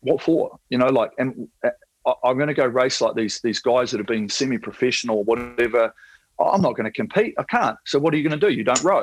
what 0.01 0.23
for? 0.23 0.59
You 0.69 0.79
know, 0.79 0.87
like, 0.87 1.13
and 1.19 1.49
uh, 1.65 1.71
I'm 2.25 2.37
going 2.37 2.49
to 2.49 2.55
go 2.55 2.67
race 2.67 3.01
like 3.01 3.15
these 3.15 3.41
these 3.43 3.61
guys 3.61 3.91
that 3.91 3.99
have 3.99 4.07
been 4.07 4.29
semi-professional 4.29 5.19
or 5.19 5.25
whatever. 5.25 5.95
I'm 6.41 6.63
not 6.63 6.77
going 6.77 6.85
to 6.85 6.93
compete. 6.93 7.35
I 7.39 7.45
can't. 7.45 7.77
So 7.87 7.99
what 7.99 8.13
are 8.15 8.17
you 8.17 8.29
going 8.29 8.39
to 8.39 8.49
do? 8.49 8.53
You 8.53 8.65
don't 8.65 8.83
row. 8.83 9.03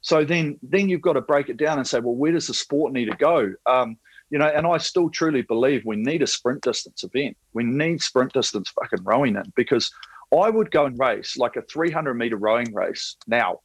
So 0.00 0.24
then 0.24 0.58
then 0.62 0.88
you've 0.88 1.02
got 1.02 1.12
to 1.14 1.20
break 1.20 1.48
it 1.48 1.56
down 1.56 1.78
and 1.78 1.86
say, 1.86 2.00
well, 2.00 2.14
where 2.14 2.32
does 2.32 2.46
the 2.46 2.54
sport 2.54 2.92
need 2.92 3.10
to 3.10 3.16
go? 3.16 3.52
Um, 3.66 3.96
you 4.30 4.38
know, 4.38 4.46
and 4.46 4.66
I 4.66 4.78
still 4.78 5.10
truly 5.10 5.42
believe 5.42 5.84
we 5.84 5.96
need 5.96 6.22
a 6.22 6.26
sprint 6.26 6.62
distance 6.62 7.02
event. 7.02 7.36
We 7.52 7.64
need 7.64 8.00
sprint 8.00 8.32
distance 8.32 8.70
fucking 8.70 9.04
rowing 9.04 9.36
in 9.36 9.52
because 9.56 9.90
I 10.32 10.48
would 10.48 10.70
go 10.70 10.86
and 10.86 10.98
race 10.98 11.36
like 11.36 11.56
a 11.56 11.62
300 11.62 12.14
meter 12.14 12.36
rowing 12.36 12.72
race 12.72 13.16
now. 13.26 13.60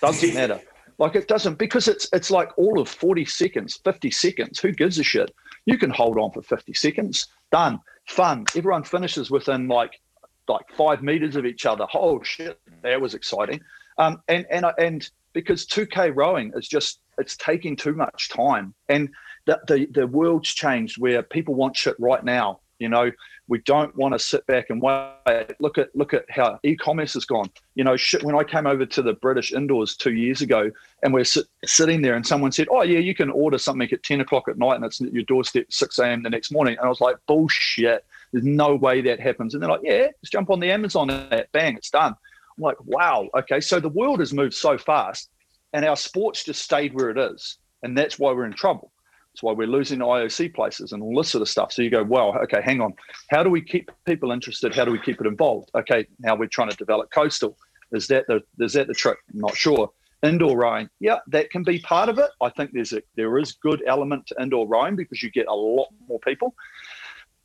Doesn't 0.00 0.34
matter. 0.34 0.60
Like 0.98 1.14
it 1.14 1.28
doesn't 1.28 1.58
because 1.58 1.86
it's 1.86 2.08
it's 2.12 2.30
like 2.30 2.50
all 2.58 2.80
of 2.80 2.88
40 2.88 3.24
seconds, 3.24 3.80
50 3.84 4.10
seconds. 4.10 4.58
Who 4.58 4.72
gives 4.72 4.98
a 4.98 5.04
shit? 5.04 5.32
You 5.64 5.78
can 5.78 5.90
hold 5.90 6.18
on 6.18 6.32
for 6.32 6.42
50 6.42 6.74
seconds. 6.74 7.26
Done. 7.52 7.80
Fun. 8.06 8.44
Everyone 8.56 8.82
finishes 8.82 9.30
within 9.30 9.68
like 9.68 10.00
like 10.48 10.64
five 10.76 11.02
meters 11.02 11.36
of 11.36 11.46
each 11.46 11.66
other. 11.66 11.86
Oh 11.94 12.22
shit, 12.22 12.58
that 12.82 13.00
was 13.00 13.14
exciting. 13.14 13.60
Um, 13.98 14.22
and 14.28 14.46
and 14.50 14.66
and 14.78 15.10
because 15.32 15.66
2K 15.66 16.12
rowing 16.14 16.52
is 16.56 16.66
just 16.66 17.00
it's 17.18 17.36
taking 17.36 17.76
too 17.76 17.92
much 17.92 18.28
time. 18.28 18.74
And 18.88 19.10
the, 19.46 19.60
the 19.68 19.86
the 19.92 20.06
world's 20.06 20.52
changed 20.52 21.00
where 21.00 21.22
people 21.22 21.54
want 21.54 21.76
shit 21.76 21.96
right 21.98 22.24
now. 22.24 22.60
You 22.78 22.88
know, 22.88 23.10
we 23.48 23.58
don't 23.60 23.96
want 23.96 24.12
to 24.12 24.18
sit 24.18 24.46
back 24.46 24.66
and 24.68 24.80
wait. 24.80 25.54
Look 25.58 25.78
at 25.78 25.94
look 25.96 26.12
at 26.12 26.24
how 26.30 26.60
e-commerce 26.62 27.14
has 27.14 27.24
gone. 27.24 27.50
You 27.74 27.84
know, 27.84 27.96
shit, 27.96 28.22
when 28.22 28.36
I 28.36 28.44
came 28.44 28.66
over 28.66 28.84
to 28.84 29.02
the 29.02 29.14
British 29.14 29.52
indoors 29.52 29.96
two 29.96 30.12
years 30.12 30.42
ago, 30.42 30.70
and 31.02 31.12
we're 31.14 31.24
sit, 31.24 31.46
sitting 31.64 32.02
there, 32.02 32.14
and 32.14 32.26
someone 32.26 32.52
said, 32.52 32.68
"Oh 32.70 32.82
yeah, 32.82 32.98
you 32.98 33.14
can 33.14 33.30
order 33.30 33.58
something 33.58 33.90
at 33.90 34.02
ten 34.02 34.20
o'clock 34.20 34.48
at 34.48 34.58
night, 34.58 34.76
and 34.76 34.84
it's 34.84 35.00
at 35.00 35.12
your 35.12 35.24
doorstep 35.24 35.66
six 35.70 35.98
a.m. 35.98 36.22
the 36.22 36.30
next 36.30 36.52
morning." 36.52 36.76
And 36.76 36.84
I 36.84 36.88
was 36.88 37.00
like, 37.00 37.16
"Bullshit! 37.26 38.04
There's 38.32 38.44
no 38.44 38.74
way 38.74 39.00
that 39.00 39.18
happens." 39.18 39.54
And 39.54 39.62
they're 39.62 39.70
like, 39.70 39.80
"Yeah, 39.82 40.08
just 40.20 40.32
jump 40.32 40.50
on 40.50 40.60
the 40.60 40.70
Amazon 40.70 41.10
app, 41.10 41.50
bang, 41.52 41.76
it's 41.76 41.90
done." 41.90 42.14
I'm 42.56 42.62
like, 42.62 42.76
"Wow, 42.84 43.28
okay." 43.34 43.60
So 43.60 43.80
the 43.80 43.88
world 43.88 44.20
has 44.20 44.34
moved 44.34 44.54
so 44.54 44.76
fast, 44.76 45.30
and 45.72 45.84
our 45.86 45.96
sports 45.96 46.44
just 46.44 46.62
stayed 46.62 46.92
where 46.92 47.08
it 47.08 47.18
is, 47.18 47.56
and 47.82 47.96
that's 47.96 48.18
why 48.18 48.32
we're 48.32 48.44
in 48.44 48.52
trouble. 48.52 48.92
That's 49.32 49.42
why 49.42 49.52
we're 49.52 49.68
losing 49.68 50.00
IOC 50.00 50.54
places 50.54 50.92
and 50.92 51.02
all 51.02 51.16
this 51.16 51.30
sort 51.30 51.42
of 51.42 51.48
stuff. 51.48 51.72
So 51.72 51.82
you 51.82 51.90
go, 51.90 52.02
well, 52.02 52.36
okay, 52.44 52.60
hang 52.62 52.80
on. 52.80 52.94
How 53.30 53.42
do 53.42 53.50
we 53.50 53.60
keep 53.60 53.90
people 54.04 54.32
interested? 54.32 54.74
How 54.74 54.84
do 54.84 54.90
we 54.90 54.98
keep 54.98 55.20
it 55.20 55.26
involved? 55.26 55.70
Okay, 55.74 56.06
now 56.18 56.34
we're 56.34 56.48
trying 56.48 56.70
to 56.70 56.76
develop 56.76 57.10
coastal. 57.10 57.56
Is 57.92 58.06
that 58.08 58.26
the 58.26 58.40
is 58.58 58.72
that 58.74 58.86
the 58.86 58.94
trick? 58.94 59.18
I'm 59.32 59.40
not 59.40 59.56
sure. 59.56 59.90
Indoor 60.22 60.58
rowing, 60.58 60.88
yeah, 60.98 61.18
that 61.28 61.50
can 61.50 61.62
be 61.62 61.78
part 61.78 62.08
of 62.08 62.18
it. 62.18 62.28
I 62.42 62.50
think 62.50 62.72
there's 62.72 62.92
a 62.92 63.02
there 63.14 63.38
is 63.38 63.52
good 63.52 63.84
element 63.86 64.26
to 64.26 64.42
indoor 64.42 64.66
rowing 64.66 64.96
because 64.96 65.22
you 65.22 65.30
get 65.30 65.46
a 65.46 65.54
lot 65.54 65.88
more 66.08 66.18
people. 66.18 66.54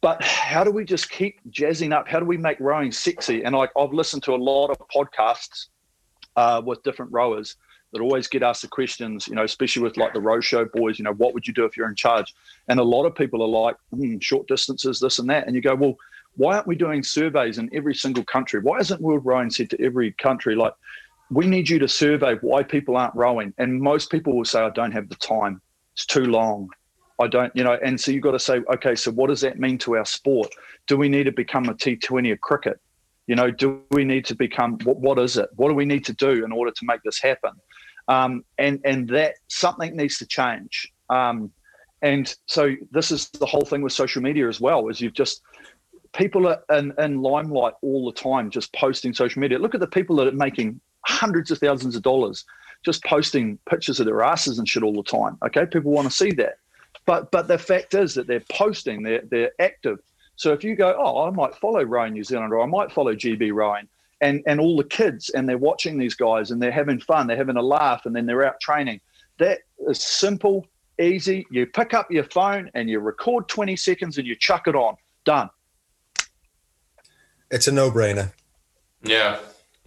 But 0.02 0.22
how 0.24 0.64
do 0.64 0.72
we 0.72 0.84
just 0.84 1.10
keep 1.10 1.40
jazzing 1.50 1.94
up? 1.94 2.08
How 2.08 2.20
do 2.20 2.26
we 2.26 2.36
make 2.36 2.60
rowing 2.60 2.92
sexy? 2.92 3.44
And 3.44 3.56
like 3.56 3.70
I've 3.78 3.94
listened 3.94 4.24
to 4.24 4.34
a 4.34 4.42
lot 4.52 4.72
of 4.72 4.78
podcasts 4.90 5.68
uh, 6.36 6.62
with 6.66 6.82
different 6.84 7.12
rowers, 7.12 7.56
that 7.94 8.02
always 8.02 8.28
get 8.28 8.44
asked 8.44 8.64
the 8.64 8.68
questions, 8.68 9.28
you 9.28 9.36
know, 9.36 9.44
especially 9.44 9.84
with 9.84 9.98
like 9.98 10.14
the 10.14 10.20
row 10.20 10.41
show 10.41 10.66
boys, 10.66 10.98
you 10.98 11.06
know, 11.06 11.14
what 11.14 11.34
would 11.34 11.48
you 11.48 11.54
do 11.54 11.64
if 11.64 11.78
you're 11.78 11.88
in 11.88 11.96
charge? 11.96 12.34
And 12.68 12.80
a 12.80 12.84
lot 12.84 13.06
of 13.06 13.16
people 13.16 13.41
are 13.44 13.48
like, 13.48 13.78
hmm, 13.91 14.18
short 14.20 14.48
distances, 14.48 15.00
this 15.00 15.20
and 15.20 15.30
that. 15.30 15.46
And 15.46 15.56
you 15.56 15.62
go, 15.62 15.76
well, 15.76 15.96
why 16.36 16.56
aren't 16.56 16.68
we 16.68 16.76
doing 16.76 17.04
surveys 17.04 17.60
in 17.60 17.70
every 17.72 17.94
single 17.94 18.24
country? 18.24 18.60
Why 18.60 18.80
isn't 18.80 19.00
World 19.00 19.26
Rowing 19.26 19.52
said 19.52 19.70
to 19.70 19.82
every 19.82 20.12
country, 20.14 20.56
like, 20.56 20.74
we 21.30 21.46
need 21.46 21.70
you 21.70 21.80
to 21.80 21.88
survey 21.88 22.36
why 22.41 22.64
people 22.64 22.98
aren't 22.98 23.16
rowing? 23.16 23.54
And 23.60 23.80
most 23.80 24.10
people 24.10 24.36
will 24.36 24.46
say, 24.46 24.62
I 24.62 24.70
don't 24.72 24.91
have 24.91 25.10
the 25.10 25.16
time. 25.16 25.62
It's 25.94 26.06
too 26.06 26.26
long. 26.26 26.70
I 27.22 27.28
don't, 27.28 27.56
you 27.56 27.64
know, 27.64 27.78
and 27.84 28.00
so 28.00 28.12
you've 28.12 28.24
got 28.24 28.32
to 28.32 28.39
say, 28.39 28.62
okay, 28.74 28.96
so 28.96 29.12
what 29.12 29.28
does 29.28 29.41
that 29.41 29.60
mean 29.60 29.78
to 29.80 29.98
our 29.98 30.06
sport? 30.06 30.52
Do 30.88 30.98
we 30.98 31.10
need 31.10 31.26
to 31.26 31.32
become 31.32 31.70
a 31.70 31.76
T20 31.76 32.32
of 32.34 32.41
cricket? 32.41 32.80
You 33.28 33.36
know, 33.36 33.52
do 33.52 33.82
we 33.91 34.04
need 34.04 34.26
to 34.26 34.36
become 34.36 34.80
what, 34.84 34.98
what 34.98 35.20
is 35.20 35.38
it? 35.38 35.50
What 35.56 35.70
do 35.70 35.76
we 35.76 35.86
need 35.86 36.04
to 36.06 36.14
do 36.14 36.44
in 36.44 36.52
order 36.52 36.72
to 36.72 36.86
make 36.86 37.02
this 37.04 37.22
happen? 37.22 37.52
Um, 38.08 38.43
and 38.58 38.80
and 38.84 39.08
that 39.10 39.36
something 39.47 39.95
needs 39.95 40.18
to 40.20 40.26
change. 40.26 40.91
Um, 41.10 41.51
and 42.01 42.36
so 42.47 42.76
this 42.91 43.12
is 43.12 43.30
the 43.30 43.45
whole 43.45 43.66
thing 43.66 43.82
with 43.82 43.93
social 43.93 44.22
media 44.22 44.47
as 44.47 44.60
well. 44.60 44.89
Is 44.89 44.99
you've 44.99 45.14
just 45.14 45.41
people 46.14 46.47
are 46.47 46.62
in, 46.78 46.93
in 46.99 47.22
limelight 47.22 47.74
all 47.82 48.06
the 48.06 48.12
time, 48.12 48.49
just 48.49 48.74
posting 48.74 49.14
social 49.14 49.39
media. 49.39 49.58
Look 49.58 49.74
at 49.74 49.80
the 49.80 49.88
people 49.88 50.16
that 50.18 50.28
are 50.28 50.32
making 50.32 50.80
hundreds 51.06 51.51
of 51.51 51.60
thousands 51.60 51.95
of 51.95 52.01
dollars 52.01 52.45
just 52.84 53.04
posting 53.06 53.58
pictures 53.70 53.99
of 53.99 54.06
their 54.06 54.22
asses 54.22 54.60
and 54.60 54.68
shit 54.68 54.84
all 54.84 54.93
the 54.93 55.04
time. 55.04 55.38
Okay, 55.45 55.66
people 55.66 55.91
want 55.91 56.08
to 56.08 56.14
see 56.14 56.32
that, 56.34 56.58
but 57.06 57.32
but 57.32 57.47
the 57.47 57.58
fact 57.58 57.93
is 57.93 58.14
that 58.16 58.28
they're 58.28 58.43
posting, 58.51 59.04
they're 59.04 59.24
they're 59.30 59.51
active. 59.60 59.99
So 60.36 60.51
if 60.51 60.64
you 60.64 60.76
go, 60.76 60.95
oh, 60.97 61.28
I 61.28 61.30
might 61.30 61.56
follow 61.56 61.84
Rowing 61.84 62.14
New 62.14 62.24
Zealand 62.24 62.51
or 62.51 62.62
I 62.62 62.66
might 62.66 62.91
follow 62.91 63.14
GB 63.14 63.54
Rowing, 63.54 63.88
and 64.24 64.42
and 64.48 64.60
all 64.60 64.78
the 64.78 64.84
kids 64.86 65.30
and 65.30 65.48
they're 65.48 65.58
watching 65.58 65.98
these 65.98 66.16
guys 66.16 66.50
and 66.50 66.62
they're 66.62 66.72
having 66.72 67.00
fun 67.00 67.28
they're 67.28 67.38
having 67.38 67.58
a 67.58 67.62
laugh 67.62 68.06
and 68.06 68.16
then 68.16 68.26
they're 68.26 68.46
out 68.46 68.60
training. 68.60 69.00
That 69.38 69.60
is 69.88 70.02
simple 70.02 70.66
easy. 71.00 71.46
You 71.50 71.66
pick 71.66 71.94
up 71.94 72.10
your 72.12 72.24
phone 72.24 72.72
and 72.76 72.90
you 72.90 73.00
record 73.00 73.48
20 73.48 73.76
seconds 73.76 74.18
and 74.18 74.28
you 74.28 74.36
chuck 74.36 74.68
it 74.68 74.76
on. 74.76 74.96
Done. 75.26 75.50
It's 77.50 77.68
a 77.68 77.72
no-brainer. 77.72 78.32
Yeah. 79.04 79.40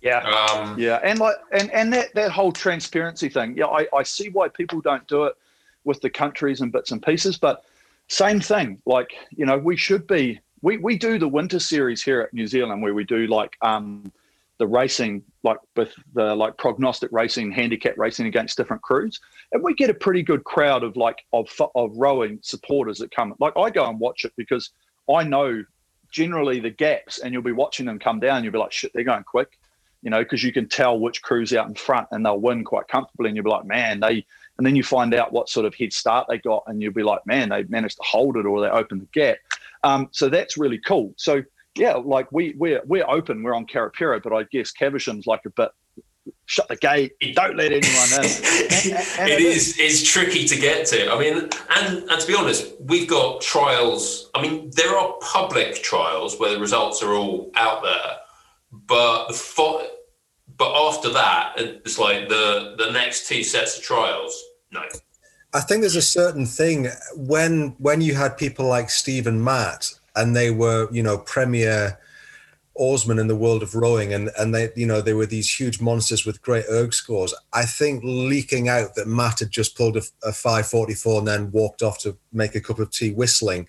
Yeah. 0.03 0.18
Um, 0.18 0.78
yeah 0.78 1.01
and 1.03 1.18
like 1.18 1.37
and 1.53 1.70
and 1.72 1.93
that 1.93 2.14
that 2.14 2.30
whole 2.30 2.53
transparency 2.53 3.28
thing. 3.28 3.57
Yeah 3.57 3.66
I, 3.66 3.87
I 3.95 4.03
see 4.03 4.28
why 4.28 4.49
people 4.49 4.80
don't 4.80 5.07
do 5.09 5.24
it 5.24 5.34
with 5.84 6.01
the 6.01 6.11
countries 6.11 6.61
and 6.61 6.70
bits 6.70 6.91
and 6.93 7.03
pieces 7.03 7.39
but 7.39 7.64
same 8.09 8.41
thing. 8.41 8.80
Like 8.84 9.16
you 9.30 9.47
know 9.47 9.57
we 9.57 9.76
should 9.76 10.07
be 10.07 10.41
we 10.62 10.76
we 10.78 10.99
do 10.99 11.18
the 11.18 11.28
winter 11.28 11.59
series 11.59 12.03
here 12.03 12.20
at 12.20 12.32
new 12.34 12.47
zealand 12.47 12.82
where 12.82 12.95
we 12.95 13.05
do 13.05 13.26
like 13.26 13.57
um 13.62 14.12
the 14.59 14.66
racing, 14.66 15.22
like 15.42 15.59
with 15.76 15.92
the 16.14 16.34
like 16.34 16.57
prognostic 16.57 17.11
racing, 17.12 17.50
handicap 17.50 17.94
racing 17.98 18.26
against 18.26 18.57
different 18.57 18.82
crews, 18.82 19.20
and 19.52 19.62
we 19.62 19.74
get 19.74 19.90
a 19.90 19.94
pretty 19.94 20.22
good 20.22 20.44
crowd 20.44 20.82
of 20.82 20.96
like 20.96 21.18
of 21.32 21.48
of 21.74 21.92
rowing 21.96 22.38
supporters 22.42 22.98
that 22.98 23.11
come. 23.11 23.34
Like 23.38 23.52
I 23.57 23.70
go 23.70 23.88
and 23.88 24.00
watch 24.00 24.24
it 24.24 24.32
because 24.36 24.70
I 25.12 25.24
know 25.24 25.64
generally 26.11 26.61
the 26.61 26.70
gaps, 26.70 27.18
and 27.18 27.32
you'll 27.32 27.42
be 27.42 27.52
watching 27.52 27.86
them 27.86 27.98
come 27.98 28.20
down. 28.20 28.42
You'll 28.42 28.52
be 28.52 28.59
like, 28.59 28.72
shit, 28.72 28.92
they're 28.94 29.04
going 29.04 29.24
quick, 29.24 29.59
you 30.02 30.11
know, 30.11 30.22
because 30.22 30.42
you 30.42 30.52
can 30.52 30.68
tell 30.68 30.98
which 30.98 31.22
crew's 31.22 31.52
out 31.52 31.68
in 31.68 31.74
front, 31.74 32.09
and 32.11 32.24
they'll 32.24 32.40
win 32.40 32.64
quite 32.64 32.88
comfortably. 32.88 33.28
And 33.28 33.36
you'll 33.36 33.44
be 33.44 33.50
like, 33.50 33.66
man, 33.66 34.00
they. 34.00 34.24
And 34.59 34.66
then 34.66 34.74
you 34.74 34.82
find 34.82 35.12
out 35.12 35.34
what 35.34 35.50
sort 35.50 35.66
of 35.66 35.74
head 35.74 35.92
start 35.92 36.28
they 36.30 36.38
got, 36.38 36.64
and 36.66 36.80
you'll 36.80 36.94
be 36.94 37.02
like, 37.02 37.26
man, 37.26 37.50
they 37.50 37.64
managed 37.64 37.96
to 37.96 38.02
hold 38.04 38.38
it 38.38 38.46
or 38.46 38.62
they 38.62 38.68
opened 38.68 39.02
the 39.02 39.09
gap. 39.12 39.36
Um, 39.84 40.09
so 40.12 40.30
that's 40.30 40.57
really 40.57 40.78
cool. 40.78 41.12
So 41.18 41.42
yeah, 41.76 41.94
like 41.94 42.30
we 42.32 42.54
we're 42.56 42.82
we're 42.86 43.08
open, 43.08 43.42
we're 43.42 43.54
on 43.54 43.66
Karapiro, 43.66 44.22
but 44.22 44.32
I 44.32 44.44
guess 44.50 44.70
Caversham's 44.70 45.26
like 45.26 45.42
a 45.46 45.50
bit 45.50 45.70
shut 46.46 46.68
the 46.68 46.76
gate, 46.76 47.12
don't 47.34 47.56
let 47.56 47.72
anyone 47.72 48.08
in. 48.12 48.18
and, 48.18 48.24
and 49.18 49.30
it, 49.30 49.40
it 49.40 49.40
is, 49.40 49.78
is 49.78 49.78
it's 49.78 50.10
tricky 50.10 50.44
to 50.46 50.56
get 50.56 50.86
to. 50.86 51.12
I 51.12 51.18
mean, 51.18 51.48
and 51.76 52.10
and 52.10 52.20
to 52.20 52.26
be 52.26 52.34
honest, 52.34 52.72
we've 52.80 53.08
got 53.08 53.40
trials. 53.40 54.30
I 54.34 54.42
mean, 54.42 54.70
there 54.74 54.96
are 54.96 55.14
public 55.20 55.82
trials 55.82 56.38
where 56.38 56.52
the 56.52 56.60
results 56.60 57.02
are 57.02 57.12
all 57.12 57.50
out 57.54 57.82
there, 57.82 58.16
but 58.72 59.28
the 59.28 59.34
fo- 59.34 59.86
but 60.56 60.88
after 60.88 61.10
that, 61.10 61.54
it's 61.56 61.98
like 61.98 62.28
the 62.28 62.74
the 62.78 62.90
next 62.90 63.28
two 63.28 63.42
sets 63.42 63.78
of 63.78 63.84
trials. 63.84 64.42
No. 64.72 64.82
I 65.52 65.60
think 65.60 65.80
there's 65.80 65.96
a 65.96 66.02
certain 66.02 66.44
thing 66.44 66.88
when 67.14 67.76
when 67.78 68.00
you 68.00 68.14
had 68.14 68.36
people 68.36 68.66
like 68.66 68.90
Steve 68.90 69.26
and 69.26 69.42
Matt 69.42 69.95
and 70.16 70.34
they 70.34 70.50
were 70.50 70.88
you 70.90 71.02
know 71.02 71.18
premier 71.18 71.98
oarsmen 72.74 73.18
in 73.18 73.26
the 73.26 73.36
world 73.36 73.62
of 73.62 73.74
rowing 73.74 74.12
and 74.12 74.30
and 74.38 74.54
they 74.54 74.70
you 74.76 74.86
know 74.86 75.00
they 75.00 75.14
were 75.14 75.26
these 75.26 75.52
huge 75.52 75.80
monsters 75.80 76.26
with 76.26 76.42
great 76.42 76.64
erg 76.70 76.92
scores. 76.92 77.34
I 77.52 77.64
think 77.64 78.02
leaking 78.04 78.68
out 78.68 78.94
that 78.94 79.08
matt 79.08 79.40
had 79.40 79.50
just 79.50 79.76
pulled 79.76 79.96
a, 79.96 80.02
a 80.22 80.32
544 80.32 81.18
and 81.20 81.28
then 81.28 81.50
walked 81.52 81.82
off 81.82 81.98
to 82.00 82.16
make 82.32 82.54
a 82.54 82.60
cup 82.60 82.78
of 82.78 82.90
tea 82.90 83.12
whistling 83.12 83.66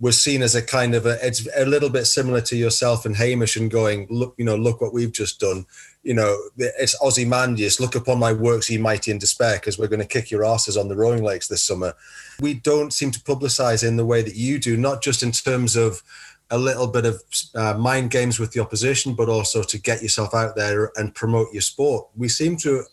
was 0.00 0.20
seen 0.20 0.42
as 0.42 0.54
a 0.54 0.62
kind 0.62 0.94
of 0.94 1.06
a 1.06 1.24
it's 1.26 1.48
a 1.56 1.66
little 1.66 1.90
bit 1.90 2.06
similar 2.06 2.40
to 2.40 2.56
yourself 2.56 3.04
and 3.04 3.16
hamish 3.16 3.56
and 3.56 3.70
going 3.70 4.06
look 4.10 4.34
you 4.38 4.44
know 4.44 4.56
look 4.56 4.80
what 4.80 4.92
we've 4.92 5.12
just 5.12 5.40
done 5.40 5.66
you 6.02 6.14
know 6.14 6.36
it's 6.56 6.96
ozymandias 7.02 7.80
look 7.80 7.94
upon 7.94 8.18
my 8.18 8.32
works 8.32 8.70
ye 8.70 8.78
mighty 8.78 9.10
in 9.10 9.18
despair 9.18 9.56
because 9.56 9.78
we're 9.78 9.88
going 9.88 10.00
to 10.00 10.06
kick 10.06 10.30
your 10.30 10.44
asses 10.44 10.76
on 10.76 10.88
the 10.88 10.96
rowing 10.96 11.22
lakes 11.22 11.48
this 11.48 11.62
summer 11.62 11.94
we 12.40 12.54
don't 12.54 12.92
seem 12.92 13.10
to 13.10 13.20
publicize 13.20 13.86
in 13.86 13.96
the 13.96 14.06
way 14.06 14.22
that 14.22 14.36
you 14.36 14.58
do, 14.58 14.76
not 14.76 15.02
just 15.02 15.22
in 15.22 15.32
terms 15.32 15.76
of 15.76 16.02
a 16.50 16.58
little 16.58 16.86
bit 16.86 17.04
of 17.04 17.22
uh, 17.54 17.74
mind 17.74 18.10
games 18.10 18.38
with 18.38 18.52
the 18.52 18.60
opposition, 18.60 19.14
but 19.14 19.28
also 19.28 19.62
to 19.62 19.78
get 19.78 20.02
yourself 20.02 20.34
out 20.34 20.56
there 20.56 20.92
and 20.96 21.14
promote 21.14 21.52
your 21.52 21.62
sport. 21.62 22.08
We 22.16 22.28
seem 22.28 22.56
to, 22.58 22.84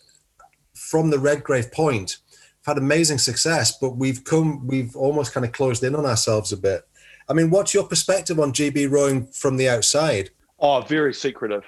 from 0.74 1.10
the 1.10 1.18
Redgrave 1.18 1.72
point, 1.72 2.18
have 2.64 2.76
had 2.76 2.82
amazing 2.82 3.18
success, 3.18 3.78
but 3.78 3.96
we've 3.96 4.24
come, 4.24 4.66
we've 4.66 4.94
almost 4.96 5.32
kind 5.32 5.46
of 5.46 5.52
closed 5.52 5.84
in 5.84 5.94
on 5.94 6.04
ourselves 6.04 6.52
a 6.52 6.56
bit. 6.56 6.86
I 7.28 7.32
mean, 7.32 7.50
what's 7.50 7.72
your 7.72 7.84
perspective 7.84 8.38
on 8.38 8.52
GB 8.52 8.90
rowing 8.90 9.26
from 9.26 9.56
the 9.56 9.68
outside? 9.68 10.30
Oh, 10.58 10.80
very 10.82 11.14
secretive. 11.14 11.64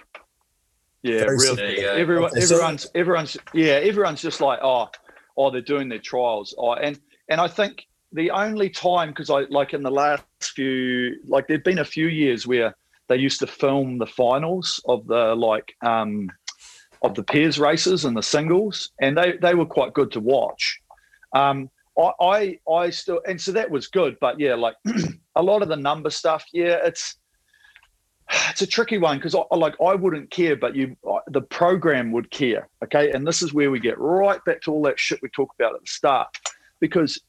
Yeah, 1.03 1.21
very 1.21 1.37
really. 1.37 1.79
Everyone, 1.85 2.31
okay, 2.31 2.43
everyone's, 2.43 2.91
everyone's, 2.95 3.37
yeah, 3.55 3.75
everyone's 3.75 4.21
just 4.21 4.41
like, 4.41 4.59
oh, 4.63 4.89
oh, 5.37 5.51
they're 5.51 5.61
doing 5.61 5.89
their 5.89 6.01
trials. 6.01 6.55
Oh, 6.59 6.73
and 6.75 6.99
and 7.29 7.41
I 7.41 7.49
think 7.49 7.87
the 8.13 8.31
only 8.31 8.71
time, 8.71 9.11
because 9.11 9.31
I 9.31 9.43
like 9.51 9.75
in 9.75 9.83
the 9.83 9.91
last 9.91 10.25
few, 10.43 11.17
like 11.27 11.47
there've 11.47 11.65
been 11.65 11.79
a 11.79 11.85
few 11.85 12.09
years 12.09 12.47
where 12.47 12.75
they 13.09 13.17
used 13.17 13.41
to 13.41 13.47
film 13.47 13.99
the 13.99 14.07
finals 14.07 14.83
of 14.87 15.07
the 15.07 15.35
like 15.35 15.75
um, 15.83 16.31
of 17.03 17.15
the 17.15 17.23
pairs 17.23 17.59
races 17.59 18.05
and 18.05 18.17
the 18.17 18.23
singles, 18.23 18.91
and 19.01 19.17
they 19.17 19.37
they 19.41 19.55
were 19.55 19.67
quite 19.67 19.95
good 19.95 20.11
to 20.13 20.21
watch. 20.21 20.81
Um, 21.35 21.71
I, 21.99 22.13
I 22.21 22.59
I 22.71 22.91
still 22.91 23.21
and 23.27 23.41
so 23.41 23.53
that 23.53 23.71
was 23.71 23.87
good, 23.87 24.17
but 24.21 24.41
yeah, 24.41 24.55
like 24.55 24.77
a 25.37 25.43
lot 25.43 25.63
of 25.63 25.69
the 25.69 25.77
number 25.77 26.11
stuff, 26.11 26.45
yeah, 26.53 26.79
it's 26.85 27.17
it's 28.31 28.63
a 28.63 28.67
tricky 28.67 28.99
one 28.99 29.19
because 29.19 29.35
I, 29.35 29.43
like 29.55 29.75
I 29.81 29.95
wouldn't 29.95 30.31
care, 30.31 30.57
but 30.57 30.75
you 30.77 30.97
the 31.29 31.41
program 31.41 32.13
would 32.13 32.31
care. 32.31 32.69
Okay, 32.85 33.11
and 33.13 33.27
this 33.27 33.43
is 33.43 33.55
where 33.55 33.71
we 33.71 33.81
get 33.81 33.99
right 33.99 34.45
back 34.45 34.63
to 34.63 34.73
all 34.73 34.83
that 34.83 34.99
shit 34.99 35.23
we 35.23 35.29
talked 35.31 35.59
about 35.61 35.75
at 35.75 35.81
the 35.81 35.87
start 35.87 36.29
because 36.81 37.21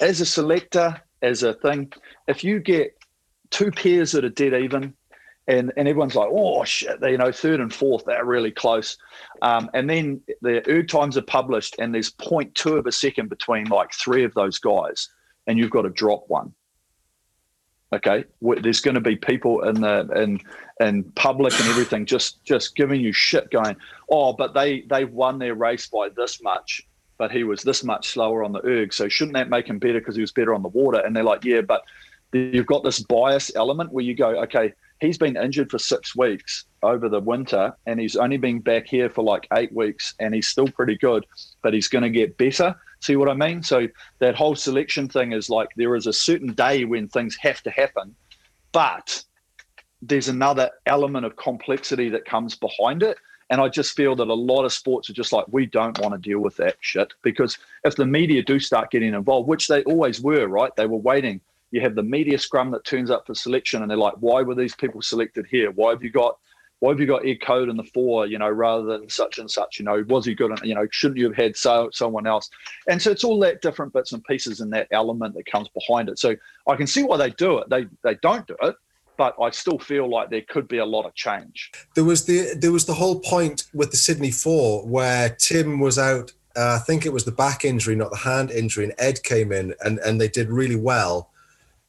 as 0.00 0.20
a 0.20 0.26
selector, 0.26 1.00
as 1.22 1.42
a 1.42 1.54
thing, 1.54 1.92
if 2.28 2.44
you 2.44 2.60
get 2.60 2.96
two 3.50 3.70
pairs 3.70 4.12
that 4.12 4.24
are 4.24 4.30
dead 4.30 4.54
even, 4.54 4.94
and, 5.48 5.72
and 5.76 5.86
everyone's 5.88 6.14
like, 6.14 6.28
oh 6.30 6.64
shit, 6.64 7.00
they, 7.00 7.12
you 7.12 7.18
know, 7.18 7.30
third 7.30 7.60
and 7.60 7.72
fourth, 7.72 8.04
they're 8.04 8.24
really 8.24 8.50
close. 8.50 8.98
Um, 9.42 9.70
and 9.74 9.88
then 9.88 10.20
the 10.42 10.68
erg 10.68 10.88
times 10.88 11.16
are 11.16 11.22
published, 11.22 11.76
and 11.78 11.94
there's 11.94 12.12
0.2 12.12 12.78
of 12.78 12.86
a 12.86 12.92
second 12.92 13.28
between 13.28 13.66
like 13.66 13.92
three 13.94 14.24
of 14.24 14.34
those 14.34 14.58
guys, 14.58 15.08
and 15.46 15.58
you've 15.58 15.70
got 15.70 15.82
to 15.82 15.90
drop 15.90 16.24
one. 16.28 16.52
Okay, 17.92 18.24
there's 18.42 18.80
going 18.80 18.96
to 18.96 19.00
be 19.00 19.16
people 19.16 19.62
in 19.62 19.80
the 19.80 20.08
in 20.16 20.40
in 20.80 21.04
public 21.12 21.58
and 21.60 21.68
everything 21.68 22.04
just 22.04 22.42
just 22.44 22.74
giving 22.74 23.00
you 23.00 23.12
shit, 23.12 23.50
going, 23.50 23.76
oh, 24.10 24.32
but 24.32 24.54
they 24.54 24.80
they 24.82 25.04
won 25.04 25.38
their 25.38 25.54
race 25.54 25.86
by 25.86 26.08
this 26.10 26.42
much 26.42 26.86
but 27.18 27.32
he 27.32 27.44
was 27.44 27.62
this 27.62 27.84
much 27.84 28.08
slower 28.08 28.44
on 28.44 28.52
the 28.52 28.64
erg. 28.66 28.92
So 28.92 29.08
shouldn't 29.08 29.34
that 29.34 29.48
make 29.48 29.68
him 29.68 29.78
better 29.78 30.00
because 30.00 30.16
he 30.16 30.20
was 30.20 30.32
better 30.32 30.54
on 30.54 30.62
the 30.62 30.68
water? 30.68 31.00
And 31.00 31.14
they're 31.14 31.22
like, 31.22 31.44
yeah, 31.44 31.62
but 31.62 31.82
you've 32.32 32.66
got 32.66 32.84
this 32.84 33.00
bias 33.00 33.50
element 33.54 33.92
where 33.92 34.04
you 34.04 34.14
go, 34.14 34.42
okay, 34.42 34.72
he's 35.00 35.18
been 35.18 35.36
injured 35.36 35.70
for 35.70 35.78
six 35.78 36.16
weeks 36.16 36.64
over 36.82 37.08
the 37.08 37.20
winter 37.20 37.74
and 37.86 38.00
he's 38.00 38.16
only 38.16 38.36
been 38.36 38.60
back 38.60 38.86
here 38.86 39.10
for 39.10 39.22
like 39.22 39.46
eight 39.54 39.72
weeks 39.72 40.14
and 40.20 40.34
he's 40.34 40.48
still 40.48 40.68
pretty 40.68 40.96
good, 40.96 41.24
but 41.62 41.74
he's 41.74 41.88
going 41.88 42.02
to 42.02 42.10
get 42.10 42.36
better. 42.36 42.74
See 43.00 43.16
what 43.16 43.28
I 43.28 43.34
mean? 43.34 43.62
So 43.62 43.88
that 44.18 44.34
whole 44.34 44.54
selection 44.54 45.08
thing 45.08 45.32
is 45.32 45.50
like 45.50 45.68
there 45.76 45.94
is 45.94 46.06
a 46.06 46.12
certain 46.12 46.52
day 46.54 46.84
when 46.84 47.08
things 47.08 47.36
have 47.40 47.62
to 47.62 47.70
happen, 47.70 48.14
but 48.72 49.22
there's 50.02 50.28
another 50.28 50.70
element 50.86 51.26
of 51.26 51.36
complexity 51.36 52.08
that 52.10 52.24
comes 52.24 52.56
behind 52.56 53.02
it 53.02 53.18
and 53.50 53.60
I 53.60 53.68
just 53.68 53.94
feel 53.96 54.16
that 54.16 54.28
a 54.28 54.34
lot 54.34 54.64
of 54.64 54.72
sports 54.72 55.08
are 55.08 55.12
just 55.12 55.32
like, 55.32 55.44
we 55.48 55.66
don't 55.66 55.98
want 56.00 56.14
to 56.14 56.18
deal 56.18 56.40
with 56.40 56.56
that 56.56 56.76
shit. 56.80 57.12
Because 57.22 57.58
if 57.84 57.94
the 57.94 58.06
media 58.06 58.42
do 58.42 58.58
start 58.58 58.90
getting 58.90 59.14
involved, 59.14 59.48
which 59.48 59.68
they 59.68 59.84
always 59.84 60.20
were, 60.20 60.48
right? 60.48 60.74
They 60.74 60.86
were 60.86 60.96
waiting. 60.96 61.40
You 61.70 61.80
have 61.82 61.94
the 61.94 62.02
media 62.02 62.38
scrum 62.38 62.70
that 62.72 62.84
turns 62.84 63.10
up 63.10 63.26
for 63.26 63.34
selection 63.34 63.82
and 63.82 63.90
they're 63.90 63.98
like, 63.98 64.14
why 64.18 64.42
were 64.42 64.54
these 64.54 64.74
people 64.74 65.00
selected 65.00 65.46
here? 65.46 65.70
Why 65.70 65.90
have 65.90 66.02
you 66.02 66.10
got 66.10 66.38
why 66.80 66.90
have 66.90 67.00
you 67.00 67.06
got 67.06 67.26
Ed 67.26 67.40
Coode 67.40 67.68
in 67.68 67.76
the 67.76 67.84
four, 67.84 68.26
you 68.26 68.38
know, 68.38 68.50
rather 68.50 68.84
than 68.98 69.08
such 69.08 69.38
and 69.38 69.50
such? 69.50 69.78
You 69.78 69.84
know, 69.84 70.04
was 70.08 70.26
he 70.26 70.34
good? 70.34 70.58
You 70.62 70.74
know, 70.74 70.86
shouldn't 70.90 71.18
you 71.18 71.26
have 71.26 71.36
had 71.36 71.56
so, 71.56 71.88
someone 71.92 72.26
else? 72.26 72.50
And 72.88 73.00
so 73.00 73.10
it's 73.10 73.24
all 73.24 73.38
that 73.40 73.62
different 73.62 73.92
bits 73.92 74.12
and 74.12 74.22
pieces 74.24 74.60
and 74.60 74.72
that 74.72 74.88
element 74.90 75.34
that 75.34 75.46
comes 75.46 75.68
behind 75.70 76.08
it. 76.08 76.18
So 76.18 76.36
I 76.66 76.76
can 76.76 76.86
see 76.86 77.02
why 77.02 77.16
they 77.16 77.30
do 77.30 77.58
it. 77.58 77.70
They 77.70 77.86
they 78.02 78.16
don't 78.16 78.46
do 78.46 78.56
it 78.62 78.76
but 79.16 79.34
I 79.40 79.50
still 79.50 79.78
feel 79.78 80.10
like 80.10 80.30
there 80.30 80.42
could 80.42 80.68
be 80.68 80.78
a 80.78 80.84
lot 80.84 81.06
of 81.06 81.14
change. 81.14 81.72
There 81.94 82.04
was 82.04 82.26
the 82.26 82.54
there 82.60 82.72
was 82.72 82.84
the 82.84 82.94
whole 82.94 83.20
point 83.20 83.64
with 83.72 83.90
the 83.90 83.96
Sydney 83.96 84.30
Four 84.30 84.86
where 84.86 85.30
Tim 85.30 85.80
was 85.80 85.98
out. 85.98 86.32
Uh, 86.54 86.78
I 86.80 86.84
think 86.84 87.04
it 87.04 87.12
was 87.12 87.24
the 87.24 87.32
back 87.32 87.64
injury, 87.64 87.96
not 87.96 88.10
the 88.10 88.18
hand 88.18 88.50
injury, 88.50 88.84
and 88.84 88.94
Ed 88.98 89.22
came 89.22 89.52
in 89.52 89.74
and 89.84 89.98
and 90.00 90.20
they 90.20 90.28
did 90.28 90.50
really 90.50 90.76
well. 90.76 91.30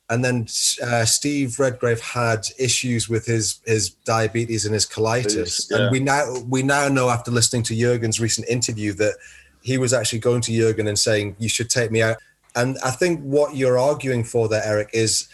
And 0.10 0.24
then 0.24 0.48
uh, 0.82 1.04
Steve 1.04 1.60
Redgrave 1.60 2.00
had 2.00 2.48
issues 2.58 3.10
with 3.10 3.26
his 3.26 3.60
his 3.66 3.90
diabetes 3.90 4.66
and 4.66 4.74
his 4.74 4.86
colitis, 4.86 5.70
yeah. 5.70 5.78
and 5.78 5.92
we 5.92 6.00
now 6.00 6.40
we 6.48 6.64
now 6.64 6.88
know 6.88 7.10
after 7.10 7.30
listening 7.30 7.64
to 7.64 7.76
Jurgen's 7.76 8.20
recent 8.20 8.48
interview 8.48 8.94
that 8.94 9.16
he 9.62 9.78
was 9.78 9.92
actually 9.92 10.20
going 10.20 10.40
to 10.42 10.58
Jurgen 10.58 10.88
and 10.88 10.98
saying 10.98 11.36
you 11.40 11.50
should 11.50 11.70
take 11.70 11.92
me 11.92 12.02
out. 12.02 12.18
And 12.56 12.78
I 12.84 12.92
think 12.92 13.22
what 13.22 13.56
you're 13.56 13.78
arguing 13.78 14.24
for 14.24 14.48
there, 14.48 14.64
Eric, 14.64 14.90
is 14.94 15.28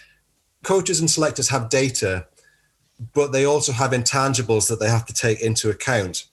coaches 0.64 1.00
and 1.00 1.10
selectors 1.10 1.50
have 1.50 1.70
data, 1.70 2.26
but 3.14 3.32
they 3.32 3.46
also 3.46 3.72
have 3.72 3.92
intangibles 3.92 4.68
that 4.70 4.80
they 4.80 4.90
have 4.90 5.06
to 5.06 5.14
take 5.14 5.42
into 5.42 5.70
account. 5.70 6.26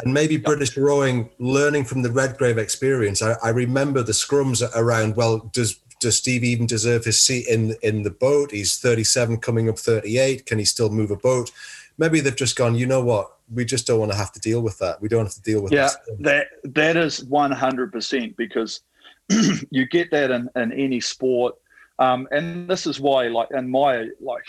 And 0.00 0.14
maybe 0.14 0.34
yep. 0.34 0.44
British 0.44 0.76
rowing, 0.76 1.30
learning 1.38 1.84
from 1.84 2.02
the 2.02 2.12
Redgrave 2.12 2.58
experience, 2.58 3.20
I, 3.20 3.36
I, 3.42 3.48
remember 3.48 4.02
the 4.02 4.12
scrums 4.12 4.62
around. 4.76 5.16
Well, 5.16 5.50
does 5.52 5.80
does 6.00 6.16
Steve 6.16 6.44
even 6.44 6.66
deserve 6.66 7.04
his 7.04 7.20
seat 7.20 7.46
in 7.48 7.74
in 7.82 8.02
the 8.02 8.10
boat? 8.10 8.50
He's 8.50 8.78
37, 8.78 9.38
coming 9.38 9.68
up 9.68 9.78
38. 9.78 10.46
Can 10.46 10.58
he 10.58 10.64
still 10.64 10.90
move 10.90 11.10
a 11.10 11.16
boat? 11.16 11.50
Maybe 11.96 12.20
they've 12.20 12.34
just 12.34 12.56
gone. 12.56 12.74
You 12.76 12.86
know 12.86 13.02
what? 13.02 13.32
We 13.52 13.64
just 13.64 13.86
don't 13.86 13.98
want 13.98 14.12
to 14.12 14.18
have 14.18 14.32
to 14.32 14.40
deal 14.40 14.60
with 14.60 14.78
that. 14.78 15.00
We 15.00 15.08
don't 15.08 15.24
have 15.24 15.34
to 15.34 15.42
deal 15.42 15.62
with. 15.62 15.72
Yeah, 15.72 15.90
that 16.20 16.46
that 16.64 16.96
is 16.96 17.24
100 17.24 17.92
percent 17.92 18.36
because 18.36 18.80
you 19.70 19.86
get 19.86 20.10
that 20.10 20.30
in, 20.30 20.48
in 20.56 20.72
any 20.72 21.00
sport, 21.00 21.56
um, 21.98 22.28
and 22.30 22.68
this 22.68 22.86
is 22.86 23.00
why, 23.00 23.28
like 23.28 23.48
in 23.50 23.68
my 23.68 24.08
like 24.20 24.44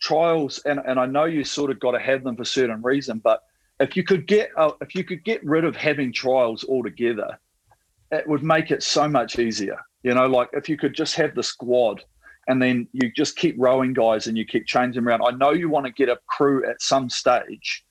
trials, 0.00 0.58
and 0.66 0.80
and 0.84 0.98
I 1.00 1.06
know 1.06 1.24
you 1.24 1.44
sort 1.44 1.70
of 1.70 1.80
got 1.80 1.92
to 1.92 2.00
have 2.00 2.24
them 2.24 2.36
for 2.36 2.44
certain 2.44 2.82
reason, 2.82 3.18
but 3.18 3.44
if 3.80 3.96
you 3.96 4.04
could 4.04 4.26
get 4.26 4.50
uh, 4.56 4.72
if 4.80 4.94
you 4.94 5.04
could 5.04 5.24
get 5.24 5.44
rid 5.44 5.64
of 5.64 5.74
having 5.74 6.12
trials 6.12 6.64
altogether, 6.64 7.38
it 8.12 8.28
would 8.28 8.42
make 8.42 8.70
it 8.70 8.82
so 8.82 9.08
much 9.08 9.38
easier. 9.38 9.78
You 10.02 10.14
know, 10.14 10.26
like 10.26 10.48
if 10.52 10.68
you 10.68 10.76
could 10.76 10.94
just 10.94 11.14
have 11.16 11.34
the 11.34 11.42
squad 11.42 12.02
and 12.48 12.60
then 12.60 12.88
you 12.92 13.12
just 13.12 13.36
keep 13.36 13.54
rowing 13.58 13.92
guys 13.92 14.26
and 14.26 14.36
you 14.36 14.44
keep 14.44 14.66
changing 14.66 15.04
around. 15.04 15.22
I 15.22 15.30
know 15.30 15.52
you 15.52 15.68
want 15.68 15.86
to 15.86 15.92
get 15.92 16.08
a 16.08 16.18
crew 16.26 16.68
at 16.68 16.80
some 16.80 17.10
stage 17.10 17.84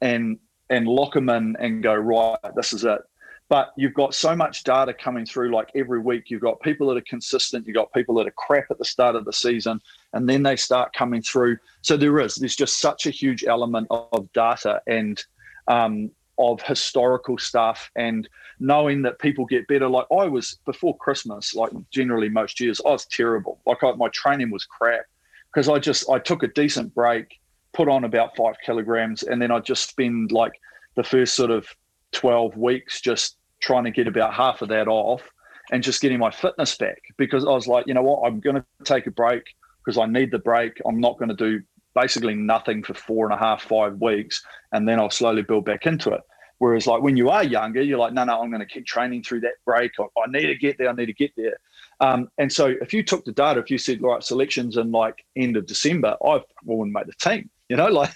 and 0.00 0.38
and 0.70 0.88
lock 0.88 1.14
them 1.14 1.28
in 1.28 1.56
and 1.60 1.82
go 1.82 1.94
right. 1.94 2.38
This 2.56 2.72
is 2.72 2.84
it. 2.84 3.00
But 3.48 3.72
you've 3.76 3.92
got 3.92 4.14
so 4.14 4.34
much 4.34 4.64
data 4.64 4.94
coming 4.94 5.26
through 5.26 5.54
like 5.54 5.68
every 5.74 6.00
week. 6.00 6.30
You've 6.30 6.40
got 6.40 6.58
people 6.62 6.88
that 6.88 6.96
are 6.96 7.04
consistent. 7.06 7.66
You've 7.66 7.74
got 7.74 7.92
people 7.92 8.14
that 8.14 8.26
are 8.26 8.32
crap 8.32 8.70
at 8.70 8.78
the 8.78 8.84
start 8.84 9.14
of 9.14 9.26
the 9.26 9.32
season, 9.32 9.78
and 10.14 10.26
then 10.26 10.42
they 10.42 10.56
start 10.56 10.94
coming 10.94 11.20
through. 11.20 11.58
So 11.82 11.98
there 11.98 12.18
is. 12.20 12.36
There's 12.36 12.56
just 12.56 12.80
such 12.80 13.06
a 13.06 13.10
huge 13.10 13.44
element 13.44 13.88
of 13.90 14.32
data 14.32 14.80
and 14.86 15.22
um, 15.68 16.10
of 16.38 16.62
historical 16.62 17.38
stuff 17.38 17.90
and 17.96 18.28
knowing 18.58 19.02
that 19.02 19.18
people 19.18 19.44
get 19.44 19.66
better. 19.68 19.88
Like 19.88 20.06
I 20.10 20.26
was 20.26 20.58
before 20.64 20.96
Christmas, 20.96 21.54
like 21.54 21.70
generally 21.90 22.28
most 22.28 22.60
years, 22.60 22.80
I 22.84 22.90
was 22.90 23.06
terrible. 23.06 23.60
Like 23.66 23.82
I, 23.82 23.92
my 23.92 24.08
training 24.08 24.50
was 24.50 24.64
crap 24.64 25.04
because 25.52 25.68
I 25.68 25.78
just 25.78 26.08
I 26.08 26.18
took 26.18 26.42
a 26.42 26.48
decent 26.48 26.94
break, 26.94 27.40
put 27.72 27.88
on 27.88 28.04
about 28.04 28.36
five 28.36 28.56
kilograms, 28.64 29.22
and 29.22 29.40
then 29.40 29.50
I 29.50 29.60
just 29.60 29.88
spend 29.88 30.32
like 30.32 30.52
the 30.94 31.04
first 31.04 31.34
sort 31.34 31.50
of 31.50 31.66
twelve 32.12 32.56
weeks 32.56 33.00
just 33.00 33.36
trying 33.60 33.84
to 33.84 33.90
get 33.90 34.08
about 34.08 34.34
half 34.34 34.62
of 34.62 34.68
that 34.70 34.88
off 34.88 35.22
and 35.70 35.82
just 35.82 36.00
getting 36.00 36.18
my 36.18 36.30
fitness 36.30 36.76
back 36.76 37.00
because 37.16 37.44
I 37.44 37.50
was 37.50 37.66
like, 37.66 37.86
you 37.86 37.94
know 37.94 38.02
what, 38.02 38.26
I'm 38.26 38.40
going 38.40 38.56
to 38.56 38.64
take 38.84 39.06
a 39.06 39.10
break 39.10 39.44
because 39.84 39.98
I 39.98 40.06
need 40.06 40.30
the 40.30 40.38
break. 40.38 40.80
I'm 40.84 41.00
not 41.00 41.18
going 41.18 41.28
to 41.28 41.34
do 41.34 41.62
basically 41.94 42.34
nothing 42.34 42.82
for 42.82 42.94
four 42.94 43.26
and 43.26 43.34
a 43.34 43.36
half, 43.36 43.62
five 43.62 44.00
weeks, 44.00 44.44
and 44.72 44.88
then 44.88 44.98
I'll 44.98 45.10
slowly 45.10 45.42
build 45.42 45.64
back 45.64 45.86
into 45.86 46.10
it. 46.10 46.20
Whereas, 46.58 46.86
like 46.86 47.02
when 47.02 47.16
you 47.16 47.28
are 47.28 47.42
younger, 47.42 47.82
you're 47.82 47.98
like, 47.98 48.12
no, 48.12 48.22
no, 48.24 48.40
I'm 48.40 48.50
going 48.50 48.60
to 48.60 48.66
keep 48.66 48.86
training 48.86 49.24
through 49.24 49.40
that 49.40 49.54
break. 49.64 49.92
I, 49.98 50.04
I 50.04 50.30
need 50.30 50.46
to 50.46 50.54
get 50.54 50.78
there. 50.78 50.88
I 50.88 50.92
need 50.92 51.06
to 51.06 51.12
get 51.12 51.32
there. 51.36 51.56
Um, 52.00 52.28
and 52.38 52.52
so, 52.52 52.74
if 52.80 52.92
you 52.92 53.02
took 53.02 53.24
the 53.24 53.32
data, 53.32 53.58
if 53.58 53.70
you 53.70 53.78
said, 53.78 54.00
right, 54.00 54.22
selections 54.22 54.76
in 54.76 54.92
like 54.92 55.24
end 55.34 55.56
of 55.56 55.66
December, 55.66 56.16
I 56.24 56.40
wouldn't 56.64 56.94
make 56.94 57.06
the 57.06 57.14
team. 57.14 57.50
You 57.68 57.76
know, 57.76 57.86
like, 57.88 58.12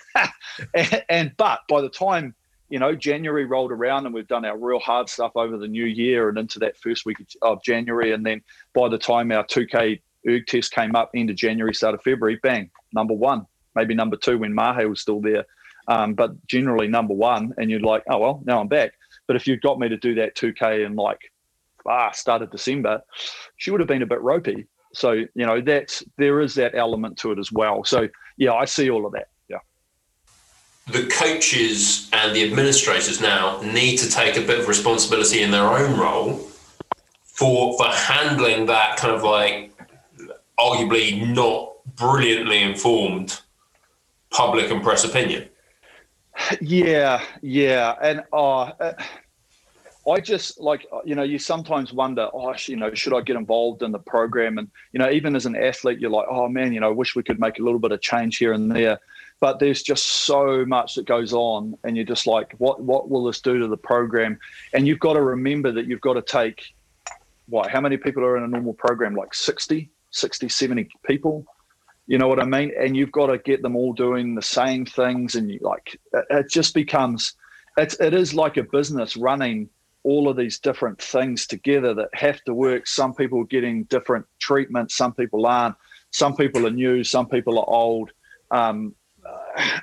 and, 0.74 1.05
and 1.09 1.33
but 1.37 1.61
by 1.68 1.81
the 1.81 1.89
time 1.89 2.35
you 2.68 2.79
know 2.79 2.95
January 2.95 3.45
rolled 3.45 3.72
around 3.72 4.07
and 4.07 4.14
we've 4.14 4.29
done 4.29 4.45
our 4.45 4.57
real 4.57 4.79
hard 4.79 5.09
stuff 5.09 5.33
over 5.35 5.57
the 5.57 5.68
new 5.68 5.85
year 5.85 6.29
and 6.29 6.39
into 6.39 6.59
that 6.61 6.77
first 6.77 7.05
week 7.05 7.16
of 7.43 7.62
January, 7.62 8.12
and 8.12 8.24
then 8.24 8.43
by 8.74 8.89
the 8.89 8.99
time 8.99 9.33
our 9.33 9.45
2K 9.45 10.01
erg 10.29 10.47
test 10.47 10.72
came 10.72 10.95
up 10.95 11.11
end 11.14 11.31
of 11.31 11.37
January, 11.37 11.74
start 11.74 11.95
of 11.95 12.03
February, 12.03 12.39
bang, 12.43 12.70
number 12.93 13.14
one, 13.14 13.47
maybe 13.77 13.95
number 13.95 14.16
two 14.16 14.39
when 14.39 14.53
Mahe 14.53 14.89
was 14.89 15.01
still 15.01 15.20
there 15.20 15.45
um, 15.89 16.14
but 16.14 16.47
generally 16.47 16.89
number 16.89 17.14
one, 17.14 17.55
and 17.59 17.70
you're 17.70 17.81
like, 17.81 18.03
oh 18.11 18.18
well, 18.18 18.43
now 18.45 18.61
I'm 18.61 18.68
back. 18.68 18.93
But 19.27 19.37
if 19.37 19.47
you'd 19.47 19.62
got 19.62 19.79
me 19.79 19.89
to 19.89 19.97
do 19.97 20.14
that 20.16 20.37
2K 20.37 20.87
in 20.87 20.97
like 20.97 21.33
ah 21.89 22.11
start 22.11 22.43
of 22.43 22.51
December, 22.51 23.03
she 23.57 23.70
would 23.70 23.81
have 23.81 23.89
been 23.89 24.03
a 24.03 24.07
bit 24.07 24.20
ropey. 24.20 24.66
So 24.95 25.12
you 25.12 25.47
know 25.47 25.61
that's 25.61 26.03
there 26.16 26.41
is 26.41 26.55
that 26.55 26.74
element 26.74 27.18
to 27.18 27.33
it 27.33 27.39
as 27.39 27.53
well. 27.53 27.85
So 27.85 28.09
yeah, 28.37 28.53
I 28.53 28.64
see 28.64 28.91
all 28.91 29.07
of 29.07 29.12
that. 29.12 29.29
Yeah. 29.49 29.59
The 30.89 31.07
coaches 31.07 32.09
and 32.12 32.35
the 32.35 32.45
administrators 32.45 33.20
now 33.20 33.61
need 33.62 33.99
to 33.99 34.11
take 34.11 34.37
a 34.37 34.41
bit 34.41 34.59
of 34.59 34.68
responsibility 34.68 35.43
in 35.43 35.51
their 35.51 35.68
own 35.68 35.99
role 35.99 36.35
for 37.24 37.77
for 37.77 37.87
handling 37.87 38.66
that 38.66 38.97
kind 38.97 39.14
of 39.14 39.22
like 39.22 39.72
arguably 40.59 41.35
not 41.35 41.74
brilliantly 41.95 42.62
informed 42.62 43.41
public 44.37 44.70
and 44.70 44.82
press 44.82 45.05
opinion. 45.05 45.49
Yeah, 46.61 47.22
yeah, 47.41 47.95
and 48.03 48.22
uh, 48.30 48.70
I 50.07 50.20
just 50.20 50.61
like 50.61 50.87
you 51.05 51.14
know 51.14 51.22
you 51.22 51.39
sometimes 51.39 51.95
wonder, 51.95 52.28
oh, 52.34 52.55
you 52.66 52.76
know, 52.76 52.93
should 52.93 53.14
I 53.14 53.22
get 53.22 53.37
involved 53.37 53.82
in 53.82 53.91
the 53.91 53.99
program? 53.99 54.59
And 54.59 54.68
you 54.93 54.99
know, 54.99 55.11
even 55.11 55.34
as 55.34 55.47
an 55.47 55.57
athlete, 55.57 55.99
you're 55.99 56.11
like, 56.11 56.26
oh 56.30 56.49
man, 56.49 56.74
you 56.74 56.80
know, 56.80 56.89
I 56.89 56.93
wish 56.93 57.16
we 57.16 57.22
could 57.22 57.41
make 57.41 57.59
a 57.59 57.62
little 57.62 57.78
bit 57.78 57.93
of 57.93 58.03
change 58.03 58.37
here 58.37 58.53
and 58.53 58.70
there. 58.70 59.01
But 59.41 59.59
there's 59.59 59.82
just 59.82 60.05
so 60.05 60.64
much 60.66 60.95
that 60.97 61.07
goes 61.07 61.32
on, 61.32 61.76
and 61.84 61.97
you're 61.97 62.05
just 62.05 62.26
like, 62.26 62.55
what 62.59 62.82
what 62.82 63.09
will 63.09 63.24
this 63.24 63.41
do 63.41 63.59
to 63.59 63.66
the 63.66 63.76
program? 63.78 64.39
And 64.74 64.87
you've 64.87 65.01
got 65.01 65.14
to 65.14 65.22
remember 65.22 65.72
that 65.72 65.87
you've 65.87 66.03
got 66.03 66.14
to 66.14 66.22
take 66.22 66.74
what? 67.49 67.70
How 67.70 67.80
many 67.80 67.97
people 67.97 68.22
are 68.22 68.37
in 68.37 68.43
a 68.43 68.49
normal 68.49 68.74
program? 68.74 69.14
Like 69.14 69.32
60, 69.32 69.91
60, 70.11 70.49
70 70.49 70.89
people 71.07 71.47
you 72.07 72.19
know 72.19 72.29
what 72.29 72.41
I 72.41 72.45
mean? 72.45 72.73
And 72.79 72.97
you've 72.97 73.13
got 73.13 73.27
to 73.27 73.39
get 73.39 73.63
them 73.63 73.77
all 73.77 73.93
doing 73.93 74.35
the 74.35 74.43
same 74.43 74.87
things, 74.87 75.35
and 75.35 75.51
you 75.51 75.59
like 75.61 75.99
it 76.13 76.51
just 76.51 76.75
becomes 76.75 77.35
it's 77.77 77.99
it 78.01 78.15
is 78.15 78.35
like 78.35 78.57
a 78.57 78.63
business 78.63 79.17
running 79.17 79.69
all 80.05 80.29
of 80.29 80.37
these 80.37 80.61
different 80.61 81.01
things 81.01 81.47
together 81.47 81.93
that 81.95 82.09
have 82.15 82.41
to 82.45 82.55
work. 82.55 82.87
Some 82.87 83.13
people 83.13 83.41
are 83.41 83.47
getting 83.47 83.85
different 83.85 84.25
treatment, 84.39 84.93
some 84.93 85.13
people 85.13 85.47
aren't. 85.47 85.75
Some 86.13 86.37
people 86.37 86.67
are 86.67 86.71
new, 86.71 87.03
some 87.05 87.29
people 87.29 87.59
are 87.59 87.69
old, 87.69 88.13
um, 88.51 88.95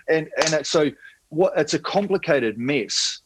and 0.07 0.29
and 0.37 0.65
so 0.65 0.89
what 1.29 1.53
it's 1.57 1.73
a 1.73 1.79
complicated 1.79 2.57
mess 2.57 3.21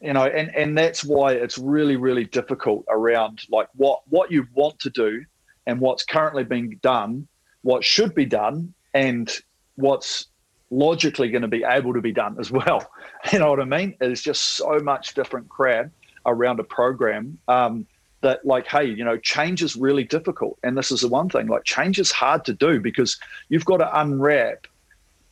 you 0.00 0.12
know 0.12 0.24
and 0.24 0.54
and 0.54 0.76
that's 0.76 1.04
why 1.04 1.32
it's 1.32 1.58
really 1.58 1.96
really 1.96 2.24
difficult 2.24 2.84
around 2.88 3.42
like 3.50 3.68
what 3.74 4.00
what 4.08 4.30
you 4.30 4.46
want 4.54 4.78
to 4.78 4.90
do 4.90 5.24
and 5.66 5.80
what's 5.80 6.04
currently 6.04 6.44
being 6.44 6.78
done 6.82 7.26
what 7.62 7.84
should 7.84 8.14
be 8.14 8.24
done 8.24 8.72
and 8.94 9.30
what's 9.76 10.26
logically 10.70 11.28
going 11.28 11.42
to 11.42 11.48
be 11.48 11.64
able 11.64 11.92
to 11.92 12.00
be 12.00 12.12
done 12.12 12.36
as 12.38 12.50
well. 12.50 12.90
You 13.34 13.38
know 13.38 13.50
what 13.50 13.60
I 13.60 13.66
mean? 13.66 13.94
There's 14.00 14.22
just 14.22 14.54
so 14.54 14.78
much 14.78 15.12
different 15.12 15.50
crap 15.50 15.90
around 16.24 16.58
a 16.58 16.64
program 16.64 17.36
um, 17.48 17.86
that, 18.22 18.46
like, 18.46 18.66
hey, 18.66 18.86
you 18.86 19.04
know, 19.04 19.18
change 19.18 19.62
is 19.62 19.76
really 19.76 20.04
difficult. 20.04 20.58
And 20.62 20.74
this 20.74 20.90
is 20.90 21.02
the 21.02 21.08
one 21.08 21.28
thing 21.28 21.46
like, 21.46 21.64
change 21.64 21.98
is 21.98 22.10
hard 22.10 22.46
to 22.46 22.54
do 22.54 22.80
because 22.80 23.18
you've 23.50 23.66
got 23.66 23.76
to 23.76 24.00
unwrap 24.00 24.66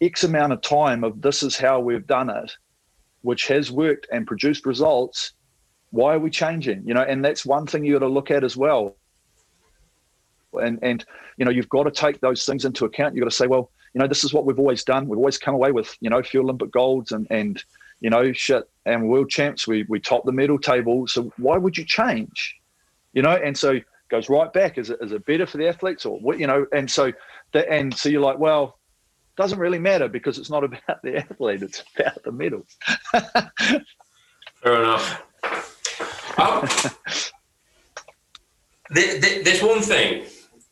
X 0.02 0.22
amount 0.22 0.52
of 0.52 0.60
time 0.60 1.02
of 1.02 1.22
this 1.22 1.42
is 1.42 1.56
how 1.56 1.80
we've 1.80 2.06
done 2.06 2.28
it, 2.28 2.52
which 3.22 3.48
has 3.48 3.70
worked 3.70 4.06
and 4.12 4.26
produced 4.26 4.66
results. 4.66 5.32
Why 5.90 6.16
are 6.16 6.18
we 6.18 6.28
changing? 6.28 6.82
You 6.84 6.92
know, 6.92 7.00
and 7.00 7.24
that's 7.24 7.46
one 7.46 7.66
thing 7.66 7.86
you 7.86 7.94
got 7.94 8.00
to 8.00 8.12
look 8.12 8.30
at 8.30 8.44
as 8.44 8.54
well 8.54 8.97
and 10.54 10.78
and 10.82 11.04
you 11.36 11.44
know 11.44 11.50
you've 11.50 11.68
got 11.68 11.84
to 11.84 11.90
take 11.90 12.20
those 12.20 12.44
things 12.44 12.64
into 12.64 12.84
account. 12.84 13.14
You've 13.14 13.24
got 13.24 13.30
to 13.30 13.36
say 13.36 13.46
well 13.46 13.70
you 13.94 14.00
know 14.00 14.06
this 14.06 14.24
is 14.24 14.32
what 14.32 14.44
we've 14.44 14.58
always 14.58 14.84
done. 14.84 15.08
We've 15.08 15.18
always 15.18 15.38
come 15.38 15.54
away 15.54 15.72
with 15.72 15.96
you 16.00 16.10
know 16.10 16.18
a 16.18 16.22
few 16.22 16.40
olympic 16.40 16.70
golds 16.70 17.12
and 17.12 17.26
and 17.30 17.62
you 18.00 18.10
know 18.10 18.32
shit 18.32 18.68
and 18.86 19.08
world 19.08 19.30
champs. 19.30 19.66
We 19.66 19.84
we 19.88 20.00
top 20.00 20.24
the 20.24 20.32
medal 20.32 20.58
table. 20.58 21.06
So 21.06 21.32
why 21.36 21.56
would 21.56 21.76
you 21.76 21.84
change? 21.84 22.56
You 23.12 23.22
know 23.22 23.32
and 23.32 23.56
so 23.56 23.80
goes 24.08 24.30
right 24.30 24.50
back. 24.52 24.78
Is 24.78 24.90
it, 24.90 24.98
is 25.02 25.12
it 25.12 25.26
better 25.26 25.46
for 25.46 25.58
the 25.58 25.68
athletes 25.68 26.06
or 26.06 26.18
what 26.18 26.38
you 26.38 26.46
know 26.46 26.66
and 26.72 26.90
so 26.90 27.12
the, 27.52 27.70
and 27.70 27.94
so 27.94 28.08
you're 28.08 28.22
like 28.22 28.38
well 28.38 28.78
doesn't 29.36 29.58
really 29.58 29.78
matter 29.78 30.08
because 30.08 30.38
it's 30.38 30.50
not 30.50 30.64
about 30.64 31.00
the 31.02 31.16
athlete 31.16 31.62
it's 31.62 31.84
about 31.96 32.22
the 32.24 32.32
medals 32.32 32.76
fair 34.62 34.82
enough. 34.82 35.22
Um, 36.38 36.68
there's 38.90 39.62
one 39.62 39.80
thing 39.80 40.24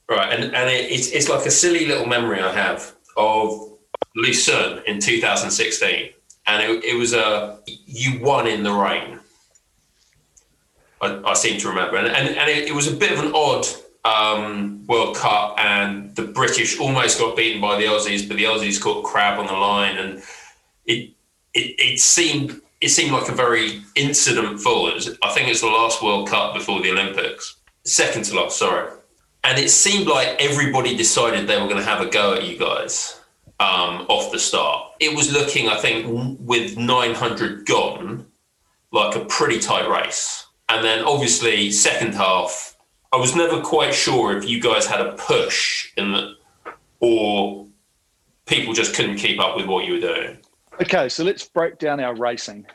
Right, 0.09 0.33
and, 0.33 0.55
and 0.55 0.71
it, 0.71 0.91
it's, 0.91 1.09
it's 1.09 1.29
like 1.29 1.45
a 1.47 1.51
silly 1.51 1.87
little 1.87 2.07
memory 2.07 2.41
I 2.41 2.53
have 2.53 2.95
of 3.17 3.77
Lucerne 4.15 4.83
in 4.87 5.01
2016. 5.01 6.11
And 6.47 6.63
it, 6.63 6.85
it 6.85 6.95
was 6.95 7.13
a, 7.13 7.59
you 7.67 8.21
won 8.21 8.47
in 8.47 8.63
the 8.63 8.73
rain. 8.73 9.19
I, 11.01 11.21
I 11.25 11.35
seem 11.35 11.59
to 11.61 11.69
remember. 11.69 11.97
And, 11.97 12.07
and, 12.07 12.37
and 12.37 12.49
it, 12.49 12.69
it, 12.69 12.75
was 12.75 12.87
a 12.87 12.95
bit 12.95 13.11
of 13.11 13.19
an 13.19 13.33
odd 13.35 13.67
um, 14.05 14.87
World 14.87 15.17
Cup, 15.17 15.59
and 15.59 16.15
the 16.15 16.23
British 16.23 16.79
almost 16.79 17.19
got 17.19 17.37
beaten 17.37 17.61
by 17.61 17.77
the 17.77 17.87
Aussies, 17.87 18.29
but 18.29 18.37
the 18.37 18.45
Aussies 18.45 18.81
caught 18.81 19.05
crab 19.05 19.41
on 19.41 19.47
the 19.47 19.53
line. 19.55 19.99
And 19.99 20.23
it, 20.87 21.11
it, 21.53 21.75
it 21.79 22.01
seemed 22.01 22.61
it 22.81 22.91
seemed 22.91 23.11
like 23.11 23.29
a 23.29 23.35
very 23.35 23.83
incident 23.97 24.61
full. 24.61 24.87
I 24.87 25.33
think 25.33 25.49
it's 25.49 25.63
the 25.63 25.67
last 25.67 26.03
World 26.03 26.29
Cup 26.29 26.55
before 26.55 26.81
the 26.81 26.93
Olympics. 26.93 27.57
Second 27.85 28.25
to 28.27 28.37
last, 28.37 28.59
sorry 28.59 28.91
and 29.47 29.59
it 29.61 29.71
seemed 29.71 30.09
like 30.09 30.37
everybody 30.41 30.97
decided 30.97 31.47
they 31.47 31.57
were 31.57 31.69
going 31.69 31.77
to 31.77 31.85
have 31.85 32.01
a 32.01 32.11
go 32.11 32.35
at 32.35 32.45
you 32.45 32.59
guys 32.59 33.21
um, 33.61 34.05
off 34.09 34.33
the 34.33 34.41
start. 34.41 34.91
It 34.99 35.17
was 35.17 35.33
looking, 35.33 35.69
I 35.69 35.77
think, 35.77 36.39
with 36.41 36.77
900 36.77 37.65
gone, 37.65 38.27
like 38.91 39.15
a 39.15 39.25
pretty 39.25 39.61
tight 39.61 39.89
race. 39.89 40.47
And 40.69 40.85
then 40.85 41.05
obviously, 41.05 41.71
second 41.71 42.15
half, 42.15 42.77
I 43.13 43.19
was 43.19 43.37
never 43.37 43.61
quite 43.61 43.95
sure 43.95 44.37
if 44.37 44.49
you 44.49 44.61
guys 44.61 44.85
had 44.85 45.01
a 45.01 45.13
push 45.13 45.93
in 45.97 46.13
the, 46.13 46.35
or 46.99 47.69
people 48.47 48.75
just 48.75 48.97
couldn't 48.97 49.19
keep 49.19 49.39
up 49.39 49.57
with 49.57 49.67
what 49.67 49.85
you 49.85 49.93
were 49.93 50.01
doing. 50.01 50.39
Okay, 50.81 51.09
so 51.09 51.25
let's 51.25 51.45
break 51.45 51.79
down 51.79 52.01
our 52.01 52.15
racing. 52.15 52.67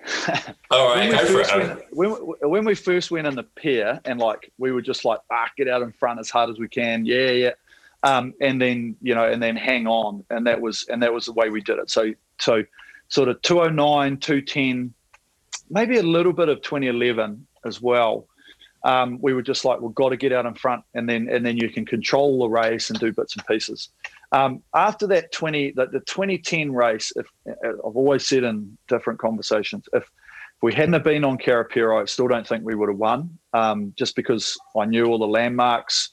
All 0.71 0.95
right, 0.95 1.09
when, 1.09 1.09
we 1.09 1.15
go 1.15 1.25
for 1.25 1.33
first 1.33 1.55
it. 1.55 1.87
went, 1.91 2.27
when, 2.27 2.51
when 2.51 2.65
we 2.65 2.75
first 2.75 3.11
went 3.11 3.27
in 3.27 3.35
the 3.35 3.43
pair, 3.43 3.99
and 4.05 4.19
like 4.19 4.51
we 4.57 4.71
were 4.71 4.81
just 4.81 5.05
like, 5.05 5.19
ah, 5.31 5.47
get 5.55 5.67
out 5.67 5.81
in 5.81 5.91
front 5.91 6.19
as 6.19 6.29
hard 6.29 6.49
as 6.49 6.57
we 6.57 6.67
can, 6.67 7.05
yeah, 7.05 7.29
yeah, 7.29 7.51
um, 8.03 8.33
and 8.41 8.61
then 8.61 8.95
you 9.01 9.13
know, 9.13 9.25
and 9.25 9.41
then 9.41 9.55
hang 9.55 9.87
on, 9.87 10.23
and 10.29 10.47
that 10.47 10.61
was 10.61 10.85
and 10.89 11.03
that 11.03 11.13
was 11.13 11.25
the 11.25 11.33
way 11.33 11.49
we 11.49 11.61
did 11.61 11.77
it. 11.77 11.89
So 11.91 12.13
so 12.39 12.63
sort 13.09 13.29
of 13.29 13.41
209, 13.41 14.17
210, 14.17 14.93
maybe 15.69 15.97
a 15.97 16.03
little 16.03 16.33
bit 16.33 16.49
of 16.49 16.61
2011 16.61 17.45
as 17.65 17.81
well. 17.81 18.27
Um, 18.83 19.19
we 19.21 19.33
were 19.33 19.43
just 19.43 19.63
like, 19.63 19.79
we've 19.79 19.93
got 19.93 20.09
to 20.09 20.17
get 20.17 20.31
out 20.31 20.47
in 20.47 20.55
front, 20.55 20.83
and 20.95 21.07
then 21.07 21.29
and 21.29 21.45
then 21.45 21.57
you 21.57 21.69
can 21.69 21.85
control 21.85 22.39
the 22.39 22.49
race 22.49 22.89
and 22.89 22.99
do 22.99 23.13
bits 23.13 23.35
and 23.35 23.45
pieces. 23.45 23.89
Um, 24.31 24.63
after 24.73 25.07
that 25.07 25.31
20, 25.31 25.71
the, 25.71 25.87
the 25.87 25.99
2010 26.01 26.71
race, 26.71 27.11
if, 27.15 27.27
I've 27.47 27.95
always 27.95 28.25
said 28.27 28.43
in 28.43 28.77
different 28.87 29.19
conversations, 29.19 29.87
if, 29.93 30.03
if 30.03 30.09
we 30.61 30.73
hadn't 30.73 30.93
have 30.93 31.03
been 31.03 31.25
on 31.25 31.37
Karapiro, 31.37 32.01
I 32.01 32.05
still 32.05 32.27
don't 32.27 32.47
think 32.47 32.63
we 32.63 32.75
would 32.75 32.89
have 32.89 32.97
won, 32.97 33.37
um, 33.53 33.93
just 33.97 34.15
because 34.15 34.57
I 34.77 34.85
knew 34.85 35.05
all 35.05 35.17
the 35.17 35.27
landmarks. 35.27 36.11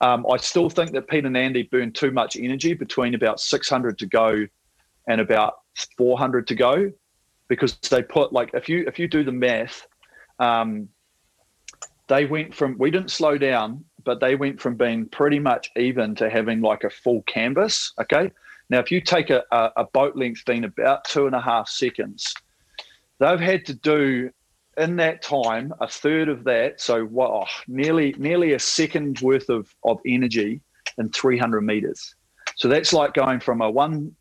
Um, 0.00 0.24
I 0.32 0.36
still 0.36 0.70
think 0.70 0.92
that 0.92 1.08
Pete 1.08 1.26
and 1.26 1.36
Andy 1.36 1.64
burned 1.64 1.94
too 1.94 2.10
much 2.10 2.36
energy 2.36 2.72
between 2.72 3.14
about 3.14 3.40
600 3.40 3.98
to 3.98 4.06
go 4.06 4.46
and 5.08 5.20
about 5.20 5.54
400 5.96 6.46
to 6.46 6.54
go, 6.54 6.92
because 7.48 7.76
they 7.90 8.02
put 8.02 8.32
like 8.32 8.50
if 8.54 8.68
you 8.68 8.84
if 8.86 8.98
you 8.98 9.08
do 9.08 9.24
the 9.24 9.32
math, 9.32 9.86
um, 10.38 10.88
they 12.06 12.26
went 12.26 12.54
from 12.54 12.76
we 12.78 12.90
didn't 12.90 13.10
slow 13.10 13.36
down 13.36 13.84
but 14.08 14.20
they 14.20 14.36
went 14.36 14.58
from 14.58 14.74
being 14.74 15.04
pretty 15.04 15.38
much 15.38 15.70
even 15.76 16.14
to 16.14 16.30
having 16.30 16.62
like 16.62 16.82
a 16.82 16.88
full 16.88 17.20
canvas. 17.26 17.92
Okay. 18.00 18.32
Now, 18.70 18.78
if 18.78 18.90
you 18.90 19.02
take 19.02 19.28
a, 19.28 19.44
a, 19.52 19.70
a 19.76 19.84
boat 19.84 20.16
length 20.16 20.46
being 20.46 20.64
about 20.64 21.04
two 21.04 21.26
and 21.26 21.34
a 21.34 21.40
half 21.42 21.68
seconds, 21.68 22.32
they've 23.20 23.38
had 23.38 23.66
to 23.66 23.74
do 23.74 24.30
in 24.78 24.96
that 24.96 25.20
time 25.20 25.74
a 25.82 25.86
third 25.86 26.30
of 26.30 26.44
that. 26.44 26.80
So, 26.80 27.04
what, 27.04 27.30
oh, 27.30 27.44
nearly 27.66 28.14
nearly 28.16 28.54
a 28.54 28.58
second 28.58 29.20
worth 29.20 29.50
of, 29.50 29.68
of 29.84 30.00
energy 30.06 30.62
in 30.96 31.10
300 31.10 31.60
meters. 31.60 32.14
So 32.56 32.66
that's 32.66 32.94
like 32.94 33.12
going 33.12 33.40
from 33.40 33.60
a 33.60 33.70
one 33.70 34.16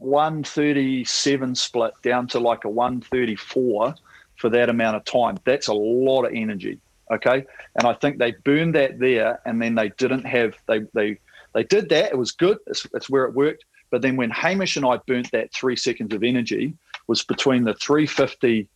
137 0.00 1.54
split 1.54 1.94
down 2.02 2.26
to 2.28 2.38
like 2.40 2.66
a 2.66 2.68
134 2.68 3.94
for 4.36 4.50
that 4.50 4.68
amount 4.68 4.96
of 4.96 5.04
time. 5.06 5.38
That's 5.46 5.68
a 5.68 5.72
lot 5.72 6.26
of 6.26 6.32
energy. 6.34 6.78
Okay, 7.12 7.44
and 7.76 7.86
I 7.86 7.92
think 7.94 8.18
they 8.18 8.32
burned 8.44 8.74
that 8.74 8.98
there, 8.98 9.40
and 9.44 9.60
then 9.60 9.74
they 9.74 9.90
didn't 9.90 10.24
have 10.24 10.54
they 10.66 10.80
they 10.94 11.18
they 11.54 11.64
did 11.64 11.88
that. 11.90 12.12
It 12.12 12.18
was 12.18 12.32
good. 12.32 12.58
It's, 12.66 12.86
it's 12.94 13.10
where 13.10 13.24
it 13.24 13.34
worked. 13.34 13.64
But 13.90 14.02
then 14.02 14.16
when 14.16 14.30
Hamish 14.30 14.76
and 14.76 14.86
I 14.86 14.98
burnt 15.06 15.30
that 15.32 15.52
three 15.52 15.76
seconds 15.76 16.14
of 16.14 16.24
energy 16.24 16.74
was 17.06 17.22
between 17.22 17.62
the 17.64 17.74
350 17.74 18.68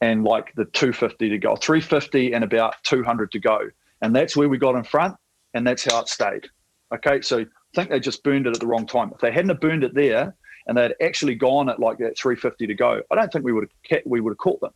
and 0.00 0.24
like 0.24 0.52
the 0.56 0.64
250 0.64 1.28
to 1.28 1.38
go, 1.38 1.54
350 1.54 2.32
and 2.32 2.42
about 2.42 2.74
200 2.82 3.30
to 3.32 3.38
go, 3.38 3.70
and 4.02 4.16
that's 4.16 4.36
where 4.36 4.48
we 4.48 4.58
got 4.58 4.74
in 4.74 4.82
front, 4.82 5.14
and 5.54 5.66
that's 5.66 5.84
how 5.84 6.00
it 6.00 6.08
stayed. 6.08 6.46
Okay, 6.92 7.20
so 7.20 7.40
I 7.40 7.46
think 7.74 7.90
they 7.90 8.00
just 8.00 8.24
burned 8.24 8.46
it 8.46 8.54
at 8.54 8.60
the 8.60 8.66
wrong 8.66 8.86
time. 8.86 9.12
If 9.14 9.20
they 9.20 9.30
hadn't 9.30 9.60
burned 9.60 9.84
it 9.84 9.94
there, 9.94 10.34
and 10.66 10.76
they'd 10.76 10.94
actually 11.00 11.34
gone 11.34 11.68
at 11.68 11.78
like 11.78 11.98
that 11.98 12.18
350 12.18 12.66
to 12.66 12.74
go, 12.74 13.02
I 13.10 13.14
don't 13.14 13.32
think 13.32 13.44
we 13.44 13.52
would 13.52 13.68
have 13.90 14.00
we 14.06 14.20
would 14.20 14.30
have 14.30 14.38
caught 14.38 14.60
them. 14.60 14.72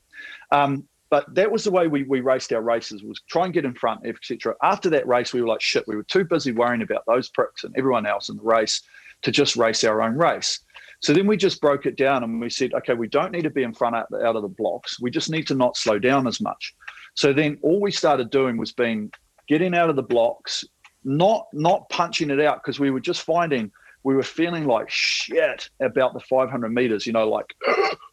Um, 0.53 0.89
but 1.11 1.33
that 1.35 1.51
was 1.51 1.65
the 1.65 1.71
way 1.71 1.87
we, 1.87 2.03
we 2.05 2.21
raced 2.21 2.53
our 2.53 2.63
races 2.63 3.03
was 3.03 3.21
try 3.29 3.45
and 3.45 3.55
get 3.55 3.65
in 3.65 3.75
front 3.75 4.05
etc 4.07 4.55
after 4.63 4.91
that 4.91 5.07
race 5.07 5.33
we 5.33 5.41
were 5.41 5.49
like 5.49 5.61
shit 5.61 5.87
we 5.87 5.97
were 5.97 6.03
too 6.05 6.25
busy 6.25 6.53
worrying 6.53 6.83
about 6.83 7.05
those 7.07 7.29
pricks 7.29 7.65
and 7.65 7.75
everyone 7.77 8.07
else 8.07 8.29
in 8.29 8.37
the 8.37 8.43
race 8.43 8.83
to 9.23 9.31
just 9.31 9.57
race 9.57 9.85
our 9.85 10.03
own 10.03 10.17
race. 10.17 10.61
So 11.01 11.13
then 11.13 11.27
we 11.27 11.37
just 11.37 11.61
broke 11.61 11.87
it 11.87 11.97
down 11.97 12.25
and 12.25 12.41
we 12.41 12.51
said 12.51 12.75
okay 12.75 12.95
we 12.95 13.09
don't 13.09 13.33
need 13.33 13.43
to 13.43 13.51
be 13.51 13.63
in 13.63 13.73
front 13.73 13.97
out, 13.97 14.09
out 14.13 14.37
of 14.37 14.43
the 14.43 14.49
blocks. 14.49 15.01
We 15.01 15.11
just 15.11 15.31
need 15.31 15.47
to 15.49 15.55
not 15.55 15.77
slow 15.77 15.99
down 15.99 16.27
as 16.27 16.41
much. 16.41 16.75
So 17.15 17.33
then 17.33 17.59
all 17.63 17.81
we 17.81 17.91
started 17.91 18.31
doing 18.31 18.57
was 18.57 18.73
being 18.73 19.13
getting 19.49 19.75
out 19.75 19.91
of 19.91 19.97
the 19.97 20.03
blocks 20.03 20.65
not 21.05 21.47
not 21.53 21.89
punching 21.89 22.31
it 22.31 22.41
out 22.41 22.63
because 22.63 22.81
we 22.81 22.91
were 22.91 23.01
just 23.01 23.23
finding 23.23 23.71
we 24.03 24.15
were 24.15 24.23
feeling 24.23 24.66
like 24.66 24.89
shit 24.89 25.69
about 25.81 26.15
the 26.15 26.20
500 26.20 26.69
meters, 26.70 27.07
you 27.07 27.12
know, 27.12 27.29
like, 27.29 27.55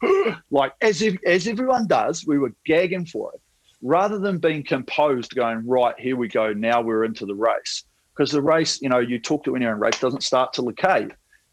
like 0.52 0.74
as 0.82 1.02
if, 1.02 1.18
as 1.26 1.48
everyone 1.48 1.88
does, 1.88 2.26
we 2.26 2.38
were 2.38 2.54
gagging 2.66 3.06
for 3.06 3.32
it 3.34 3.42
rather 3.82 4.18
than 4.18 4.40
being 4.40 4.64
composed 4.64 5.36
going, 5.36 5.66
right, 5.66 5.98
here 6.00 6.16
we 6.16 6.28
go. 6.28 6.54
Now 6.54 6.82
we're 6.82 7.06
into 7.06 7.26
the 7.26 7.36
race. 7.36 7.84
Because 8.16 8.32
the 8.32 8.42
race, 8.42 8.82
you 8.82 8.90
know, 8.90 9.00
you 9.00 9.20
talk 9.20 9.44
to 9.44 9.56
anyone 9.56 9.80
race 9.80 10.00
doesn't 10.00 10.24
start 10.24 10.54
till 10.54 10.66
the 10.66 10.74
K. 10.74 11.08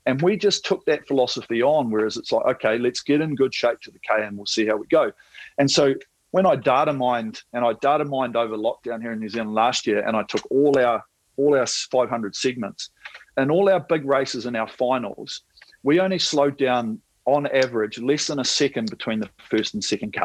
And 0.06 0.20
we 0.22 0.36
just 0.36 0.64
took 0.64 0.84
that 0.86 1.06
philosophy 1.06 1.62
on, 1.62 1.90
whereas 1.90 2.16
it's 2.16 2.32
like, 2.32 2.46
okay, 2.56 2.78
let's 2.78 3.02
get 3.02 3.20
in 3.20 3.34
good 3.34 3.54
shape 3.54 3.80
to 3.82 3.90
the 3.90 3.98
K 3.98 4.24
and 4.24 4.36
we'll 4.36 4.46
see 4.46 4.66
how 4.66 4.76
we 4.76 4.86
go. 4.86 5.12
And 5.58 5.70
so 5.70 5.94
when 6.30 6.46
I 6.46 6.56
data 6.56 6.92
mined 6.92 7.42
and 7.52 7.64
I 7.64 7.74
data 7.74 8.04
mined 8.04 8.36
over 8.36 8.56
lockdown 8.56 9.02
here 9.02 9.12
in 9.12 9.20
New 9.20 9.28
Zealand 9.28 9.54
last 9.54 9.86
year, 9.86 10.06
and 10.06 10.16
I 10.16 10.22
took 10.24 10.42
all 10.50 10.76
our 10.78 11.04
all 11.36 11.56
our 11.56 11.66
500 11.66 12.36
segments, 12.36 12.90
in 13.36 13.50
all 13.50 13.68
our 13.68 13.80
big 13.80 14.04
races 14.04 14.46
and 14.46 14.56
our 14.56 14.68
finals, 14.68 15.42
we 15.82 16.00
only 16.00 16.18
slowed 16.18 16.56
down 16.56 17.00
on 17.24 17.46
average 17.48 17.98
less 17.98 18.26
than 18.26 18.40
a 18.40 18.44
second 18.44 18.90
between 18.90 19.20
the 19.20 19.28
first 19.48 19.74
and 19.74 19.82
second 19.82 20.12
K. 20.12 20.20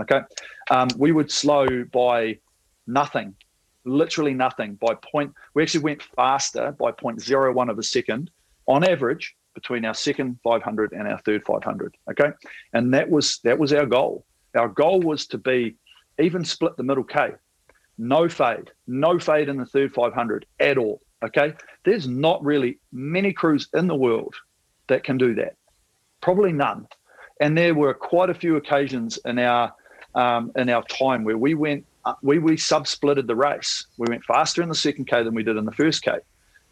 Okay. 0.00 0.20
Um, 0.70 0.88
we 0.96 1.12
would 1.12 1.30
slow 1.30 1.66
by 1.92 2.38
nothing, 2.86 3.34
literally 3.84 4.34
nothing 4.34 4.74
by 4.74 4.94
point. 5.12 5.32
We 5.54 5.62
actually 5.62 5.84
went 5.84 6.02
faster 6.02 6.72
by 6.78 6.92
0.01 6.92 7.70
of 7.70 7.78
a 7.78 7.82
second 7.82 8.30
on 8.66 8.84
average 8.84 9.34
between 9.54 9.84
our 9.84 9.94
second 9.94 10.38
500 10.44 10.92
and 10.92 11.08
our 11.08 11.18
third 11.18 11.42
500. 11.44 11.96
Okay. 12.10 12.30
And 12.72 12.94
that 12.94 13.10
was, 13.10 13.40
that 13.44 13.58
was 13.58 13.72
our 13.72 13.86
goal. 13.86 14.24
Our 14.54 14.68
goal 14.68 15.00
was 15.00 15.26
to 15.28 15.38
be 15.38 15.76
even 16.18 16.44
split 16.44 16.76
the 16.76 16.82
middle 16.82 17.04
K, 17.04 17.32
no 17.98 18.28
fade, 18.28 18.70
no 18.86 19.18
fade 19.18 19.48
in 19.48 19.56
the 19.56 19.66
third 19.66 19.92
500 19.92 20.46
at 20.60 20.78
all. 20.78 21.00
Okay. 21.22 21.54
There's 21.84 22.06
not 22.06 22.44
really 22.44 22.78
many 22.92 23.32
crews 23.32 23.68
in 23.74 23.86
the 23.86 23.94
world 23.94 24.34
that 24.88 25.04
can 25.04 25.18
do 25.18 25.34
that. 25.34 25.56
Probably 26.20 26.52
none. 26.52 26.86
And 27.40 27.56
there 27.56 27.74
were 27.74 27.94
quite 27.94 28.30
a 28.30 28.34
few 28.34 28.56
occasions 28.56 29.18
in 29.24 29.38
our 29.38 29.72
um, 30.14 30.50
in 30.56 30.68
our 30.68 30.82
time 30.84 31.22
where 31.24 31.38
we 31.38 31.54
went 31.54 31.84
uh, 32.04 32.14
we 32.22 32.38
we 32.38 32.56
sub-splitted 32.56 33.26
the 33.26 33.36
race. 33.36 33.86
We 33.98 34.06
went 34.08 34.24
faster 34.24 34.62
in 34.62 34.68
the 34.68 34.74
second 34.74 35.06
K 35.06 35.22
than 35.22 35.34
we 35.34 35.42
did 35.42 35.56
in 35.56 35.64
the 35.64 35.72
first 35.72 36.02
K. 36.02 36.18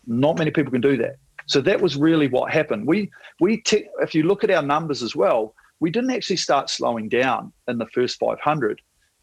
Not 0.07 0.39
many 0.39 0.51
people 0.51 0.73
can 0.73 0.81
do 0.81 0.97
that. 0.99 1.17
So 1.47 1.61
that 1.61 1.81
was 1.81 1.97
really 1.97 2.27
what 2.29 2.51
happened. 2.51 2.87
We 2.87 3.11
we 3.41 3.61
te- 3.61 3.89
if 4.01 4.15
you 4.15 4.25
look 4.25 4.43
at 4.43 4.51
our 4.51 4.63
numbers 4.63 5.03
as 5.03 5.15
well, 5.15 5.55
we 5.79 5.91
didn't 5.91 6.11
actually 6.11 6.37
start 6.37 6.71
slowing 6.71 7.09
down 7.09 7.53
in 7.69 7.79
the 7.79 7.87
first 7.87 8.19
500 8.19 8.81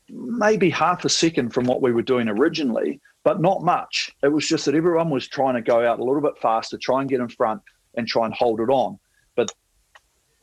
maybe 0.10 0.70
half 0.70 1.06
a 1.06 1.10
second 1.10 1.54
from 1.54 1.66
what 1.66 1.82
we 1.82 1.92
were 1.92 2.02
doing 2.02 2.28
originally, 2.28 3.00
but 3.24 3.42
not 3.42 3.64
much. 3.64 4.12
It 4.22 4.28
was 4.28 4.48
just 4.48 4.66
that 4.66 4.76
everyone 4.76 5.10
was 5.10 5.28
trying 5.28 5.56
to 5.56 5.62
go 5.62 5.86
out 5.86 6.00
a 6.00 6.04
little 6.04 6.22
bit 6.22 6.38
faster, 6.42 6.78
try 6.78 7.02
and 7.02 7.10
get 7.10 7.22
in 7.22 7.30
front 7.30 7.62
and 7.96 8.08
try 8.08 8.26
and 8.26 8.34
hold 8.34 8.60
it 8.60 8.70
on. 8.70 9.00
But 9.36 9.52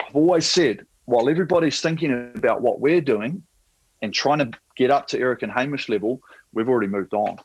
I've 0.00 0.16
always 0.16 0.46
said, 0.46 0.86
while 1.04 1.28
everybody's 1.28 1.80
thinking 1.80 2.32
about 2.34 2.62
what 2.62 2.80
we're 2.80 3.00
doing 3.00 3.42
and 4.02 4.14
trying 4.14 4.38
to 4.38 4.50
get 4.76 4.90
up 4.90 5.06
to 5.08 5.18
Eric 5.18 5.42
and 5.42 5.52
Hamish 5.52 5.88
level, 5.88 6.20
we've 6.52 6.68
already 6.68 6.86
moved 6.86 7.14
on. 7.14 7.38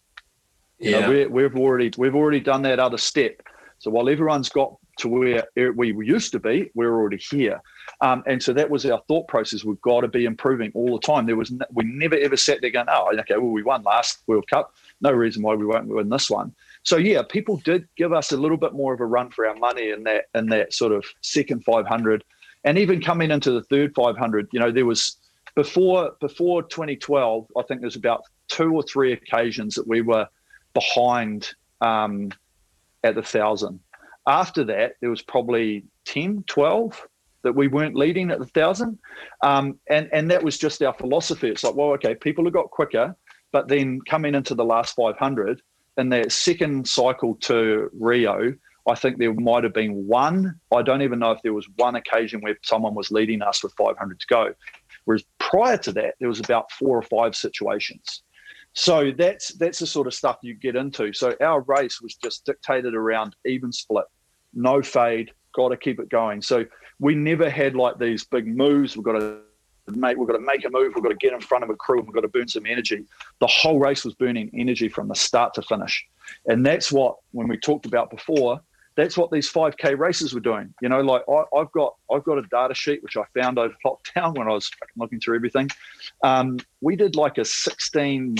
You 0.79 0.91
yeah. 0.91 0.99
know, 1.01 1.27
we 1.29 1.43
have 1.43 1.55
already 1.55 1.91
we've 1.97 2.15
already 2.15 2.39
done 2.39 2.61
that 2.63 2.79
other 2.79 2.97
step. 2.97 3.41
So 3.79 3.91
while 3.91 4.09
everyone's 4.09 4.49
got 4.49 4.75
to 4.99 5.09
where 5.09 5.43
we 5.73 5.93
used 6.05 6.31
to 6.31 6.39
be, 6.39 6.71
we're 6.73 6.93
already 6.93 7.17
here. 7.17 7.61
Um, 8.01 8.23
and 8.25 8.41
so 8.41 8.53
that 8.53 8.69
was 8.69 8.85
our 8.85 9.01
thought 9.07 9.27
process. 9.27 9.63
We've 9.63 9.81
got 9.81 10.01
to 10.01 10.07
be 10.07 10.25
improving 10.25 10.71
all 10.73 10.93
the 10.93 11.05
time. 11.05 11.25
There 11.25 11.35
was 11.35 11.51
no, 11.51 11.65
we 11.73 11.83
never 11.85 12.15
ever 12.17 12.37
sat 12.37 12.59
there 12.61 12.71
going, 12.71 12.87
oh, 12.89 13.11
okay, 13.19 13.37
well 13.37 13.51
we 13.51 13.63
won 13.63 13.83
last 13.83 14.19
World 14.27 14.47
Cup. 14.47 14.73
No 15.01 15.11
reason 15.11 15.43
why 15.43 15.55
we 15.55 15.65
won't 15.65 15.87
win 15.87 16.09
this 16.09 16.29
one. 16.29 16.53
So 16.83 16.97
yeah, 16.97 17.21
people 17.27 17.57
did 17.57 17.87
give 17.97 18.13
us 18.13 18.31
a 18.31 18.37
little 18.37 18.57
bit 18.57 18.73
more 18.73 18.93
of 18.93 18.99
a 18.99 19.05
run 19.05 19.31
for 19.31 19.47
our 19.47 19.55
money 19.55 19.89
in 19.89 20.03
that 20.03 20.25
in 20.33 20.47
that 20.47 20.73
sort 20.73 20.91
of 20.91 21.05
second 21.21 21.63
500, 21.63 22.23
and 22.63 22.77
even 22.77 23.01
coming 23.01 23.31
into 23.31 23.51
the 23.51 23.63
third 23.63 23.93
500. 23.95 24.49
You 24.51 24.59
know, 24.59 24.71
there 24.71 24.85
was 24.85 25.17
before 25.55 26.11
before 26.19 26.63
2012. 26.63 27.47
I 27.57 27.63
think 27.63 27.81
there's 27.81 27.95
about 27.95 28.23
two 28.47 28.73
or 28.73 28.83
three 28.83 29.13
occasions 29.13 29.75
that 29.75 29.87
we 29.87 30.01
were 30.01 30.27
behind 30.73 31.53
um, 31.81 32.31
at 33.03 33.15
the 33.15 33.23
thousand. 33.23 33.79
After 34.27 34.63
that, 34.65 34.93
there 35.01 35.09
was 35.09 35.21
probably 35.21 35.85
10, 36.05 36.43
12 36.47 37.07
that 37.43 37.53
we 37.53 37.67
weren't 37.67 37.95
leading 37.95 38.31
at 38.31 38.39
the 38.39 38.45
thousand. 38.47 38.97
Um, 39.43 39.79
and, 39.87 40.09
and 40.11 40.29
that 40.31 40.43
was 40.43 40.57
just 40.57 40.81
our 40.81 40.93
philosophy. 40.93 41.47
It's 41.47 41.63
like, 41.63 41.75
well, 41.75 41.89
okay, 41.91 42.15
people 42.15 42.43
have 42.43 42.53
got 42.53 42.71
quicker, 42.71 43.15
but 43.51 43.67
then 43.67 44.01
coming 44.01 44.35
into 44.35 44.55
the 44.55 44.65
last 44.65 44.95
500, 44.95 45.61
in 45.97 46.09
that 46.09 46.31
second 46.31 46.87
cycle 46.87 47.35
to 47.41 47.89
Rio, 47.93 48.53
I 48.87 48.95
think 48.95 49.17
there 49.17 49.33
might 49.33 49.63
have 49.63 49.73
been 49.73 50.07
one. 50.07 50.59
I 50.73 50.81
don't 50.81 51.01
even 51.01 51.19
know 51.19 51.31
if 51.31 51.41
there 51.41 51.53
was 51.53 51.67
one 51.77 51.95
occasion 51.95 52.41
where 52.41 52.57
someone 52.63 52.93
was 52.93 53.11
leading 53.11 53.41
us 53.41 53.63
with 53.63 53.73
500 53.77 54.19
to 54.19 54.27
go. 54.27 54.53
Whereas 55.05 55.23
prior 55.39 55.77
to 55.77 55.91
that, 55.93 56.15
there 56.19 56.27
was 56.27 56.39
about 56.39 56.71
four 56.71 56.97
or 56.97 57.01
five 57.01 57.35
situations. 57.35 58.23
So 58.73 59.11
that's 59.17 59.53
that's 59.53 59.79
the 59.79 59.87
sort 59.87 60.05
of 60.05 60.13
stuff 60.13 60.37
you 60.41 60.53
get 60.53 60.75
into. 60.75 61.13
So 61.13 61.33
our 61.39 61.61
race 61.61 62.01
was 62.01 62.15
just 62.15 62.45
dictated 62.45 62.93
around 62.93 63.35
even 63.45 63.71
split, 63.71 64.05
no 64.53 64.81
fade, 64.81 65.31
got 65.55 65.69
to 65.69 65.77
keep 65.77 65.99
it 65.99 66.09
going. 66.09 66.41
So 66.41 66.65
we 66.99 67.15
never 67.15 67.49
had 67.49 67.75
like 67.75 67.99
these 67.99 68.25
big 68.25 68.45
moves. 68.45 68.97
We've 68.97 69.05
got 69.05 69.19
to 69.19 69.39
make 69.91 70.17
we've 70.17 70.27
got 70.27 70.33
to 70.33 70.39
make 70.39 70.65
a 70.65 70.69
move. 70.69 70.93
We've 70.95 71.03
got 71.03 71.09
to 71.09 71.15
get 71.15 71.33
in 71.33 71.41
front 71.41 71.63
of 71.63 71.69
a 71.69 71.75
crew. 71.75 72.01
We've 72.01 72.13
got 72.13 72.21
to 72.21 72.27
burn 72.27 72.47
some 72.47 72.65
energy. 72.65 73.05
The 73.39 73.47
whole 73.47 73.79
race 73.79 74.05
was 74.05 74.15
burning 74.15 74.49
energy 74.53 74.89
from 74.89 75.07
the 75.07 75.15
start 75.15 75.53
to 75.55 75.61
finish, 75.61 76.05
and 76.47 76.65
that's 76.65 76.91
what 76.91 77.17
when 77.31 77.47
we 77.47 77.57
talked 77.57 77.85
about 77.85 78.09
before. 78.09 78.61
That's 78.95 79.17
what 79.17 79.29
these 79.29 79.51
5K 79.51 79.99
races 79.99 80.33
were 80.33 80.39
doing. 80.39 80.73
You 80.81 80.87
know, 80.87 81.01
like 81.01 81.23
I, 81.29 81.43
have 81.57 81.71
got 81.73 81.95
I've 82.09 82.23
got 82.23 82.37
a 82.37 82.43
data 82.43 82.73
sheet 82.73 83.03
which 83.03 83.17
I 83.17 83.23
found 83.37 83.59
over 83.59 83.75
lockdown 83.85 84.37
when 84.37 84.47
I 84.47 84.51
was 84.51 84.71
looking 84.95 85.19
through 85.19 85.35
everything. 85.35 85.69
Um, 86.23 86.59
we 86.79 86.95
did 86.95 87.17
like 87.17 87.37
a 87.37 87.43
16, 87.43 88.37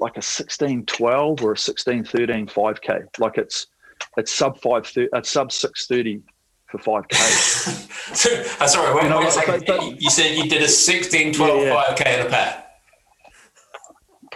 like 0.00 0.16
a 0.16 0.22
16 0.22 0.86
12 0.86 1.44
or 1.44 1.52
a 1.52 1.56
16 1.56 2.04
13 2.04 2.46
5K. 2.48 3.06
Like 3.20 3.38
it's 3.38 3.68
it's 4.16 4.32
sub 4.32 4.60
five 4.60 4.90
it's 4.94 5.30
sub 5.30 5.52
six 5.52 5.86
thirty 5.86 6.22
for 6.68 6.78
5K. 6.78 7.14
so, 8.14 8.44
uh, 8.60 8.66
sorry, 8.66 8.94
wait, 8.94 9.04
you, 9.04 9.08
know, 9.10 9.20
wait 9.20 9.34
but, 9.46 9.66
but, 9.66 10.02
you 10.02 10.10
said 10.10 10.36
you 10.36 10.48
did 10.48 10.62
a 10.62 10.68
16, 10.68 11.34
12, 11.34 11.62
yeah, 11.62 11.66
yeah. 11.66 11.94
5K 11.94 12.20
in 12.20 12.26
a 12.26 12.30
pair? 12.30 12.64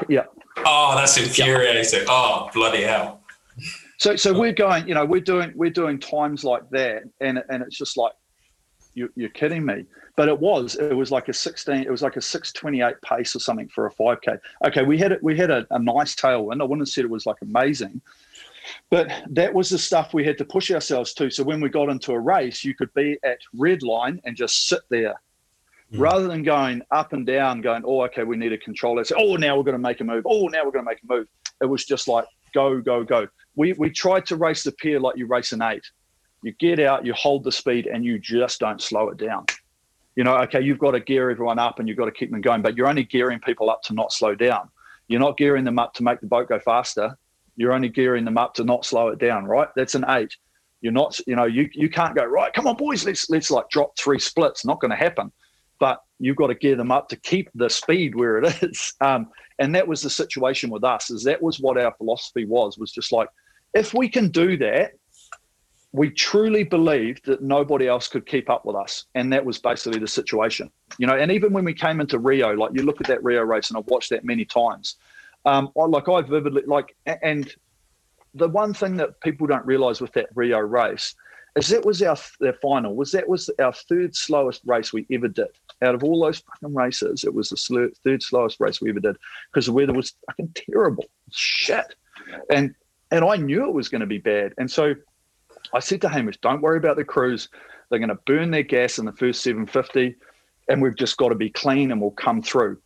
Yeah. 0.09 0.25
Oh, 0.65 0.95
that's 0.97 1.17
infuriating. 1.17 1.85
Yeah. 1.93 2.05
Oh, 2.09 2.51
bloody 2.53 2.83
hell. 2.83 3.23
So, 3.99 4.17
so 4.17 4.37
we're 4.37 4.53
going, 4.53 4.89
you 4.89 4.95
know, 4.95 5.05
we're 5.05 5.21
doing, 5.21 5.53
we're 5.55 5.71
doing 5.71 5.99
times 5.99 6.45
like 6.45 6.69
that. 6.71 7.05
And, 7.21 7.43
and 7.49 7.63
it's 7.63 7.77
just 7.77 7.97
like, 7.97 8.13
you, 8.95 9.11
you're 9.15 9.31
kidding 9.31 9.65
me. 9.65 9.85
But 10.17 10.29
it 10.29 10.39
was, 10.39 10.75
it 10.77 10.95
was 10.95 11.11
like 11.11 11.29
a 11.29 11.33
16, 11.33 11.83
it 11.83 11.91
was 11.91 12.03
like 12.03 12.17
a 12.17 12.21
628 12.21 13.01
pace 13.03 13.35
or 13.35 13.39
something 13.39 13.69
for 13.69 13.87
a 13.87 13.91
5K. 13.91 14.39
Okay. 14.67 14.83
We 14.83 14.99
had 14.99 15.13
it, 15.13 15.23
we 15.23 15.37
had 15.37 15.51
a, 15.51 15.67
a 15.71 15.79
nice 15.79 16.15
tailwind. 16.15 16.61
I 16.61 16.65
wouldn't 16.65 16.81
have 16.81 16.89
said 16.89 17.05
it 17.05 17.11
was 17.11 17.27
like 17.27 17.37
amazing, 17.43 18.01
but 18.91 19.11
that 19.31 19.53
was 19.53 19.71
the 19.71 19.79
stuff 19.79 20.15
we 20.15 20.25
had 20.25 20.39
to 20.39 20.45
push 20.45 20.71
ourselves 20.71 21.13
to. 21.15 21.31
So 21.31 21.43
when 21.43 21.61
we 21.61 21.69
got 21.69 21.89
into 21.89 22.13
a 22.13 22.21
race, 22.21 22.65
you 22.65 22.75
could 22.75 22.93
be 22.95 23.19
at 23.25 23.39
red 23.55 23.83
line 23.83 24.21
and 24.25 24.37
just 24.37 24.69
sit 24.69 24.81
there 24.89 25.15
mm. 25.93 25.99
rather 25.99 26.29
than 26.29 26.43
going 26.43 26.83
up 26.91 27.13
and 27.13 27.27
down, 27.27 27.61
going, 27.61 27.83
oh, 27.87 28.03
okay, 28.05 28.25
we 28.25 28.37
need 28.37 28.51
to 28.51 28.59
control. 28.59 29.03
So, 29.05 29.17
oh, 29.19 29.37
now 29.37 29.57
we're 29.57 29.65
going 29.65 29.75
to 29.75 29.79
make 29.79 30.01
a 30.01 30.05
move. 30.05 30.25
Oh, 30.27 30.47
now 30.49 30.65
we're 30.65 30.73
going 30.73 30.85
to 30.85 30.91
make 30.91 31.03
a 31.03 31.07
move. 31.07 31.27
It 31.61 31.67
was 31.67 31.85
just 31.85 32.09
like, 32.09 32.27
go, 32.55 32.81
go, 32.81 33.05
go. 33.05 33.29
We, 33.57 33.73
we 33.75 33.91
tried 33.91 34.27
to 34.27 34.37
race 34.37 34.65
the 34.65 34.73
pair 34.73 35.01
like 35.01 35.17
you 35.17 35.27
race 35.27 35.53
an 35.53 35.63
eight. 35.63 35.85
You 36.43 36.53
get 36.53 36.81
out, 36.81 37.07
you 37.07 37.13
hold 37.13 37.45
the 37.45 37.53
speed, 37.53 37.87
and 37.87 38.05
you 38.05 38.19
just 38.19 38.59
don't 38.59 38.83
slow 38.83 39.11
it 39.11 39.17
down. 39.17 39.47
You 40.17 40.25
know, 40.25 40.37
okay, 40.39 40.61
you've 40.61 40.79
got 40.79 40.91
to 40.91 41.01
gear 41.01 41.31
everyone 41.31 41.59
up 41.59 41.79
and 41.79 41.89
you've 41.89 41.97
got 41.97 42.05
to 42.05 42.13
keep 42.13 42.31
them 42.31 42.43
going, 42.43 42.61
but 42.61 42.77
you're 42.77 42.89
only 42.89 43.05
gearing 43.05 43.41
people 43.41 43.71
up 43.71 43.83
to 43.85 43.95
not 43.95 44.13
slow 44.13 44.35
down. 44.35 44.69
You're 45.09 45.21
not 45.21 45.39
gearing 45.39 45.65
them 45.65 45.79
up 45.79 45.95
to 45.95 46.03
make 46.03 46.21
the 46.21 46.27
boat 46.27 46.49
go 46.49 46.59
faster 46.59 47.17
you're 47.57 47.73
only 47.73 47.89
gearing 47.89 48.25
them 48.25 48.39
up 48.39 48.55
to 48.55 48.65
not 48.65 48.85
slow 48.85 49.09
it 49.09 49.19
down, 49.19 49.45
right? 49.45 49.69
That's 49.77 49.95
an 49.95 50.05
eight. 50.09 50.37
You're 50.81 50.93
not, 50.93 51.19
you 51.27 51.37
know, 51.37 51.45
you 51.45 51.69
you 51.73 51.89
can't 51.89 52.15
go 52.15 52.25
right. 52.25 52.53
Come 52.53 52.67
on, 52.67 52.77
boys, 52.77 53.05
let's 53.05 53.31
let's 53.31 53.51
like 53.51 53.69
drop 53.71 53.97
three 53.97 54.19
splits. 54.19 54.65
Not 54.65 54.81
going 54.81 54.91
to 54.91 54.97
happen. 54.97 55.31
But 55.79 56.01
you've 56.19 56.37
got 56.37 56.49
to 56.49 56.55
gear 56.55 56.77
them 56.77 56.93
up 56.93 57.09
to 57.09 57.17
keep 57.17 57.51
the 57.55 57.69
speed 57.69 58.15
where 58.15 58.39
it 58.39 58.63
is. 58.63 58.95
Um, 59.01 59.29
and 59.59 59.75
that 59.75 59.87
was 59.87 60.03
the 60.03 60.11
situation 60.11 60.71
with 60.71 60.85
us. 60.85 61.11
Is 61.11 61.25
that 61.25 61.43
was 61.43 61.61
what 61.61 61.79
our 61.79 61.93
philosophy 61.95 62.45
was? 62.45 62.79
Was 62.79 62.93
just 62.93 63.13
like, 63.13 63.29
if 63.75 63.95
we 63.95 64.09
can 64.09 64.29
do 64.29 64.57
that, 64.59 64.93
we 65.93 66.11
truly 66.11 66.65
believed 66.65 67.27
that 67.27 67.43
nobody 67.43 67.87
else 67.87 68.09
could 68.09 68.27
keep 68.27 68.49
up 68.49 68.65
with 68.65 68.75
us. 68.75 69.05
And 69.15 69.33
that 69.33 69.45
was 69.45 69.59
basically 69.59 70.01
the 70.01 70.09
situation. 70.09 70.71
You 70.99 71.07
know, 71.07 71.17
and 71.17 71.31
even 71.31 71.53
when 71.53 71.65
we 71.65 71.75
came 71.75 72.01
into 72.01 72.19
Rio, 72.19 72.55
like 72.55 72.71
you 72.75 72.83
look 72.83 73.01
at 73.01 73.07
that 73.09 73.23
Rio 73.23 73.43
race, 73.43 73.69
and 73.69 73.79
I've 73.79 73.87
watched 73.87 74.11
that 74.11 74.25
many 74.25 74.45
times. 74.45 74.97
Um, 75.45 75.71
I, 75.79 75.85
like 75.85 76.09
I 76.09 76.21
vividly 76.23 76.63
like, 76.67 76.95
and 77.07 77.53
the 78.35 78.49
one 78.49 78.75
thing 78.75 78.97
that 78.97 79.21
people 79.21 79.47
don't 79.47 79.67
realize 79.67 80.01
with 80.01 80.13
that 80.13 80.29
Rio 80.35 80.59
race 80.59 81.15
is 81.57 81.69
that 81.69 81.85
was 81.85 82.03
our, 82.03 82.17
our 82.45 82.53
final. 82.63 82.95
Was 82.95 83.13
that 83.13 83.29
was 83.29 83.51
our 83.59 83.73
third 83.73 84.17
slowest 84.17 84.63
race 84.65 84.93
we 84.93 85.07
ever 85.11 85.29
did. 85.29 85.49
Out 85.83 85.95
of 85.95 86.05
all 86.05 86.21
those 86.21 86.39
fucking 86.39 86.75
races, 86.75 87.25
it 87.25 87.35
was 87.35 87.51
the 87.51 87.93
third 88.05 88.23
slowest 88.23 88.61
race 88.61 88.81
we 88.81 88.91
ever 88.91 89.01
did 89.01 89.17
because 89.53 89.67
the 89.67 89.73
weather 89.73 89.93
was 89.93 90.15
fucking 90.27 90.55
terrible, 90.55 91.05
shit, 91.31 91.95
and 92.51 92.75
and 93.11 93.25
I 93.25 93.37
knew 93.37 93.67
it 93.67 93.75
was 93.75 93.89
going 93.89 94.01
to 94.01 94.07
be 94.07 94.19
bad. 94.19 94.55
And 94.59 94.71
so 94.71 94.95
I 95.75 95.81
said 95.81 96.01
to 96.03 96.09
Hamish, 96.09 96.39
"Don't 96.39 96.63
worry 96.63 96.79
about 96.79 96.97
the 96.97 97.05
crews. 97.05 97.49
They're 97.91 97.99
going 97.99 98.09
to 98.09 98.19
burn 98.27 98.51
their 98.51 98.63
gas 98.63 98.99
in 98.99 99.05
the 99.05 99.13
first 99.13 99.43
750, 99.43 100.17
and 100.69 100.81
we've 100.81 100.97
just 100.97 101.19
got 101.19 101.29
to 101.29 101.35
be 101.35 101.51
clean, 101.51 101.91
and 101.91 102.01
we'll 102.01 102.13
come 102.13 102.41
through." 102.41 102.79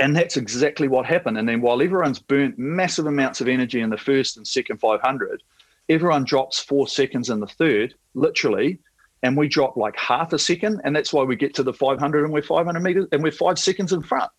And 0.00 0.14
that's 0.14 0.36
exactly 0.36 0.86
what 0.86 1.06
happened. 1.06 1.38
And 1.38 1.48
then 1.48 1.60
while 1.60 1.82
everyone's 1.82 2.20
burnt 2.20 2.58
massive 2.58 3.06
amounts 3.06 3.40
of 3.40 3.48
energy 3.48 3.80
in 3.80 3.90
the 3.90 3.98
first 3.98 4.36
and 4.36 4.46
second 4.46 4.78
500, 4.78 5.42
everyone 5.88 6.24
drops 6.24 6.60
four 6.60 6.86
seconds 6.86 7.30
in 7.30 7.40
the 7.40 7.46
third, 7.46 7.94
literally, 8.14 8.78
and 9.22 9.36
we 9.36 9.48
drop 9.48 9.76
like 9.76 9.96
half 9.96 10.32
a 10.32 10.38
second. 10.38 10.80
And 10.84 10.94
that's 10.94 11.12
why 11.12 11.24
we 11.24 11.34
get 11.34 11.54
to 11.54 11.62
the 11.62 11.72
500 11.72 12.24
and 12.24 12.32
we're 12.32 12.42
500 12.42 12.80
meters 12.80 13.06
and 13.10 13.22
we're 13.22 13.32
five 13.32 13.58
seconds 13.58 13.92
in 13.92 14.02
front. 14.02 14.30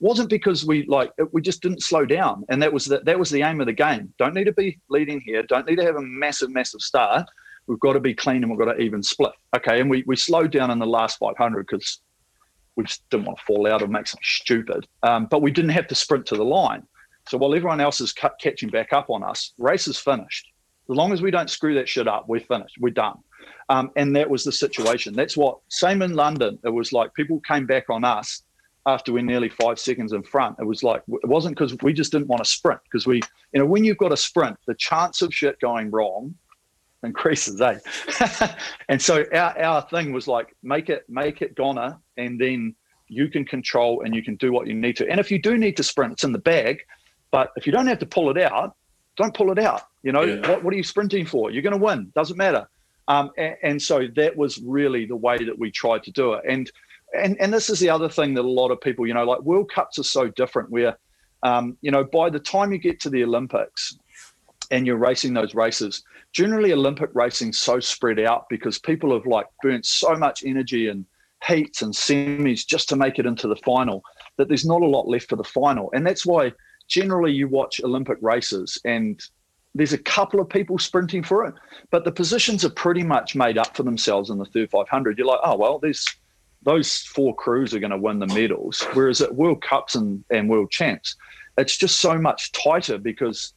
Wasn't 0.00 0.30
because 0.30 0.64
we 0.64 0.84
like 0.86 1.12
we 1.30 1.40
just 1.40 1.62
didn't 1.62 1.80
slow 1.80 2.04
down, 2.04 2.44
and 2.48 2.60
that 2.60 2.72
was 2.72 2.86
the, 2.86 2.98
that 3.04 3.20
was 3.20 3.30
the 3.30 3.42
aim 3.42 3.60
of 3.60 3.66
the 3.66 3.72
game. 3.72 4.12
Don't 4.18 4.34
need 4.34 4.46
to 4.46 4.52
be 4.52 4.80
leading 4.88 5.20
here. 5.20 5.44
Don't 5.44 5.64
need 5.64 5.76
to 5.76 5.84
have 5.84 5.94
a 5.94 6.02
massive, 6.02 6.50
massive 6.50 6.80
start. 6.80 7.28
We've 7.68 7.78
got 7.78 7.92
to 7.92 8.00
be 8.00 8.12
clean 8.12 8.42
and 8.42 8.50
we've 8.50 8.58
got 8.58 8.72
to 8.72 8.80
even 8.80 9.00
split. 9.00 9.30
Okay, 9.54 9.80
and 9.80 9.88
we 9.88 10.02
we 10.04 10.16
slowed 10.16 10.50
down 10.50 10.72
in 10.72 10.80
the 10.80 10.86
last 10.86 11.20
500 11.20 11.68
because 11.68 12.00
we 12.76 12.84
just 12.84 13.08
didn't 13.10 13.26
want 13.26 13.38
to 13.38 13.44
fall 13.44 13.66
out 13.66 13.82
or 13.82 13.88
make 13.88 14.06
something 14.06 14.24
stupid. 14.24 14.86
Um, 15.02 15.26
but 15.26 15.42
we 15.42 15.50
didn't 15.50 15.70
have 15.70 15.86
to 15.88 15.94
sprint 15.94 16.26
to 16.26 16.36
the 16.36 16.44
line. 16.44 16.86
So 17.28 17.38
while 17.38 17.54
everyone 17.54 17.80
else 17.80 18.00
is 18.00 18.12
catching 18.12 18.68
back 18.68 18.92
up 18.92 19.10
on 19.10 19.22
us, 19.22 19.52
race 19.58 19.86
is 19.86 19.98
finished. 19.98 20.48
As 20.90 20.96
long 20.96 21.12
as 21.12 21.22
we 21.22 21.30
don't 21.30 21.50
screw 21.50 21.74
that 21.74 21.88
shit 21.88 22.08
up, 22.08 22.28
we're 22.28 22.40
finished. 22.40 22.76
We're 22.80 22.90
done. 22.90 23.18
Um, 23.68 23.90
and 23.96 24.14
that 24.16 24.28
was 24.28 24.44
the 24.44 24.52
situation. 24.52 25.14
That's 25.14 25.36
what, 25.36 25.58
same 25.68 26.02
in 26.02 26.14
London, 26.14 26.58
it 26.64 26.70
was 26.70 26.92
like 26.92 27.14
people 27.14 27.40
came 27.40 27.66
back 27.66 27.88
on 27.88 28.04
us 28.04 28.42
after 28.86 29.12
we're 29.12 29.22
nearly 29.22 29.48
five 29.48 29.78
seconds 29.78 30.12
in 30.12 30.24
front. 30.24 30.56
It 30.58 30.66
was 30.66 30.82
like, 30.82 31.02
it 31.08 31.28
wasn't 31.28 31.56
because 31.56 31.76
we 31.82 31.92
just 31.92 32.10
didn't 32.10 32.26
want 32.26 32.42
to 32.42 32.50
sprint. 32.50 32.80
Because 32.84 33.06
we, 33.06 33.20
you 33.52 33.60
know, 33.60 33.66
when 33.66 33.84
you've 33.84 33.98
got 33.98 34.12
a 34.12 34.16
sprint, 34.16 34.56
the 34.66 34.74
chance 34.74 35.22
of 35.22 35.32
shit 35.32 35.60
going 35.60 35.90
wrong 35.90 36.34
increases, 37.02 37.60
eh? 37.60 37.78
and 38.88 39.00
so 39.00 39.24
our, 39.32 39.58
our 39.58 39.82
thing 39.82 40.12
was 40.12 40.28
like, 40.28 40.54
make 40.62 40.88
it, 40.88 41.04
make 41.08 41.42
it 41.42 41.54
goner, 41.54 41.98
and 42.16 42.40
then 42.40 42.74
you 43.08 43.28
can 43.28 43.44
control 43.44 44.02
and 44.04 44.14
you 44.14 44.22
can 44.22 44.36
do 44.36 44.52
what 44.52 44.66
you 44.66 44.74
need 44.74 44.96
to. 44.96 45.08
And 45.08 45.20
if 45.20 45.30
you 45.30 45.40
do 45.40 45.58
need 45.58 45.76
to 45.76 45.82
sprint, 45.82 46.14
it's 46.14 46.24
in 46.24 46.32
the 46.32 46.38
bag. 46.38 46.78
But 47.30 47.50
if 47.56 47.66
you 47.66 47.72
don't 47.72 47.86
have 47.86 47.98
to 47.98 48.06
pull 48.06 48.30
it 48.30 48.38
out, 48.38 48.74
don't 49.16 49.34
pull 49.34 49.52
it 49.52 49.58
out. 49.58 49.82
You 50.02 50.12
know, 50.12 50.22
yeah. 50.22 50.48
what, 50.48 50.64
what 50.64 50.74
are 50.74 50.76
you 50.76 50.82
sprinting 50.82 51.26
for? 51.26 51.50
You're 51.50 51.62
going 51.62 51.78
to 51.78 51.84
win. 51.84 52.10
Doesn't 52.14 52.36
matter. 52.36 52.66
Um, 53.08 53.30
and, 53.36 53.56
and, 53.62 53.82
so 53.82 54.06
that 54.16 54.36
was 54.36 54.58
really 54.58 55.06
the 55.06 55.16
way 55.16 55.44
that 55.44 55.58
we 55.58 55.70
tried 55.70 56.04
to 56.04 56.12
do 56.12 56.34
it. 56.34 56.44
And 56.48 56.70
and 57.14 57.36
and 57.40 57.52
this 57.52 57.68
is 57.68 57.80
the 57.80 57.90
other 57.90 58.08
thing 58.08 58.32
that 58.34 58.44
a 58.44 58.48
lot 58.48 58.70
of 58.70 58.80
people, 58.80 59.06
you 59.06 59.12
know, 59.12 59.24
like 59.24 59.40
World 59.40 59.70
Cups 59.70 59.98
are 59.98 60.04
so 60.04 60.28
different. 60.28 60.70
Where, 60.70 60.96
um, 61.42 61.76
you 61.82 61.90
know, 61.90 62.04
by 62.04 62.30
the 62.30 62.38
time 62.38 62.72
you 62.72 62.78
get 62.78 63.00
to 63.00 63.10
the 63.10 63.24
Olympics, 63.24 63.98
and 64.72 64.86
you're 64.86 64.96
racing 64.96 65.34
those 65.34 65.54
races, 65.54 66.02
generally 66.32 66.72
Olympic 66.72 67.10
racing 67.14 67.52
so 67.52 67.78
spread 67.78 68.18
out 68.18 68.48
because 68.48 68.78
people 68.78 69.12
have 69.12 69.26
like 69.26 69.46
burnt 69.62 69.86
so 69.86 70.16
much 70.16 70.42
energy 70.44 70.88
and 70.88 71.04
heats 71.46 71.82
and 71.82 71.92
semis 71.92 72.66
just 72.66 72.88
to 72.88 72.96
make 72.96 73.18
it 73.18 73.26
into 73.26 73.46
the 73.46 73.56
final 73.56 74.02
that 74.38 74.48
there's 74.48 74.64
not 74.64 74.80
a 74.80 74.86
lot 74.86 75.06
left 75.06 75.28
for 75.28 75.36
the 75.36 75.44
final. 75.44 75.90
And 75.94 76.06
that's 76.06 76.24
why 76.24 76.52
generally 76.88 77.32
you 77.32 77.48
watch 77.48 77.82
Olympic 77.84 78.18
races 78.22 78.78
and 78.84 79.22
there's 79.74 79.92
a 79.92 79.98
couple 79.98 80.40
of 80.40 80.48
people 80.48 80.78
sprinting 80.78 81.22
for 81.22 81.46
it, 81.46 81.54
but 81.90 82.04
the 82.04 82.12
positions 82.12 82.64
are 82.64 82.70
pretty 82.70 83.02
much 83.02 83.34
made 83.34 83.58
up 83.58 83.76
for 83.76 83.82
themselves 83.82 84.30
in 84.30 84.38
the 84.38 84.44
third 84.46 84.70
500. 84.70 85.18
You're 85.18 85.26
like, 85.26 85.40
oh, 85.44 85.56
well, 85.56 85.78
there's 85.78 86.06
those 86.62 86.98
four 86.98 87.34
crews 87.34 87.74
are 87.74 87.80
going 87.80 87.90
to 87.90 87.98
win 87.98 88.20
the 88.20 88.26
medals. 88.28 88.86
Whereas 88.92 89.20
at 89.20 89.34
World 89.34 89.62
Cups 89.62 89.96
and, 89.96 90.24
and 90.30 90.48
World 90.48 90.70
Champs, 90.70 91.16
it's 91.58 91.76
just 91.76 92.00
so 92.00 92.18
much 92.18 92.52
tighter 92.52 92.98
because 92.98 93.52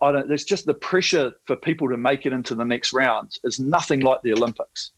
I 0.00 0.12
don't, 0.12 0.28
there's 0.28 0.44
just 0.44 0.66
the 0.66 0.74
pressure 0.74 1.32
for 1.44 1.56
people 1.56 1.88
to 1.88 1.96
make 1.96 2.26
it 2.26 2.32
into 2.32 2.54
the 2.54 2.64
next 2.64 2.92
round 2.92 3.38
is 3.44 3.60
nothing 3.60 4.00
like 4.00 4.22
the 4.22 4.32
Olympics, 4.32 4.92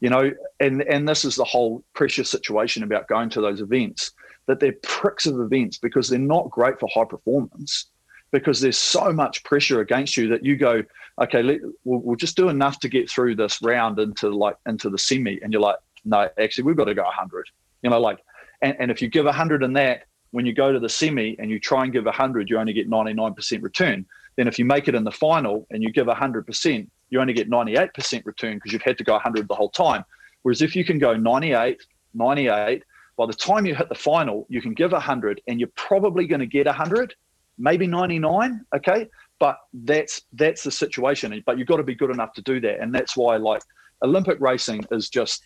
you 0.00 0.10
know. 0.10 0.32
And 0.60 0.82
and 0.82 1.08
this 1.08 1.24
is 1.24 1.36
the 1.36 1.44
whole 1.44 1.84
pressure 1.94 2.24
situation 2.24 2.82
about 2.82 3.08
going 3.08 3.30
to 3.30 3.40
those 3.40 3.60
events 3.60 4.12
that 4.46 4.58
they're 4.58 4.74
pricks 4.82 5.26
of 5.26 5.38
events 5.40 5.78
because 5.78 6.08
they're 6.08 6.18
not 6.18 6.50
great 6.50 6.80
for 6.80 6.88
high 6.92 7.04
performance 7.04 7.86
because 8.32 8.60
there's 8.60 8.78
so 8.78 9.12
much 9.12 9.44
pressure 9.44 9.80
against 9.80 10.16
you 10.16 10.26
that 10.28 10.44
you 10.44 10.56
go, 10.56 10.82
okay, 11.20 11.42
let, 11.42 11.60
we'll, 11.84 12.00
we'll 12.00 12.16
just 12.16 12.36
do 12.36 12.48
enough 12.48 12.80
to 12.80 12.88
get 12.88 13.08
through 13.08 13.36
this 13.36 13.60
round 13.62 13.98
into 14.00 14.28
like 14.30 14.56
into 14.66 14.90
the 14.90 14.98
semi, 14.98 15.40
and 15.42 15.52
you're 15.52 15.62
like, 15.62 15.76
no, 16.04 16.28
actually 16.38 16.64
we've 16.64 16.76
got 16.76 16.86
to 16.86 16.94
go 16.94 17.04
100, 17.04 17.48
you 17.82 17.90
know, 17.90 18.00
like, 18.00 18.18
and, 18.62 18.76
and 18.80 18.90
if 18.90 19.00
you 19.00 19.08
give 19.08 19.26
100 19.26 19.62
in 19.62 19.72
that 19.74 20.06
when 20.32 20.46
you 20.46 20.54
go 20.54 20.72
to 20.72 20.80
the 20.80 20.88
semi 20.88 21.36
and 21.38 21.50
you 21.50 21.60
try 21.60 21.84
and 21.84 21.92
give 21.92 22.06
100, 22.06 22.50
you 22.50 22.58
only 22.58 22.72
get 22.72 22.90
99% 22.90 23.62
return 23.62 24.04
then 24.36 24.48
if 24.48 24.58
you 24.58 24.64
make 24.64 24.88
it 24.88 24.94
in 24.94 25.04
the 25.04 25.12
final 25.12 25.66
and 25.70 25.82
you 25.82 25.92
give 25.92 26.06
100%, 26.06 26.88
you 27.10 27.20
only 27.20 27.32
get 27.32 27.50
98% 27.50 28.24
return 28.24 28.54
because 28.54 28.72
you've 28.72 28.82
had 28.82 28.98
to 28.98 29.04
go 29.04 29.12
100 29.12 29.46
the 29.48 29.54
whole 29.54 29.68
time. 29.68 30.04
Whereas 30.42 30.62
if 30.62 30.74
you 30.74 30.84
can 30.84 30.98
go 30.98 31.14
98, 31.14 31.80
98, 32.14 32.82
by 33.16 33.26
the 33.26 33.32
time 33.32 33.66
you 33.66 33.74
hit 33.74 33.88
the 33.88 33.94
final, 33.94 34.46
you 34.48 34.62
can 34.62 34.74
give 34.74 34.92
100 34.92 35.40
and 35.46 35.60
you're 35.60 35.68
probably 35.76 36.26
going 36.26 36.40
to 36.40 36.46
get 36.46 36.66
100, 36.66 37.14
maybe 37.58 37.86
99. 37.86 38.64
Okay. 38.74 39.08
But 39.38 39.58
that's 39.72 40.22
that's 40.32 40.62
the 40.62 40.70
situation. 40.70 41.42
But 41.44 41.58
you've 41.58 41.68
got 41.68 41.76
to 41.76 41.82
be 41.82 41.94
good 41.94 42.10
enough 42.10 42.32
to 42.34 42.42
do 42.42 42.60
that. 42.60 42.80
And 42.80 42.94
that's 42.94 43.16
why, 43.16 43.36
like, 43.36 43.62
Olympic 44.02 44.40
racing 44.40 44.84
is 44.90 45.08
just 45.08 45.42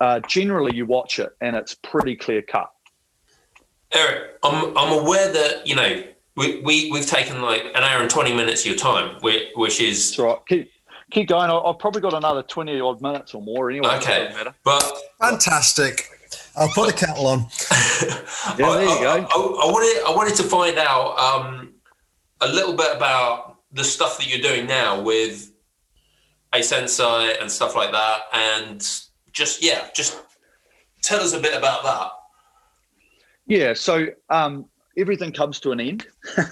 uh, 0.00 0.20
generally 0.20 0.74
you 0.74 0.86
watch 0.86 1.18
it 1.18 1.30
and 1.40 1.54
it's 1.54 1.74
pretty 1.74 2.16
clear 2.16 2.42
cut. 2.42 2.70
Eric, 3.92 4.38
I'm, 4.42 4.76
I'm 4.76 4.98
aware 4.98 5.32
that, 5.32 5.66
you 5.66 5.74
know, 5.74 6.02
we, 6.36 6.60
we, 6.60 6.90
we've 6.90 7.06
taken 7.06 7.42
like 7.42 7.64
an 7.74 7.82
hour 7.82 8.00
and 8.00 8.10
20 8.10 8.34
minutes 8.34 8.62
of 8.62 8.68
your 8.68 8.76
time, 8.76 9.16
which, 9.20 9.48
which 9.54 9.80
is. 9.80 10.10
That's 10.10 10.18
right. 10.18 10.38
Keep, 10.48 10.70
keep 11.10 11.28
going. 11.28 11.50
I've 11.50 11.78
probably 11.78 12.00
got 12.00 12.14
another 12.14 12.42
20 12.42 12.80
odd 12.80 13.02
minutes 13.02 13.34
or 13.34 13.42
more 13.42 13.70
anyway. 13.70 13.96
Okay. 13.96 14.34
But 14.64 14.98
fantastic. 15.20 16.08
I'll 16.56 16.68
put 16.68 16.86
the 16.86 17.06
kettle 17.06 17.26
on. 17.26 17.40
yeah, 18.58 18.72
there 18.72 18.82
you 18.82 19.00
go. 19.00 19.10
I, 19.10 19.18
I, 19.18 19.18
I, 19.18 19.70
wanted, 19.70 20.04
I 20.06 20.14
wanted 20.14 20.34
to 20.36 20.42
find 20.42 20.78
out 20.78 21.18
um, 21.18 21.74
a 22.40 22.48
little 22.48 22.74
bit 22.74 22.94
about 22.96 23.58
the 23.72 23.84
stuff 23.84 24.18
that 24.18 24.28
you're 24.28 24.40
doing 24.40 24.66
now 24.66 25.00
with 25.00 25.52
a 26.54 26.62
sensei 26.62 27.36
and 27.40 27.50
stuff 27.50 27.74
like 27.74 27.92
that. 27.92 28.20
And 28.32 28.80
just, 29.32 29.62
yeah, 29.62 29.88
just 29.94 30.20
tell 31.02 31.20
us 31.20 31.34
a 31.34 31.40
bit 31.40 31.56
about 31.56 31.82
that. 31.84 32.10
Yeah. 33.46 33.74
So 33.74 34.08
um, 34.30 34.66
everything 34.96 35.32
comes 35.32 35.60
to 35.60 35.72
an 35.72 35.80
end. 35.80 36.06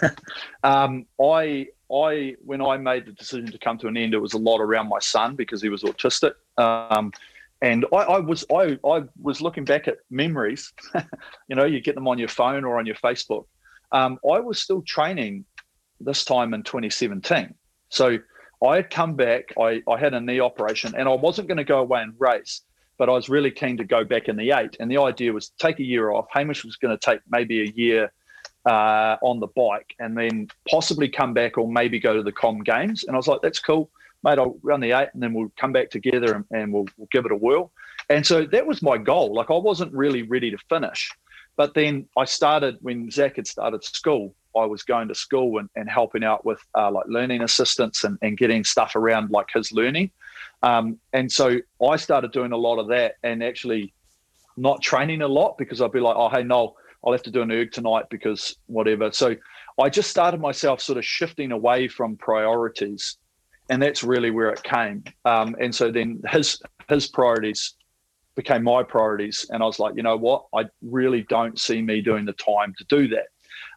um, 0.62 1.06
I 1.20 1.68
I 1.92 2.36
when 2.44 2.60
I 2.62 2.76
made 2.76 3.06
the 3.06 3.12
decision 3.12 3.50
to 3.50 3.58
come 3.58 3.78
to 3.78 3.88
an 3.88 3.96
end, 3.96 4.14
it 4.14 4.18
was 4.18 4.34
a 4.34 4.38
lot 4.38 4.60
around 4.60 4.88
my 4.88 5.00
son 5.00 5.36
because 5.36 5.60
he 5.60 5.68
was 5.68 5.82
autistic. 5.82 6.34
Um, 6.56 7.12
and 7.62 7.84
I, 7.92 7.96
I, 7.96 8.18
was 8.20 8.44
I, 8.50 8.78
I 8.86 9.02
was 9.20 9.42
looking 9.42 9.64
back 9.64 9.86
at 9.86 9.98
memories. 10.10 10.72
you 11.48 11.56
know, 11.56 11.66
you 11.66 11.80
get 11.80 11.94
them 11.94 12.08
on 12.08 12.18
your 12.18 12.28
phone 12.28 12.64
or 12.64 12.78
on 12.78 12.86
your 12.86 12.94
Facebook. 12.96 13.44
Um, 13.92 14.18
I 14.24 14.40
was 14.40 14.58
still 14.58 14.82
training 14.82 15.44
this 16.00 16.24
time 16.24 16.54
in 16.54 16.62
2017. 16.62 17.54
So 17.90 18.18
I 18.64 18.76
had 18.76 18.90
come 18.90 19.14
back. 19.14 19.52
I, 19.58 19.82
I 19.88 19.98
had 19.98 20.14
a 20.14 20.20
knee 20.20 20.40
operation, 20.40 20.94
and 20.96 21.08
I 21.08 21.12
wasn't 21.12 21.48
going 21.48 21.58
to 21.58 21.64
go 21.64 21.80
away 21.80 22.02
and 22.02 22.14
race, 22.18 22.62
but 22.98 23.08
I 23.08 23.12
was 23.12 23.28
really 23.28 23.50
keen 23.50 23.76
to 23.78 23.84
go 23.84 24.04
back 24.04 24.28
in 24.28 24.36
the 24.36 24.52
eight. 24.52 24.76
And 24.80 24.90
the 24.90 24.98
idea 24.98 25.32
was 25.32 25.50
take 25.58 25.80
a 25.80 25.84
year 25.84 26.10
off. 26.10 26.26
Hamish 26.30 26.64
was 26.64 26.76
going 26.76 26.96
to 26.96 27.00
take 27.00 27.20
maybe 27.28 27.62
a 27.62 27.72
year 27.74 28.12
uh, 28.66 29.16
on 29.22 29.40
the 29.40 29.46
bike 29.48 29.94
and 29.98 30.16
then 30.16 30.48
possibly 30.68 31.08
come 31.08 31.32
back 31.34 31.58
or 31.58 31.68
maybe 31.68 31.98
go 31.98 32.14
to 32.14 32.22
the 32.22 32.32
com 32.32 32.60
games. 32.60 33.04
And 33.04 33.14
I 33.14 33.18
was 33.18 33.26
like, 33.26 33.40
that's 33.42 33.58
cool, 33.58 33.90
mate. 34.22 34.38
I'll 34.38 34.58
run 34.62 34.80
the 34.80 34.92
eight 34.92 35.08
and 35.14 35.22
then 35.22 35.32
we'll 35.32 35.52
come 35.56 35.72
back 35.72 35.90
together 35.90 36.34
and, 36.34 36.44
and 36.50 36.72
we'll, 36.72 36.86
we'll 36.96 37.08
give 37.10 37.24
it 37.24 37.32
a 37.32 37.36
whirl. 37.36 37.72
And 38.08 38.26
so 38.26 38.44
that 38.46 38.66
was 38.66 38.82
my 38.82 38.98
goal. 38.98 39.34
Like 39.34 39.50
I 39.50 39.56
wasn't 39.56 39.92
really 39.92 40.22
ready 40.22 40.50
to 40.50 40.58
finish. 40.68 41.10
But 41.56 41.74
then 41.74 42.06
I 42.16 42.24
started 42.24 42.78
when 42.80 43.10
Zach 43.10 43.36
had 43.36 43.46
started 43.46 43.84
school. 43.84 44.34
I 44.56 44.64
was 44.64 44.82
going 44.82 45.08
to 45.08 45.14
school 45.14 45.58
and, 45.58 45.68
and 45.76 45.88
helping 45.88 46.24
out 46.24 46.44
with 46.44 46.60
uh, 46.76 46.90
like 46.90 47.04
learning 47.06 47.42
assistance 47.42 48.02
and, 48.02 48.18
and 48.22 48.36
getting 48.36 48.64
stuff 48.64 48.96
around 48.96 49.30
like 49.30 49.48
his 49.52 49.70
learning. 49.70 50.10
Um, 50.62 50.98
and 51.12 51.30
so 51.30 51.58
I 51.86 51.96
started 51.96 52.32
doing 52.32 52.52
a 52.52 52.56
lot 52.56 52.78
of 52.78 52.88
that 52.88 53.16
and 53.22 53.44
actually 53.44 53.92
not 54.56 54.82
training 54.82 55.22
a 55.22 55.28
lot 55.28 55.56
because 55.56 55.80
I'd 55.80 55.92
be 55.92 56.00
like, 56.00 56.16
oh, 56.16 56.28
hey, 56.28 56.42
Noel, 56.42 56.76
I'll 57.04 57.12
have 57.12 57.22
to 57.22 57.30
do 57.30 57.42
an 57.42 57.50
erg 57.50 57.72
tonight 57.72 58.04
because 58.10 58.56
whatever. 58.66 59.10
So 59.12 59.36
I 59.80 59.88
just 59.88 60.10
started 60.10 60.40
myself 60.40 60.80
sort 60.80 60.98
of 60.98 61.04
shifting 61.04 61.52
away 61.52 61.88
from 61.88 62.16
priorities, 62.16 63.16
and 63.70 63.82
that's 63.82 64.04
really 64.04 64.30
where 64.30 64.50
it 64.50 64.62
came. 64.62 65.04
Um, 65.24 65.56
and 65.60 65.74
so 65.74 65.90
then 65.90 66.20
his 66.28 66.60
his 66.88 67.06
priorities 67.06 67.74
became 68.36 68.62
my 68.62 68.82
priorities, 68.82 69.46
and 69.50 69.62
I 69.62 69.66
was 69.66 69.78
like, 69.78 69.94
you 69.96 70.02
know 70.02 70.16
what, 70.16 70.46
I 70.54 70.64
really 70.82 71.22
don't 71.28 71.58
see 71.58 71.82
me 71.82 72.00
doing 72.00 72.24
the 72.24 72.32
time 72.34 72.74
to 72.78 72.84
do 72.88 73.08
that. 73.08 73.26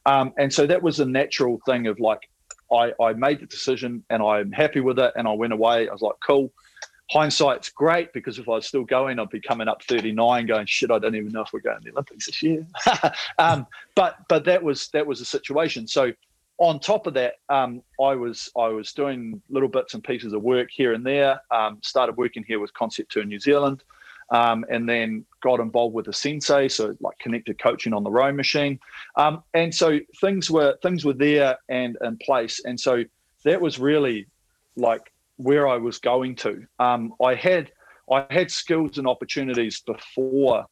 Um, 0.05 0.33
and 0.37 0.53
so 0.53 0.67
that 0.67 0.81
was 0.81 0.99
a 0.99 1.05
natural 1.05 1.59
thing 1.65 1.87
of 1.87 1.99
like, 1.99 2.19
I, 2.71 2.91
I 3.01 3.13
made 3.13 3.39
the 3.39 3.45
decision 3.45 4.03
and 4.09 4.21
I'm 4.21 4.51
happy 4.51 4.79
with 4.79 4.99
it, 4.99 5.13
and 5.15 5.27
I 5.27 5.33
went 5.33 5.53
away. 5.53 5.87
I 5.87 5.91
was 5.91 6.01
like, 6.01 6.15
cool 6.25 6.51
hindsight's 7.13 7.69
great 7.69 8.11
because 8.11 8.39
if 8.39 8.49
I 8.49 8.53
was 8.53 8.67
still 8.67 8.83
going, 8.83 9.19
I'd 9.19 9.29
be 9.29 9.39
coming 9.39 9.67
up 9.67 9.83
39, 9.83 10.47
going 10.47 10.65
shit. 10.65 10.89
I 10.89 10.97
don't 10.97 11.15
even 11.15 11.31
know 11.31 11.41
if 11.41 11.53
we're 11.53 11.59
going 11.59 11.77
to 11.77 11.83
the 11.83 11.91
Olympics 11.91 12.25
this 12.25 12.41
year. 12.41 12.65
um, 13.39 13.67
but 13.95 14.17
but 14.27 14.45
that 14.45 14.63
was 14.63 14.87
that 14.89 15.05
was 15.05 15.21
a 15.21 15.25
situation. 15.25 15.87
So 15.87 16.11
on 16.57 16.79
top 16.79 17.07
of 17.07 17.13
that, 17.13 17.35
um, 17.49 17.83
I 18.01 18.15
was 18.15 18.49
I 18.57 18.67
was 18.67 18.91
doing 18.93 19.41
little 19.49 19.69
bits 19.69 19.93
and 19.93 20.03
pieces 20.03 20.33
of 20.33 20.41
work 20.41 20.69
here 20.71 20.93
and 20.93 21.05
there. 21.05 21.39
Um, 21.51 21.77
started 21.83 22.17
working 22.17 22.43
here 22.47 22.59
with 22.59 22.73
Concept2 22.73 23.27
New 23.27 23.39
Zealand, 23.39 23.83
um, 24.31 24.65
and 24.69 24.89
then 24.89 25.23
got 25.41 25.59
involved 25.59 25.93
with 25.93 26.05
the 26.05 26.13
Sensei, 26.13 26.67
so 26.67 26.97
like 26.99 27.17
connected 27.19 27.61
coaching 27.61 27.93
on 27.93 28.03
the 28.03 28.09
rowing 28.11 28.35
machine. 28.35 28.79
Um, 29.17 29.43
and 29.53 29.73
so 29.73 29.99
things 30.19 30.49
were 30.49 30.77
things 30.81 31.05
were 31.05 31.13
there 31.13 31.57
and 31.69 31.95
in 32.01 32.17
place, 32.17 32.59
and 32.65 32.79
so 32.79 33.03
that 33.43 33.61
was 33.61 33.77
really 33.77 34.25
like 34.75 35.12
where 35.37 35.67
I 35.67 35.77
was 35.77 35.99
going 35.99 36.35
to. 36.37 36.65
Um, 36.79 37.13
I 37.23 37.35
had 37.35 37.71
I 38.11 38.25
had 38.29 38.51
skills 38.51 38.97
and 38.97 39.07
opportunities 39.07 39.81
before 39.81 40.65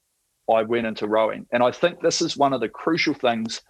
I 0.51 0.63
went 0.63 0.87
into 0.87 1.07
rowing, 1.07 1.45
and 1.51 1.63
I 1.63 1.71
think 1.71 2.01
this 2.01 2.21
is 2.21 2.37
one 2.37 2.53
of 2.53 2.61
the 2.61 2.69
crucial 2.69 3.13
things. 3.13 3.61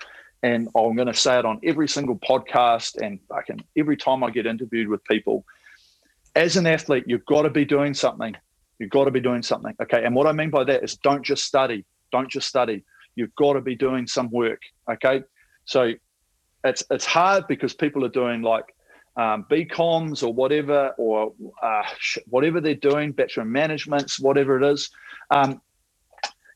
And 0.43 0.69
I'm 0.75 0.95
going 0.95 1.07
to 1.07 1.13
say 1.13 1.37
it 1.37 1.45
on 1.45 1.59
every 1.63 1.87
single 1.87 2.17
podcast, 2.17 2.99
and 2.99 3.19
I 3.31 3.41
every 3.77 3.95
time 3.95 4.23
I 4.23 4.31
get 4.31 4.45
interviewed 4.47 4.87
with 4.87 5.03
people. 5.05 5.45
As 6.35 6.55
an 6.55 6.65
athlete, 6.65 7.03
you've 7.07 7.25
got 7.25 7.43
to 7.43 7.49
be 7.49 7.65
doing 7.65 7.93
something. 7.93 8.35
You've 8.79 8.89
got 8.89 9.05
to 9.05 9.11
be 9.11 9.19
doing 9.19 9.43
something. 9.43 9.75
Okay. 9.79 10.03
And 10.03 10.15
what 10.15 10.25
I 10.25 10.31
mean 10.31 10.49
by 10.49 10.63
that 10.63 10.83
is 10.83 10.95
don't 10.97 11.23
just 11.23 11.43
study. 11.43 11.85
Don't 12.11 12.31
just 12.31 12.47
study. 12.47 12.83
You've 13.15 13.35
got 13.35 13.53
to 13.53 13.61
be 13.61 13.75
doing 13.75 14.07
some 14.07 14.31
work. 14.31 14.61
Okay. 14.89 15.21
So 15.65 15.93
it's 16.63 16.83
it's 16.89 17.05
hard 17.05 17.47
because 17.47 17.75
people 17.75 18.03
are 18.05 18.09
doing 18.09 18.41
like 18.41 18.65
um, 19.17 19.45
BComs 19.49 20.23
or 20.23 20.33
whatever, 20.33 20.93
or 20.97 21.33
uh, 21.61 21.83
whatever 22.27 22.61
they're 22.61 22.75
doing, 22.75 23.11
in 23.43 23.51
managements, 23.51 24.19
whatever 24.19 24.61
it 24.61 24.71
is. 24.71 24.89
Um, 25.29 25.61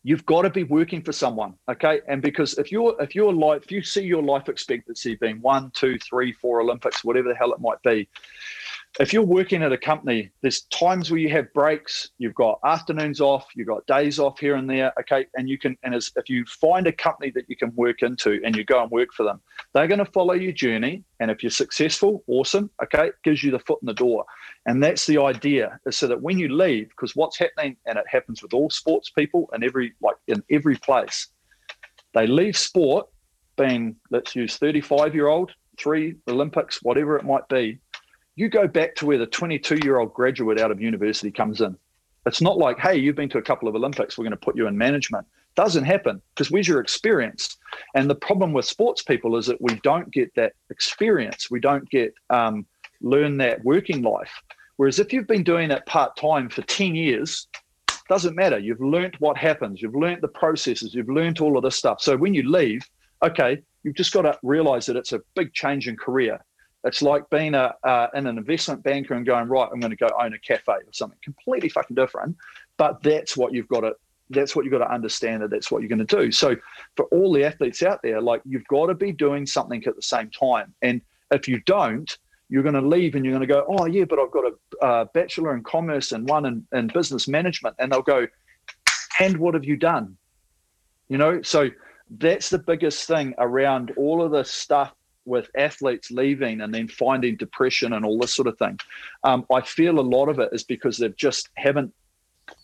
you've 0.04 0.26
got 0.26 0.44
to 0.44 0.50
be 0.50 0.64
working 0.64 1.02
for 1.02 1.12
someone, 1.12 1.56
okay? 1.68 2.02
And 2.08 2.22
because 2.22 2.58
if 2.58 2.72
you're 2.72 2.96
if 3.02 3.16
your 3.16 3.34
life 3.34 3.64
if 3.64 3.72
you 3.72 3.82
see 3.82 4.04
your 4.04 4.22
life 4.22 4.48
expectancy 4.50 5.16
being 5.16 5.42
one, 5.42 5.72
two, 5.72 5.98
three, 5.98 6.32
four 6.32 6.62
Olympics, 6.62 7.04
whatever 7.04 7.30
the 7.30 7.36
hell 7.36 7.54
it 7.54 7.60
might 7.60 7.82
be, 7.84 8.08
if 9.00 9.12
you're 9.12 9.24
working 9.24 9.62
at 9.62 9.74
a 9.74 9.78
company, 9.78 10.32
there's 10.42 10.62
times 10.64 11.12
where 11.12 11.20
you 11.20 11.30
have 11.30 11.52
breaks, 11.54 12.12
you've 12.18 12.36
got 12.36 12.60
afternoons 12.64 13.20
off, 13.20 13.46
you've 13.54 13.68
got 13.68 13.86
days 13.88 14.20
off 14.20 14.40
here 14.40 14.56
and 14.56 14.70
there, 14.70 14.94
okay, 15.00 15.26
and 15.36 15.50
you 15.50 15.58
can, 15.58 15.78
and 15.84 15.94
as, 15.94 16.12
if 16.16 16.30
you 16.30 16.46
find 16.46 16.88
a 16.88 16.94
company 16.94 17.30
that 17.32 17.50
you 17.50 17.58
can 17.58 17.74
work 17.76 18.04
into 18.04 18.40
and 18.46 18.56
you 18.56 18.64
go 18.64 18.82
and 18.82 18.90
work 18.92 19.10
for 19.12 19.24
them, 19.24 19.42
they're 19.74 19.88
going 19.88 20.04
to 20.04 20.12
follow 20.12 20.34
your 20.34 20.54
journey, 20.54 21.04
and 21.20 21.30
if 21.30 21.44
you're 21.44 21.50
successful, 21.50 22.24
awesome, 22.28 22.70
okay, 22.84 23.12
gives 23.24 23.44
you 23.44 23.52
the 23.52 23.60
foot 23.60 23.80
in 23.82 23.86
the 23.86 23.94
door, 23.94 24.24
and 24.66 24.82
that's 24.82 25.06
the 25.06 25.22
idea, 25.22 25.78
is 25.86 25.98
so 25.98 26.08
that 26.08 26.22
when 26.22 26.40
you 26.40 26.48
leave, 26.48 26.88
because 26.90 27.16
what's 27.18 27.38
happening, 27.38 27.76
and 27.86 27.98
it 27.98 28.06
happens 28.10 28.42
with 28.42 28.54
all 28.54 28.70
sports 28.70 29.10
people 29.10 29.50
and 29.52 29.64
every 29.64 29.94
like 30.02 30.16
in 30.28 30.42
every 30.50 30.78
place, 30.78 31.28
they 32.14 32.28
leave 32.28 32.56
sport, 32.56 33.08
being 33.58 33.96
let's 34.10 34.36
use 34.36 34.56
35 34.58 35.14
year 35.14 35.28
old, 35.28 35.52
three 35.78 36.16
Olympics, 36.28 36.82
whatever 36.82 37.18
it 37.18 37.26
might 37.26 37.48
be 37.50 37.80
you 38.36 38.50
go 38.50 38.68
back 38.68 38.96
to 38.96 39.06
where 39.06 39.18
the 39.18 39.26
22 39.26 39.80
year 39.84 40.00
old 40.00 40.14
graduate 40.14 40.60
out 40.60 40.72
of 40.72 40.82
university 40.82 41.32
comes 41.32 41.62
in. 41.62 41.78
It's 42.26 42.42
not 42.42 42.58
like, 42.58 42.80
hey, 42.80 42.98
you've 42.98 43.16
been 43.16 43.30
to 43.30 43.38
a 43.38 43.42
couple 43.42 43.68
of 43.68 43.76
Olympics, 43.76 44.18
we're 44.18 44.24
going 44.24 44.32
to 44.32 44.38
put 44.38 44.58
you 44.58 44.68
in 44.68 44.78
management. 44.78 45.26
Doesn't 45.56 45.86
happen 45.86 46.22
because 46.34 46.52
where's 46.52 46.68
your 46.68 46.82
experience? 46.82 47.58
And 47.94 48.10
the 48.10 48.16
problem 48.16 48.52
with 48.52 48.66
sports 48.66 49.04
people 49.04 49.38
is 49.38 49.46
that 49.46 49.62
we 49.62 49.76
don't 49.84 50.12
get 50.12 50.34
that 50.36 50.54
experience. 50.70 51.50
We 51.50 51.60
don't 51.60 51.90
get 51.90 52.14
um, 52.30 52.66
learn 53.02 53.38
that 53.38 53.64
working 53.64 54.02
life. 54.02 54.32
Whereas 54.78 55.00
if 55.00 55.14
you've 55.14 55.28
been 55.28 55.44
doing 55.44 55.72
it 55.72 55.86
part 55.86 56.18
time 56.18 56.50
for 56.50 56.62
10 56.64 56.96
years, 56.96 57.48
doesn't 58.10 58.36
matter. 58.36 58.60
You've 58.60 58.82
learned 58.82 59.16
what 59.20 59.38
happens. 59.38 59.82
You've 59.82 59.96
learned 59.96 60.22
the 60.22 60.28
processes. 60.28 60.94
You've 60.94 61.10
learned 61.10 61.40
all 61.40 61.58
of 61.58 61.64
this 61.64 61.76
stuff. 61.76 62.02
So 62.02 62.18
when 62.18 62.34
you 62.34 62.50
leave, 62.50 62.82
okay, 63.24 63.62
you've 63.84 63.96
just 63.96 64.14
got 64.14 64.24
to 64.24 64.38
realize 64.44 64.86
that 64.88 64.96
it's 64.96 65.14
a 65.14 65.22
big 65.36 65.54
change 65.54 65.88
in 65.88 65.96
career. 65.96 66.44
It's 66.86 67.02
like 67.02 67.30
being 67.30 67.56
a 67.56 67.74
uh, 67.84 68.08
in 68.14 68.28
an 68.28 68.38
investment 68.38 68.84
banker 68.84 69.16
and 69.16 69.26
going 69.26 69.48
right. 69.48 69.68
I'm 69.72 69.80
going 69.80 69.92
to 69.92 69.98
go 69.98 70.10
own 70.22 70.34
a 70.34 70.40
cafe 70.40 70.74
or 70.74 70.94
something 70.94 71.18
completely 71.24 71.70
fucking 71.70 71.96
different. 71.96 72.38
But 72.78 73.02
that's 73.02 73.36
what 73.36 73.54
you've 73.54 73.68
got 73.68 73.82
to. 73.82 73.94
That's 74.30 74.56
what 74.56 74.66
you've 74.66 74.72
got 74.72 74.86
to 74.86 74.92
understand 74.92 75.44
that 75.44 75.52
that's 75.52 75.72
what 75.72 75.82
you're 75.82 75.90
going 75.90 76.06
to 76.06 76.16
do. 76.24 76.32
So 76.32 76.56
for 76.96 77.06
all 77.06 77.34
the 77.34 77.44
athletes 77.44 77.84
out 77.84 78.00
there, 78.02 78.22
like 78.22 78.42
you've 78.46 78.66
got 78.68 78.88
to 78.88 78.96
be 78.96 79.12
doing 79.12 79.46
something 79.46 79.84
at 79.86 79.96
the 79.96 80.02
same 80.02 80.32
time. 80.32 80.74
And 80.82 81.02
if 81.32 81.48
you 81.48 81.60
don't, 81.66 82.18
you're 82.50 82.64
going 82.64 82.76
to 82.76 82.82
leave 82.82 83.16
and 83.16 83.26
you're 83.26 83.34
going 83.34 83.48
to 83.48 83.54
go, 83.54 83.66
oh 83.68 83.86
yeah, 83.86 84.06
but 84.06 84.20
I've 84.20 84.32
got 84.32 84.46
a 84.46 84.86
uh, 84.86 85.06
bachelor 85.14 85.56
in 85.56 85.64
commerce 85.64 86.12
and 86.12 86.28
one 86.28 86.46
in, 86.46 86.66
in 86.74 86.88
business 86.88 87.28
management, 87.28 87.76
and 87.80 87.92
they'll 87.92 88.02
go, 88.02 88.28
and 89.20 89.38
what 89.38 89.54
have 89.54 89.66
you 89.66 89.78
done? 89.78 90.18
You 91.10 91.18
know, 91.18 91.42
so 91.42 91.70
that's 92.10 92.50
the 92.50 92.60
biggest 92.60 93.08
thing 93.08 93.34
around 93.38 93.94
all 93.98 94.24
of 94.24 94.32
this 94.32 94.52
stuff 94.52 94.94
with 95.26 95.50
athletes 95.58 96.12
leaving 96.12 96.62
and 96.62 96.74
then 96.74 96.88
finding 96.88 97.36
depression 97.36 97.94
and 97.94 98.06
all 98.06 98.18
this 98.18 98.34
sort 98.34 98.48
of 98.48 98.58
thing. 98.58 98.80
Um, 99.24 99.46
I 99.54 99.62
feel 99.62 100.00
a 100.00 100.02
lot 100.02 100.30
of 100.30 100.40
it 100.40 100.50
is 100.52 100.64
because 100.64 100.98
they've 100.98 101.16
just 101.16 101.50
haven't 101.56 101.94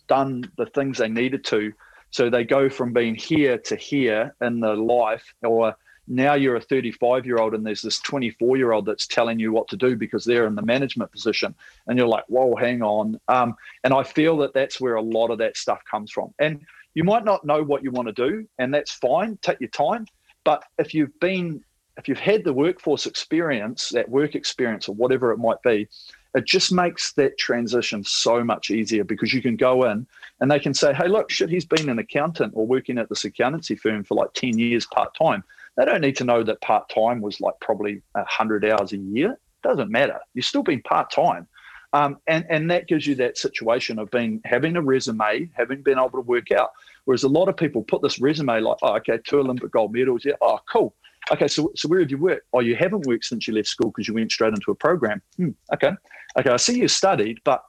done 0.08 0.50
the 0.56 0.66
things 0.66 0.98
they 0.98 1.08
needed 1.08 1.44
to 1.44 1.72
So 2.10 2.28
they 2.28 2.44
go 2.44 2.68
from 2.68 2.92
being 2.92 3.14
here 3.14 3.56
to 3.58 3.74
here 3.74 4.34
in 4.42 4.60
the 4.60 4.74
life, 4.74 5.34
or 5.42 5.74
now 6.06 6.34
you're 6.34 6.56
a 6.56 6.60
35 6.60 7.24
year 7.24 7.38
old 7.38 7.54
and 7.54 7.64
there's 7.64 7.80
this 7.80 7.98
24 8.00 8.56
year 8.56 8.72
old 8.72 8.84
that's 8.84 9.06
telling 9.06 9.38
you 9.38 9.52
what 9.52 9.68
to 9.68 9.76
do 9.76 9.96
because 9.96 10.24
they're 10.24 10.46
in 10.46 10.54
the 10.54 10.62
management 10.62 11.10
position. 11.10 11.54
And 11.86 11.98
you're 11.98 12.08
like, 12.08 12.24
whoa, 12.28 12.54
hang 12.54 12.82
on. 12.82 13.18
Um, 13.28 13.54
and 13.84 13.94
I 13.94 14.02
feel 14.02 14.36
that 14.38 14.52
that's 14.52 14.80
where 14.80 14.96
a 14.96 15.02
lot 15.02 15.30
of 15.30 15.38
that 15.38 15.56
stuff 15.56 15.80
comes 15.90 16.10
from. 16.10 16.34
And 16.38 16.60
you 16.94 17.04
might 17.04 17.24
not 17.24 17.44
know 17.44 17.62
what 17.62 17.82
you 17.82 17.90
want 17.90 18.08
to 18.08 18.12
do, 18.12 18.46
and 18.58 18.74
that's 18.74 18.92
fine. 18.92 19.38
Take 19.40 19.60
your 19.60 19.70
time. 19.70 20.06
But 20.44 20.64
if 20.78 20.92
you've 20.92 21.18
been, 21.20 21.64
if 21.96 22.08
you've 22.08 22.18
had 22.18 22.44
the 22.44 22.52
workforce 22.52 23.06
experience, 23.06 23.90
that 23.90 24.08
work 24.08 24.34
experience, 24.34 24.88
or 24.88 24.94
whatever 24.94 25.32
it 25.32 25.38
might 25.38 25.62
be, 25.62 25.88
it 26.34 26.46
just 26.46 26.72
makes 26.72 27.12
that 27.12 27.36
transition 27.38 28.02
so 28.04 28.42
much 28.42 28.70
easier 28.70 29.04
because 29.04 29.34
you 29.34 29.42
can 29.42 29.56
go 29.56 29.84
in 29.84 30.06
and 30.40 30.50
they 30.50 30.58
can 30.58 30.72
say, 30.72 30.94
hey, 30.94 31.06
look, 31.06 31.30
shit, 31.30 31.50
he's 31.50 31.66
been 31.66 31.90
an 31.90 31.98
accountant 31.98 32.52
or 32.56 32.66
working 32.66 32.96
at 32.96 33.08
this 33.08 33.24
accountancy 33.24 33.76
firm 33.76 34.02
for 34.02 34.14
like 34.14 34.32
10 34.32 34.58
years 34.58 34.86
part 34.86 35.14
time. 35.14 35.44
They 35.76 35.84
don't 35.84 36.00
need 36.00 36.16
to 36.16 36.24
know 36.24 36.42
that 36.42 36.60
part 36.62 36.88
time 36.88 37.20
was 37.20 37.40
like 37.40 37.54
probably 37.60 38.02
100 38.12 38.64
hours 38.64 38.92
a 38.92 38.98
year. 38.98 39.38
Doesn't 39.62 39.90
matter. 39.90 40.20
You've 40.34 40.46
still 40.46 40.62
been 40.62 40.82
part 40.82 41.10
time. 41.10 41.46
Um, 41.94 42.18
and, 42.26 42.46
and 42.48 42.70
that 42.70 42.88
gives 42.88 43.06
you 43.06 43.14
that 43.16 43.36
situation 43.36 43.98
of 43.98 44.10
being 44.10 44.40
having 44.46 44.76
a 44.76 44.82
resume, 44.82 45.50
having 45.52 45.82
been 45.82 45.98
able 45.98 46.10
to 46.10 46.20
work 46.20 46.50
out. 46.50 46.70
Whereas 47.04 47.24
a 47.24 47.28
lot 47.28 47.48
of 47.48 47.56
people 47.56 47.82
put 47.82 48.00
this 48.00 48.18
resume 48.18 48.60
like, 48.60 48.78
oh, 48.82 48.96
okay, 48.96 49.18
two 49.24 49.40
Olympic 49.40 49.70
gold 49.70 49.92
medals. 49.92 50.24
Yeah, 50.24 50.34
oh, 50.40 50.60
cool. 50.70 50.94
Okay, 51.30 51.48
so, 51.48 51.70
so 51.76 51.88
where 51.88 52.00
have 52.00 52.10
you 52.10 52.18
worked? 52.18 52.46
Oh, 52.52 52.60
you 52.60 52.74
haven't 52.74 53.06
worked 53.06 53.24
since 53.24 53.46
you 53.46 53.54
left 53.54 53.68
school 53.68 53.90
because 53.90 54.08
you 54.08 54.14
went 54.14 54.32
straight 54.32 54.54
into 54.54 54.70
a 54.70 54.74
program. 54.74 55.22
Hmm, 55.36 55.50
okay. 55.72 55.92
Okay, 56.38 56.50
I 56.50 56.56
see 56.56 56.78
you 56.78 56.88
studied, 56.88 57.38
but 57.44 57.62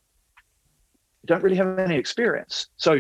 you 1.22 1.28
don't 1.28 1.44
really 1.44 1.56
have 1.56 1.78
any 1.80 1.96
experience. 1.96 2.68
So 2.78 3.00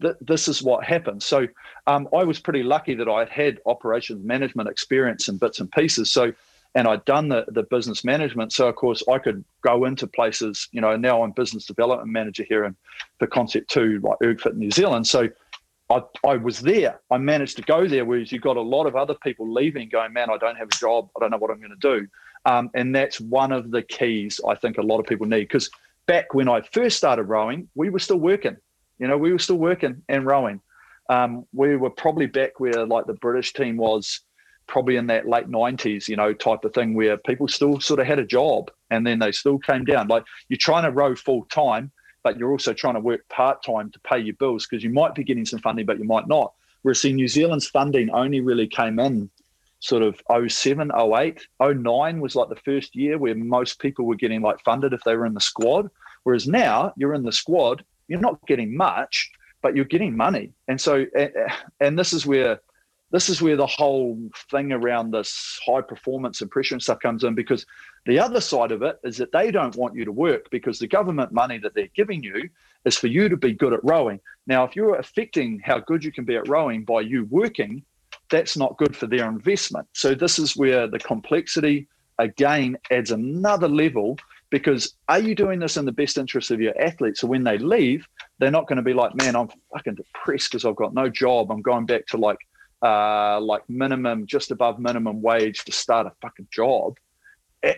th- 0.00 0.16
this 0.20 0.48
is 0.48 0.62
what 0.62 0.84
happens. 0.84 1.24
So 1.24 1.46
um, 1.86 2.08
I 2.16 2.24
was 2.24 2.40
pretty 2.40 2.62
lucky 2.62 2.94
that 2.94 3.08
I 3.08 3.26
had 3.26 3.60
operations 3.66 4.24
management 4.24 4.68
experience 4.68 5.28
in 5.28 5.38
bits 5.38 5.60
and 5.60 5.70
pieces. 5.70 6.10
So 6.10 6.32
and 6.74 6.88
I'd 6.88 7.04
done 7.04 7.28
the, 7.28 7.44
the 7.48 7.64
business 7.64 8.04
management. 8.04 8.52
So 8.52 8.68
of 8.68 8.76
course 8.76 9.02
I 9.10 9.18
could 9.18 9.44
go 9.62 9.84
into 9.84 10.06
places, 10.06 10.68
you 10.72 10.80
know, 10.80 10.96
now 10.96 11.22
I'm 11.22 11.32
business 11.32 11.66
development 11.66 12.10
manager 12.10 12.44
here 12.48 12.64
in 12.64 12.74
the 13.20 13.26
concept 13.26 13.70
two, 13.70 14.00
like 14.02 14.18
ErgFit 14.22 14.54
New 14.54 14.70
Zealand. 14.70 15.06
So 15.06 15.28
I, 15.92 16.28
I 16.28 16.36
was 16.36 16.60
there. 16.60 17.00
I 17.10 17.18
managed 17.18 17.56
to 17.56 17.62
go 17.62 17.86
there, 17.86 18.04
whereas 18.04 18.32
you've 18.32 18.42
got 18.42 18.56
a 18.56 18.62
lot 18.62 18.86
of 18.86 18.96
other 18.96 19.14
people 19.22 19.52
leaving, 19.52 19.88
going, 19.88 20.12
man, 20.12 20.30
I 20.30 20.38
don't 20.38 20.56
have 20.56 20.68
a 20.68 20.78
job. 20.78 21.10
I 21.16 21.20
don't 21.20 21.30
know 21.30 21.38
what 21.38 21.50
I'm 21.50 21.58
going 21.58 21.76
to 21.78 21.98
do. 22.00 22.06
Um, 22.44 22.70
and 22.74 22.94
that's 22.94 23.20
one 23.20 23.52
of 23.52 23.70
the 23.70 23.82
keys 23.82 24.40
I 24.48 24.54
think 24.54 24.78
a 24.78 24.82
lot 24.82 25.00
of 25.00 25.06
people 25.06 25.26
need. 25.26 25.40
Because 25.40 25.70
back 26.06 26.34
when 26.34 26.48
I 26.48 26.62
first 26.62 26.96
started 26.96 27.24
rowing, 27.24 27.68
we 27.74 27.90
were 27.90 27.98
still 27.98 28.18
working. 28.18 28.56
You 28.98 29.08
know, 29.08 29.18
we 29.18 29.32
were 29.32 29.38
still 29.38 29.56
working 29.56 30.02
and 30.08 30.26
rowing. 30.26 30.60
Um, 31.10 31.46
we 31.52 31.76
were 31.76 31.90
probably 31.90 32.26
back 32.26 32.58
where 32.58 32.86
like 32.86 33.06
the 33.06 33.14
British 33.14 33.52
team 33.52 33.76
was 33.76 34.20
probably 34.66 34.96
in 34.96 35.08
that 35.08 35.28
late 35.28 35.48
90s, 35.48 36.08
you 36.08 36.16
know, 36.16 36.32
type 36.32 36.64
of 36.64 36.72
thing 36.72 36.94
where 36.94 37.16
people 37.16 37.48
still 37.48 37.80
sort 37.80 38.00
of 38.00 38.06
had 38.06 38.18
a 38.18 38.24
job 38.24 38.70
and 38.90 39.06
then 39.06 39.18
they 39.18 39.32
still 39.32 39.58
came 39.58 39.84
down. 39.84 40.08
Like 40.08 40.24
you're 40.48 40.58
trying 40.58 40.84
to 40.84 40.90
row 40.90 41.14
full 41.14 41.44
time, 41.46 41.90
but 42.22 42.38
you're 42.38 42.50
also 42.50 42.72
trying 42.72 42.94
to 42.94 43.00
work 43.00 43.28
part 43.28 43.62
time 43.62 43.90
to 43.90 44.00
pay 44.00 44.18
your 44.18 44.34
bills 44.34 44.66
because 44.66 44.84
you 44.84 44.90
might 44.90 45.14
be 45.14 45.24
getting 45.24 45.44
some 45.44 45.60
funding, 45.60 45.86
but 45.86 45.98
you 45.98 46.04
might 46.04 46.28
not. 46.28 46.52
Whereas 46.82 47.00
see, 47.00 47.12
New 47.12 47.28
Zealand's 47.28 47.68
funding 47.68 48.10
only 48.10 48.40
really 48.40 48.66
came 48.66 48.98
in 48.98 49.30
sort 49.80 50.02
of 50.02 50.22
07, 50.48 50.92
08. 50.94 51.46
09 51.60 52.20
was 52.20 52.36
like 52.36 52.48
the 52.48 52.56
first 52.56 52.94
year 52.94 53.18
where 53.18 53.34
most 53.34 53.80
people 53.80 54.04
were 54.04 54.14
getting 54.14 54.40
like 54.40 54.60
funded 54.64 54.92
if 54.92 55.02
they 55.04 55.16
were 55.16 55.26
in 55.26 55.34
the 55.34 55.40
squad. 55.40 55.90
Whereas 56.22 56.46
now 56.46 56.92
you're 56.96 57.14
in 57.14 57.24
the 57.24 57.32
squad, 57.32 57.84
you're 58.06 58.20
not 58.20 58.44
getting 58.46 58.76
much, 58.76 59.30
but 59.60 59.74
you're 59.74 59.84
getting 59.84 60.16
money. 60.16 60.52
And 60.68 60.80
so, 60.80 61.06
and 61.80 61.98
this 61.98 62.12
is 62.12 62.26
where 62.26 62.60
this 63.12 63.28
is 63.28 63.42
where 63.42 63.56
the 63.56 63.66
whole 63.66 64.18
thing 64.50 64.72
around 64.72 65.10
this 65.10 65.60
high 65.64 65.82
performance 65.82 66.40
and 66.40 66.50
pressure 66.50 66.74
and 66.74 66.82
stuff 66.82 66.98
comes 66.98 67.24
in 67.24 67.34
because 67.34 67.66
the 68.06 68.18
other 68.18 68.40
side 68.40 68.72
of 68.72 68.82
it 68.82 68.98
is 69.04 69.18
that 69.18 69.32
they 69.32 69.50
don't 69.50 69.76
want 69.76 69.94
you 69.94 70.04
to 70.06 70.10
work 70.10 70.50
because 70.50 70.78
the 70.78 70.86
government 70.86 71.30
money 71.30 71.58
that 71.58 71.74
they're 71.74 71.88
giving 71.94 72.22
you 72.22 72.48
is 72.86 72.96
for 72.96 73.08
you 73.08 73.28
to 73.28 73.36
be 73.36 73.52
good 73.52 73.74
at 73.74 73.84
rowing. 73.84 74.18
Now, 74.46 74.64
if 74.64 74.74
you're 74.74 74.96
affecting 74.96 75.60
how 75.60 75.78
good 75.78 76.02
you 76.02 76.10
can 76.10 76.24
be 76.24 76.36
at 76.36 76.48
rowing 76.48 76.84
by 76.84 77.02
you 77.02 77.26
working, 77.30 77.84
that's 78.30 78.56
not 78.56 78.78
good 78.78 78.96
for 78.96 79.06
their 79.06 79.28
investment. 79.28 79.86
So, 79.92 80.14
this 80.14 80.38
is 80.38 80.56
where 80.56 80.86
the 80.86 80.98
complexity 80.98 81.86
again 82.18 82.78
adds 82.90 83.10
another 83.10 83.68
level 83.68 84.18
because 84.50 84.94
are 85.08 85.18
you 85.18 85.34
doing 85.34 85.58
this 85.58 85.76
in 85.76 85.84
the 85.84 85.92
best 85.92 86.18
interest 86.18 86.50
of 86.50 86.60
your 86.60 86.78
athletes? 86.80 87.20
So, 87.20 87.26
when 87.26 87.44
they 87.44 87.58
leave, 87.58 88.08
they're 88.38 88.50
not 88.50 88.66
going 88.66 88.78
to 88.78 88.82
be 88.82 88.94
like, 88.94 89.14
man, 89.14 89.36
I'm 89.36 89.48
fucking 89.72 89.96
depressed 89.96 90.50
because 90.50 90.64
I've 90.64 90.76
got 90.76 90.94
no 90.94 91.10
job. 91.10 91.52
I'm 91.52 91.62
going 91.62 91.84
back 91.84 92.06
to 92.06 92.16
like 92.16 92.38
uh, 92.82 93.40
like 93.40 93.62
minimum, 93.68 94.26
just 94.26 94.50
above 94.50 94.78
minimum 94.78 95.22
wage 95.22 95.64
to 95.64 95.72
start 95.72 96.06
a 96.06 96.12
fucking 96.20 96.48
job. 96.50 96.98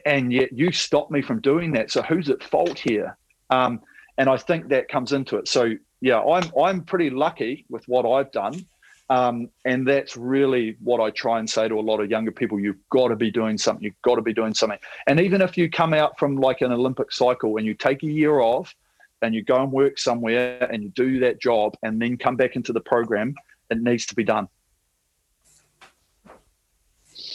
And 0.07 0.33
yet 0.33 0.53
you 0.53 0.73
stop 0.73 1.11
me 1.11 1.21
from 1.21 1.41
doing 1.41 1.73
that. 1.73 1.91
So 1.91 2.03
who's 2.03 2.31
at 2.31 2.43
fault 2.43 2.79
here? 2.79 3.17
Um, 3.51 3.83
and 4.17 4.31
I 4.31 4.39
think 4.39 4.69
that 4.69 4.89
comes 4.89 5.13
into 5.13 5.37
it. 5.37 5.49
So 5.49 5.75
yeah, 6.01 6.21
I'm 6.21 6.51
I'm 6.59 6.83
pretty 6.83 7.11
lucky 7.11 7.67
with 7.69 7.87
what 7.87 8.07
I've 8.07 8.33
done. 8.33 8.67
Um, 9.11 9.51
and 9.67 9.87
that's 9.87 10.17
really 10.17 10.77
what 10.83 11.01
I 11.01 11.11
try 11.11 11.39
and 11.39 11.49
say 11.49 11.69
to 11.69 11.79
a 11.79 11.81
lot 11.81 12.01
of 12.01 12.11
younger 12.11 12.33
people. 12.33 12.59
You've 12.59 12.89
got 12.91 13.09
to 13.09 13.17
be 13.17 13.31
doing 13.31 13.59
something. 13.59 13.85
You've 13.85 14.01
got 14.03 14.15
to 14.15 14.23
be 14.23 14.33
doing 14.33 14.55
something. 14.55 14.79
And 15.07 15.21
even 15.21 15.43
if 15.43 15.59
you 15.59 15.69
come 15.69 15.93
out 15.93 16.19
from 16.19 16.37
like 16.37 16.63
an 16.63 16.73
Olympic 16.73 17.13
cycle 17.13 17.59
and 17.59 17.67
you 17.67 17.75
take 17.75 18.03
a 18.03 18.07
year 18.07 18.41
off 18.41 18.75
and 19.21 19.35
you 19.35 19.43
go 19.43 19.63
and 19.63 19.71
work 19.71 19.99
somewhere 19.99 20.63
and 20.73 20.83
you 20.83 20.89
do 20.91 21.21
that 21.21 21.41
job 21.41 21.77
and 21.83 22.01
then 22.01 22.17
come 22.17 22.37
back 22.37 22.57
into 22.57 22.73
the 22.73 22.81
program, 22.81 23.35
it 23.71 23.79
needs 23.79 24.07
to 24.07 24.15
be 24.15 24.25
done. 24.25 24.49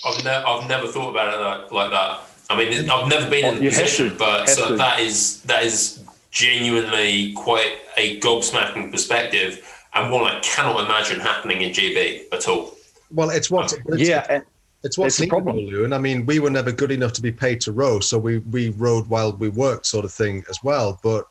I've, 0.05 0.23
ne- 0.23 0.31
I've 0.31 0.67
never 0.67 0.87
thought 0.87 1.09
about 1.09 1.33
it 1.33 1.41
like, 1.41 1.71
like 1.71 1.91
that. 1.91 2.21
I 2.49 2.57
mean, 2.57 2.89
I've 2.89 3.07
never 3.07 3.29
been 3.29 3.45
in 3.45 3.63
the 3.63 3.69
position, 3.69 4.15
but 4.17 4.47
so 4.47 4.75
that 4.75 4.99
is 4.99 5.43
that 5.43 5.63
is 5.63 6.03
genuinely 6.31 7.33
quite 7.33 7.77
a 7.97 8.19
gobsmacking 8.19 8.91
perspective 8.91 9.63
and 9.93 10.11
one 10.11 10.23
I 10.23 10.39
cannot 10.41 10.85
imagine 10.85 11.19
happening 11.19 11.61
in 11.61 11.71
GB 11.71 12.31
at 12.31 12.47
all. 12.47 12.75
Well, 13.11 13.29
it's 13.29 13.49
what 13.49 13.73
um, 13.73 13.79
it's, 13.87 14.07
yeah. 14.07 14.41
It's 14.83 14.97
what's 14.97 15.17
the 15.17 15.27
problem, 15.27 15.57
Lou. 15.57 15.93
I 15.93 15.97
mean, 15.97 16.25
we 16.25 16.39
were 16.39 16.49
never 16.49 16.71
good 16.71 16.91
enough 16.91 17.11
to 17.13 17.21
be 17.21 17.31
paid 17.31 17.59
to 17.61 17.71
row, 17.71 17.99
so 17.99 18.17
we 18.17 18.37
we 18.39 18.69
rowed 18.69 19.07
while 19.07 19.33
we 19.33 19.49
worked, 19.49 19.85
sort 19.85 20.05
of 20.05 20.13
thing 20.13 20.43
as 20.49 20.63
well. 20.63 20.99
But 21.03 21.27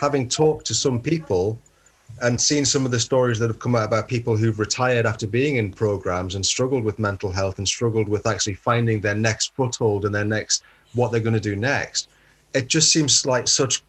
having 0.00 0.28
talked 0.28 0.66
to 0.66 0.74
some 0.74 1.00
people 1.00 1.58
and 2.22 2.40
seen 2.40 2.64
some 2.64 2.84
of 2.84 2.90
the 2.90 3.00
stories 3.00 3.38
that 3.38 3.48
have 3.48 3.58
come 3.58 3.74
out 3.74 3.84
about 3.84 4.08
people 4.08 4.36
who've 4.36 4.58
retired 4.58 5.06
after 5.06 5.26
being 5.26 5.56
in 5.56 5.72
programs 5.72 6.34
and 6.34 6.44
struggled 6.44 6.84
with 6.84 6.98
mental 6.98 7.30
health 7.30 7.58
and 7.58 7.66
struggled 7.66 8.08
with 8.08 8.26
actually 8.26 8.54
finding 8.54 9.00
their 9.00 9.14
next 9.14 9.54
foothold 9.54 10.04
and 10.04 10.14
their 10.14 10.24
next 10.24 10.62
what 10.94 11.10
they're 11.10 11.20
going 11.20 11.34
to 11.34 11.40
do 11.40 11.56
next. 11.56 12.08
It 12.54 12.68
just 12.68 12.92
seems 12.92 13.26
like 13.26 13.48
such 13.48 13.82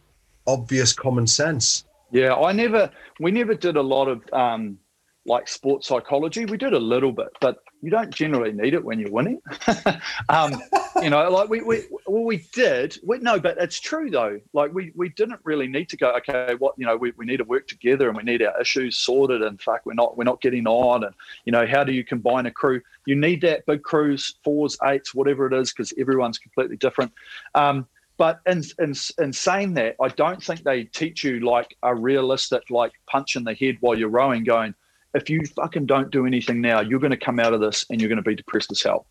obvious 0.48 0.94
common 0.94 1.28
sense. 1.28 1.86
Yeah 2.12 2.36
i 2.36 2.52
never 2.52 2.90
we 3.20 3.32
never 3.32 3.56
did 3.56 3.78
a 3.78 3.82
lot 3.82 4.08
of 4.08 4.22
um 4.32 4.78
like 5.26 5.48
sports 5.48 5.88
psychology 5.88 6.46
we 6.46 6.58
did 6.58 6.74
a 6.74 6.80
little 6.80 7.12
bit 7.12 7.30
but 7.42 7.60
you 7.86 7.92
don't 7.92 8.10
generally 8.10 8.52
need 8.52 8.74
it 8.74 8.84
when 8.84 9.00
you're 9.00 9.12
winning. 9.12 9.40
um, 10.30 10.60
you 11.04 11.12
know, 11.12 11.30
like 11.30 11.50
we, 11.50 11.62
we 11.62 11.84
well, 12.08 12.24
we 12.24 12.44
did. 12.52 12.98
We, 13.04 13.20
no, 13.20 13.40
but 13.40 13.60
it's 13.60 13.80
true 13.80 14.10
though. 14.10 14.40
Like 14.54 14.74
we 14.74 14.92
we 14.96 15.10
didn't 15.10 15.40
really 15.44 15.68
need 15.68 15.90
to 15.90 15.98
go. 15.98 16.12
Okay, 16.18 16.56
what 16.56 16.74
you 16.80 16.88
know, 16.88 16.98
we, 16.98 17.14
we 17.16 17.28
need 17.28 17.38
to 17.38 17.44
work 17.44 17.68
together 17.68 18.08
and 18.08 18.18
we 18.18 18.24
need 18.24 18.42
our 18.42 18.60
issues 18.60 18.98
sorted. 18.98 19.44
And 19.44 19.62
fuck, 19.62 19.86
we're 19.86 19.94
not 19.94 20.18
we're 20.18 20.24
not 20.24 20.42
getting 20.42 20.66
on. 20.66 21.04
And 21.04 21.14
you 21.46 21.52
know, 21.52 21.68
how 21.68 21.84
do 21.84 21.92
you 21.92 22.04
combine 22.04 22.48
a 22.48 22.52
crew? 22.52 22.82
You 23.06 23.16
need 23.16 23.42
that 23.42 23.68
big 23.68 23.84
crews, 23.84 24.34
fours, 24.44 24.80
eights, 24.84 25.14
whatever 25.14 25.46
it 25.46 25.54
is, 25.54 25.72
because 25.72 25.94
everyone's 26.00 26.40
completely 26.40 26.78
different. 26.78 27.12
Um, 27.54 27.86
but 28.18 28.40
in, 28.48 28.64
in 28.80 28.96
in 29.20 29.32
saying 29.32 29.76
that, 29.76 29.96
I 30.02 30.08
don't 30.08 30.42
think 30.42 30.64
they 30.64 30.86
teach 30.86 31.24
you 31.24 31.42
like 31.42 31.78
a 31.84 31.94
realistic 31.94 32.64
like 32.72 32.94
punch 33.06 33.36
in 33.36 33.44
the 33.44 33.54
head 33.54 33.78
while 33.82 33.96
you're 33.96 34.10
rowing, 34.10 34.44
going 34.44 34.74
if 35.16 35.30
you 35.30 35.42
fucking 35.56 35.86
don't 35.86 36.12
do 36.12 36.26
anything 36.26 36.62
now, 36.62 36.82
you're 36.82 37.00
going 37.00 37.12
to 37.12 37.18
come 37.18 37.40
out 37.40 37.54
of 37.54 37.62
this 37.62 37.86
and 37.90 38.02
you're 38.02 38.10
going 38.10 38.24
to 38.24 38.30
be 38.30 38.36
depressed 38.36 38.72
as 38.72 38.82
hell. 38.82 39.08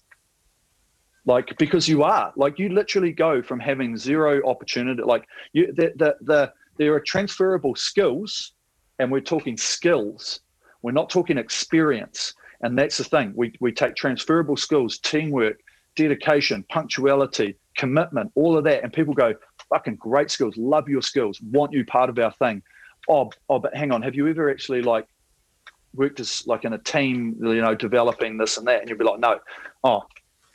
Like 1.27 1.57
because 1.57 1.89
you 1.89 2.03
are 2.03 2.33
like 2.37 2.59
you 2.59 2.69
literally 2.69 3.11
go 3.11 3.43
from 3.43 3.59
having 3.59 3.97
zero 3.97 4.47
opportunity. 4.47 5.03
Like 5.03 5.27
you, 5.55 5.73
the 5.73 5.93
the, 5.97 6.17
the 6.21 6.53
there 6.77 6.93
are 6.93 7.01
transferable 7.01 7.75
skills, 7.75 8.53
and 8.99 9.11
we're 9.11 9.21
talking 9.21 9.57
skills. 9.57 10.41
We're 10.83 10.93
not 10.93 11.09
talking 11.09 11.39
experience, 11.39 12.35
and 12.61 12.79
that's 12.79 12.99
the 12.99 13.05
thing. 13.05 13.33
We 13.35 13.55
we 13.61 13.73
take 13.73 13.95
transferable 13.95 14.59
skills, 14.59 14.99
teamwork, 14.99 15.61
dedication, 15.97 16.63
punctuality, 16.69 17.57
commitment, 17.79 18.31
all 18.35 18.59
of 18.59 18.65
that, 18.65 18.83
and 18.83 18.93
people 18.93 19.15
go, 19.15 19.33
"Fucking 19.71 19.97
great 19.97 20.31
skills, 20.31 20.59
love 20.59 20.91
your 20.91 21.01
skills, 21.01 21.41
want 21.41 21.73
you 21.73 21.87
part 21.87 22.11
of 22.11 22.19
our 22.19 22.33
thing." 22.33 22.63
Oh, 23.09 23.31
oh, 23.49 23.59
but 23.59 23.75
hang 23.75 23.93
on, 23.93 24.03
have 24.03 24.15
you 24.15 24.29
ever 24.29 24.51
actually 24.51 24.83
like 24.83 25.07
worked 25.95 26.21
as 26.21 26.47
like 26.47 26.65
in 26.65 26.73
a 26.73 26.79
team, 26.79 27.37
you 27.41 27.61
know, 27.63 27.75
developing 27.75 28.37
this 28.37 28.59
and 28.59 28.67
that, 28.67 28.81
and 28.81 28.89
you'd 28.89 28.99
be 28.99 29.05
like, 29.05 29.21
no, 29.21 29.39
oh, 29.83 30.03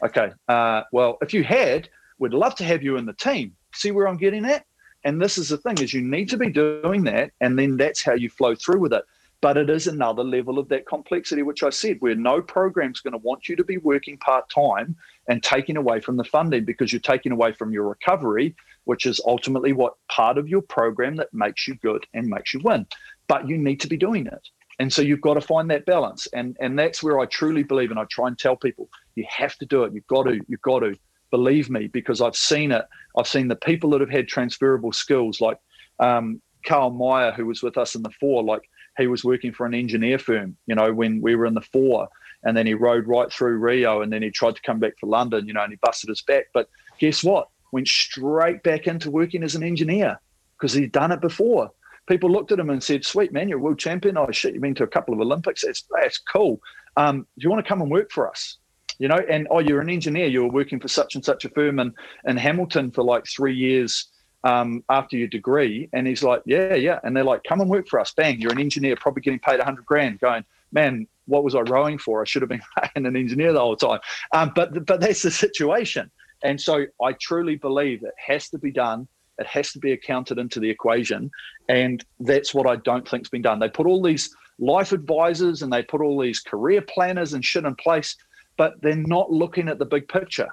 okay. 0.03 0.31
Uh, 0.47 0.83
well, 0.91 1.17
if 1.21 1.33
you 1.33 1.43
had, 1.43 1.89
we'd 2.19 2.33
love 2.33 2.55
to 2.55 2.63
have 2.63 2.83
you 2.83 2.97
in 2.97 3.05
the 3.05 3.13
team. 3.13 3.55
See 3.73 3.91
where 3.91 4.07
I'm 4.07 4.17
getting 4.17 4.45
at? 4.45 4.65
And 5.03 5.21
this 5.21 5.37
is 5.37 5.49
the 5.49 5.57
thing: 5.57 5.77
is 5.79 5.93
you 5.93 6.01
need 6.01 6.29
to 6.29 6.37
be 6.37 6.49
doing 6.49 7.03
that, 7.05 7.31
and 7.39 7.57
then 7.57 7.77
that's 7.77 8.03
how 8.03 8.13
you 8.13 8.29
flow 8.29 8.55
through 8.55 8.79
with 8.79 8.93
it. 8.93 9.03
but 9.41 9.57
it 9.57 9.69
is 9.69 9.87
another 9.87 10.23
level 10.23 10.59
of 10.59 10.67
that 10.69 10.85
complexity, 10.85 11.43
which 11.43 11.63
I 11.63 11.69
said, 11.69 11.97
where 11.99 12.15
no 12.15 12.41
program's 12.41 12.99
going 12.99 13.13
to 13.13 13.19
want 13.19 13.47
you 13.47 13.55
to 13.55 13.63
be 13.63 13.77
working 13.77 14.17
part 14.17 14.49
time 14.49 14.95
and 15.27 15.41
taking 15.41 15.77
away 15.77 16.01
from 16.01 16.17
the 16.17 16.23
funding 16.25 16.65
because 16.65 16.91
you're 16.91 16.99
taking 16.99 17.31
away 17.31 17.53
from 17.53 17.71
your 17.71 17.87
recovery, 17.87 18.55
which 18.83 19.05
is 19.05 19.21
ultimately 19.25 19.71
what 19.71 19.93
part 20.09 20.37
of 20.37 20.49
your 20.49 20.61
program 20.61 21.15
that 21.15 21.33
makes 21.33 21.67
you 21.67 21.75
good 21.75 22.05
and 22.13 22.27
makes 22.27 22.53
you 22.53 22.59
win. 22.63 22.85
But 23.27 23.47
you 23.47 23.57
need 23.57 23.79
to 23.81 23.87
be 23.87 23.97
doing 23.97 24.27
it. 24.27 24.49
And 24.79 24.91
so 24.91 25.01
you've 25.01 25.21
got 25.21 25.33
to 25.33 25.41
find 25.41 25.69
that 25.69 25.85
balance. 25.85 26.27
And 26.27 26.55
and 26.59 26.79
that's 26.79 27.03
where 27.03 27.19
I 27.19 27.25
truly 27.25 27.63
believe, 27.63 27.91
and 27.91 27.99
I 27.99 28.05
try 28.09 28.27
and 28.27 28.39
tell 28.39 28.55
people, 28.55 28.89
you 29.15 29.25
have 29.29 29.55
to 29.57 29.65
do 29.65 29.83
it. 29.83 29.93
You've 29.93 30.07
got 30.07 30.23
to, 30.23 30.39
you've 30.47 30.61
got 30.61 30.79
to 30.79 30.95
believe 31.31 31.69
me, 31.69 31.87
because 31.87 32.21
I've 32.21 32.35
seen 32.35 32.71
it. 32.71 32.85
I've 33.17 33.27
seen 33.27 33.49
the 33.49 33.55
people 33.55 33.91
that 33.91 34.01
have 34.01 34.09
had 34.09 34.27
transferable 34.27 34.91
skills, 34.93 35.41
like 35.41 35.59
um, 35.99 36.41
Carl 36.65 36.91
Meyer, 36.91 37.31
who 37.31 37.45
was 37.45 37.61
with 37.61 37.77
us 37.77 37.95
in 37.95 38.03
the 38.03 38.09
four, 38.19 38.43
like 38.43 38.61
he 38.97 39.07
was 39.07 39.23
working 39.23 39.53
for 39.53 39.65
an 39.65 39.73
engineer 39.73 40.17
firm, 40.17 40.57
you 40.65 40.75
know, 40.75 40.93
when 40.93 41.21
we 41.21 41.35
were 41.35 41.45
in 41.45 41.53
the 41.53 41.61
four. 41.61 42.07
And 42.43 42.55
then 42.55 42.65
he 42.65 42.73
rowed 42.73 43.05
right 43.07 43.31
through 43.31 43.57
Rio 43.57 44.01
and 44.01 44.11
then 44.13 44.21
he 44.21 44.31
tried 44.31 44.55
to 44.55 44.61
come 44.61 44.79
back 44.79 44.93
for 44.99 45.07
London, 45.07 45.45
you 45.45 45.53
know, 45.53 45.63
and 45.63 45.71
he 45.71 45.79
busted 45.81 46.09
his 46.09 46.21
back. 46.21 46.45
But 46.53 46.69
guess 46.97 47.23
what? 47.23 47.49
Went 47.71 47.87
straight 47.87 48.63
back 48.63 48.87
into 48.87 49.11
working 49.11 49.43
as 49.43 49.55
an 49.55 49.63
engineer 49.63 50.19
because 50.57 50.73
he'd 50.73 50.91
done 50.91 51.11
it 51.11 51.21
before. 51.21 51.71
People 52.09 52.31
looked 52.31 52.51
at 52.51 52.59
him 52.59 52.69
and 52.69 52.83
said, 52.83 53.05
Sweet 53.05 53.31
man, 53.31 53.47
you're 53.47 53.59
a 53.59 53.61
world 53.61 53.79
champion. 53.79 54.17
Oh 54.17 54.29
shit, 54.31 54.53
you've 54.53 54.61
been 54.61 54.75
to 54.75 54.83
a 54.83 54.87
couple 54.87 55.13
of 55.13 55.21
Olympics. 55.21 55.63
That's 55.63 55.85
that's 55.95 56.17
cool. 56.17 56.59
Um, 56.97 57.19
do 57.37 57.43
you 57.43 57.49
want 57.49 57.63
to 57.63 57.69
come 57.69 57.81
and 57.81 57.89
work 57.89 58.11
for 58.11 58.29
us? 58.29 58.57
You 58.97 59.07
know, 59.07 59.19
and 59.29 59.47
oh, 59.49 59.59
you're 59.59 59.79
an 59.79 59.89
engineer, 59.89 60.27
you 60.27 60.41
were 60.43 60.51
working 60.51 60.79
for 60.79 60.89
such 60.89 61.15
and 61.15 61.23
such 61.23 61.45
a 61.45 61.49
firm 61.49 61.79
in, 61.79 61.93
in 62.25 62.35
Hamilton 62.35 62.91
for 62.91 63.01
like 63.01 63.25
three 63.25 63.55
years 63.55 64.09
um, 64.43 64.83
after 64.89 65.15
your 65.15 65.29
degree. 65.29 65.87
And 65.93 66.05
he's 66.05 66.23
like, 66.23 66.41
yeah, 66.45 66.75
yeah. 66.75 66.99
And 67.03 67.15
they're 67.15 67.23
like, 67.23 67.43
come 67.43 67.61
and 67.61 67.69
work 67.69 67.87
for 67.87 67.99
us. 67.99 68.11
Bang, 68.11 68.41
you're 68.41 68.51
an 68.51 68.59
engineer, 68.59 68.97
probably 68.97 69.21
getting 69.21 69.39
paid 69.39 69.57
100 69.57 69.85
grand. 69.85 70.19
Going, 70.19 70.43
man, 70.73 71.07
what 71.27 71.43
was 71.43 71.55
I 71.55 71.61
rowing 71.61 71.97
for? 71.97 72.21
I 72.21 72.25
should 72.25 72.41
have 72.41 72.49
been 72.49 72.61
an 72.95 73.15
engineer 73.15 73.53
the 73.53 73.59
whole 73.59 73.77
time. 73.77 73.99
Um, 74.33 74.51
but 74.53 74.85
but 74.85 74.99
that's 74.99 75.21
the 75.21 75.31
situation. 75.31 76.11
And 76.41 76.59
so 76.59 76.85
I 77.01 77.13
truly 77.13 77.55
believe 77.55 78.03
it 78.03 78.13
has 78.17 78.49
to 78.49 78.57
be 78.57 78.71
done. 78.71 79.07
It 79.39 79.47
has 79.47 79.71
to 79.73 79.79
be 79.79 79.93
accounted 79.93 80.37
into 80.37 80.59
the 80.59 80.69
equation. 80.69 81.31
And 81.67 82.03
that's 82.19 82.53
what 82.53 82.67
I 82.67 82.77
don't 82.77 83.07
think's 83.07 83.29
been 83.29 83.41
done. 83.41 83.59
They 83.59 83.69
put 83.69 83.87
all 83.87 84.01
these 84.01 84.35
life 84.59 84.91
advisors 84.91 85.61
and 85.61 85.71
they 85.71 85.83
put 85.83 86.01
all 86.01 86.19
these 86.19 86.39
career 86.39 86.81
planners 86.81 87.33
and 87.33 87.43
shit 87.43 87.65
in 87.65 87.75
place, 87.75 88.15
but 88.57 88.81
they're 88.81 88.95
not 88.95 89.31
looking 89.31 89.69
at 89.69 89.79
the 89.79 89.85
big 89.85 90.07
picture. 90.07 90.49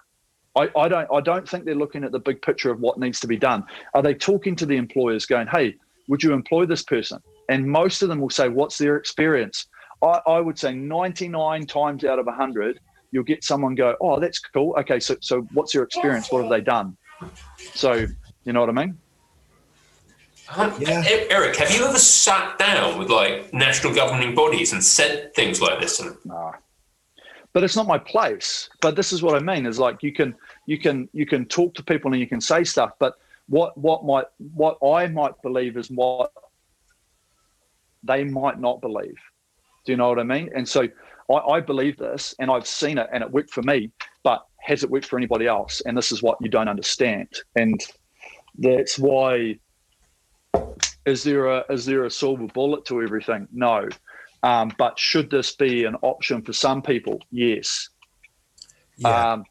I, 0.57 0.71
I 0.77 0.89
don't 0.89 1.09
I 1.13 1.21
don't 1.21 1.47
think 1.47 1.65
they're 1.65 1.75
looking 1.75 2.03
at 2.03 2.13
the 2.13 2.19
big 2.19 2.41
picture 2.41 2.71
of 2.71 2.81
what 2.81 2.99
needs 2.99 3.21
to 3.21 3.27
be 3.27 3.37
done. 3.37 3.65
Are 3.95 4.03
they 4.03 4.15
talking 4.15 4.57
to 4.57 4.67
the 4.67 4.77
employers 4.77 5.27
going, 5.27 5.49
hey, 5.49 5.75
would 6.09 6.23
you 6.23 6.33
employ 6.33 6.67
this 6.67 6.83
person? 6.83 7.21
And 7.49 7.67
most 7.67 8.03
of 8.03 8.09
them 8.09 8.21
will 8.21 8.31
say, 8.31 8.49
what's 8.49 8.79
their 8.79 8.97
experience? 8.97 9.67
I, 10.03 10.21
I 10.27 10.41
would 10.41 10.59
say 10.59 10.75
99 10.75 11.67
times 11.67 12.05
out 12.05 12.19
of 12.19 12.27
100, 12.27 12.81
you'll 13.13 13.25
get 13.25 13.45
someone 13.45 13.75
go, 13.75 13.97
oh, 14.01 14.19
that's 14.19 14.39
cool. 14.39 14.75
Okay, 14.79 14.99
so 14.99 15.17
so 15.21 15.43
what's 15.53 15.75
your 15.75 15.85
experience? 15.85 16.31
What 16.31 16.43
have 16.43 16.51
they 16.51 16.61
done? 16.61 16.97
So 17.75 18.07
you 18.47 18.53
know 18.53 18.61
what 18.61 18.71
I 18.71 18.73
mean? 18.73 18.99
Yeah. 20.79 21.03
Eric, 21.29 21.57
have 21.57 21.71
you 21.73 21.85
ever 21.85 21.99
sat 21.99 22.57
down 22.59 22.99
with 22.99 23.11
like 23.11 23.53
national 23.53 23.95
governing 23.95 24.35
bodies 24.35 24.73
and 24.73 24.83
said 24.83 25.35
things 25.35 25.61
like 25.61 25.81
this? 25.81 25.99
And- 26.01 26.17
nah. 26.25 26.53
But 27.53 27.65
it's 27.65 27.75
not 27.75 27.87
my 27.87 27.99
place. 27.99 28.71
But 28.81 28.97
this 28.97 29.13
is 29.13 29.23
what 29.23 29.35
I 29.35 29.41
mean: 29.41 29.67
is 29.67 29.79
like 29.79 30.03
you 30.03 30.13
can 30.13 30.35
you 30.67 30.79
can 30.79 31.09
you 31.13 31.27
can 31.27 31.47
talk 31.47 31.75
to 31.75 31.83
people 31.83 32.13
and 32.13 32.21
you 32.21 32.27
can 32.29 32.41
say 32.41 32.63
stuff, 32.65 32.93
but 32.99 33.15
what 33.49 33.77
what 33.77 34.05
might 34.05 34.27
what 34.55 34.79
I 34.85 35.09
might 35.09 35.41
believe 35.43 35.77
is 35.77 35.91
what 35.91 36.31
they 38.05 38.25
might 38.25 38.61
not 38.61 38.81
believe. 38.81 39.17
Do 39.85 39.93
you 39.93 39.97
know 39.97 40.09
what 40.09 40.19
I 40.19 40.25
mean? 40.25 40.51
And 40.55 40.69
so 40.69 40.87
I, 41.31 41.35
I 41.35 41.61
believe 41.61 41.97
this, 41.97 42.35
and 42.39 42.51
I've 42.51 42.67
seen 42.67 42.99
it, 42.99 43.09
and 43.13 43.25
it 43.25 43.31
worked 43.31 43.51
for 43.51 43.63
me. 43.63 43.91
But 44.23 44.45
has 44.61 44.85
it 44.85 44.91
worked 44.91 45.07
for 45.07 45.17
anybody 45.17 45.47
else? 45.47 45.81
And 45.87 45.97
this 45.97 46.13
is 46.13 46.23
what 46.23 46.37
you 46.41 46.49
don't 46.49 46.69
understand, 46.69 47.29
and 47.57 47.81
that's 48.59 48.99
why. 48.99 49.59
Is 51.05 51.23
there 51.23 51.47
a 51.47 51.65
is 51.71 51.87
there 51.87 52.05
a 52.05 52.11
silver 52.11 52.47
bullet 52.47 52.85
to 52.87 53.03
everything? 53.03 53.47
No. 53.53 53.89
Um, 54.43 54.73
but 54.79 54.99
should 54.99 55.31
this 55.31 55.55
be 55.55 55.85
an 55.85 55.97
option 56.03 56.43
for 56.43 56.53
some 56.53 56.83
people? 56.83 57.21
Yes. 57.31 57.89
Yeah. 58.97 59.33
Um, 59.33 59.45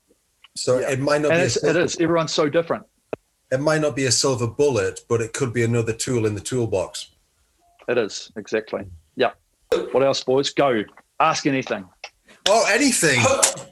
so 0.56 0.80
yeah. 0.80 0.92
it 0.92 1.00
might 1.00 1.22
not 1.22 1.32
and 1.32 1.44
be. 1.44 1.50
Silver, 1.50 1.80
it 1.80 1.84
is. 1.84 1.98
Everyone's 2.00 2.34
so 2.34 2.50
different. 2.50 2.86
It 3.52 3.60
might 3.60 3.82
not 3.82 3.96
be 3.96 4.06
a 4.06 4.12
silver 4.12 4.48
bullet, 4.48 5.02
but 5.08 5.22
it 5.22 5.34
could 5.34 5.54
be 5.54 5.64
another 5.64 5.94
tool 5.94 6.26
in 6.26 6.34
the 6.36 6.42
toolbox. 6.42 7.12
It 7.88 7.98
is 7.98 8.32
exactly. 8.36 8.86
Yeah. 9.16 9.32
What 9.92 10.04
else, 10.04 10.24
boys? 10.24 10.50
Go. 10.50 10.84
Ask 11.20 11.46
anything. 11.46 11.88
Oh, 12.48 12.66
anything. 12.70 13.20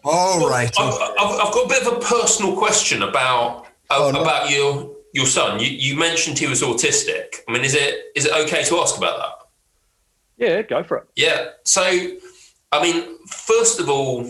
All 0.03 0.39
well, 0.39 0.49
right. 0.49 0.71
I've, 0.79 0.93
I've, 0.93 1.47
I've, 1.47 1.53
got 1.53 1.65
a 1.65 1.69
bit 1.69 1.87
of 1.87 1.93
a 1.93 1.99
personal 1.99 2.55
question 2.55 3.03
about 3.03 3.67
uh, 3.89 3.97
oh, 3.97 4.11
no. 4.11 4.21
about 4.21 4.49
your 4.49 4.92
your 5.13 5.25
son. 5.25 5.59
You, 5.59 5.67
you 5.67 5.95
mentioned 5.97 6.37
he 6.37 6.47
was 6.47 6.61
autistic. 6.61 7.37
I 7.47 7.53
mean, 7.53 7.63
is 7.63 7.75
it 7.75 8.11
is 8.15 8.25
it 8.25 8.33
okay 8.33 8.63
to 8.65 8.77
ask 8.77 8.97
about 8.97 9.17
that? 9.17 9.47
Yeah, 10.37 10.61
go 10.63 10.83
for 10.83 10.97
it. 10.97 11.07
Yeah. 11.15 11.49
So, 11.63 11.83
I 12.71 12.81
mean, 12.81 13.25
first 13.27 13.79
of 13.79 13.87
all, 13.89 14.23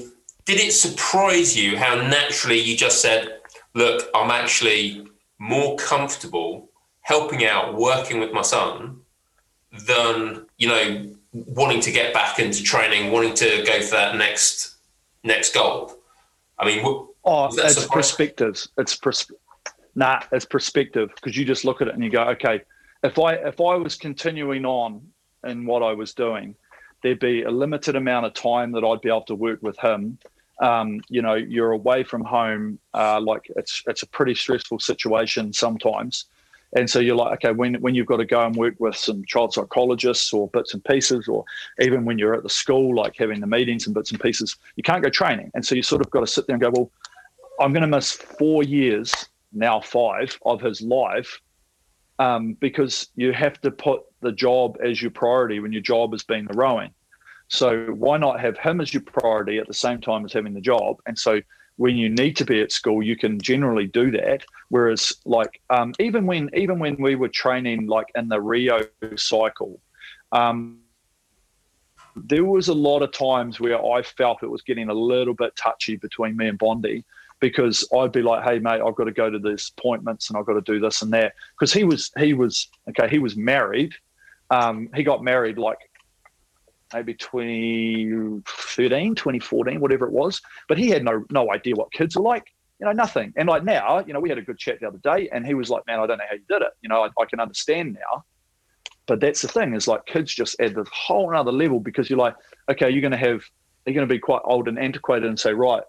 did 0.46 0.60
it 0.60 0.74
surprise 0.74 1.58
you 1.58 1.78
how 1.78 1.96
naturally 1.96 2.60
you 2.60 2.78
just 2.78 3.02
said, 3.02 3.40
look, 3.74 4.10
I'm 4.14 4.30
actually 4.30 5.08
more 5.40 5.76
comfortable 5.78 6.70
helping 7.02 7.46
out, 7.46 7.76
working 7.76 8.20
with 8.20 8.32
my 8.32 8.42
son 8.42 9.02
than, 9.88 10.46
you 10.58 10.68
know, 10.68 11.16
wanting 11.32 11.82
to 11.82 11.92
get 11.92 12.14
back 12.14 12.40
into 12.40 12.62
training, 12.64 13.12
wanting 13.12 13.34
to 13.34 13.64
go 13.66 13.82
for 13.82 13.96
that 13.96 14.16
next 14.16 14.76
next 15.24 15.54
goal? 15.54 15.96
I 16.60 16.66
mean, 16.66 16.82
oh, 17.26 17.50
it's 17.52 17.88
perspectives. 17.88 18.70
It's 18.78 18.96
pers- 18.96 19.32
nah, 19.96 20.22
it's 20.32 20.46
perspective 20.46 21.12
because 21.16 21.38
you 21.38 21.46
just 21.46 21.66
look 21.66 21.82
at 21.82 21.88
it 21.88 21.94
and 21.94 22.04
you 22.04 22.10
go, 22.10 22.24
okay, 22.24 22.62
if 23.04 23.20
I 23.20 23.34
if 23.34 23.60
I 23.60 23.76
was 23.76 23.96
continuing 23.96 24.66
on 24.66 25.02
in 25.46 25.66
what 25.66 25.84
I 25.84 25.94
was 25.94 26.14
doing, 26.14 26.56
there'd 27.02 27.20
be 27.20 27.44
a 27.44 27.52
limited 27.52 27.96
amount 27.96 28.26
of 28.26 28.34
time 28.34 28.72
that 28.74 28.84
I'd 28.84 29.02
be 29.02 29.10
able 29.10 29.24
to 29.24 29.36
work 29.36 29.62
with 29.62 29.78
him. 29.80 30.18
Um, 30.62 31.02
you 31.10 31.22
know 31.22 31.34
you're 31.34 31.72
away 31.72 32.04
from 32.04 32.24
home 32.24 32.80
uh, 32.94 33.20
like 33.20 33.52
it's 33.56 33.84
it's 33.88 34.04
a 34.04 34.08
pretty 34.08 34.36
stressful 34.36 34.80
situation 34.80 35.52
sometimes. 35.52 36.26
And 36.76 36.90
so 36.90 37.00
you're 37.00 37.16
like 37.16 37.34
okay 37.44 37.52
when 37.52 37.76
when 37.76 37.94
you've 37.94 38.08
got 38.08 38.18
to 38.18 38.26
go 38.26 38.46
and 38.46 38.56
work 38.56 38.76
with 38.80 38.96
some 38.96 39.26
child 39.26 39.54
psychologists 39.54 40.32
or 40.32 40.48
bits 40.50 40.74
and 40.74 40.84
pieces 40.86 41.28
or 41.28 41.44
even 41.82 42.06
when 42.06 42.18
you're 42.18 42.34
at 42.34 42.44
the 42.44 42.50
school 42.50 42.96
like 42.96 43.16
having 43.18 43.42
the 43.42 43.48
meetings 43.48 43.86
and 43.86 43.94
bits 43.94 44.12
and 44.12 44.20
pieces 44.20 44.56
you 44.76 44.84
can't 44.84 45.04
go 45.04 45.10
training. 45.10 45.52
And 45.54 45.66
so 45.66 45.76
you 45.76 45.84
sort 45.84 46.02
of 46.02 46.10
got 46.12 46.22
to 46.22 46.28
sit 46.28 46.48
there 46.48 46.56
and 46.56 46.62
go 46.62 46.72
well 46.72 46.92
i'm 47.60 47.72
going 47.72 47.82
to 47.82 47.88
miss 47.88 48.12
four 48.12 48.64
years 48.64 49.14
now 49.54 49.80
five 49.80 50.38
of 50.46 50.62
his 50.62 50.82
life 50.82 51.40
um, 52.20 52.54
because 52.54 53.08
you 53.16 53.34
have 53.34 53.60
to 53.62 53.72
put 53.72 54.02
the 54.22 54.32
job 54.32 54.78
as 54.84 55.02
your 55.02 55.12
priority 55.12 55.60
when 55.60 55.72
your 55.74 55.82
job 55.82 56.12
has 56.12 56.24
been 56.24 56.46
the 56.46 56.54
rowing 56.54 56.94
so 57.54 57.86
why 57.92 58.18
not 58.18 58.40
have 58.40 58.58
him 58.58 58.82
as 58.82 58.94
your 58.94 59.04
priority 59.04 59.60
at 59.60 59.68
the 59.68 59.76
same 59.76 60.02
time 60.02 60.26
as 60.26 60.34
having 60.34 60.56
the 60.56 60.62
job? 60.62 60.98
And 61.06 61.18
so 61.18 61.40
when 61.76 61.96
you 61.96 62.10
need 62.10 62.36
to 62.38 62.46
be 62.46 62.62
at 62.62 62.72
school, 62.72 63.04
you 63.04 63.16
can 63.16 63.40
generally 63.40 63.86
do 63.86 64.10
that. 64.12 64.44
Whereas, 64.70 65.14
like 65.26 65.62
um, 65.70 65.94
even 66.00 66.26
when 66.26 66.50
even 66.56 66.80
when 66.80 66.96
we 67.00 67.14
were 67.14 67.30
training, 67.30 67.86
like 67.86 68.08
in 68.16 68.28
the 68.28 68.42
Rio 68.42 68.82
cycle, 69.18 69.80
um, 70.32 70.80
there 72.16 72.46
was 72.46 72.70
a 72.70 72.74
lot 72.74 73.04
of 73.04 73.12
times 73.12 73.60
where 73.60 73.84
I 73.84 74.02
felt 74.02 74.42
it 74.42 74.50
was 74.50 74.64
getting 74.64 74.90
a 74.90 74.94
little 74.94 75.36
bit 75.36 75.56
touchy 75.56 75.96
between 75.98 76.36
me 76.36 76.48
and 76.48 76.58
Bondi 76.58 77.06
because 77.40 77.88
I'd 77.98 78.12
be 78.12 78.22
like, 78.22 78.44
"Hey, 78.44 78.60
mate, 78.60 78.82
I've 78.82 78.96
got 78.96 79.06
to 79.06 79.12
go 79.12 79.30
to 79.30 79.40
these 79.40 79.72
appointments 79.78 80.30
and 80.30 80.38
I've 80.38 80.46
got 80.46 80.54
to 80.54 80.62
do 80.62 80.80
this 80.80 81.02
and 81.02 81.12
that." 81.14 81.34
Because 81.58 81.74
he 81.74 81.84
was 81.84 82.12
he 82.18 82.34
was 82.34 82.70
okay. 82.90 83.10
He 83.10 83.20
was 83.20 83.36
married. 83.36 83.94
Um, 84.50 84.90
he 84.96 85.04
got 85.04 85.24
married 85.24 85.58
like 85.58 85.80
maybe 86.94 87.14
2013, 87.16 89.16
2014, 89.16 89.80
whatever 89.80 90.06
it 90.06 90.12
was. 90.12 90.42
But 90.68 90.78
he 90.78 90.90
had 90.90 91.04
no 91.04 91.24
no 91.30 91.52
idea 91.52 91.76
what 91.76 91.92
kids 91.92 92.16
are 92.16 92.24
like, 92.24 92.46
you 92.80 92.86
know, 92.86 92.92
nothing. 92.92 93.34
And 93.36 93.50
like 93.50 93.64
now, 93.64 94.04
you 94.06 94.14
know, 94.14 94.20
we 94.20 94.30
had 94.30 94.38
a 94.38 94.44
good 94.44 94.58
chat 94.58 94.80
the 94.80 94.88
other 94.88 95.00
day, 95.00 95.30
and 95.32 95.46
he 95.46 95.54
was 95.54 95.70
like, 95.70 95.86
"Man, 95.88 96.00
I 96.00 96.08
don't 96.08 96.18
know 96.18 96.26
how 96.30 96.36
you 96.36 96.46
did 96.48 96.62
it. 96.62 96.72
You 96.82 96.90
know, 96.90 97.04
I, 97.04 97.22
I 97.22 97.26
can 97.26 97.40
understand 97.40 97.94
now." 97.94 98.24
But 99.06 99.20
that's 99.20 99.42
the 99.42 99.48
thing 99.48 99.76
is 99.76 99.88
like 99.88 100.06
kids 100.06 100.34
just 100.34 100.56
add 100.60 100.76
this 100.76 100.88
whole 100.92 101.36
other 101.36 101.52
level 101.52 101.80
because 101.80 102.10
you're 102.10 102.20
like, 102.20 102.36
okay, 102.70 102.90
you're 102.90 103.02
going 103.02 103.12
to 103.12 103.18
have, 103.18 103.44
you're 103.86 103.94
going 103.94 104.08
to 104.08 104.14
be 104.14 104.20
quite 104.20 104.42
old 104.46 104.68
and 104.68 104.80
antiquated 104.80 105.28
and 105.28 105.40
say, 105.40 105.54
right, 105.54 105.84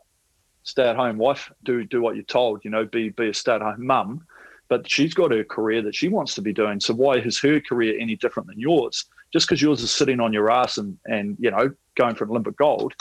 stay 0.65 0.89
at 0.89 0.97
home 0.97 1.17
wife, 1.17 1.51
do 1.63 1.85
do 1.85 2.03
what 2.03 2.17
you're 2.17 2.25
told, 2.25 2.65
you 2.65 2.71
know, 2.71 2.85
be 2.85 3.11
be 3.11 3.29
a 3.29 3.35
stay 3.35 3.55
at 3.55 3.63
home 3.63 3.87
mum. 3.87 4.27
But 4.69 4.91
she's 4.91 5.15
got 5.15 5.31
her 5.31 5.45
career 5.45 5.83
that 5.83 5.95
she 5.95 6.09
wants 6.09 6.35
to 6.35 6.43
be 6.43 6.53
doing. 6.53 6.81
So 6.81 6.95
why 6.95 7.17
is 7.17 7.39
her 7.41 7.61
career 7.61 7.97
any 8.01 8.17
different 8.17 8.49
than 8.49 8.59
yours? 8.59 9.05
just 9.35 9.49
because 9.49 9.61
yours 9.61 9.83
is 9.83 9.91
sitting 9.91 10.21
on 10.21 10.33
your 10.33 10.51
ass 10.51 10.79
and 10.79 10.97
and 11.07 11.37
you 11.41 11.51
know 11.51 11.69
going 11.97 12.15
for 12.15 12.25
an 12.25 12.31
Olympic 12.31 12.57
gold 12.57 12.95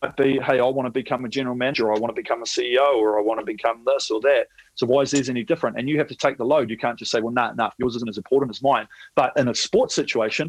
might 0.00 0.16
be 0.16 0.38
hey 0.38 0.60
I 0.60 0.64
want 0.64 0.86
to 0.86 0.90
become 0.90 1.24
a 1.24 1.28
general 1.28 1.56
manager 1.56 1.88
or 1.88 1.96
I 1.96 1.98
want 1.98 2.14
to 2.14 2.22
become 2.22 2.42
a 2.42 2.46
CEO 2.46 2.94
or 2.94 3.18
I 3.18 3.22
want 3.22 3.40
to 3.40 3.44
become 3.44 3.82
this 3.84 4.10
or 4.10 4.20
that 4.20 4.46
so 4.76 4.86
why 4.86 5.02
is 5.02 5.10
theirs 5.10 5.28
any 5.28 5.42
different 5.42 5.76
and 5.76 5.88
you 5.88 5.98
have 5.98 6.06
to 6.06 6.14
take 6.14 6.38
the 6.38 6.44
load 6.44 6.70
you 6.70 6.78
can't 6.78 6.96
just 6.96 7.10
say 7.10 7.20
well 7.20 7.34
nah 7.34 7.52
nah 7.54 7.70
yours 7.76 7.96
isn't 7.96 8.08
as 8.08 8.16
important 8.16 8.50
as 8.50 8.62
mine 8.62 8.86
but 9.16 9.32
in 9.36 9.48
a 9.48 9.54
sports 9.54 9.96
situation 9.96 10.48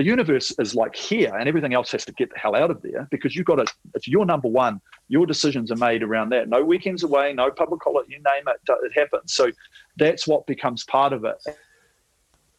the 0.00 0.06
universe 0.06 0.50
is 0.58 0.74
like 0.74 0.96
here 0.96 1.30
and 1.36 1.46
everything 1.46 1.74
else 1.74 1.92
has 1.92 2.06
to 2.06 2.12
get 2.12 2.30
the 2.30 2.38
hell 2.38 2.56
out 2.56 2.70
of 2.70 2.80
there 2.80 3.06
because 3.10 3.36
you've 3.36 3.44
got 3.44 3.56
to 3.56 3.66
it's 3.94 4.08
your 4.08 4.24
number 4.24 4.48
one. 4.48 4.80
Your 5.08 5.26
decisions 5.26 5.70
are 5.70 5.76
made 5.76 6.02
around 6.02 6.30
that. 6.30 6.48
No 6.48 6.64
weekends 6.64 7.02
away 7.02 7.34
no 7.34 7.50
public 7.50 7.82
holiday 7.84 8.08
you 8.08 8.16
name 8.16 8.44
it 8.46 8.56
it 8.82 8.98
happens. 8.98 9.34
So 9.34 9.50
that's 9.98 10.26
what 10.26 10.46
becomes 10.46 10.84
part 10.84 11.12
of 11.12 11.26
it. 11.26 11.36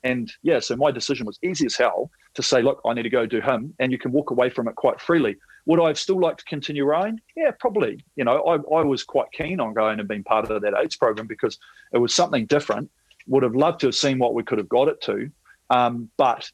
And 0.04 0.32
yeah 0.44 0.60
so 0.60 0.76
my 0.76 0.92
decision 0.92 1.26
was 1.26 1.40
easy 1.42 1.66
as 1.66 1.76
hell 1.76 2.12
to 2.36 2.44
say 2.44 2.62
look 2.62 2.80
i 2.86 2.94
need 2.94 3.04
to 3.04 3.10
go 3.10 3.26
do 3.26 3.42
him 3.42 3.74
and 3.80 3.92
you 3.92 3.98
can 3.98 4.12
walk 4.12 4.30
away 4.30 4.52
from 4.52 4.68
it 4.68 4.76
quite 4.76 5.02
freely. 5.02 5.36
Would 5.66 5.82
i 5.82 5.88
have 5.88 5.98
still 5.98 6.20
like 6.20 6.38
to 6.38 6.46
continue 6.46 6.86
rowing? 6.86 7.20
Yeah 7.36 7.50
probably. 7.60 8.06
You 8.18 8.24
know 8.24 8.38
I, 8.44 8.58
I 8.82 8.84
was 8.84 9.04
quite 9.04 9.32
keen 9.32 9.60
on 9.60 9.74
going 9.74 10.00
and 10.00 10.08
being 10.08 10.24
part 10.24 10.52
of 10.52 10.62
that 10.62 10.76
eights 10.78 10.96
program 10.96 11.26
because 11.26 11.58
it 11.92 11.98
was 11.98 12.14
something 12.14 12.46
different. 12.46 12.92
Would 13.26 13.42
have 13.42 13.56
loved 13.56 13.80
to 13.80 13.88
have 13.88 13.96
seen 13.96 14.20
what 14.20 14.36
we 14.36 14.44
could 14.44 14.60
have 14.60 14.70
got 14.70 14.90
it 14.90 15.02
to 15.10 15.32
um, 15.72 16.10
but 16.18 16.52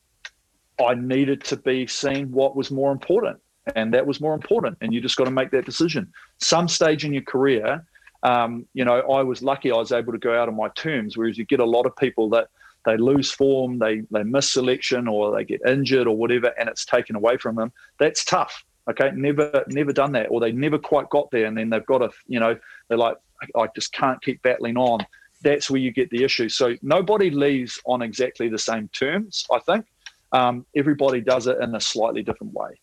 I 0.85 0.93
needed 0.95 1.43
to 1.45 1.57
be 1.57 1.87
seen 1.87 2.31
what 2.31 2.55
was 2.55 2.71
more 2.71 2.91
important, 2.91 3.39
and 3.75 3.93
that 3.93 4.05
was 4.05 4.21
more 4.21 4.33
important. 4.33 4.77
And 4.81 4.93
you 4.93 5.01
just 5.01 5.15
got 5.15 5.25
to 5.25 5.31
make 5.31 5.51
that 5.51 5.65
decision. 5.65 6.11
Some 6.39 6.67
stage 6.67 7.05
in 7.05 7.13
your 7.13 7.23
career, 7.23 7.85
um, 8.23 8.65
you 8.73 8.85
know, 8.85 8.99
I 9.11 9.23
was 9.23 9.41
lucky 9.41 9.71
I 9.71 9.77
was 9.77 9.91
able 9.91 10.13
to 10.13 10.19
go 10.19 10.39
out 10.39 10.47
on 10.47 10.55
my 10.55 10.69
terms, 10.69 11.17
whereas 11.17 11.37
you 11.37 11.45
get 11.45 11.59
a 11.59 11.65
lot 11.65 11.85
of 11.85 11.95
people 11.95 12.29
that 12.29 12.49
they 12.85 12.97
lose 12.97 13.31
form, 13.31 13.79
they 13.79 14.03
they 14.11 14.23
miss 14.23 14.51
selection, 14.51 15.07
or 15.07 15.35
they 15.35 15.43
get 15.43 15.61
injured 15.67 16.07
or 16.07 16.15
whatever, 16.15 16.53
and 16.59 16.69
it's 16.69 16.85
taken 16.85 17.15
away 17.15 17.37
from 17.37 17.55
them. 17.55 17.71
That's 17.99 18.23
tough. 18.23 18.63
Okay, 18.89 19.11
never 19.13 19.63
never 19.67 19.91
done 19.91 20.13
that, 20.13 20.27
or 20.27 20.39
they 20.39 20.51
never 20.51 20.77
quite 20.77 21.09
got 21.09 21.29
there, 21.31 21.45
and 21.45 21.57
then 21.57 21.69
they've 21.69 21.85
got 21.85 21.99
to, 21.99 22.09
you 22.27 22.39
know, 22.39 22.57
they're 22.87 22.97
like, 22.97 23.17
I 23.55 23.67
just 23.75 23.91
can't 23.91 24.21
keep 24.21 24.41
battling 24.41 24.77
on. 24.77 25.05
That's 25.43 25.69
where 25.69 25.79
you 25.79 25.91
get 25.91 26.09
the 26.09 26.23
issue. 26.23 26.49
So 26.49 26.75
nobody 26.81 27.29
leaves 27.29 27.79
on 27.85 28.01
exactly 28.01 28.49
the 28.49 28.57
same 28.57 28.87
terms, 28.89 29.45
I 29.51 29.59
think. 29.59 29.85
Um, 30.31 30.65
everybody 30.75 31.21
does 31.21 31.47
it 31.47 31.57
in 31.61 31.75
a 31.75 31.81
slightly 31.81 32.23
different 32.23 32.53
way. 32.53 32.79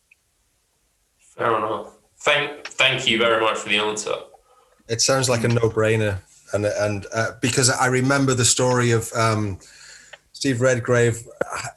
Fair 1.18 1.56
enough. 1.56 1.94
Thank, 2.18 2.66
thank 2.66 3.06
you 3.06 3.18
very 3.18 3.40
much 3.40 3.58
for 3.58 3.68
the 3.68 3.78
answer. 3.78 4.14
It 4.88 5.00
sounds 5.00 5.28
like 5.28 5.44
a 5.44 5.48
no-brainer, 5.48 6.20
and 6.52 6.66
and 6.66 7.06
uh, 7.12 7.32
because 7.40 7.70
I 7.70 7.86
remember 7.86 8.34
the 8.34 8.44
story 8.44 8.90
of 8.90 9.10
um, 9.14 9.58
Steve 10.32 10.60
Redgrave, 10.60 11.26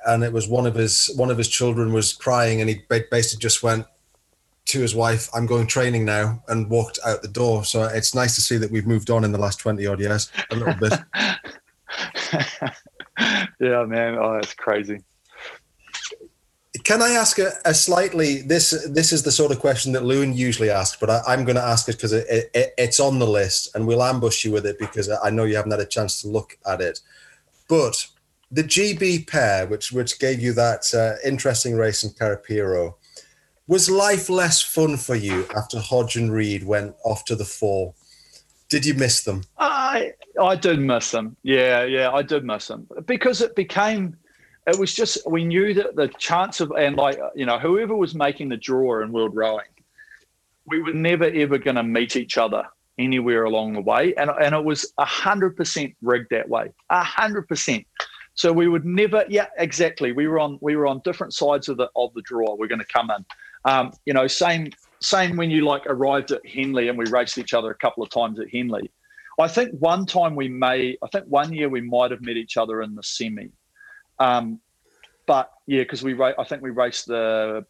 and 0.05 0.23
it 0.23 0.33
was 0.33 0.47
one 0.47 0.65
of 0.65 0.75
his 0.75 1.09
one 1.15 1.31
of 1.31 1.37
his 1.37 1.47
children 1.47 1.93
was 1.93 2.11
crying, 2.11 2.59
and 2.59 2.69
he 2.69 2.81
basically 2.89 3.39
just 3.39 3.63
went 3.63 3.85
to 4.65 4.81
his 4.81 4.93
wife, 4.93 5.29
"I'm 5.33 5.45
going 5.45 5.67
training 5.67 6.03
now," 6.03 6.43
and 6.49 6.69
walked 6.69 6.99
out 7.05 7.21
the 7.21 7.29
door. 7.29 7.63
So 7.63 7.83
it's 7.83 8.13
nice 8.13 8.35
to 8.35 8.41
see 8.41 8.57
that 8.57 8.69
we've 8.69 8.85
moved 8.85 9.09
on 9.09 9.23
in 9.23 9.31
the 9.31 9.37
last 9.37 9.59
twenty 9.59 9.87
odd 9.87 10.01
years 10.01 10.29
a 10.51 10.55
little 10.55 10.75
bit. 10.75 10.99
yeah, 13.59 13.85
man. 13.85 14.17
Oh, 14.19 14.33
that's 14.33 14.53
crazy. 14.53 14.99
Can 16.87 17.01
I 17.01 17.09
ask 17.09 17.37
a, 17.37 17.51
a, 17.65 17.73
slightly 17.73 18.43
this 18.43 18.69
this 18.87 19.11
is 19.11 19.21
the 19.21 19.31
sort 19.31 19.51
of 19.51 19.59
question 19.59 19.91
that 19.91 20.05
Lewin 20.05 20.33
usually 20.33 20.69
asks, 20.69 20.95
but 20.97 21.09
I, 21.09 21.33
am 21.33 21.43
going 21.43 21.57
to 21.57 21.61
ask 21.61 21.89
it 21.89 21.97
because 21.97 22.13
it, 22.13 22.49
it, 22.53 22.73
it's 22.77 23.01
on 23.01 23.19
the 23.19 23.27
list, 23.27 23.75
and 23.75 23.85
we'll 23.85 24.01
ambush 24.01 24.45
you 24.45 24.53
with 24.53 24.65
it 24.65 24.79
because 24.79 25.09
I 25.09 25.29
know 25.29 25.43
you 25.43 25.57
haven't 25.57 25.71
had 25.71 25.81
a 25.81 25.85
chance 25.85 26.21
to 26.21 26.29
look 26.29 26.57
at 26.65 26.79
it. 26.79 27.01
But 27.67 28.07
the 28.51 28.63
GB 28.63 29.27
pair, 29.27 29.67
which 29.67 29.91
which 29.91 30.17
gave 30.17 30.39
you 30.39 30.53
that 30.53 30.93
uh, 30.93 31.15
interesting 31.27 31.75
race 31.75 32.05
in 32.05 32.11
Karapiro, 32.11 32.93
was 33.67 33.89
life 33.89 34.29
less 34.29 34.61
fun 34.61 34.95
for 34.95 35.15
you 35.15 35.45
after 35.57 35.81
Hodge 35.81 36.15
and 36.15 36.31
Reed 36.31 36.65
went 36.65 36.95
off 37.03 37.25
to 37.25 37.35
the 37.35 37.43
four? 37.43 37.95
Did 38.69 38.85
you 38.85 38.93
miss 38.93 39.25
them? 39.25 39.43
I 39.57 40.13
I 40.41 40.55
did 40.55 40.79
miss 40.79 41.11
them. 41.11 41.35
Yeah, 41.43 41.83
yeah, 41.83 42.11
I 42.11 42.21
did 42.21 42.45
miss 42.45 42.69
them 42.69 42.87
because 43.05 43.41
it 43.41 43.57
became 43.57 44.15
it 44.67 44.77
was 44.77 44.93
just 44.93 45.17
we 45.25 45.45
knew 45.45 45.73
that 45.73 45.95
the 45.95 46.09
chance 46.19 46.59
of 46.59 46.71
and 46.71 46.97
like 46.97 47.19
you 47.35 47.45
know 47.45 47.57
whoever 47.57 47.95
was 47.95 48.13
making 48.13 48.49
the 48.49 48.57
draw 48.57 49.01
in 49.01 49.11
world 49.11 49.35
rowing, 49.35 49.65
we 50.65 50.81
were 50.81 50.93
never 50.93 51.25
ever 51.25 51.57
going 51.57 51.77
to 51.77 51.83
meet 51.83 52.15
each 52.15 52.37
other 52.37 52.65
anywhere 52.99 53.45
along 53.45 53.73
the 53.73 53.81
way, 53.81 54.13
and 54.15 54.29
and 54.29 54.53
it 54.53 54.63
was 54.63 54.93
hundred 54.99 55.55
percent 55.55 55.95
rigged 56.01 56.29
that 56.31 56.49
way, 56.49 56.71
hundred 56.91 57.47
percent. 57.47 57.85
So 58.35 58.53
we 58.53 58.67
would 58.67 58.85
never, 58.85 59.25
yeah, 59.29 59.47
exactly. 59.57 60.11
We 60.11 60.27
were 60.27 60.39
on 60.39 60.59
we 60.61 60.75
were 60.75 60.85
on 60.85 61.01
different 61.03 61.33
sides 61.33 61.69
of 61.69 61.77
the 61.77 61.89
of 61.95 62.13
the 62.13 62.21
draw. 62.21 62.55
We're 62.55 62.67
going 62.67 62.79
to 62.79 62.85
come 62.85 63.09
in, 63.09 63.25
um, 63.65 63.93
you 64.05 64.13
know, 64.13 64.27
same 64.27 64.71
same 64.99 65.37
when 65.37 65.49
you 65.49 65.65
like 65.65 65.85
arrived 65.87 66.31
at 66.31 66.45
Henley 66.45 66.89
and 66.89 66.97
we 66.97 67.05
raced 67.05 67.37
each 67.37 67.53
other 67.53 67.71
a 67.71 67.75
couple 67.75 68.03
of 68.03 68.09
times 68.09 68.39
at 68.39 68.49
Henley. 68.49 68.91
I 69.39 69.47
think 69.47 69.71
one 69.79 70.05
time 70.05 70.35
we 70.35 70.47
may, 70.47 70.97
I 71.03 71.07
think 71.07 71.25
one 71.25 71.53
year 71.53 71.69
we 71.69 71.81
might 71.81 72.09
have 72.09 72.21
met 72.21 72.37
each 72.37 72.57
other 72.57 72.81
in 72.81 72.95
the 72.95 73.03
semi. 73.03 73.49
Um, 74.19 74.59
but 75.25 75.51
yeah, 75.65 75.81
because 75.81 76.03
we 76.03 76.19
I 76.21 76.43
think 76.45 76.61
we 76.61 76.69
raced 76.69 77.07
the 77.07 77.65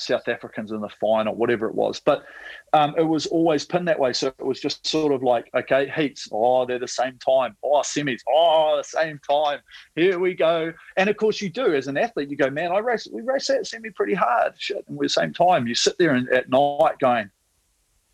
South 0.00 0.28
Africans 0.28 0.72
in 0.72 0.80
the 0.80 0.88
final, 0.88 1.34
whatever 1.34 1.68
it 1.68 1.74
was. 1.74 2.00
But 2.00 2.24
um, 2.72 2.94
it 2.96 3.02
was 3.02 3.26
always 3.26 3.64
pinned 3.64 3.88
that 3.88 3.98
way. 3.98 4.12
So 4.12 4.28
it 4.28 4.44
was 4.44 4.60
just 4.60 4.86
sort 4.86 5.12
of 5.12 5.22
like, 5.22 5.50
okay, 5.54 5.88
heats, 5.88 6.28
oh, 6.32 6.64
they're 6.66 6.78
the 6.78 6.88
same 6.88 7.18
time. 7.18 7.56
Oh, 7.62 7.80
semis, 7.80 8.20
oh, 8.28 8.76
the 8.76 8.84
same 8.84 9.20
time. 9.28 9.60
Here 9.94 10.18
we 10.18 10.34
go. 10.34 10.72
And 10.96 11.08
of 11.08 11.16
course, 11.16 11.40
you 11.40 11.50
do 11.50 11.74
as 11.74 11.86
an 11.86 11.96
athlete, 11.96 12.30
you 12.30 12.36
go, 12.36 12.50
man, 12.50 12.72
I 12.72 12.78
race, 12.78 13.06
we 13.10 13.22
race 13.22 13.48
that 13.48 13.66
semi 13.66 13.90
pretty 13.90 14.14
hard. 14.14 14.54
Shit, 14.58 14.84
and 14.88 14.96
we're 14.96 15.04
the 15.04 15.10
same 15.10 15.32
time. 15.32 15.66
You 15.66 15.74
sit 15.74 15.98
there 15.98 16.14
and, 16.14 16.28
at 16.30 16.48
night 16.48 16.98
going, 16.98 17.30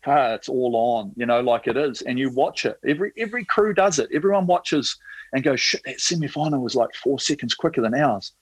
ah, 0.05 0.33
it's 0.33 0.49
all 0.49 0.75
on, 0.75 1.11
you 1.15 1.25
know, 1.25 1.41
like 1.41 1.67
it 1.67 1.77
is. 1.77 2.01
And 2.01 2.19
you 2.19 2.29
watch 2.29 2.65
it. 2.65 2.79
Every 2.85 3.11
every 3.17 3.45
crew 3.45 3.73
does 3.73 3.99
it. 3.99 4.09
Everyone 4.13 4.47
watches 4.47 4.97
and 5.33 5.43
go, 5.43 5.55
shit, 5.55 5.81
that 5.85 5.99
semi 5.99 6.27
final 6.27 6.61
was 6.61 6.75
like 6.75 6.93
four 6.95 7.19
seconds 7.19 7.53
quicker 7.53 7.81
than 7.81 7.93
ours 7.93 8.33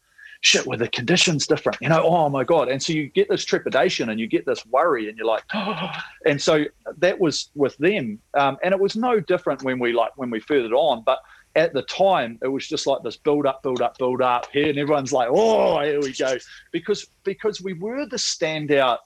shit, 0.46 0.68
were 0.68 0.78
the 0.78 0.88
conditions 0.88 1.48
different? 1.48 1.78
You 1.82 1.90
know, 1.90 2.04
oh 2.04 2.30
my 2.30 2.44
God. 2.44 2.70
And 2.70 2.82
so 2.82 2.94
you 2.94 3.08
get 3.08 3.28
this 3.30 3.44
trepidation 3.44 4.10
and 4.10 4.20
you 4.20 4.28
get 4.28 4.46
this 4.46 4.64
worry 4.68 5.10
and 5.10 5.18
you're 5.18 5.26
like, 5.26 5.44
oh. 5.56 5.90
and 6.28 6.40
so 6.40 6.66
that 6.98 7.20
was 7.20 7.50
with 7.56 7.76
them. 7.78 8.20
Um, 8.36 8.58
and 8.64 8.72
it 8.72 8.80
was 8.80 8.96
no 8.96 9.20
different 9.20 9.64
when 9.64 9.80
we 9.80 9.92
like, 9.92 10.16
when 10.18 10.30
we 10.30 10.40
furthered 10.40 10.72
on, 10.72 11.02
but 11.04 11.20
at 11.56 11.74
the 11.74 11.82
time 11.84 12.38
it 12.44 12.48
was 12.48 12.68
just 12.68 12.86
like 12.86 13.02
this 13.02 13.18
build 13.18 13.48
up, 13.48 13.64
build 13.64 13.82
up, 13.82 13.98
build 13.98 14.22
up 14.22 14.46
here. 14.52 14.70
And 14.70 14.78
everyone's 14.78 15.12
like, 15.12 15.30
oh, 15.32 15.82
here 15.82 16.00
we 16.00 16.14
go. 16.14 16.38
Because, 16.72 17.08
because 17.24 17.60
we 17.62 17.74
were 17.74 18.06
the 18.06 18.18
standout, 18.18 19.00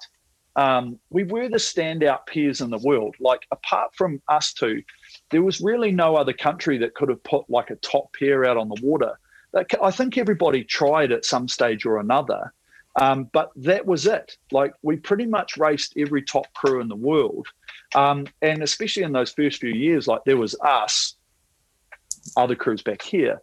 um, 0.58 1.00
we 1.10 1.24
were 1.24 1.48
the 1.48 1.58
standout 1.58 2.28
pairs 2.28 2.60
in 2.60 2.70
the 2.70 2.80
world. 2.80 3.16
Like 3.22 3.44
apart 3.52 3.96
from 3.96 4.22
us 4.28 4.52
two, 4.52 4.84
there 5.32 5.44
was 5.44 5.62
really 5.62 5.92
no 5.92 6.16
other 6.16 6.34
country 6.34 6.78
that 6.80 6.96
could 6.96 7.10
have 7.10 7.24
put 7.24 7.50
like 7.50 7.70
a 7.70 7.76
top 7.78 8.14
pair 8.14 8.46
out 8.46 8.58
on 8.58 8.70
the 8.70 8.80
water 8.82 9.18
I 9.82 9.92
think 9.92 10.18
everybody 10.18 10.64
tried 10.64 11.12
at 11.12 11.26
some 11.26 11.48
stage 11.48 11.86
or 11.86 12.00
another, 12.00 12.54
um, 13.00 13.30
but 13.34 13.52
that 13.56 13.86
was 13.86 14.06
it. 14.06 14.38
Like 14.52 14.74
we 14.82 14.98
pretty 14.98 15.26
much 15.26 15.58
raced 15.58 15.94
every 15.98 16.22
top 16.22 16.54
crew 16.54 16.82
in 16.82 16.88
the 16.88 16.96
world, 16.96 17.48
um, 17.96 18.28
and 18.42 18.62
especially 18.62 19.04
in 19.04 19.12
those 19.12 19.32
first 19.32 19.60
few 19.60 19.74
years, 19.74 20.08
like 20.08 20.24
there 20.26 20.38
was 20.38 20.56
us, 20.62 21.16
other 22.38 22.56
crews 22.56 22.84
back 22.84 23.02
here. 23.02 23.42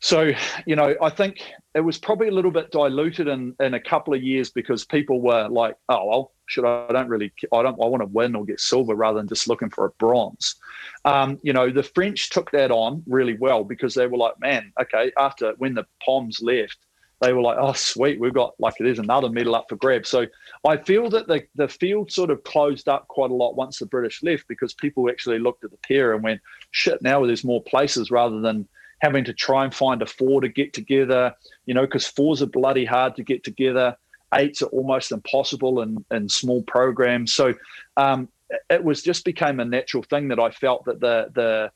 So, 0.00 0.30
you 0.64 0.76
know, 0.76 0.94
I 1.02 1.10
think 1.10 1.40
it 1.74 1.80
was 1.80 1.98
probably 1.98 2.28
a 2.28 2.32
little 2.32 2.52
bit 2.52 2.70
diluted 2.70 3.26
in, 3.26 3.56
in 3.58 3.74
a 3.74 3.80
couple 3.80 4.14
of 4.14 4.22
years 4.22 4.50
because 4.50 4.84
people 4.84 5.20
were 5.20 5.48
like, 5.48 5.74
oh, 5.88 6.06
well, 6.06 6.32
should 6.48 6.64
I, 6.64 6.88
don't 6.90 7.08
really, 7.08 7.32
I 7.52 7.62
don't, 7.62 7.80
I 7.80 7.86
want 7.86 8.02
to 8.02 8.08
win 8.08 8.34
or 8.34 8.44
get 8.44 8.60
silver 8.60 8.94
rather 8.94 9.18
than 9.18 9.28
just 9.28 9.48
looking 9.48 9.70
for 9.70 9.84
a 9.84 9.90
bronze. 9.90 10.56
Um, 11.04 11.38
you 11.42 11.52
know, 11.52 11.70
the 11.70 11.82
French 11.82 12.30
took 12.30 12.50
that 12.52 12.70
on 12.70 13.02
really 13.06 13.36
well 13.38 13.64
because 13.64 13.94
they 13.94 14.06
were 14.06 14.18
like, 14.18 14.40
man, 14.40 14.72
okay, 14.80 15.12
after 15.16 15.54
when 15.58 15.74
the 15.74 15.86
Poms 16.04 16.40
left, 16.42 16.78
they 17.20 17.32
were 17.32 17.42
like, 17.42 17.58
oh, 17.60 17.72
sweet, 17.72 18.20
we've 18.20 18.34
got 18.34 18.54
like 18.58 18.74
there's 18.78 18.98
another 18.98 19.28
medal 19.28 19.56
up 19.56 19.66
for 19.68 19.76
grabs. 19.76 20.08
So 20.08 20.26
I 20.66 20.76
feel 20.76 21.10
that 21.10 21.26
the, 21.26 21.42
the 21.56 21.68
field 21.68 22.12
sort 22.12 22.30
of 22.30 22.44
closed 22.44 22.88
up 22.88 23.08
quite 23.08 23.30
a 23.30 23.34
lot 23.34 23.56
once 23.56 23.78
the 23.78 23.86
British 23.86 24.22
left 24.22 24.46
because 24.48 24.72
people 24.74 25.08
actually 25.10 25.38
looked 25.38 25.64
at 25.64 25.70
the 25.70 25.78
pair 25.78 26.14
and 26.14 26.22
went, 26.22 26.40
shit, 26.70 27.02
now 27.02 27.24
there's 27.24 27.44
more 27.44 27.62
places 27.62 28.10
rather 28.10 28.40
than 28.40 28.68
having 29.00 29.24
to 29.24 29.32
try 29.32 29.64
and 29.64 29.74
find 29.74 30.02
a 30.02 30.06
four 30.06 30.40
to 30.40 30.48
get 30.48 30.72
together, 30.72 31.34
you 31.66 31.74
know, 31.74 31.82
because 31.82 32.06
fours 32.06 32.42
are 32.42 32.46
bloody 32.46 32.84
hard 32.84 33.16
to 33.16 33.22
get 33.22 33.44
together. 33.44 33.96
Eights 34.34 34.62
are 34.62 34.66
almost 34.66 35.12
impossible 35.12 35.82
in, 35.82 36.04
in 36.10 36.28
small 36.28 36.62
programs. 36.62 37.32
So 37.32 37.54
um, 37.96 38.28
it 38.70 38.82
was 38.82 39.02
just 39.02 39.24
became 39.24 39.60
a 39.60 39.64
natural 39.64 40.02
thing 40.02 40.28
that 40.28 40.38
I 40.38 40.50
felt 40.50 40.84
that 40.86 41.00
the 41.00 41.30
the 41.34 41.70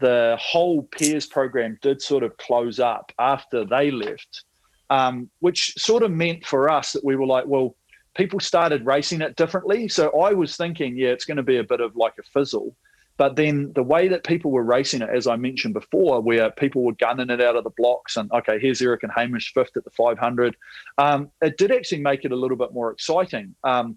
the 0.00 0.36
whole 0.40 0.82
pairs 0.82 1.26
program 1.26 1.78
did 1.80 2.00
sort 2.02 2.22
of 2.22 2.36
close 2.36 2.78
up 2.78 3.10
after 3.18 3.64
they 3.64 3.90
left, 3.90 4.44
um, 4.90 5.30
which 5.40 5.72
sort 5.78 6.02
of 6.02 6.10
meant 6.10 6.44
for 6.44 6.70
us 6.70 6.92
that 6.92 7.04
we 7.04 7.16
were 7.16 7.26
like, 7.26 7.46
well, 7.46 7.74
people 8.14 8.38
started 8.38 8.84
racing 8.84 9.22
it 9.22 9.36
differently. 9.36 9.88
So 9.88 10.10
I 10.20 10.32
was 10.32 10.56
thinking, 10.56 10.96
yeah, 10.96 11.08
it's 11.08 11.24
going 11.24 11.38
to 11.38 11.42
be 11.42 11.58
a 11.58 11.64
bit 11.64 11.80
of 11.80 11.96
like 11.96 12.14
a 12.18 12.22
fizzle. 12.22 12.76
But 13.18 13.34
then 13.34 13.72
the 13.74 13.82
way 13.82 14.06
that 14.08 14.24
people 14.24 14.52
were 14.52 14.62
racing 14.62 15.02
it, 15.02 15.10
as 15.10 15.26
I 15.26 15.36
mentioned 15.36 15.74
before, 15.74 16.20
where 16.20 16.50
people 16.52 16.82
were 16.82 16.94
gunning 16.94 17.30
it 17.30 17.42
out 17.42 17.56
of 17.56 17.64
the 17.64 17.70
blocks 17.76 18.16
and, 18.16 18.30
okay, 18.32 18.58
here's 18.60 18.80
Eric 18.80 19.02
and 19.02 19.12
Hamish 19.14 19.52
fifth 19.52 19.76
at 19.76 19.84
the 19.84 19.90
500, 19.90 20.56
um, 20.98 21.30
it 21.42 21.58
did 21.58 21.72
actually 21.72 22.00
make 22.00 22.24
it 22.24 22.30
a 22.30 22.36
little 22.36 22.56
bit 22.56 22.72
more 22.72 22.92
exciting. 22.92 23.54
Um, 23.64 23.96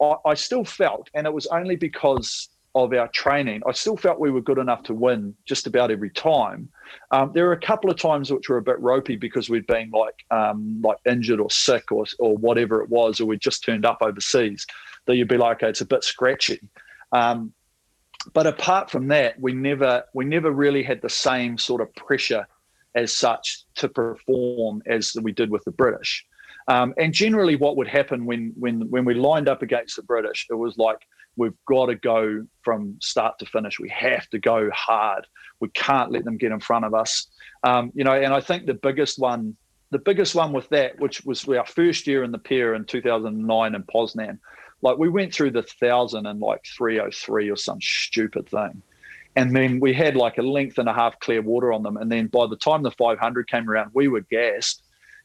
I, 0.00 0.14
I 0.24 0.34
still 0.34 0.64
felt, 0.64 1.10
and 1.14 1.26
it 1.26 1.32
was 1.32 1.48
only 1.48 1.74
because 1.74 2.48
of 2.76 2.92
our 2.92 3.08
training, 3.08 3.62
I 3.66 3.72
still 3.72 3.96
felt 3.96 4.20
we 4.20 4.30
were 4.30 4.40
good 4.40 4.58
enough 4.58 4.84
to 4.84 4.94
win 4.94 5.34
just 5.44 5.66
about 5.66 5.90
every 5.90 6.10
time. 6.10 6.68
Um, 7.10 7.32
there 7.34 7.46
were 7.46 7.52
a 7.52 7.60
couple 7.60 7.90
of 7.90 7.98
times 7.98 8.30
which 8.30 8.48
were 8.48 8.58
a 8.58 8.62
bit 8.62 8.78
ropey 8.78 9.16
because 9.16 9.50
we'd 9.50 9.66
been 9.66 9.90
like 9.90 10.14
um, 10.30 10.80
like 10.82 10.98
injured 11.04 11.40
or 11.40 11.50
sick 11.50 11.90
or 11.90 12.04
or 12.20 12.36
whatever 12.36 12.80
it 12.82 12.88
was, 12.88 13.20
or 13.20 13.26
we'd 13.26 13.40
just 13.40 13.64
turned 13.64 13.84
up 13.84 13.98
overseas. 14.00 14.64
That 15.06 15.16
you'd 15.16 15.26
be 15.26 15.36
like, 15.36 15.56
okay, 15.56 15.70
it's 15.70 15.80
a 15.80 15.86
bit 15.86 16.04
scratchy. 16.04 16.60
Um, 17.10 17.52
but 18.32 18.46
apart 18.46 18.90
from 18.90 19.08
that, 19.08 19.40
we 19.40 19.52
never 19.52 20.04
we 20.14 20.24
never 20.24 20.50
really 20.50 20.82
had 20.82 21.00
the 21.00 21.08
same 21.08 21.58
sort 21.58 21.80
of 21.80 21.94
pressure 21.94 22.46
as 22.94 23.14
such 23.14 23.64
to 23.76 23.88
perform 23.88 24.82
as 24.86 25.16
we 25.22 25.32
did 25.32 25.50
with 25.50 25.64
the 25.64 25.70
British. 25.70 26.26
Um, 26.68 26.94
and 26.98 27.12
generally, 27.12 27.56
what 27.56 27.76
would 27.76 27.88
happen 27.88 28.26
when 28.26 28.52
when 28.58 28.90
when 28.90 29.04
we 29.04 29.14
lined 29.14 29.48
up 29.48 29.62
against 29.62 29.96
the 29.96 30.02
British, 30.02 30.46
it 30.50 30.54
was 30.54 30.76
like 30.76 30.98
we've 31.36 31.56
got 31.66 31.86
to 31.86 31.94
go 31.94 32.46
from 32.62 32.96
start 33.00 33.38
to 33.38 33.46
finish. 33.46 33.80
We 33.80 33.88
have 33.88 34.28
to 34.30 34.38
go 34.38 34.70
hard. 34.70 35.26
We 35.60 35.68
can't 35.70 36.10
let 36.10 36.24
them 36.24 36.36
get 36.36 36.52
in 36.52 36.60
front 36.60 36.84
of 36.84 36.94
us. 36.94 37.26
Um, 37.64 37.92
you 37.94 38.04
know, 38.04 38.12
and 38.12 38.32
I 38.34 38.40
think 38.40 38.66
the 38.66 38.74
biggest 38.74 39.18
one, 39.18 39.56
the 39.90 39.98
biggest 39.98 40.34
one 40.34 40.52
with 40.52 40.68
that, 40.68 40.98
which 40.98 41.24
was 41.24 41.48
our 41.48 41.66
first 41.66 42.06
year 42.06 42.24
in 42.24 42.32
the 42.32 42.38
pair 42.38 42.74
in 42.74 42.84
2009 42.84 43.74
in 43.74 43.82
Poznan, 43.84 44.38
like 44.82 44.98
we 44.98 45.08
went 45.08 45.34
through 45.34 45.50
the 45.50 45.62
thousand 45.62 46.26
and 46.26 46.40
like 46.40 46.64
303 46.76 47.50
or 47.50 47.56
some 47.56 47.80
stupid 47.80 48.48
thing. 48.48 48.82
And 49.36 49.54
then 49.54 49.78
we 49.78 49.92
had 49.92 50.16
like 50.16 50.38
a 50.38 50.42
length 50.42 50.78
and 50.78 50.88
a 50.88 50.92
half 50.92 51.18
clear 51.20 51.42
water 51.42 51.72
on 51.72 51.82
them. 51.82 51.96
And 51.96 52.10
then 52.10 52.26
by 52.26 52.46
the 52.46 52.56
time 52.56 52.82
the 52.82 52.90
500 52.90 53.48
came 53.48 53.68
around, 53.68 53.90
we 53.94 54.08
were 54.08 54.22
gassed 54.22 54.82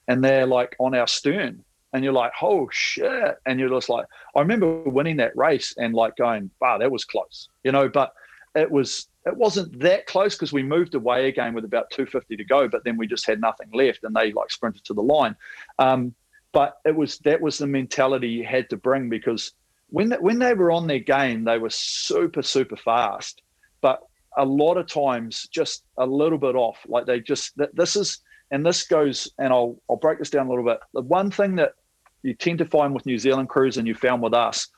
and 0.07 0.23
they're 0.23 0.45
like 0.45 0.75
on 0.79 0.93
our 0.93 1.07
stern. 1.07 1.63
And 1.93 2.03
you're 2.03 2.13
like, 2.13 2.33
oh 2.41 2.69
shit. 2.71 3.37
And 3.45 3.59
you're 3.59 3.69
just 3.69 3.89
like, 3.89 4.05
I 4.35 4.41
remember 4.41 4.83
winning 4.83 5.17
that 5.17 5.35
race 5.35 5.73
and 5.77 5.93
like 5.93 6.17
going, 6.17 6.51
wow, 6.59 6.77
that 6.77 6.91
was 6.91 7.05
close, 7.05 7.49
you 7.63 7.71
know, 7.71 7.87
but 7.87 8.13
it 8.53 8.69
was, 8.69 9.07
it 9.25 9.35
wasn't 9.35 9.79
that 9.79 10.05
close 10.05 10.35
because 10.35 10.53
we 10.53 10.61
moved 10.61 10.93
away 10.93 11.27
again 11.27 11.53
with 11.53 11.65
about 11.65 11.89
250 11.91 12.35
to 12.35 12.43
go, 12.43 12.67
but 12.67 12.83
then 12.83 12.97
we 12.97 13.07
just 13.07 13.25
had 13.25 13.41
nothing 13.41 13.69
left 13.73 14.03
and 14.03 14.15
they 14.15 14.31
like 14.33 14.51
sprinted 14.51 14.83
to 14.85 14.93
the 14.93 15.01
line. 15.01 15.35
Um, 15.79 16.13
but 16.55 16.77
it 16.85 16.95
was 16.95 17.17
that 17.19 17.41
was 17.41 17.57
the 17.57 17.67
mentality 17.67 18.29
you 18.29 18.45
had 18.45 18.69
to 18.69 18.77
bring 18.77 19.09
because 19.09 19.51
when 19.89 20.07
they, 20.07 20.15
when 20.15 20.39
they 20.39 20.53
were 20.53 20.71
on 20.71 20.87
their 20.87 20.99
game, 20.99 21.43
they 21.43 21.57
were 21.57 21.69
super 21.69 22.41
super 22.41 22.77
fast, 22.77 23.41
but 23.81 23.99
a 24.37 24.45
lot 24.45 24.77
of 24.77 24.87
times 24.87 25.49
just 25.51 25.83
a 25.97 26.05
little 26.05 26.37
bit 26.37 26.55
off. 26.55 26.77
Like 26.87 27.05
they 27.05 27.19
just 27.19 27.51
this 27.73 27.97
is 27.97 28.21
and 28.51 28.65
this 28.65 28.87
goes 28.87 29.29
and 29.37 29.51
I'll 29.51 29.75
I'll 29.89 29.97
break 29.97 30.17
this 30.17 30.29
down 30.29 30.47
a 30.47 30.49
little 30.49 30.63
bit. 30.63 30.79
The 30.93 31.01
one 31.01 31.29
thing 31.29 31.57
that 31.57 31.73
you 32.23 32.33
tend 32.33 32.59
to 32.59 32.65
find 32.65 32.93
with 32.93 33.05
New 33.05 33.19
Zealand 33.19 33.49
crews 33.49 33.75
and 33.75 33.85
you 33.85 33.93
found 33.93 34.21
with 34.21 34.33
us 34.33 34.69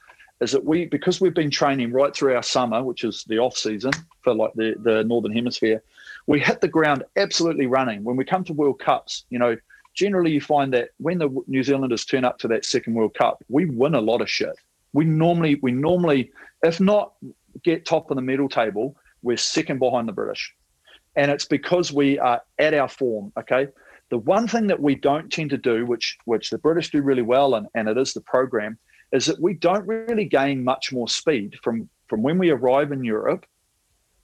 is 0.42 0.54
that 0.54 0.66
we 0.66 0.86
because 0.86 1.22
we've 1.22 1.36
been 1.36 1.52
training 1.52 1.92
right 1.92 2.16
through 2.16 2.36
our 2.36 2.44
summer, 2.44 2.84
which 2.84 3.04
is 3.04 3.24
the 3.28 3.38
off 3.38 3.56
season 3.56 3.92
for 4.22 4.34
like 4.34 4.54
the 4.56 4.74
the 4.82 5.04
northern 5.04 5.32
hemisphere, 5.32 5.84
we 6.26 6.40
hit 6.40 6.60
the 6.60 6.68
ground 6.68 7.04
absolutely 7.18 7.68
running. 7.68 8.04
When 8.04 8.18
we 8.18 8.26
come 8.26 8.44
to 8.46 8.54
World 8.54 8.80
Cups, 8.80 9.26
you 9.30 9.38
know, 9.38 9.56
generally 9.98 10.32
you 10.32 10.40
find 10.40 10.74
that 10.74 10.90
when 10.98 11.18
the 11.18 11.30
New 11.48 11.64
Zealanders 11.64 12.06
turn 12.06 12.24
up 12.24 12.38
to 12.40 12.48
that 12.50 12.64
second 12.64 12.94
World 12.94 13.16
Cup, 13.16 13.44
we 13.50 13.66
win 13.66 13.96
a 13.96 14.02
lot 14.02 14.22
of 14.22 14.30
shit. 14.30 14.56
We 14.94 15.04
normally, 15.04 15.56
we 15.56 15.72
normally, 15.72 16.32
if 16.64 16.80
not 16.80 17.14
get 17.64 17.86
top 17.86 18.10
of 18.10 18.16
the 18.16 18.22
medal 18.22 18.48
table, 18.48 18.96
we're 19.24 19.38
second 19.38 19.80
behind 19.80 20.08
the 20.08 20.14
British. 20.14 20.54
And 21.16 21.32
it's 21.32 21.46
because 21.46 21.92
we 21.92 22.20
are 22.20 22.42
at 22.60 22.76
our 22.76 22.88
form. 22.88 23.34
Okay. 23.38 23.68
The 24.10 24.20
one 24.20 24.48
thing 24.48 24.68
that 24.68 24.80
we 24.80 24.96
don't 24.96 25.32
tend 25.32 25.50
to 25.50 25.58
do, 25.58 25.86
which 25.86 26.18
which 26.26 26.50
the 26.50 26.60
British 26.60 26.92
do 26.92 27.02
really 27.02 27.24
well, 27.24 27.56
and, 27.56 27.68
and 27.74 27.90
it 27.90 27.98
is 27.98 28.14
the 28.14 28.22
program, 28.22 28.78
is 29.12 29.26
that 29.26 29.42
we 29.42 29.56
don't 29.56 29.86
really 29.86 30.26
gain 30.26 30.64
much 30.64 30.94
more 30.94 31.10
speed 31.10 31.58
from 31.64 31.90
from 32.08 32.22
when 32.22 32.38
we 32.38 32.52
arrive 32.52 32.92
in 32.92 33.04
Europe 33.04 33.46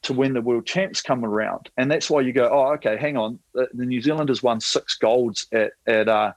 to 0.04 0.14
when 0.14 0.34
the 0.34 0.42
world 0.42 0.66
champs 0.66 1.02
come 1.02 1.26
around. 1.26 1.70
And 1.78 1.90
that's 1.90 2.10
why 2.10 2.22
you 2.22 2.34
go, 2.34 2.50
oh, 2.52 2.74
okay, 2.74 2.98
hang 2.98 3.18
on. 3.18 3.40
The, 3.54 3.68
New 3.74 4.02
Zealanders 4.02 4.44
won 4.44 4.60
six 4.60 4.96
golds 4.98 5.48
at 5.52 5.72
at 5.88 6.08
uh, 6.08 6.34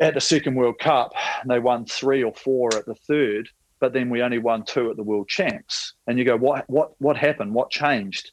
at 0.00 0.14
the 0.14 0.20
second 0.20 0.54
World 0.54 0.78
Cup. 0.78 1.12
And 1.42 1.50
they 1.50 1.58
won 1.58 1.86
three 1.86 2.22
or 2.22 2.32
four 2.34 2.74
at 2.76 2.86
the 2.86 2.94
third, 2.94 3.48
but 3.80 3.92
then 3.92 4.10
we 4.10 4.22
only 4.22 4.38
won 4.38 4.64
two 4.64 4.90
at 4.90 4.96
the 4.96 5.02
world 5.02 5.28
champs. 5.28 5.94
And 6.06 6.18
you 6.18 6.24
go, 6.24 6.36
what 6.36 6.68
what 6.68 6.92
what 6.98 7.16
happened? 7.16 7.54
What 7.54 7.70
changed? 7.70 8.30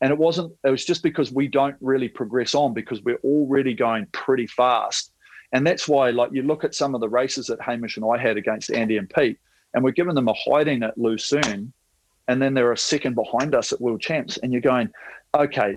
And 0.00 0.10
it 0.10 0.18
wasn't. 0.18 0.52
It 0.64 0.70
was 0.70 0.84
just 0.84 1.02
because 1.02 1.32
we 1.32 1.48
don't 1.48 1.76
really 1.80 2.08
progress 2.08 2.54
on 2.54 2.74
because 2.74 3.02
we're 3.02 3.22
already 3.24 3.74
going 3.74 4.06
pretty 4.12 4.46
fast. 4.46 5.12
And 5.52 5.64
that's 5.64 5.86
why, 5.86 6.10
like, 6.10 6.30
you 6.32 6.42
look 6.42 6.64
at 6.64 6.74
some 6.74 6.96
of 6.96 7.00
the 7.00 7.08
races 7.08 7.46
that 7.46 7.60
Hamish 7.62 7.96
and 7.96 8.04
I 8.04 8.18
had 8.20 8.36
against 8.36 8.72
Andy 8.72 8.96
and 8.96 9.08
Pete, 9.08 9.38
and 9.72 9.84
we're 9.84 9.92
giving 9.92 10.16
them 10.16 10.26
a 10.26 10.34
hiding 10.34 10.82
at 10.82 10.98
Lucerne 10.98 11.72
and 12.28 12.40
then 12.40 12.54
they're 12.54 12.72
a 12.72 12.78
second 12.78 13.14
behind 13.14 13.54
us 13.54 13.72
at 13.72 13.80
world 13.80 14.00
champs 14.00 14.36
and 14.38 14.52
you're 14.52 14.60
going 14.60 14.88
okay 15.34 15.76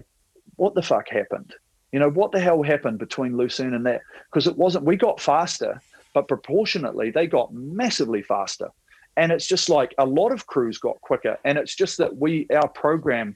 what 0.56 0.74
the 0.74 0.82
fuck 0.82 1.08
happened? 1.10 1.54
You 1.92 2.00
know 2.00 2.10
what 2.10 2.32
the 2.32 2.40
hell 2.40 2.64
happened 2.64 3.00
between 3.00 3.38
lucerne 3.38 3.74
and 3.74 3.86
that? 3.86 4.02
Because 4.30 4.48
it 4.48 4.58
wasn't 4.58 4.86
we 4.86 4.96
got 4.96 5.22
faster 5.22 5.82
but 6.14 6.28
proportionately 6.28 7.12
they 7.12 7.28
got 7.28 7.54
massively 7.54 8.22
faster. 8.22 8.70
And 9.16 9.32
it's 9.32 9.48
just 9.48 9.70
like 9.70 9.94
a 9.98 10.06
lot 10.06 10.32
of 10.32 10.48
crews 10.48 10.78
got 10.78 11.00
quicker 11.02 11.38
and 11.46 11.58
it's 11.58 11.76
just 11.76 11.98
that 11.98 12.18
we 12.18 12.48
our 12.56 12.68
program 12.68 13.36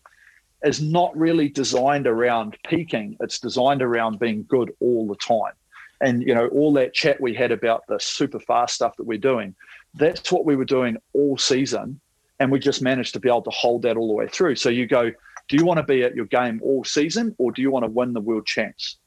is 0.63 0.81
not 0.81 1.15
really 1.17 1.49
designed 1.49 2.05
around 2.05 2.55
peaking. 2.67 3.17
It's 3.19 3.39
designed 3.39 3.81
around 3.81 4.19
being 4.19 4.45
good 4.47 4.71
all 4.79 5.07
the 5.07 5.15
time. 5.15 5.53
And 6.01 6.23
you 6.23 6.33
know 6.33 6.47
all 6.47 6.73
that 6.73 6.93
chat 6.93 7.21
we 7.21 7.33
had 7.33 7.51
about 7.51 7.83
the 7.88 7.99
super 7.99 8.39
fast 8.39 8.75
stuff 8.75 8.97
that 8.97 9.05
we're 9.05 9.17
doing 9.17 9.55
that's 9.93 10.31
what 10.31 10.45
we 10.45 10.55
were 10.55 10.65
doing 10.65 10.97
all 11.13 11.38
season 11.38 11.99
and 12.41 12.51
we 12.51 12.57
just 12.57 12.81
managed 12.81 13.13
to 13.13 13.19
be 13.19 13.30
able 13.30 13.43
to 13.43 13.51
hold 13.51 13.84
that 13.84 13.97
all 13.97 14.07
the 14.07 14.15
way 14.15 14.27
through. 14.27 14.55
So 14.55 14.69
you 14.69 14.88
go, 14.88 15.11
do 15.47 15.55
you 15.55 15.63
want 15.63 15.77
to 15.77 15.84
be 15.84 16.01
at 16.01 16.15
your 16.15 16.26
game 16.26 16.59
all 16.63 16.84
season 16.84 17.35
or 17.38 17.51
do 17.51 17.61
you 17.61 17.69
want 17.69 17.85
to 17.85 17.91
win 17.91 18.13
the 18.13 18.19
world 18.19 18.47
champs? 18.47 18.97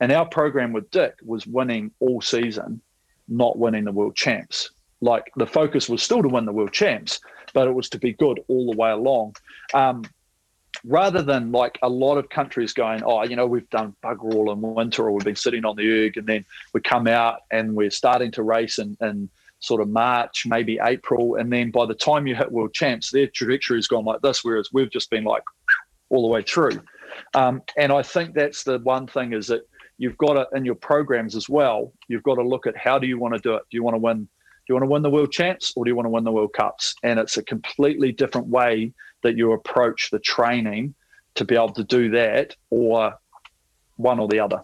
And 0.00 0.10
our 0.10 0.26
program 0.26 0.72
with 0.72 0.90
Dick 0.90 1.14
was 1.24 1.46
winning 1.46 1.92
all 2.00 2.20
season, 2.20 2.80
not 3.28 3.56
winning 3.56 3.84
the 3.84 3.92
world 3.92 4.16
champs. 4.16 4.68
Like 5.00 5.30
the 5.36 5.46
focus 5.46 5.88
was 5.88 6.02
still 6.02 6.22
to 6.22 6.28
win 6.28 6.44
the 6.44 6.50
world 6.50 6.72
champs, 6.72 7.20
but 7.54 7.68
it 7.68 7.72
was 7.72 7.88
to 7.90 7.98
be 8.00 8.14
good 8.14 8.40
all 8.48 8.72
the 8.72 8.76
way 8.76 8.90
along. 8.90 9.36
Um, 9.72 10.02
rather 10.84 11.22
than 11.22 11.52
like 11.52 11.78
a 11.82 11.88
lot 11.88 12.18
of 12.18 12.30
countries 12.30 12.72
going, 12.72 13.04
oh, 13.04 13.22
you 13.22 13.36
know, 13.36 13.46
we've 13.46 13.70
done 13.70 13.94
bugger 14.02 14.34
all 14.34 14.50
in 14.50 14.60
winter 14.60 15.04
or 15.04 15.12
we've 15.12 15.24
been 15.24 15.36
sitting 15.36 15.64
on 15.64 15.76
the 15.76 16.06
erg 16.06 16.16
and 16.16 16.26
then 16.26 16.44
we 16.72 16.80
come 16.80 17.06
out 17.06 17.42
and 17.52 17.76
we're 17.76 17.90
starting 17.90 18.32
to 18.32 18.42
race 18.42 18.78
and, 18.78 18.96
and 19.00 19.28
sort 19.60 19.80
of 19.80 19.88
March, 19.88 20.44
maybe 20.46 20.78
April, 20.82 21.36
and 21.36 21.52
then 21.52 21.70
by 21.70 21.86
the 21.86 21.94
time 21.94 22.26
you 22.26 22.34
hit 22.34 22.50
world 22.50 22.72
champs, 22.72 23.10
their 23.10 23.28
trajectory 23.28 23.76
has 23.76 23.86
gone 23.86 24.04
like 24.04 24.20
this, 24.22 24.42
whereas 24.42 24.70
we've 24.72 24.90
just 24.90 25.10
been 25.10 25.24
like 25.24 25.42
all 26.08 26.22
the 26.22 26.28
way 26.28 26.42
through. 26.42 26.80
Um, 27.34 27.62
and 27.76 27.92
I 27.92 28.02
think 28.02 28.34
that's 28.34 28.64
the 28.64 28.78
one 28.78 29.06
thing 29.06 29.32
is 29.32 29.46
that 29.48 29.62
you've 29.98 30.16
got 30.16 30.34
to 30.34 30.56
in 30.56 30.64
your 30.64 30.74
programs 30.74 31.36
as 31.36 31.48
well. 31.48 31.92
You've 32.08 32.22
got 32.22 32.36
to 32.36 32.42
look 32.42 32.66
at 32.66 32.76
how 32.76 32.98
do 32.98 33.06
you 33.06 33.18
want 33.18 33.34
to 33.34 33.40
do 33.40 33.54
it? 33.54 33.62
Do 33.70 33.76
you 33.76 33.84
want 33.84 33.94
to 33.94 33.98
win? 33.98 34.22
Do 34.22 34.74
you 34.74 34.74
want 34.74 34.84
to 34.84 34.90
win 34.90 35.02
the 35.02 35.10
world 35.10 35.32
champs 35.32 35.72
or 35.76 35.84
do 35.84 35.90
you 35.90 35.96
want 35.96 36.06
to 36.06 36.10
win 36.10 36.24
the 36.24 36.32
World 36.32 36.52
Cups? 36.52 36.94
And 37.02 37.18
it's 37.18 37.36
a 37.36 37.42
completely 37.42 38.12
different 38.12 38.46
way 38.46 38.92
that 39.22 39.36
you 39.36 39.52
approach 39.52 40.10
the 40.10 40.20
training 40.20 40.94
to 41.34 41.44
be 41.44 41.54
able 41.54 41.72
to 41.72 41.84
do 41.84 42.10
that, 42.10 42.56
or 42.70 43.14
one 43.96 44.18
or 44.18 44.28
the 44.28 44.40
other. 44.40 44.62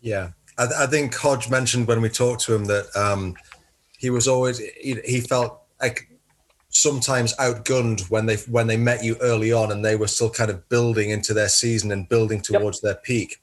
Yeah, 0.00 0.30
I, 0.58 0.66
I 0.80 0.86
think 0.86 1.14
Hodge 1.14 1.50
mentioned 1.50 1.86
when 1.86 2.00
we 2.00 2.08
talked 2.08 2.42
to 2.42 2.54
him 2.54 2.64
that. 2.66 2.86
Um, 2.96 3.34
he 4.02 4.10
was 4.10 4.26
always 4.26 4.58
he, 4.58 5.00
he 5.04 5.20
felt 5.20 5.62
like 5.80 6.08
sometimes 6.70 7.34
outgunned 7.36 8.10
when 8.10 8.26
they 8.26 8.36
when 8.50 8.66
they 8.66 8.76
met 8.76 9.04
you 9.04 9.16
early 9.20 9.52
on 9.52 9.70
and 9.70 9.84
they 9.84 9.94
were 9.94 10.08
still 10.08 10.28
kind 10.28 10.50
of 10.50 10.68
building 10.68 11.10
into 11.10 11.32
their 11.32 11.48
season 11.48 11.92
and 11.92 12.08
building 12.08 12.40
towards 12.40 12.78
yep. 12.78 12.82
their 12.82 13.02
peak 13.02 13.40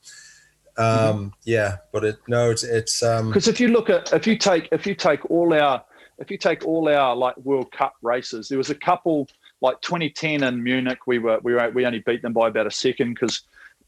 um 0.78 0.86
mm-hmm. 0.86 1.28
yeah 1.46 1.78
but 1.94 2.04
it 2.04 2.18
no 2.28 2.50
it's 2.50 2.64
it's 2.64 3.02
um 3.02 3.28
because 3.28 3.48
if 3.48 3.60
you 3.60 3.70
look 3.70 3.90
at 3.90 4.12
if 4.12 4.28
you 4.28 4.38
take 4.38 4.68
if 4.72 4.86
you 4.86 4.94
take 4.94 5.24
all 5.32 5.54
our 5.54 5.82
if 6.18 6.30
you 6.30 6.38
take 6.38 6.66
all 6.66 6.90
our 6.90 7.16
like 7.16 7.38
world 7.38 7.72
cup 7.72 7.94
races 8.02 8.50
there 8.50 8.58
was 8.58 8.70
a 8.70 8.76
couple 8.76 9.28
like 9.62 9.80
2010 9.82 10.44
in 10.44 10.62
munich 10.62 11.00
we 11.08 11.20
were 11.20 11.40
we 11.44 11.54
were 11.54 11.70
we 11.70 11.86
only 11.86 12.00
beat 12.00 12.22
them 12.22 12.34
by 12.34 12.50
about 12.50 12.68
a 12.68 12.72
second 12.72 13.14
because 13.14 13.44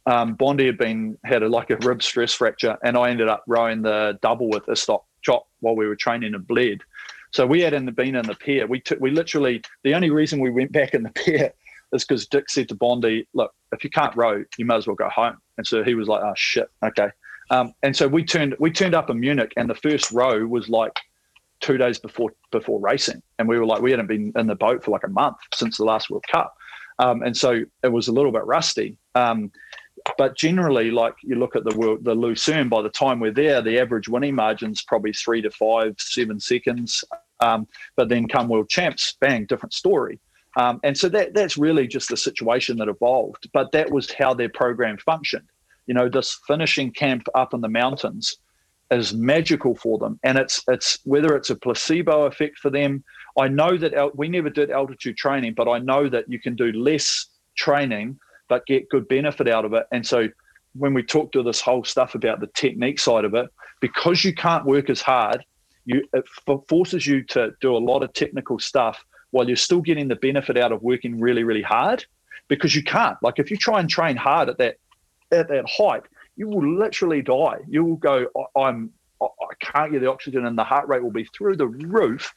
um, 0.07 0.33
Bondi 0.33 0.65
had 0.65 0.79
been 0.79 1.15
had 1.23 1.43
a, 1.43 1.47
like 1.47 1.69
a 1.69 1.77
rib 1.77 2.01
stress 2.01 2.33
fracture, 2.33 2.75
and 2.83 2.97
I 2.97 3.11
ended 3.11 3.27
up 3.27 3.43
rowing 3.45 3.83
the 3.83 4.17
double 4.23 4.49
with 4.49 4.67
a 4.67 4.75
stop 4.75 5.05
while 5.61 5.75
we 5.75 5.87
were 5.87 5.95
training 5.95 6.35
and 6.35 6.45
Bled. 6.45 6.81
So 7.31 7.47
we 7.47 7.61
hadn't 7.61 7.95
been 7.95 8.15
in 8.15 8.25
the 8.25 8.35
pair. 8.35 8.67
We 8.67 8.81
took 8.81 8.99
we 8.99 9.11
literally 9.11 9.61
the 9.83 9.95
only 9.95 10.09
reason 10.09 10.39
we 10.39 10.49
went 10.49 10.71
back 10.79 10.93
in 10.93 11.03
the 11.03 11.11
pair 11.11 11.53
is 11.93 12.03
because 12.05 12.27
Dick 12.27 12.49
said 12.49 12.69
to 12.69 12.75
Bondi, 12.75 13.27
"Look, 13.33 13.53
if 13.71 13.83
you 13.83 13.89
can't 13.89 14.15
row, 14.15 14.43
you 14.57 14.65
might 14.65 14.77
as 14.77 14.87
well 14.87 14.95
go 14.95 15.09
home." 15.09 15.37
And 15.57 15.65
so 15.65 15.83
he 15.83 15.95
was 15.95 16.07
like, 16.07 16.21
"Oh 16.23 16.33
shit, 16.35 16.67
okay." 16.83 17.09
Um, 17.49 17.73
and 17.83 17.95
so 17.95 18.07
we 18.07 18.23
turned 18.23 18.55
we 18.59 18.71
turned 18.71 18.95
up 18.95 19.09
in 19.09 19.19
Munich, 19.19 19.53
and 19.57 19.69
the 19.69 19.75
first 19.75 20.11
row 20.11 20.45
was 20.45 20.69
like 20.69 20.97
two 21.59 21.77
days 21.77 21.99
before 21.99 22.31
before 22.51 22.79
racing, 22.79 23.21
and 23.39 23.47
we 23.47 23.57
were 23.57 23.65
like 23.65 23.81
we 23.81 23.91
hadn't 23.91 24.07
been 24.07 24.31
in 24.35 24.47
the 24.47 24.55
boat 24.55 24.83
for 24.83 24.91
like 24.91 25.03
a 25.03 25.09
month 25.09 25.37
since 25.53 25.77
the 25.77 25.85
last 25.85 26.09
World 26.09 26.25
Cup, 26.31 26.53
um, 26.99 27.23
and 27.23 27.35
so 27.35 27.63
it 27.83 27.91
was 27.91 28.07
a 28.07 28.11
little 28.11 28.31
bit 28.31 28.45
rusty. 28.45 28.97
Um, 29.15 29.51
but 30.17 30.35
generally, 30.35 30.91
like 30.91 31.15
you 31.23 31.35
look 31.35 31.55
at 31.55 31.63
the 31.63 31.97
the 32.01 32.15
Lucerne, 32.15 32.69
by 32.69 32.81
the 32.81 32.89
time 32.89 33.19
we're 33.19 33.31
there, 33.31 33.61
the 33.61 33.79
average 33.79 34.07
winning 34.07 34.35
margin's 34.35 34.81
probably 34.81 35.13
three 35.13 35.41
to 35.41 35.51
five, 35.51 35.95
seven 35.97 36.39
seconds. 36.39 37.03
Um, 37.39 37.67
but 37.95 38.07
then 38.09 38.27
come 38.27 38.47
world 38.47 38.69
champs, 38.69 39.17
bang, 39.19 39.45
different 39.45 39.73
story. 39.73 40.19
Um, 40.57 40.79
and 40.83 40.97
so 40.97 41.09
that 41.09 41.33
that's 41.33 41.57
really 41.57 41.87
just 41.87 42.09
the 42.09 42.17
situation 42.17 42.77
that 42.77 42.87
evolved. 42.87 43.49
But 43.53 43.71
that 43.71 43.89
was 43.91 44.11
how 44.11 44.33
their 44.33 44.49
program 44.49 44.97
functioned. 44.97 45.47
You 45.87 45.93
know, 45.93 46.09
this 46.09 46.39
finishing 46.47 46.91
camp 46.91 47.27
up 47.35 47.53
in 47.53 47.61
the 47.61 47.69
mountains 47.69 48.37
is 48.91 49.13
magical 49.13 49.75
for 49.75 49.97
them, 49.97 50.19
and 50.23 50.37
it's 50.37 50.63
it's 50.67 50.99
whether 51.03 51.35
it's 51.35 51.49
a 51.49 51.55
placebo 51.55 52.25
effect 52.25 52.59
for 52.59 52.69
them. 52.69 53.03
I 53.39 53.47
know 53.47 53.77
that 53.77 54.15
we 54.15 54.27
never 54.27 54.49
did 54.49 54.71
altitude 54.71 55.17
training, 55.17 55.53
but 55.53 55.69
I 55.69 55.79
know 55.79 56.09
that 56.09 56.29
you 56.29 56.39
can 56.39 56.55
do 56.55 56.71
less 56.73 57.27
training 57.55 58.19
but 58.51 58.65
get 58.65 58.89
good 58.89 59.07
benefit 59.07 59.47
out 59.47 59.63
of 59.63 59.71
it. 59.71 59.87
And 59.93 60.05
so 60.05 60.27
when 60.73 60.93
we 60.93 61.03
talk 61.03 61.31
to 61.31 61.41
this 61.41 61.61
whole 61.61 61.85
stuff 61.85 62.15
about 62.15 62.41
the 62.41 62.47
technique 62.47 62.99
side 62.99 63.23
of 63.23 63.33
it, 63.33 63.49
because 63.79 64.25
you 64.25 64.35
can't 64.35 64.65
work 64.65 64.89
as 64.89 64.99
hard, 65.01 65.45
you 65.85 66.03
it 66.11 66.25
forces 66.67 67.07
you 67.07 67.23
to 67.27 67.53
do 67.61 67.73
a 67.73 67.79
lot 67.79 68.03
of 68.03 68.11
technical 68.11 68.59
stuff 68.59 69.05
while 69.29 69.47
you're 69.47 69.55
still 69.55 69.79
getting 69.79 70.09
the 70.09 70.17
benefit 70.17 70.57
out 70.57 70.73
of 70.73 70.81
working 70.81 71.17
really, 71.17 71.45
really 71.45 71.61
hard. 71.61 72.05
Because 72.49 72.75
you 72.75 72.83
can't. 72.83 73.17
Like 73.23 73.39
if 73.39 73.49
you 73.49 73.55
try 73.55 73.79
and 73.79 73.89
train 73.89 74.17
hard 74.17 74.49
at 74.49 74.57
that 74.57 74.75
at 75.31 75.47
that 75.47 75.65
height, 75.69 76.03
you 76.35 76.49
will 76.49 76.77
literally 76.77 77.21
die. 77.21 77.59
You 77.69 77.85
will 77.85 77.95
go, 77.95 78.27
I'm 78.57 78.91
I 79.21 79.55
can't 79.61 79.93
get 79.93 80.01
the 80.01 80.11
oxygen 80.11 80.45
and 80.45 80.57
the 80.57 80.65
heart 80.65 80.89
rate 80.89 81.01
will 81.01 81.17
be 81.21 81.23
through 81.37 81.55
the 81.55 81.67
roof. 81.67 82.33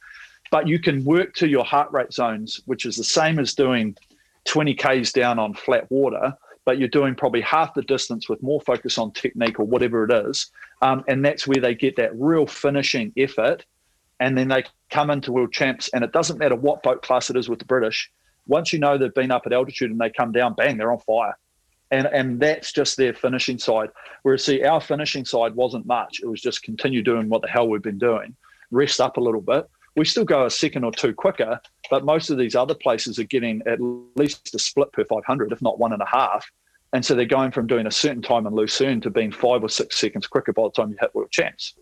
But 0.49 0.65
you 0.65 0.79
can 0.79 1.03
work 1.03 1.33
to 1.35 1.49
your 1.49 1.65
heart 1.65 1.91
rate 1.91 2.13
zones, 2.13 2.61
which 2.67 2.85
is 2.85 2.95
the 2.95 3.03
same 3.03 3.37
as 3.37 3.53
doing 3.53 3.97
20 4.45 4.75
Ks 4.75 5.11
down 5.11 5.39
on 5.39 5.53
flat 5.53 5.89
water, 5.91 6.33
but 6.65 6.79
you're 6.79 6.87
doing 6.87 7.15
probably 7.15 7.41
half 7.41 7.73
the 7.73 7.81
distance 7.83 8.29
with 8.29 8.41
more 8.41 8.61
focus 8.61 8.97
on 8.97 9.11
technique 9.11 9.59
or 9.59 9.65
whatever 9.65 10.05
it 10.05 10.27
is. 10.27 10.51
Um, 10.81 11.03
and 11.07 11.23
that's 11.23 11.47
where 11.47 11.61
they 11.61 11.75
get 11.75 11.95
that 11.97 12.15
real 12.15 12.47
finishing 12.47 13.11
effort. 13.17 13.65
And 14.19 14.37
then 14.37 14.47
they 14.47 14.63
come 14.89 15.09
into 15.09 15.31
world 15.33 15.51
champs, 15.51 15.89
and 15.89 16.03
it 16.03 16.13
doesn't 16.13 16.37
matter 16.37 16.55
what 16.55 16.83
boat 16.83 17.01
class 17.01 17.29
it 17.29 17.35
is 17.35 17.49
with 17.49 17.59
the 17.59 17.65
British. 17.65 18.09
Once 18.47 18.71
you 18.71 18.79
know 18.79 18.97
they've 18.97 19.13
been 19.13 19.31
up 19.31 19.43
at 19.45 19.53
altitude 19.53 19.91
and 19.91 19.99
they 19.99 20.09
come 20.09 20.31
down, 20.31 20.53
bang, 20.53 20.77
they're 20.77 20.91
on 20.91 20.99
fire 20.99 21.35
and 21.91 22.07
and 22.07 22.39
that's 22.39 22.71
just 22.71 22.97
their 22.97 23.13
finishing 23.13 23.57
side. 23.57 23.89
Whereas 24.23 24.45
see, 24.45 24.63
our 24.63 24.81
finishing 24.81 25.25
side 25.25 25.55
wasn't 25.55 25.85
much. 25.85 26.19
It 26.21 26.27
was 26.27 26.41
just 26.41 26.63
continue 26.63 27.01
doing 27.01 27.29
what 27.29 27.41
the 27.41 27.47
hell 27.47 27.67
we've 27.67 27.81
been 27.81 27.97
doing, 27.97 28.35
rest 28.71 28.99
up 28.99 29.17
a 29.17 29.21
little 29.21 29.41
bit. 29.41 29.69
We 29.95 30.05
still 30.05 30.25
go 30.25 30.45
a 30.45 30.49
second 30.49 30.83
or 30.83 30.91
two 30.91 31.13
quicker, 31.13 31.59
but 31.89 32.03
most 32.03 32.29
of 32.29 32.37
these 32.37 32.55
other 32.55 32.75
places 32.75 33.17
are 33.19 33.23
getting 33.23 33.61
at 33.65 33.79
least 34.15 34.53
a 34.53 34.59
split 34.59 34.91
per 34.91 35.05
500, 35.05 35.51
if 35.51 35.61
not 35.61 35.79
one 35.79 35.93
and 35.93 36.01
a 36.01 36.07
half. 36.07 36.45
And 36.93 37.05
so 37.05 37.15
they're 37.15 37.25
going 37.25 37.51
from 37.51 37.67
doing 37.67 37.87
a 37.87 37.91
certain 37.91 38.21
time 38.21 38.45
in 38.45 38.53
Lucerne 38.53 39.01
to 39.01 39.09
being 39.09 39.31
five 39.31 39.63
or 39.63 39.69
six 39.69 39.97
seconds 39.97 40.27
quicker 40.27 40.53
by 40.53 40.63
the 40.63 40.71
time 40.71 40.91
you 40.91 40.97
hit 40.99 41.13
world 41.15 41.31
champs. 41.31 41.73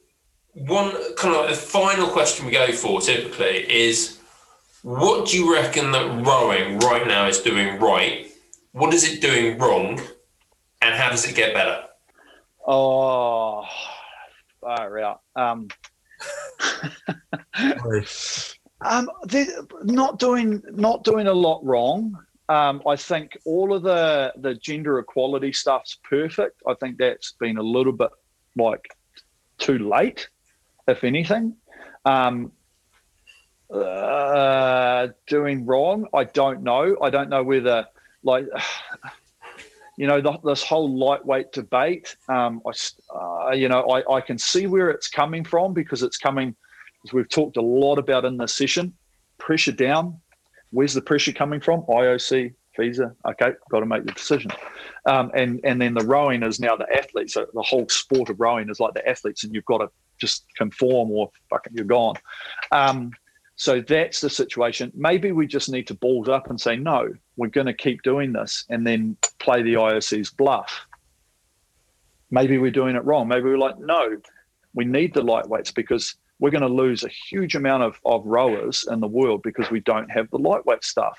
One 0.53 0.91
kind 1.15 1.35
of 1.35 1.49
a 1.49 1.55
final 1.55 2.07
question 2.07 2.45
we 2.45 2.51
go 2.51 2.71
for 2.71 3.01
typically 3.01 3.71
is 3.71 4.19
what 4.83 5.27
do 5.27 5.37
you 5.37 5.53
reckon 5.53 5.91
that 5.91 6.25
rowing 6.25 6.79
right 6.79 7.07
now 7.07 7.27
is 7.27 7.39
doing 7.39 7.79
right 7.79 8.29
what 8.73 8.91
is 8.91 9.03
it 9.03 9.21
doing 9.21 9.59
wrong, 9.59 10.01
and 10.81 10.95
how 10.95 11.09
does 11.09 11.29
it 11.29 11.35
get 11.35 11.53
better? 11.53 11.83
Oh, 12.65 13.63
far 14.59 14.99
out. 14.99 15.21
Um, 15.35 15.67
um, 18.81 19.09
not 19.83 20.19
doing 20.19 20.61
not 20.71 21.03
doing 21.03 21.27
a 21.27 21.33
lot 21.33 21.63
wrong. 21.63 22.17
Um, 22.49 22.81
I 22.87 22.95
think 22.95 23.37
all 23.45 23.73
of 23.73 23.83
the 23.83 24.33
the 24.37 24.55
gender 24.55 24.99
equality 24.99 25.53
stuff's 25.53 25.97
perfect. 26.03 26.61
I 26.67 26.73
think 26.75 26.97
that's 26.97 27.33
been 27.33 27.57
a 27.57 27.63
little 27.63 27.93
bit 27.93 28.09
like 28.57 28.85
too 29.57 29.79
late, 29.79 30.27
if 30.87 31.03
anything. 31.03 31.55
Um, 32.05 32.51
uh, 33.73 35.07
doing 35.27 35.65
wrong, 35.65 36.07
I 36.13 36.25
don't 36.25 36.63
know. 36.63 36.97
I 37.01 37.09
don't 37.09 37.29
know 37.29 37.43
whether 37.43 37.87
like 38.23 38.45
you 39.97 40.07
know 40.07 40.21
the, 40.21 40.37
this 40.43 40.63
whole 40.63 40.97
lightweight 40.97 41.51
debate 41.51 42.15
um, 42.29 42.61
I, 42.65 42.71
uh, 43.15 43.51
you 43.51 43.69
know 43.69 43.81
I, 43.89 44.15
I 44.15 44.21
can 44.21 44.37
see 44.37 44.67
where 44.67 44.89
it's 44.89 45.07
coming 45.07 45.43
from 45.43 45.73
because 45.73 46.03
it's 46.03 46.17
coming 46.17 46.55
as 47.05 47.13
we've 47.13 47.29
talked 47.29 47.57
a 47.57 47.61
lot 47.61 47.99
about 47.99 48.25
in 48.25 48.37
this 48.37 48.53
session 48.53 48.93
pressure 49.37 49.71
down. 49.71 50.19
Where's 50.71 50.93
the 50.93 51.01
pressure 51.01 51.33
coming 51.33 51.59
from? 51.59 51.81
Ioc 51.83 52.53
FISA 52.77 53.13
okay 53.27 53.51
got 53.69 53.81
to 53.81 53.85
make 53.85 54.05
the 54.05 54.11
decision. 54.13 54.49
Um, 55.05 55.31
and 55.35 55.59
and 55.63 55.79
then 55.79 55.93
the 55.93 56.05
rowing 56.05 56.41
is 56.43 56.59
now 56.59 56.75
the 56.75 56.87
athletes 56.91 57.35
so 57.35 57.45
the 57.53 57.61
whole 57.61 57.87
sport 57.89 58.29
of 58.29 58.39
rowing 58.39 58.69
is 58.69 58.79
like 58.79 58.93
the 58.93 59.07
athletes 59.07 59.43
and 59.43 59.53
you've 59.53 59.65
got 59.65 59.79
to 59.79 59.89
just 60.19 60.45
conform 60.57 61.11
or 61.11 61.29
fucking 61.49 61.73
you're 61.75 61.85
gone. 61.85 62.15
Um, 62.71 63.11
so 63.63 63.79
that's 63.79 64.19
the 64.19 64.29
situation. 64.29 64.91
Maybe 64.93 65.31
we 65.31 65.47
just 65.47 65.69
need 65.69 65.87
to 65.87 65.93
balls 65.93 66.27
up 66.27 66.49
and 66.49 66.59
say, 66.59 66.75
no, 66.75 67.13
we're 67.37 67.47
going 67.47 67.67
to 67.67 67.73
keep 67.73 68.01
doing 68.01 68.33
this 68.33 68.65
and 68.67 68.85
then 68.85 69.15
play 69.39 69.63
the 69.63 69.75
IOC's 69.75 70.31
bluff. 70.31 70.85
Maybe 72.29 72.57
we're 72.57 72.71
doing 72.71 72.97
it 72.97 73.05
wrong. 73.05 73.29
Maybe 73.29 73.43
we're 73.43 73.57
like, 73.57 73.79
no, 73.79 74.17
we 74.73 74.83
need 74.83 75.13
the 75.13 75.21
lightweights 75.21 75.73
because 75.73 76.13
we're 76.39 76.49
going 76.49 76.63
to 76.63 76.67
lose 76.67 77.05
a 77.05 77.07
huge 77.07 77.55
amount 77.55 77.83
of, 77.83 77.97
of 78.03 78.25
rowers 78.25 78.85
in 78.91 78.99
the 78.99 79.07
world 79.07 79.43
because 79.43 79.71
we 79.71 79.79
don't 79.79 80.11
have 80.11 80.29
the 80.31 80.39
lightweight 80.39 80.83
stuff. 80.83 81.17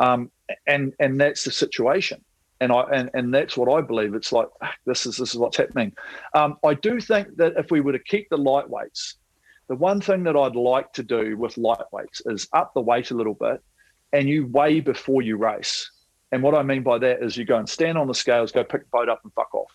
Um, 0.00 0.30
and 0.66 0.94
and 0.98 1.20
that's 1.20 1.44
the 1.44 1.52
situation. 1.52 2.24
And 2.60 2.72
I 2.72 2.84
and, 2.94 3.10
and 3.12 3.34
that's 3.34 3.58
what 3.58 3.70
I 3.70 3.82
believe. 3.82 4.14
It's 4.14 4.32
like 4.32 4.48
ah, 4.62 4.72
this 4.86 5.04
is 5.04 5.18
this 5.18 5.34
is 5.34 5.36
what's 5.36 5.58
happening. 5.58 5.92
Um, 6.32 6.56
I 6.64 6.72
do 6.72 6.98
think 6.98 7.36
that 7.36 7.58
if 7.58 7.70
we 7.70 7.82
were 7.82 7.92
to 7.92 7.98
keep 7.98 8.30
the 8.30 8.38
lightweights, 8.38 9.16
the 9.68 9.74
one 9.74 10.00
thing 10.00 10.24
that 10.24 10.36
I'd 10.36 10.56
like 10.56 10.92
to 10.94 11.02
do 11.02 11.36
with 11.36 11.54
lightweights 11.54 12.22
is 12.26 12.48
up 12.52 12.74
the 12.74 12.80
weight 12.80 13.10
a 13.10 13.14
little 13.14 13.34
bit 13.34 13.62
and 14.12 14.28
you 14.28 14.46
weigh 14.46 14.80
before 14.80 15.22
you 15.22 15.36
race. 15.36 15.90
And 16.32 16.42
what 16.42 16.54
I 16.54 16.62
mean 16.62 16.82
by 16.82 16.98
that 16.98 17.22
is 17.22 17.36
you 17.36 17.44
go 17.44 17.58
and 17.58 17.68
stand 17.68 17.96
on 17.96 18.06
the 18.06 18.14
scales, 18.14 18.52
go 18.52 18.64
pick 18.64 18.82
the 18.82 18.88
boat 18.90 19.08
up 19.08 19.20
and 19.24 19.32
fuck 19.32 19.54
off. 19.54 19.72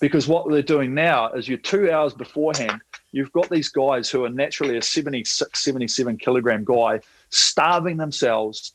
Because 0.00 0.26
what 0.26 0.50
they're 0.50 0.62
doing 0.62 0.94
now 0.94 1.30
is 1.32 1.46
you're 1.46 1.58
two 1.58 1.90
hours 1.90 2.14
beforehand, 2.14 2.80
you've 3.12 3.32
got 3.32 3.50
these 3.50 3.68
guys 3.68 4.08
who 4.08 4.24
are 4.24 4.30
naturally 4.30 4.78
a 4.78 4.82
76, 4.82 5.62
77 5.62 6.16
kilogram 6.16 6.64
guy 6.64 7.00
starving 7.28 7.98
themselves, 7.98 8.74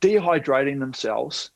dehydrating 0.00 0.80
themselves, 0.80 1.50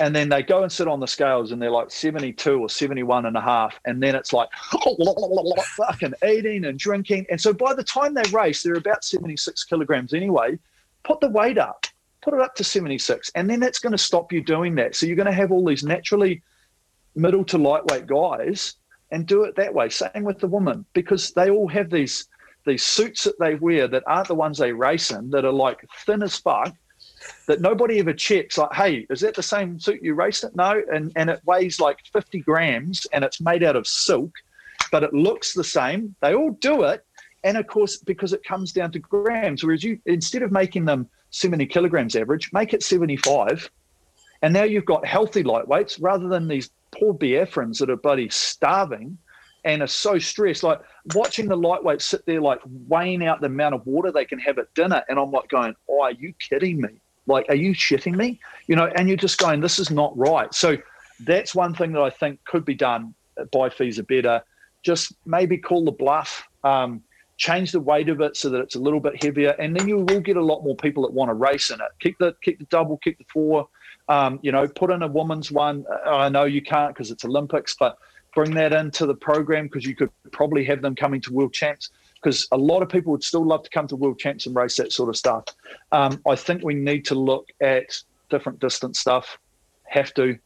and 0.00 0.14
then 0.14 0.28
they 0.28 0.42
go 0.42 0.62
and 0.62 0.70
sit 0.70 0.88
on 0.88 1.00
the 1.00 1.06
scales 1.06 1.52
and 1.52 1.60
they're 1.60 1.70
like 1.70 1.90
72 1.90 2.60
or 2.60 2.68
71 2.68 3.26
and 3.26 3.36
a 3.36 3.40
half 3.40 3.78
and 3.84 4.02
then 4.02 4.14
it's 4.14 4.32
like 4.32 4.48
fucking 5.76 6.14
eating 6.26 6.64
and 6.64 6.78
drinking. 6.78 7.26
And 7.30 7.40
so 7.40 7.52
by 7.52 7.74
the 7.74 7.84
time 7.84 8.14
they 8.14 8.28
race 8.30 8.62
they're 8.62 8.74
about 8.74 9.04
76 9.04 9.64
kilograms 9.64 10.14
anyway. 10.14 10.58
Put 11.04 11.20
the 11.20 11.28
weight 11.28 11.58
up 11.58 11.86
put 12.20 12.34
it 12.34 12.40
up 12.40 12.54
to 12.56 12.64
76 12.64 13.30
and 13.34 13.48
then 13.48 13.60
that's 13.60 13.78
going 13.78 13.92
to 13.92 13.98
stop 13.98 14.32
you 14.32 14.42
doing 14.42 14.74
that. 14.74 14.94
So 14.94 15.06
you're 15.06 15.16
going 15.16 15.26
to 15.26 15.32
have 15.32 15.52
all 15.52 15.64
these 15.64 15.84
naturally 15.84 16.42
middle 17.14 17.44
to 17.44 17.58
lightweight 17.58 18.06
guys 18.06 18.74
and 19.10 19.26
do 19.26 19.44
it 19.44 19.56
that 19.56 19.72
way. 19.72 19.88
Same 19.88 20.24
with 20.24 20.38
the 20.38 20.46
woman 20.46 20.84
because 20.92 21.32
they 21.32 21.50
all 21.50 21.68
have 21.68 21.90
these 21.90 22.26
these 22.66 22.82
suits 22.82 23.24
that 23.24 23.38
they 23.38 23.54
wear 23.54 23.88
that 23.88 24.02
aren't 24.06 24.28
the 24.28 24.34
ones 24.34 24.58
they 24.58 24.72
race 24.72 25.10
in 25.10 25.30
that 25.30 25.44
are 25.44 25.52
like 25.52 25.86
thin 26.04 26.22
as 26.22 26.36
fuck 26.36 26.74
that 27.46 27.60
nobody 27.60 27.98
ever 27.98 28.12
checks 28.12 28.58
like 28.58 28.72
hey 28.72 29.06
is 29.10 29.20
that 29.20 29.34
the 29.34 29.42
same 29.42 29.78
suit 29.78 30.02
you 30.02 30.14
raced 30.14 30.44
it 30.44 30.54
no 30.54 30.82
and 30.92 31.12
and 31.16 31.30
it 31.30 31.40
weighs 31.44 31.80
like 31.80 31.98
50 32.12 32.40
grams 32.40 33.06
and 33.12 33.24
it's 33.24 33.40
made 33.40 33.62
out 33.62 33.76
of 33.76 33.86
silk 33.86 34.32
but 34.90 35.02
it 35.02 35.12
looks 35.12 35.52
the 35.52 35.64
same 35.64 36.14
they 36.20 36.34
all 36.34 36.50
do 36.60 36.82
it 36.82 37.04
and 37.44 37.56
of 37.56 37.66
course 37.66 37.96
because 37.98 38.32
it 38.32 38.44
comes 38.44 38.72
down 38.72 38.92
to 38.92 38.98
grams 38.98 39.64
whereas 39.64 39.82
you 39.84 39.98
instead 40.06 40.42
of 40.42 40.52
making 40.52 40.84
them 40.84 41.08
70 41.30 41.66
kilograms 41.66 42.16
average 42.16 42.50
make 42.52 42.72
it 42.72 42.82
75 42.82 43.70
and 44.42 44.54
now 44.54 44.64
you've 44.64 44.84
got 44.84 45.04
healthy 45.06 45.42
lightweights 45.42 45.98
rather 46.00 46.28
than 46.28 46.48
these 46.48 46.70
poor 46.92 47.14
biafrans 47.14 47.78
that 47.78 47.90
are 47.90 47.96
bloody 47.96 48.28
starving 48.28 49.18
and 49.64 49.82
are 49.82 49.88
so 49.88 50.18
stressed. 50.18 50.62
Like 50.62 50.80
watching 51.14 51.48
the 51.48 51.56
lightweights 51.56 52.02
sit 52.02 52.24
there, 52.26 52.40
like 52.40 52.60
weighing 52.64 53.24
out 53.24 53.40
the 53.40 53.46
amount 53.46 53.74
of 53.74 53.86
water 53.86 54.12
they 54.12 54.24
can 54.24 54.38
have 54.38 54.58
at 54.58 54.72
dinner, 54.74 55.02
and 55.08 55.18
I'm 55.18 55.30
like 55.30 55.48
going, 55.48 55.74
"Oh, 55.88 56.02
are 56.02 56.12
you 56.12 56.32
kidding 56.38 56.80
me? 56.80 57.00
Like, 57.28 57.46
are 57.48 57.54
you 57.54 57.72
shitting 57.74 58.16
me? 58.16 58.40
You 58.66 58.76
know, 58.76 58.86
and 58.86 59.08
you're 59.08 59.16
just 59.16 59.38
going, 59.38 59.60
this 59.60 59.78
is 59.78 59.90
not 59.90 60.16
right. 60.16 60.52
So 60.52 60.76
that's 61.20 61.54
one 61.54 61.74
thing 61.74 61.92
that 61.92 62.02
I 62.02 62.10
think 62.10 62.44
could 62.44 62.64
be 62.64 62.74
done 62.74 63.14
by 63.52 63.68
are 63.68 64.02
better. 64.02 64.42
Just 64.82 65.12
maybe 65.26 65.58
call 65.58 65.84
the 65.84 65.92
bluff, 65.92 66.48
um, 66.64 67.02
change 67.36 67.72
the 67.72 67.80
weight 67.80 68.08
of 68.08 68.20
it 68.20 68.36
so 68.36 68.48
that 68.50 68.60
it's 68.60 68.74
a 68.74 68.80
little 68.80 69.00
bit 69.00 69.22
heavier, 69.22 69.54
and 69.58 69.76
then 69.76 69.88
you 69.88 69.98
will 69.98 70.20
get 70.20 70.36
a 70.36 70.44
lot 70.44 70.62
more 70.64 70.76
people 70.76 71.02
that 71.04 71.12
want 71.12 71.28
to 71.28 71.34
race 71.34 71.70
in 71.70 71.80
it. 71.80 71.88
Kick 72.00 72.16
the 72.18 72.34
kick 72.42 72.58
the 72.58 72.64
double, 72.66 72.96
kick 72.98 73.18
the 73.18 73.24
four. 73.32 73.68
Um, 74.08 74.40
you 74.42 74.52
know, 74.52 74.66
put 74.66 74.90
in 74.90 75.02
a 75.02 75.06
woman's 75.06 75.52
one. 75.52 75.84
I 76.06 76.28
know 76.30 76.44
you 76.44 76.62
can't 76.62 76.94
because 76.94 77.10
it's 77.10 77.24
Olympics, 77.24 77.76
but 77.78 77.98
bring 78.34 78.52
that 78.52 78.72
into 78.72 79.04
the 79.04 79.14
program 79.14 79.66
because 79.66 79.84
you 79.84 79.94
could 79.94 80.10
probably 80.32 80.64
have 80.64 80.80
them 80.80 80.94
coming 80.94 81.20
to 81.22 81.32
world 81.32 81.52
champs 81.52 81.90
because 82.20 82.48
a 82.52 82.56
lot 82.56 82.82
of 82.82 82.88
people 82.88 83.12
would 83.12 83.22
still 83.22 83.44
love 83.44 83.62
to 83.62 83.70
come 83.70 83.86
to 83.88 83.96
world 83.96 84.18
champs 84.18 84.46
and 84.46 84.54
race 84.56 84.76
that 84.76 84.92
sort 84.92 85.08
of 85.08 85.16
stuff. 85.16 85.44
Um, 85.92 86.20
I 86.28 86.34
think 86.36 86.64
we 86.64 86.74
need 86.74 87.04
to 87.06 87.14
look 87.14 87.48
at 87.60 87.98
different 88.30 88.60
distance 88.60 88.98
stuff. 88.98 89.38
Have 89.84 90.12
to. 90.14 90.38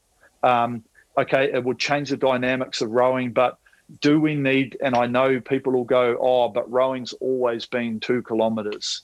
Um, 0.42 0.84
okay, 1.18 1.50
it 1.52 1.64
would 1.64 1.78
change 1.78 2.10
the 2.10 2.16
dynamics 2.16 2.80
of 2.80 2.90
rowing, 2.90 3.32
but 3.32 3.58
do 4.00 4.20
we 4.20 4.34
need? 4.34 4.76
And 4.82 4.94
I 4.94 5.06
know 5.06 5.40
people 5.40 5.72
will 5.72 5.84
go, 5.84 6.16
oh, 6.20 6.48
but 6.48 6.70
rowing's 6.70 7.12
always 7.14 7.66
been 7.66 8.00
two 8.00 8.22
kilometers. 8.22 9.02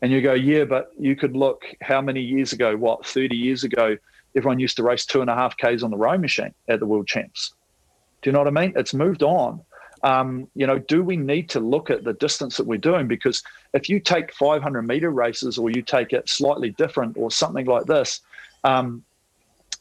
And 0.00 0.10
you 0.10 0.20
go, 0.20 0.34
yeah, 0.34 0.64
but 0.64 0.92
you 0.98 1.14
could 1.14 1.36
look 1.36 1.64
how 1.80 2.00
many 2.00 2.20
years 2.20 2.52
ago, 2.52 2.76
what, 2.76 3.06
30 3.06 3.36
years 3.36 3.62
ago, 3.62 3.96
everyone 4.34 4.58
used 4.58 4.76
to 4.76 4.82
race 4.82 5.06
two 5.06 5.20
and 5.20 5.30
a 5.30 5.34
half 5.34 5.56
Ks 5.56 5.82
on 5.82 5.90
the 5.90 5.96
row 5.96 6.18
machine 6.18 6.52
at 6.68 6.80
the 6.80 6.86
world 6.86 7.06
champs. 7.06 7.54
Do 8.22 8.30
you 8.30 8.32
know 8.32 8.40
what 8.40 8.48
I 8.48 8.50
mean? 8.50 8.72
It's 8.76 8.94
moved 8.94 9.22
on. 9.22 9.60
Um, 10.02 10.48
you 10.54 10.66
know, 10.66 10.78
do 10.78 11.02
we 11.04 11.16
need 11.16 11.48
to 11.50 11.60
look 11.60 11.88
at 11.88 12.02
the 12.02 12.14
distance 12.14 12.56
that 12.56 12.66
we're 12.66 12.78
doing? 12.78 13.06
Because 13.06 13.42
if 13.72 13.88
you 13.88 14.00
take 14.00 14.34
500 14.34 14.82
meter 14.82 15.10
races 15.10 15.58
or 15.58 15.70
you 15.70 15.82
take 15.82 16.12
it 16.12 16.28
slightly 16.28 16.70
different 16.70 17.16
or 17.16 17.30
something 17.30 17.66
like 17.66 17.86
this, 17.86 18.20
um, 18.64 19.04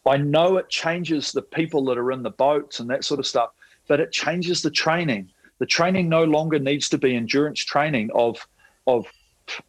I 0.06 0.18
know 0.18 0.58
it 0.58 0.70
changes 0.70 1.32
the 1.32 1.42
people 1.42 1.86
that 1.86 1.98
are 1.98 2.12
in 2.12 2.24
the 2.24 2.32
boats 2.32 2.80
and 2.80 2.90
that 2.90 3.04
sort 3.04 3.20
of 3.20 3.28
stuff, 3.28 3.52
but 3.88 4.00
it 4.00 4.12
changes 4.12 4.62
the 4.62 4.72
training. 4.72 5.30
The 5.60 5.66
training 5.66 6.10
no 6.10 6.24
longer 6.24 6.60
needs 6.60 6.90
to 6.90 6.98
be 6.98 7.16
endurance 7.16 7.60
training 7.60 8.10
of 8.16 8.46
of 8.88 9.06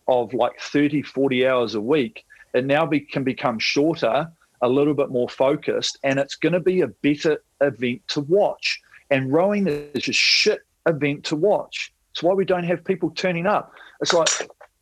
of 0.07 0.33
like 0.33 0.59
30, 0.61 1.03
40 1.03 1.47
hours 1.47 1.75
a 1.75 1.81
week. 1.81 2.25
It 2.55 2.65
now 2.65 2.87
be, 2.87 3.01
can 3.01 3.25
become 3.25 3.59
shorter, 3.59 4.31
a 4.61 4.69
little 4.69 4.95
bit 4.95 5.11
more 5.11 5.29
focused, 5.29 5.99
and 6.05 6.19
it's 6.19 6.37
going 6.37 6.53
to 6.53 6.61
be 6.61 6.83
a 6.83 6.87
better 6.87 7.43
event 7.61 8.07
to 8.09 8.21
watch. 8.21 8.81
And 9.13 9.31
rowing 9.31 9.67
is 9.67 10.09
a 10.09 10.13
shit 10.13 10.61
event 10.87 11.25
to 11.25 11.37
watch. 11.37 11.93
It's 12.13 12.23
why 12.23 12.33
we 12.33 12.47
don't 12.47 12.65
have 12.65 12.83
people 12.83 13.11
turning 13.11 13.47
up. 13.47 13.75
It's 14.01 14.15
like, 14.15 14.29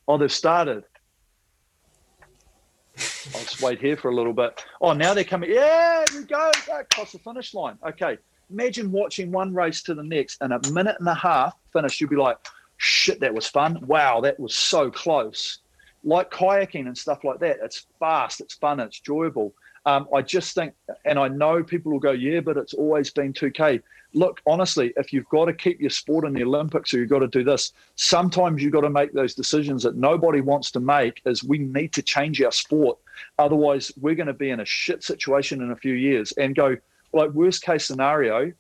oh, 0.07 0.19
they've 0.19 0.32
started. 0.32 0.85
I'll 2.97 3.43
just 3.43 3.61
wait 3.61 3.81
here 3.81 3.97
for 3.97 4.09
a 4.09 4.15
little 4.15 4.32
bit. 4.32 4.65
Oh, 4.81 4.93
now 4.93 5.15
they're 5.15 5.24
coming. 5.24 5.51
Yeah, 5.51 6.05
you 6.15 6.24
go. 6.27 6.52
Across 6.73 7.11
the 7.12 7.19
finish 7.19 7.55
line. 7.55 7.77
Okay. 7.85 8.19
Imagine 8.51 8.93
watching 8.93 9.32
one 9.32 9.52
race 9.52 9.82
to 9.82 9.94
the 9.94 10.02
next 10.05 10.40
and 10.40 10.52
a 10.52 10.61
minute 10.70 10.97
and 11.01 11.09
a 11.09 11.15
half 11.15 11.57
finish. 11.73 12.01
You'd 12.01 12.11
be 12.11 12.16
like, 12.16 12.36
shit, 12.77 13.19
that 13.20 13.35
was 13.35 13.48
fun. 13.48 13.78
Wow, 13.86 14.20
that 14.20 14.39
was 14.39 14.55
so 14.55 14.93
close. 14.93 15.59
Like 16.05 16.31
kayaking 16.31 16.86
and 16.86 16.97
stuff 16.97 17.24
like 17.24 17.40
that. 17.40 17.59
It's 17.62 17.86
fast, 17.98 18.40
it's 18.40 18.55
fun, 18.55 18.78
it's 18.78 19.01
enjoyable. 19.01 19.55
Um, 19.86 20.09
I 20.15 20.20
just 20.20 20.55
think, 20.55 20.74
and 21.05 21.19
I 21.19 21.28
know 21.28 21.62
people 21.62 21.93
will 21.93 22.01
go, 22.01 22.11
yeah, 22.11 22.40
but 22.40 22.57
it's 22.57 22.74
always 22.74 23.11
been 23.11 23.32
2K. 23.32 23.82
Look, 24.12 24.40
honestly, 24.47 24.93
if 24.97 25.12
you've 25.12 25.28
got 25.28 25.47
to 25.47 25.55
keep 25.55 25.81
your 25.81 25.90
sport 25.90 26.27
in 26.27 26.35
the 26.35 26.43
Olympics 26.43 26.93
or 26.93 26.98
you've 26.98 27.09
got 27.09 27.20
to 27.20 27.28
do 27.28 27.44
this, 27.44 27.73
sometimes 27.94 28.62
you've 28.62 28.73
got 28.73 28.82
to 28.82 28.90
make 28.90 29.12
those 29.12 29.35
decisions 29.35 29.82
that 29.85 29.97
nobody 29.97 30.40
wants 30.40 30.70
to 30.73 30.81
make 30.81 31.23
is 31.24 31.43
we 31.43 31.59
need 31.59 31.93
to 31.94 32.02
change 32.02 32.43
our 32.43 32.52
sport. 32.52 32.98
Otherwise, 33.39 33.93
we're 34.01 34.15
going 34.15 34.27
to 34.27 34.35
be 34.35 34.51
in 34.51 34.61
a 34.61 34.65
shit 34.65 35.02
situation 35.02 35.62
in 35.62 35.70
a 35.70 35.77
few 35.77 35.94
years 35.94 36.32
and 36.32 36.55
go, 36.55 36.77
like, 37.12 37.31
worst 37.31 37.62
case 37.62 37.86
scenario, 37.86 38.52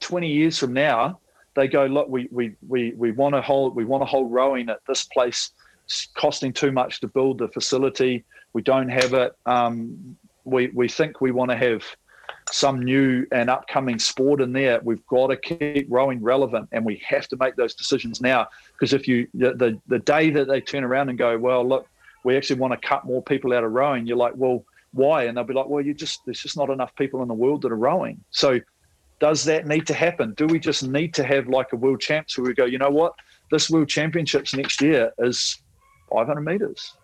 20 0.00 0.28
years 0.28 0.58
from 0.58 0.72
now, 0.72 1.20
they 1.54 1.68
go, 1.68 1.86
look, 1.86 2.08
we, 2.08 2.28
we, 2.32 2.56
we, 2.66 2.92
we 2.96 3.12
want 3.12 3.34
to 3.34 3.42
hold, 3.42 3.76
we 3.76 3.84
want 3.84 4.02
to 4.02 4.06
hold 4.06 4.32
rowing 4.32 4.68
at 4.70 4.80
this 4.88 5.04
place. 5.04 5.50
It's 5.84 6.08
costing 6.16 6.52
too 6.52 6.72
much 6.72 7.00
to 7.00 7.08
build 7.08 7.38
the 7.38 7.48
facility. 7.48 8.24
We 8.52 8.62
don't 8.62 8.88
have 8.88 9.14
it. 9.14 9.36
Um, 9.46 10.16
we, 10.44 10.68
we 10.68 10.88
think 10.88 11.20
we 11.20 11.30
want 11.30 11.50
to 11.50 11.56
have 11.56 11.84
some 12.50 12.82
new 12.82 13.26
and 13.32 13.48
upcoming 13.48 13.98
sport 13.98 14.40
in 14.40 14.52
there. 14.52 14.80
We've 14.82 15.04
got 15.06 15.28
to 15.28 15.36
keep 15.36 15.86
rowing 15.88 16.22
relevant, 16.22 16.68
and 16.72 16.84
we 16.84 17.02
have 17.06 17.28
to 17.28 17.36
make 17.36 17.56
those 17.56 17.74
decisions 17.74 18.20
now. 18.20 18.48
Because 18.72 18.92
if 18.92 19.06
you 19.06 19.28
the, 19.34 19.54
the 19.54 19.80
the 19.86 19.98
day 20.00 20.30
that 20.30 20.48
they 20.48 20.60
turn 20.60 20.84
around 20.84 21.08
and 21.08 21.18
go, 21.18 21.38
well, 21.38 21.66
look, 21.66 21.88
we 22.24 22.36
actually 22.36 22.60
want 22.60 22.72
to 22.72 22.88
cut 22.88 23.04
more 23.04 23.22
people 23.22 23.52
out 23.52 23.64
of 23.64 23.72
rowing, 23.72 24.06
you're 24.06 24.16
like, 24.16 24.34
well, 24.36 24.64
why? 24.92 25.24
And 25.24 25.36
they'll 25.36 25.44
be 25.44 25.54
like, 25.54 25.68
well, 25.68 25.84
you 25.84 25.94
just 25.94 26.24
there's 26.24 26.42
just 26.42 26.56
not 26.56 26.70
enough 26.70 26.94
people 26.96 27.22
in 27.22 27.28
the 27.28 27.34
world 27.34 27.62
that 27.62 27.72
are 27.72 27.76
rowing. 27.76 28.22
So 28.30 28.60
does 29.20 29.44
that 29.44 29.66
need 29.66 29.86
to 29.86 29.94
happen? 29.94 30.34
Do 30.34 30.46
we 30.46 30.58
just 30.58 30.82
need 30.82 31.14
to 31.14 31.24
have 31.24 31.48
like 31.48 31.72
a 31.72 31.76
world 31.76 32.00
champs 32.00 32.36
where 32.36 32.44
we 32.44 32.54
go, 32.54 32.64
you 32.64 32.78
know 32.78 32.90
what, 32.90 33.14
this 33.52 33.70
world 33.70 33.88
championships 33.88 34.52
next 34.54 34.82
year 34.82 35.12
is 35.18 35.58
500 36.10 36.40
meters? 36.40 36.96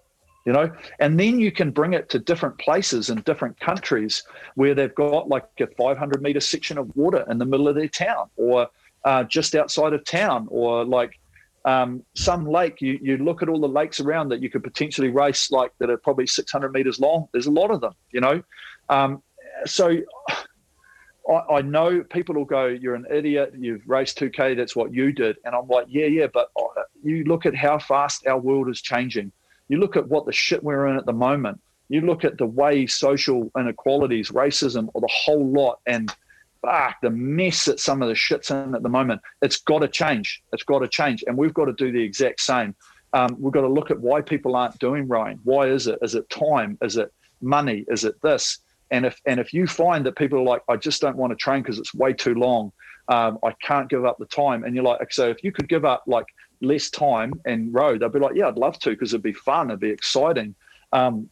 You 0.48 0.54
know? 0.54 0.72
And 0.98 1.20
then 1.20 1.38
you 1.38 1.52
can 1.52 1.70
bring 1.70 1.92
it 1.92 2.08
to 2.08 2.18
different 2.18 2.56
places 2.56 3.10
in 3.10 3.20
different 3.20 3.60
countries 3.60 4.22
where 4.54 4.74
they've 4.74 4.94
got 4.94 5.28
like 5.28 5.44
a 5.60 5.66
500 5.66 6.22
meter 6.22 6.40
section 6.40 6.78
of 6.78 6.90
water 6.96 7.22
in 7.28 7.36
the 7.36 7.44
middle 7.44 7.68
of 7.68 7.74
their 7.74 7.86
town 7.86 8.30
or 8.36 8.66
uh, 9.04 9.24
just 9.24 9.54
outside 9.54 9.92
of 9.92 10.02
town 10.06 10.48
or 10.50 10.86
like 10.86 11.20
um, 11.66 12.02
some 12.14 12.46
lake. 12.46 12.80
You, 12.80 12.98
you 13.02 13.18
look 13.18 13.42
at 13.42 13.50
all 13.50 13.60
the 13.60 13.68
lakes 13.68 14.00
around 14.00 14.30
that 14.30 14.40
you 14.40 14.48
could 14.48 14.64
potentially 14.64 15.10
race 15.10 15.50
like 15.50 15.70
that 15.80 15.90
are 15.90 15.98
probably 15.98 16.26
600 16.26 16.72
meters 16.72 16.98
long. 16.98 17.28
There's 17.32 17.46
a 17.46 17.50
lot 17.50 17.70
of 17.70 17.82
them 17.82 17.92
you 18.10 18.22
know? 18.22 18.42
Um, 18.88 19.22
so 19.66 19.98
I, 21.28 21.56
I, 21.56 21.60
know 21.60 22.02
people 22.04 22.36
will 22.36 22.46
go 22.46 22.68
you're 22.68 22.94
an 22.94 23.04
idiot. 23.10 23.52
You've 23.58 23.86
raced 23.86 24.18
2k 24.18 24.56
that's 24.56 24.74
what 24.74 24.94
you 24.94 25.12
did. 25.12 25.36
And 25.44 25.54
i'm 25.54 25.68
like 25.68 25.88
yeah 25.90 26.06
yeah 26.06 26.28
but 26.32 26.48
uh, 26.56 26.84
you 27.04 27.24
look 27.24 27.44
at 27.44 27.54
how 27.54 27.78
fast 27.78 28.26
our 28.26 28.38
world 28.38 28.70
is 28.70 28.80
changing 28.80 29.30
you 29.68 29.78
look 29.78 29.96
at 29.96 30.08
what 30.08 30.26
the 30.26 30.32
shit 30.32 30.62
we're 30.62 30.86
in 30.86 30.96
at 30.96 31.06
the 31.06 31.12
moment. 31.12 31.60
You 31.88 32.02
look 32.02 32.24
at 32.24 32.36
the 32.38 32.46
way 32.46 32.86
social 32.86 33.50
inequalities, 33.56 34.30
racism, 34.30 34.88
or 34.94 35.00
the 35.00 35.10
whole 35.10 35.46
lot, 35.46 35.80
and 35.86 36.12
fuck 36.60 36.96
the 37.02 37.10
mess 37.10 37.64
that 37.64 37.80
some 37.80 38.02
of 38.02 38.08
the 38.08 38.14
shit's 38.14 38.50
in 38.50 38.74
at 38.74 38.82
the 38.82 38.88
moment. 38.88 39.20
It's 39.42 39.58
got 39.58 39.80
to 39.80 39.88
change. 39.88 40.42
It's 40.52 40.64
got 40.64 40.80
to 40.80 40.88
change, 40.88 41.24
and 41.26 41.36
we've 41.36 41.54
got 41.54 41.66
to 41.66 41.72
do 41.72 41.92
the 41.92 42.02
exact 42.02 42.40
same. 42.40 42.74
Um, 43.14 43.36
we've 43.38 43.52
got 43.52 43.62
to 43.62 43.68
look 43.68 43.90
at 43.90 43.98
why 44.00 44.20
people 44.20 44.54
aren't 44.54 44.78
doing 44.78 45.08
rowing. 45.08 45.40
Why 45.44 45.68
is 45.68 45.86
it? 45.86 45.98
Is 46.02 46.14
it 46.14 46.28
time? 46.28 46.76
Is 46.82 46.96
it 46.96 47.12
money? 47.40 47.84
Is 47.88 48.04
it 48.04 48.20
this? 48.22 48.58
And 48.90 49.06
if 49.06 49.20
and 49.26 49.38
if 49.40 49.52
you 49.52 49.66
find 49.66 50.04
that 50.06 50.16
people 50.16 50.38
are 50.38 50.44
like, 50.44 50.62
I 50.68 50.76
just 50.76 51.00
don't 51.00 51.16
want 51.16 51.30
to 51.30 51.36
train 51.36 51.62
because 51.62 51.78
it's 51.78 51.94
way 51.94 52.12
too 52.12 52.34
long. 52.34 52.72
Um, 53.08 53.38
I 53.42 53.52
can't 53.62 53.88
give 53.88 54.04
up 54.04 54.18
the 54.18 54.26
time. 54.26 54.64
And 54.64 54.74
you're 54.74 54.84
like, 54.84 55.12
so 55.12 55.28
if 55.30 55.42
you 55.42 55.52
could 55.52 55.68
give 55.68 55.84
up 55.84 56.04
like 56.06 56.26
less 56.60 56.90
time 56.90 57.32
and 57.44 57.72
row, 57.72 57.98
they'll 57.98 58.08
be 58.08 58.18
like, 58.18 58.34
yeah, 58.34 58.48
I'd 58.48 58.56
love 58.56 58.78
to 58.80 58.90
because 58.90 59.12
it'd 59.12 59.22
be 59.22 59.32
fun, 59.32 59.70
it'd 59.70 59.80
be 59.80 59.90
exciting. 59.90 60.54
Um, 60.92 61.28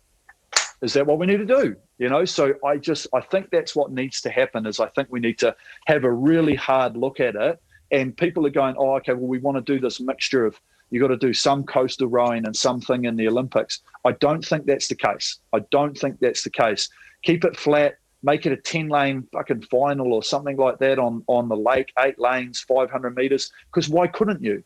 is 0.82 0.92
that 0.92 1.06
what 1.06 1.18
we 1.18 1.26
need 1.26 1.38
to 1.38 1.46
do? 1.46 1.76
You 1.98 2.08
know, 2.08 2.24
so 2.24 2.54
I 2.64 2.76
just 2.76 3.06
I 3.14 3.20
think 3.20 3.50
that's 3.50 3.74
what 3.74 3.92
needs 3.92 4.20
to 4.22 4.30
happen. 4.30 4.66
Is 4.66 4.80
I 4.80 4.88
think 4.88 5.08
we 5.10 5.20
need 5.20 5.38
to 5.38 5.56
have 5.86 6.04
a 6.04 6.12
really 6.12 6.54
hard 6.54 6.96
look 6.96 7.20
at 7.20 7.34
it. 7.34 7.60
And 7.90 8.16
people 8.16 8.46
are 8.46 8.50
going, 8.50 8.74
oh, 8.76 8.96
okay, 8.96 9.12
well, 9.12 9.28
we 9.28 9.38
want 9.38 9.56
to 9.56 9.72
do 9.72 9.80
this 9.80 10.00
mixture 10.00 10.44
of 10.44 10.60
you 10.90 11.00
got 11.00 11.08
to 11.08 11.16
do 11.16 11.32
some 11.32 11.64
coastal 11.64 12.08
rowing 12.08 12.44
and 12.46 12.54
something 12.54 13.04
in 13.04 13.16
the 13.16 13.28
Olympics. 13.28 13.80
I 14.04 14.12
don't 14.12 14.44
think 14.44 14.66
that's 14.66 14.88
the 14.88 14.94
case. 14.94 15.38
I 15.52 15.60
don't 15.70 15.96
think 15.96 16.18
that's 16.20 16.44
the 16.44 16.50
case. 16.50 16.88
Keep 17.22 17.44
it 17.44 17.56
flat, 17.56 17.98
make 18.22 18.46
it 18.46 18.52
a 18.52 18.56
10 18.56 18.88
lane 18.88 19.26
fucking 19.32 19.62
final 19.62 20.12
or 20.12 20.22
something 20.22 20.56
like 20.56 20.78
that 20.78 20.98
on, 20.98 21.24
on 21.26 21.48
the 21.48 21.56
lake, 21.56 21.92
eight 21.98 22.18
lanes, 22.18 22.60
500 22.60 23.16
meters. 23.16 23.50
Because 23.66 23.88
why 23.88 24.06
couldn't 24.06 24.42
you? 24.42 24.62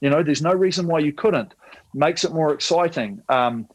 You 0.00 0.10
know, 0.10 0.22
there's 0.22 0.42
no 0.42 0.52
reason 0.52 0.86
why 0.86 1.00
you 1.00 1.12
couldn't. 1.12 1.54
Makes 1.94 2.24
it 2.24 2.32
more 2.32 2.52
exciting. 2.52 3.22
Um, 3.28 3.68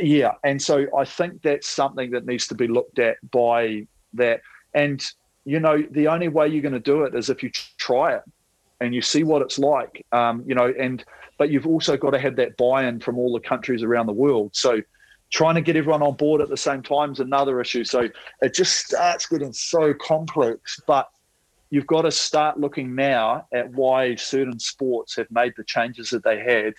yeah, 0.00 0.32
and 0.44 0.60
so 0.60 0.86
I 0.96 1.04
think 1.04 1.42
that's 1.42 1.68
something 1.68 2.10
that 2.10 2.26
needs 2.26 2.46
to 2.48 2.54
be 2.54 2.68
looked 2.68 2.98
at 2.98 3.16
by 3.30 3.86
that. 4.14 4.40
And 4.74 5.02
you 5.44 5.60
know, 5.60 5.82
the 5.92 6.08
only 6.08 6.28
way 6.28 6.48
you're 6.48 6.62
going 6.62 6.72
to 6.72 6.80
do 6.80 7.04
it 7.04 7.14
is 7.14 7.30
if 7.30 7.42
you 7.42 7.50
try 7.78 8.14
it 8.14 8.22
and 8.80 8.94
you 8.94 9.00
see 9.00 9.22
what 9.22 9.42
it's 9.42 9.58
like. 9.58 10.04
Um, 10.12 10.44
you 10.46 10.54
know, 10.54 10.72
and 10.78 11.04
but 11.38 11.50
you've 11.50 11.66
also 11.66 11.96
got 11.96 12.10
to 12.10 12.18
have 12.18 12.36
that 12.36 12.56
buy-in 12.56 13.00
from 13.00 13.18
all 13.18 13.32
the 13.32 13.40
countries 13.40 13.82
around 13.82 14.06
the 14.06 14.12
world. 14.12 14.50
So 14.54 14.80
trying 15.30 15.54
to 15.54 15.60
get 15.60 15.76
everyone 15.76 16.02
on 16.02 16.14
board 16.14 16.40
at 16.40 16.48
the 16.48 16.56
same 16.56 16.82
time 16.82 17.12
is 17.12 17.20
another 17.20 17.60
issue. 17.60 17.84
So 17.84 18.08
it 18.40 18.54
just 18.54 18.86
starts 18.86 19.26
getting 19.26 19.52
so 19.52 19.92
complex. 19.94 20.80
But 20.86 21.08
you've 21.70 21.86
got 21.86 22.02
to 22.02 22.10
start 22.10 22.58
looking 22.58 22.94
now 22.94 23.46
at 23.52 23.70
why 23.70 24.14
certain 24.14 24.58
sports 24.58 25.16
have 25.16 25.30
made 25.30 25.54
the 25.56 25.64
changes 25.64 26.10
that 26.10 26.24
they 26.24 26.38
had 26.38 26.74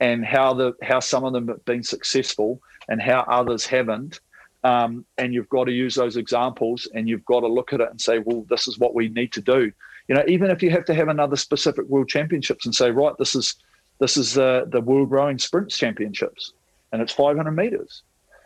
and 0.00 0.24
how 0.24 0.54
the 0.54 0.72
how 0.82 1.00
some 1.00 1.24
of 1.24 1.32
them 1.32 1.48
have 1.48 1.64
been 1.64 1.82
successful 1.82 2.60
and 2.88 3.00
how 3.00 3.20
others 3.28 3.66
haven't. 3.66 4.20
Um, 4.62 5.06
and 5.16 5.32
you've 5.32 5.48
got 5.48 5.64
to 5.64 5.72
use 5.72 5.94
those 5.94 6.16
examples 6.16 6.86
and 6.94 7.08
you've 7.08 7.24
got 7.24 7.40
to 7.40 7.46
look 7.46 7.72
at 7.72 7.80
it 7.80 7.90
and 7.90 8.00
say 8.00 8.18
well 8.18 8.44
this 8.48 8.68
is 8.68 8.78
what 8.78 8.94
we 8.94 9.08
need 9.08 9.32
to 9.32 9.40
do. 9.40 9.72
You 10.08 10.14
know 10.14 10.24
even 10.26 10.50
if 10.50 10.62
you 10.62 10.70
have 10.70 10.84
to 10.86 10.94
have 10.94 11.08
another 11.08 11.36
specific 11.36 11.86
world 11.86 12.08
championships 12.08 12.66
and 12.66 12.74
say 12.74 12.90
right 12.90 13.14
this 13.18 13.34
is 13.34 13.56
this 13.98 14.16
is 14.16 14.34
the 14.34 14.66
the 14.68 14.80
world 14.80 15.10
rowing 15.10 15.38
sprints 15.38 15.76
championships 15.78 16.52
and 16.92 17.00
it's 17.00 17.12
500 17.12 17.50
meters 17.52 18.02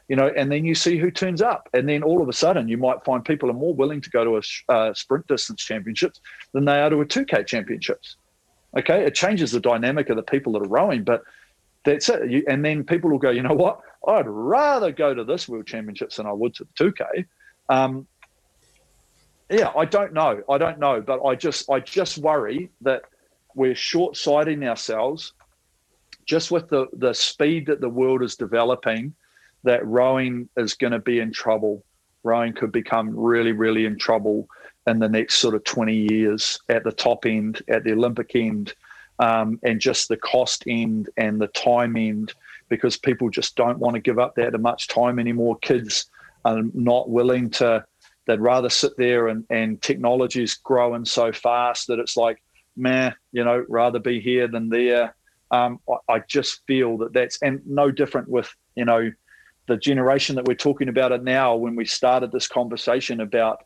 you 0.08 0.16
know, 0.16 0.30
and 0.36 0.52
then 0.52 0.64
you 0.64 0.74
see 0.74 0.98
who 0.98 1.10
turns 1.10 1.40
up, 1.40 1.68
and 1.72 1.88
then 1.88 2.02
all 2.02 2.20
of 2.20 2.28
a 2.28 2.32
sudden 2.32 2.68
you 2.68 2.76
might 2.76 3.04
find 3.04 3.24
people 3.24 3.50
are 3.50 3.54
more 3.54 3.74
willing 3.74 4.00
to 4.00 4.10
go 4.10 4.24
to 4.24 4.36
a 4.36 4.72
uh, 4.72 4.94
sprint 4.94 5.26
distance 5.26 5.62
championships 5.62 6.20
than 6.52 6.64
they 6.64 6.80
are 6.80 6.90
to 6.90 7.00
a 7.00 7.06
2K 7.06 7.46
championships. 7.46 8.16
Okay, 8.76 9.04
it 9.04 9.14
changes 9.14 9.52
the 9.52 9.60
dynamic 9.60 10.10
of 10.10 10.16
the 10.16 10.22
people 10.22 10.52
that 10.52 10.62
are 10.62 10.68
rowing, 10.68 11.04
but 11.04 11.22
that's 11.84 12.08
it. 12.08 12.30
You, 12.30 12.44
and 12.48 12.64
then 12.64 12.84
people 12.84 13.10
will 13.10 13.18
go, 13.18 13.30
you 13.30 13.42
know 13.42 13.54
what? 13.54 13.80
I'd 14.06 14.26
rather 14.26 14.90
go 14.90 15.14
to 15.14 15.24
this 15.24 15.48
World 15.48 15.66
Championships 15.66 16.16
than 16.16 16.26
I 16.26 16.32
would 16.32 16.54
to 16.56 16.64
the 16.64 16.92
2K. 16.92 17.26
Um, 17.68 18.06
yeah, 19.50 19.70
I 19.76 19.84
don't 19.84 20.12
know. 20.12 20.42
I 20.50 20.58
don't 20.58 20.78
know, 20.78 21.00
but 21.00 21.24
I 21.24 21.34
just 21.34 21.70
I 21.70 21.80
just 21.80 22.18
worry 22.18 22.70
that 22.80 23.02
we're 23.54 23.74
short-sighting 23.74 24.64
ourselves 24.64 25.32
just 26.26 26.50
with 26.50 26.68
the 26.68 26.86
the 26.94 27.12
speed 27.12 27.66
that 27.66 27.80
the 27.80 27.88
world 27.88 28.22
is 28.22 28.36
developing 28.36 29.14
that 29.64 29.84
rowing 29.86 30.48
is 30.56 30.74
going 30.74 30.92
to 30.92 30.98
be 30.98 31.18
in 31.18 31.32
trouble. 31.32 31.84
Rowing 32.22 32.52
could 32.52 32.72
become 32.72 33.14
really, 33.14 33.52
really 33.52 33.84
in 33.84 33.98
trouble 33.98 34.48
in 34.86 34.98
the 34.98 35.08
next 35.08 35.36
sort 35.36 35.54
of 35.54 35.64
20 35.64 35.94
years 35.94 36.58
at 36.68 36.84
the 36.84 36.92
top 36.92 37.26
end, 37.26 37.62
at 37.68 37.84
the 37.84 37.92
Olympic 37.92 38.32
end, 38.34 38.74
um, 39.18 39.58
and 39.62 39.80
just 39.80 40.08
the 40.08 40.16
cost 40.16 40.64
end 40.66 41.08
and 41.16 41.40
the 41.40 41.46
time 41.48 41.96
end, 41.96 42.32
because 42.68 42.96
people 42.96 43.30
just 43.30 43.56
don't 43.56 43.78
want 43.78 43.94
to 43.94 44.00
give 44.00 44.18
up 44.18 44.34
that 44.36 44.58
much 44.60 44.88
time 44.88 45.18
anymore. 45.18 45.56
Kids 45.58 46.06
are 46.44 46.62
not 46.74 47.08
willing 47.08 47.50
to, 47.50 47.84
they'd 48.26 48.40
rather 48.40 48.68
sit 48.68 48.96
there 48.96 49.28
and, 49.28 49.44
and 49.50 49.80
technology's 49.80 50.54
growing 50.54 51.04
so 51.04 51.32
fast 51.32 51.86
that 51.86 51.98
it's 51.98 52.16
like, 52.16 52.42
man, 52.76 53.14
you 53.32 53.44
know, 53.44 53.64
rather 53.68 53.98
be 53.98 54.20
here 54.20 54.48
than 54.48 54.68
there. 54.68 55.14
Um, 55.50 55.78
I, 55.88 56.14
I 56.14 56.18
just 56.20 56.66
feel 56.66 56.98
that 56.98 57.12
that's, 57.12 57.40
and 57.40 57.62
no 57.66 57.90
different 57.90 58.28
with, 58.28 58.54
you 58.74 58.84
know, 58.84 59.10
the 59.66 59.76
generation 59.76 60.36
that 60.36 60.44
we're 60.46 60.54
talking 60.54 60.88
about 60.88 61.12
it 61.12 61.22
now 61.22 61.54
when 61.56 61.74
we 61.74 61.84
started 61.84 62.30
this 62.32 62.48
conversation 62.48 63.20
about 63.20 63.64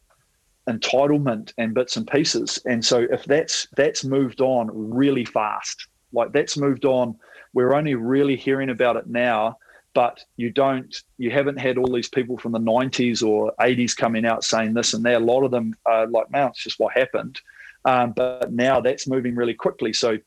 entitlement 0.68 1.52
and 1.58 1.74
bits 1.74 1.96
and 1.96 2.06
pieces. 2.06 2.60
And 2.66 2.84
so 2.84 3.06
if 3.10 3.24
that's 3.24 3.66
that's 3.76 4.04
moved 4.04 4.40
on 4.40 4.70
really 4.72 5.24
fast, 5.24 5.88
like 6.12 6.32
that's 6.32 6.56
moved 6.56 6.84
on, 6.84 7.16
we're 7.54 7.74
only 7.74 7.94
really 7.94 8.36
hearing 8.36 8.70
about 8.70 8.96
it 8.96 9.06
now, 9.06 9.58
but 9.94 10.22
you 10.36 10.50
don't 10.50 10.94
you 11.16 11.30
haven't 11.30 11.58
had 11.58 11.78
all 11.78 11.92
these 11.92 12.08
people 12.08 12.36
from 12.36 12.52
the 12.52 12.60
90s 12.60 13.26
or 13.26 13.52
80s 13.60 13.96
coming 13.96 14.26
out 14.26 14.44
saying 14.44 14.74
this 14.74 14.94
and 14.94 15.04
that. 15.04 15.22
A 15.22 15.24
lot 15.24 15.42
of 15.42 15.50
them 15.50 15.74
are 15.86 16.06
like, 16.06 16.30
man, 16.30 16.48
it's 16.48 16.62
just 16.62 16.78
what 16.78 16.92
happened. 16.92 17.40
Um, 17.84 18.12
but 18.12 18.52
now 18.52 18.80
that's 18.80 19.08
moving 19.08 19.34
really 19.34 19.54
quickly. 19.54 19.92
So 19.92 20.18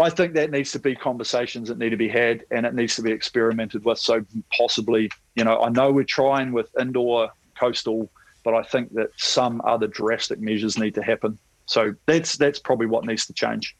I 0.00 0.10
think 0.10 0.34
that 0.34 0.50
needs 0.50 0.72
to 0.72 0.78
be 0.78 0.94
conversations 0.94 1.68
that 1.68 1.78
need 1.78 1.90
to 1.90 1.96
be 1.96 2.08
had 2.08 2.44
and 2.50 2.64
it 2.64 2.74
needs 2.74 2.94
to 2.96 3.02
be 3.02 3.10
experimented 3.10 3.84
with. 3.84 3.98
So 3.98 4.24
possibly, 4.56 5.10
you 5.34 5.44
know, 5.44 5.60
I 5.60 5.70
know 5.70 5.90
we're 5.90 6.04
trying 6.04 6.52
with 6.52 6.68
indoor 6.78 7.30
coastal 7.58 8.08
but 8.48 8.54
I 8.54 8.62
think 8.62 8.94
that 8.94 9.10
some 9.18 9.60
other 9.62 9.86
drastic 9.86 10.40
measures 10.40 10.78
need 10.78 10.94
to 10.94 11.02
happen. 11.02 11.38
So 11.66 11.94
that's 12.06 12.38
that's 12.38 12.58
probably 12.58 12.86
what 12.86 13.04
needs 13.04 13.26
to 13.26 13.34
change. 13.34 13.76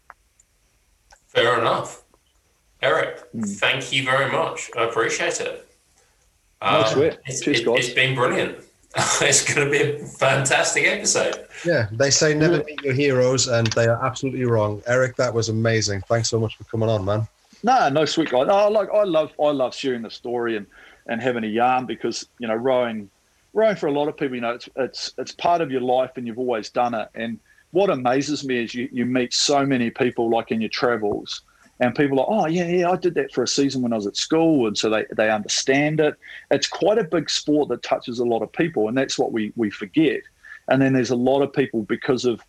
Fair 1.28 1.58
enough, 1.58 2.02
Eric. 2.82 3.32
Mm. 3.32 3.48
Thank 3.58 3.92
you 3.92 4.04
very 4.04 4.30
much. 4.30 4.70
I 4.76 4.84
appreciate 4.84 5.40
it. 5.40 5.74
Um, 6.60 6.82
no 6.82 6.86
sweat. 6.86 7.18
It's, 7.26 7.40
Cheers, 7.40 7.60
it, 7.60 7.68
it's 7.68 7.94
been 7.94 8.14
brilliant. 8.14 8.62
it's 9.20 9.54
going 9.54 9.66
to 9.66 9.70
be 9.70 9.82
a 9.82 9.98
fantastic 10.06 10.86
episode. 10.86 11.46
Yeah, 11.64 11.88
they 11.92 12.10
say 12.10 12.34
never 12.34 12.64
meet 12.64 12.82
your 12.82 12.94
heroes, 12.94 13.48
and 13.48 13.66
they 13.68 13.86
are 13.86 14.04
absolutely 14.04 14.44
wrong. 14.44 14.82
Eric, 14.86 15.16
that 15.16 15.32
was 15.32 15.50
amazing. 15.50 16.00
Thanks 16.02 16.30
so 16.30 16.40
much 16.40 16.56
for 16.56 16.64
coming 16.64 16.88
on, 16.88 17.04
man. 17.04 17.28
No, 17.62 17.88
no, 17.88 18.04
sweet 18.04 18.30
guy. 18.30 18.44
No, 18.44 18.68
like 18.68 18.88
I 18.90 19.04
love, 19.04 19.32
I 19.40 19.50
love 19.50 19.74
sharing 19.74 20.02
the 20.02 20.10
story 20.10 20.56
and 20.56 20.66
and 21.08 21.22
having 21.22 21.44
a 21.44 21.48
yarn 21.48 21.86
because 21.86 22.28
you 22.38 22.46
know 22.46 22.54
rowing 22.54 23.10
rowing 23.52 23.76
for 23.76 23.86
a 23.86 23.92
lot 23.92 24.08
of 24.08 24.16
people, 24.16 24.36
you 24.36 24.40
know, 24.40 24.52
it's 24.52 24.68
it's 24.76 25.12
it's 25.18 25.32
part 25.32 25.60
of 25.60 25.70
your 25.70 25.80
life 25.80 26.12
and 26.16 26.26
you've 26.26 26.38
always 26.38 26.70
done 26.70 26.94
it. 26.94 27.08
And 27.14 27.38
what 27.72 27.90
amazes 27.90 28.44
me 28.44 28.62
is 28.62 28.74
you 28.74 28.88
you 28.92 29.04
meet 29.04 29.34
so 29.34 29.66
many 29.66 29.90
people 29.90 30.30
like 30.30 30.50
in 30.50 30.60
your 30.60 30.70
travels, 30.70 31.42
and 31.80 31.94
people 31.94 32.20
are, 32.20 32.26
oh 32.28 32.46
yeah, 32.46 32.66
yeah, 32.66 32.90
I 32.90 32.96
did 32.96 33.14
that 33.14 33.32
for 33.32 33.42
a 33.42 33.48
season 33.48 33.82
when 33.82 33.92
I 33.92 33.96
was 33.96 34.06
at 34.06 34.16
school, 34.16 34.66
and 34.66 34.76
so 34.76 34.90
they 34.90 35.04
they 35.16 35.30
understand 35.30 36.00
it. 36.00 36.14
It's 36.50 36.66
quite 36.66 36.98
a 36.98 37.04
big 37.04 37.30
sport 37.30 37.68
that 37.68 37.82
touches 37.82 38.18
a 38.18 38.24
lot 38.24 38.42
of 38.42 38.52
people, 38.52 38.88
and 38.88 38.96
that's 38.96 39.18
what 39.18 39.32
we 39.32 39.52
we 39.56 39.70
forget. 39.70 40.22
And 40.68 40.82
then 40.82 40.92
there's 40.92 41.10
a 41.10 41.16
lot 41.16 41.42
of 41.42 41.52
people 41.52 41.82
because 41.82 42.24
of 42.24 42.40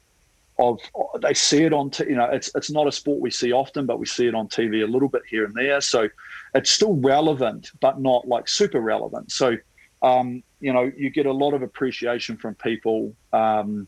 of 0.58 0.80
they 1.22 1.34
see 1.34 1.64
it 1.64 1.72
on 1.72 1.90
t- 1.90 2.04
you 2.06 2.16
know 2.16 2.26
it's 2.26 2.52
it's 2.54 2.70
not 2.70 2.86
a 2.86 2.92
sport 2.92 3.22
we 3.22 3.32
see 3.32 3.54
often 3.54 3.86
but 3.86 3.98
we 3.98 4.06
see 4.06 4.28
it 4.28 4.36
on 4.36 4.50
TV 4.50 4.84
a 4.84 4.92
little 4.92 5.08
bit 5.08 5.22
here 5.26 5.46
and 5.46 5.54
there 5.56 5.80
so 5.80 6.10
it's 6.54 6.70
still 6.70 6.96
relevant 6.96 7.72
but 7.80 8.02
not 8.02 8.28
like 8.28 8.46
super 8.50 8.82
relevant 8.82 9.32
so 9.32 9.56
um, 10.02 10.44
you 10.60 10.74
know, 10.74 10.92
you 10.96 11.10
get 11.10 11.26
a 11.26 11.32
lot 11.32 11.54
of 11.54 11.62
appreciation 11.62 12.38
from 12.38 12.56
people, 12.56 13.16
um, 13.34 13.88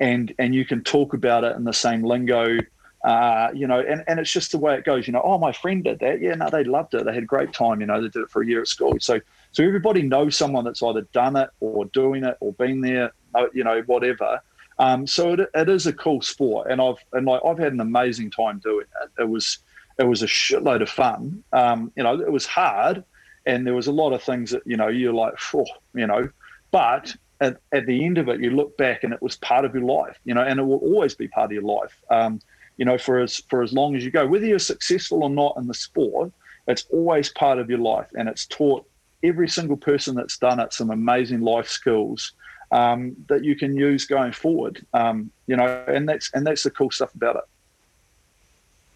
and 0.00 0.34
and 0.38 0.54
you 0.54 0.64
can 0.64 0.82
talk 0.82 1.14
about 1.14 1.44
it 1.44 1.56
in 1.56 1.64
the 1.64 1.72
same 1.72 2.02
lingo. 2.02 2.58
Uh, 3.04 3.50
you 3.52 3.66
know, 3.66 3.80
and, 3.80 4.04
and 4.06 4.20
it's 4.20 4.32
just 4.32 4.52
the 4.52 4.58
way 4.58 4.76
it 4.76 4.84
goes. 4.84 5.06
You 5.06 5.12
know, 5.12 5.22
oh, 5.24 5.38
my 5.38 5.52
friend 5.52 5.82
did 5.82 5.98
that. 6.00 6.20
Yeah, 6.20 6.34
no, 6.34 6.48
they 6.48 6.64
loved 6.64 6.94
it. 6.94 7.04
They 7.04 7.12
had 7.12 7.24
a 7.24 7.26
great 7.26 7.52
time. 7.52 7.80
You 7.80 7.86
know, 7.86 8.00
they 8.00 8.08
did 8.08 8.22
it 8.22 8.30
for 8.30 8.42
a 8.42 8.46
year 8.46 8.60
at 8.60 8.68
school. 8.68 8.94
So, 9.00 9.20
so 9.50 9.64
everybody 9.64 10.02
knows 10.02 10.36
someone 10.36 10.64
that's 10.64 10.82
either 10.82 11.02
done 11.12 11.36
it 11.36 11.50
or 11.60 11.86
doing 11.86 12.24
it 12.24 12.36
or 12.40 12.52
been 12.52 12.80
there. 12.80 13.12
You 13.52 13.64
know, 13.64 13.82
whatever. 13.86 14.40
Um, 14.78 15.06
so 15.06 15.32
it, 15.32 15.40
it 15.54 15.68
is 15.68 15.86
a 15.86 15.92
cool 15.92 16.22
sport, 16.22 16.70
and 16.70 16.80
I've 16.80 16.96
and 17.12 17.26
like 17.26 17.40
I've 17.44 17.58
had 17.58 17.72
an 17.72 17.80
amazing 17.80 18.30
time 18.30 18.58
doing 18.58 18.86
it. 19.02 19.22
It 19.22 19.28
was 19.28 19.58
it 19.98 20.04
was 20.04 20.22
a 20.22 20.26
shitload 20.26 20.82
of 20.82 20.88
fun. 20.88 21.42
Um, 21.52 21.92
you 21.96 22.02
know, 22.02 22.20
it 22.20 22.32
was 22.32 22.46
hard, 22.46 23.04
and 23.46 23.66
there 23.66 23.74
was 23.74 23.86
a 23.86 23.92
lot 23.92 24.12
of 24.12 24.22
things 24.22 24.50
that 24.50 24.62
you 24.64 24.76
know 24.76 24.88
you're 24.88 25.12
like, 25.12 25.34
oh, 25.54 25.66
you 25.94 26.06
know, 26.06 26.28
but 26.70 27.14
at, 27.40 27.58
at, 27.72 27.86
the 27.86 28.04
end 28.04 28.18
of 28.18 28.28
it, 28.28 28.40
you 28.40 28.50
look 28.50 28.76
back 28.76 29.02
and 29.02 29.12
it 29.12 29.20
was 29.20 29.36
part 29.36 29.64
of 29.64 29.74
your 29.74 29.82
life, 29.82 30.16
you 30.24 30.32
know, 30.32 30.42
and 30.42 30.60
it 30.60 30.62
will 30.62 30.78
always 30.78 31.14
be 31.14 31.26
part 31.26 31.46
of 31.46 31.52
your 31.52 31.62
life, 31.62 32.00
um, 32.08 32.40
you 32.76 32.84
know, 32.84 32.98
for 32.98 33.20
as 33.20 33.42
for 33.48 33.62
as 33.62 33.72
long 33.72 33.96
as 33.96 34.04
you 34.04 34.10
go. 34.10 34.26
Whether 34.26 34.46
you're 34.46 34.58
successful 34.58 35.22
or 35.22 35.30
not 35.30 35.54
in 35.56 35.66
the 35.66 35.74
sport, 35.74 36.32
it's 36.66 36.86
always 36.90 37.30
part 37.30 37.58
of 37.58 37.68
your 37.68 37.78
life, 37.78 38.08
and 38.14 38.28
it's 38.28 38.46
taught 38.46 38.86
every 39.22 39.48
single 39.48 39.76
person 39.76 40.14
that's 40.14 40.38
done 40.38 40.58
it 40.60 40.72
some 40.72 40.90
amazing 40.90 41.40
life 41.40 41.68
skills 41.68 42.32
um, 42.70 43.14
that 43.28 43.44
you 43.44 43.54
can 43.54 43.76
use 43.76 44.06
going 44.06 44.32
forward. 44.32 44.84
Um, 44.94 45.30
you 45.46 45.56
know, 45.56 45.84
and 45.86 46.08
that's 46.08 46.30
and 46.34 46.46
that's 46.46 46.62
the 46.62 46.70
cool 46.70 46.90
stuff 46.90 47.14
about 47.14 47.36
it. 47.36 47.44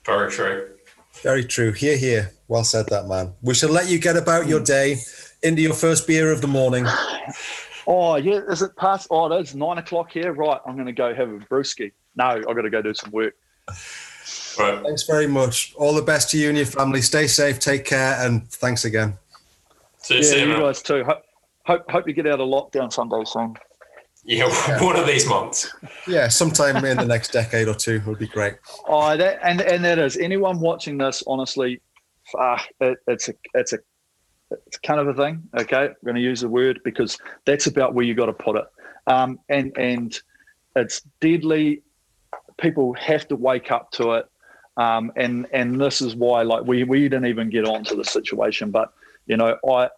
Very 0.04 0.30
true. 0.30 0.70
Very 1.22 1.44
true. 1.44 1.72
Here, 1.72 1.96
here. 1.96 2.32
Well 2.48 2.64
said, 2.64 2.86
that 2.90 3.06
man. 3.06 3.32
We 3.42 3.54
shall 3.54 3.70
let 3.70 3.88
you 3.88 3.98
get 3.98 4.16
about 4.16 4.46
your 4.46 4.60
day 4.60 4.98
into 5.42 5.62
your 5.62 5.74
first 5.74 6.06
beer 6.06 6.30
of 6.32 6.40
the 6.40 6.48
morning. 6.48 6.86
Oh 7.88 8.16
yeah, 8.16 8.40
is 8.48 8.62
it 8.62 8.74
past? 8.74 9.06
Oh, 9.12 9.32
it's 9.32 9.54
nine 9.54 9.78
o'clock 9.78 10.10
here. 10.10 10.32
Right, 10.32 10.60
I'm 10.66 10.74
going 10.74 10.86
to 10.86 10.92
go 10.92 11.14
have 11.14 11.28
a 11.28 11.38
brewski. 11.38 11.92
No, 12.16 12.24
I've 12.24 12.44
got 12.44 12.62
to 12.62 12.70
go 12.70 12.82
do 12.82 12.92
some 12.92 13.12
work. 13.12 13.36
Right. 14.59 14.82
Thanks 14.82 15.02
very 15.05 15.26
much. 15.26 15.74
All 15.76 15.94
the 15.94 16.02
best 16.02 16.30
to 16.30 16.38
you 16.38 16.48
and 16.48 16.56
your 16.56 16.66
family. 16.66 17.02
Stay 17.02 17.26
safe, 17.26 17.59
take 17.59 17.84
care, 17.84 18.16
and 18.20 18.48
thanks 18.51 18.84
again. 18.84 19.18
See 19.98 20.14
you 20.14 20.20
yeah, 20.20 20.26
soon, 20.26 20.40
you 20.40 20.55
man. 20.55 20.60
guys 20.60 20.82
too. 20.82 21.05
Hope, 21.05 21.22
hope, 21.66 21.90
hope 21.90 22.09
you 22.09 22.14
get 22.14 22.26
out 22.26 22.40
of 22.40 22.48
lockdown 22.48 22.93
someday 22.93 23.24
soon. 23.24 23.55
Yeah, 24.24 24.82
one 24.82 24.97
of 24.97 25.06
these 25.06 25.28
months. 25.28 25.72
Yeah, 26.06 26.28
sometime 26.28 26.84
in 26.84 26.97
the 26.97 27.05
next 27.05 27.32
decade 27.32 27.68
or 27.68 27.74
two 27.74 28.02
would 28.06 28.18
be 28.18 28.26
great. 28.26 28.55
Oh, 28.88 29.16
that 29.16 29.38
and 29.43 29.60
and 29.60 29.84
that 29.84 29.98
is 29.98 30.16
anyone 30.16 30.59
watching 30.59 30.98
this. 30.98 31.22
Honestly, 31.26 31.80
uh, 32.38 32.59
it, 32.80 32.98
it's 33.06 33.28
a 33.28 33.34
it's 33.55 33.72
a 33.72 33.78
it's 34.51 34.78
kind 34.78 35.01
of 35.01 35.09
a 35.09 35.14
thing. 35.14 35.43
Okay, 35.59 35.86
I'm 35.86 35.94
going 36.05 36.16
to 36.16 36.20
use 36.20 36.40
the 36.40 36.48
word 36.48 36.80
because 36.84 37.18
that's 37.44 37.66
about 37.66 37.94
where 37.94 38.05
you 38.05 38.14
got 38.14 38.26
to 38.26 38.32
put 38.32 38.56
it. 38.56 38.64
Um, 39.06 39.38
and 39.48 39.72
and 39.76 40.18
it's 40.74 41.02
deadly. 41.20 41.82
People 42.58 42.94
have 42.94 43.28
to 43.28 43.36
wake 43.36 43.70
up 43.70 43.90
to 43.92 44.12
it. 44.12 44.26
Um, 44.76 45.12
and 45.16 45.46
and 45.52 45.80
this 45.80 46.02
is 46.02 46.14
why 46.14 46.42
like 46.42 46.64
we 46.64 46.84
we 46.84 47.02
didn't 47.02 47.26
even 47.26 47.48
get 47.48 47.64
onto 47.64 47.96
the 47.96 48.04
situation, 48.04 48.70
but 48.70 48.92
you 49.26 49.36
know 49.36 49.56
I 49.68 49.88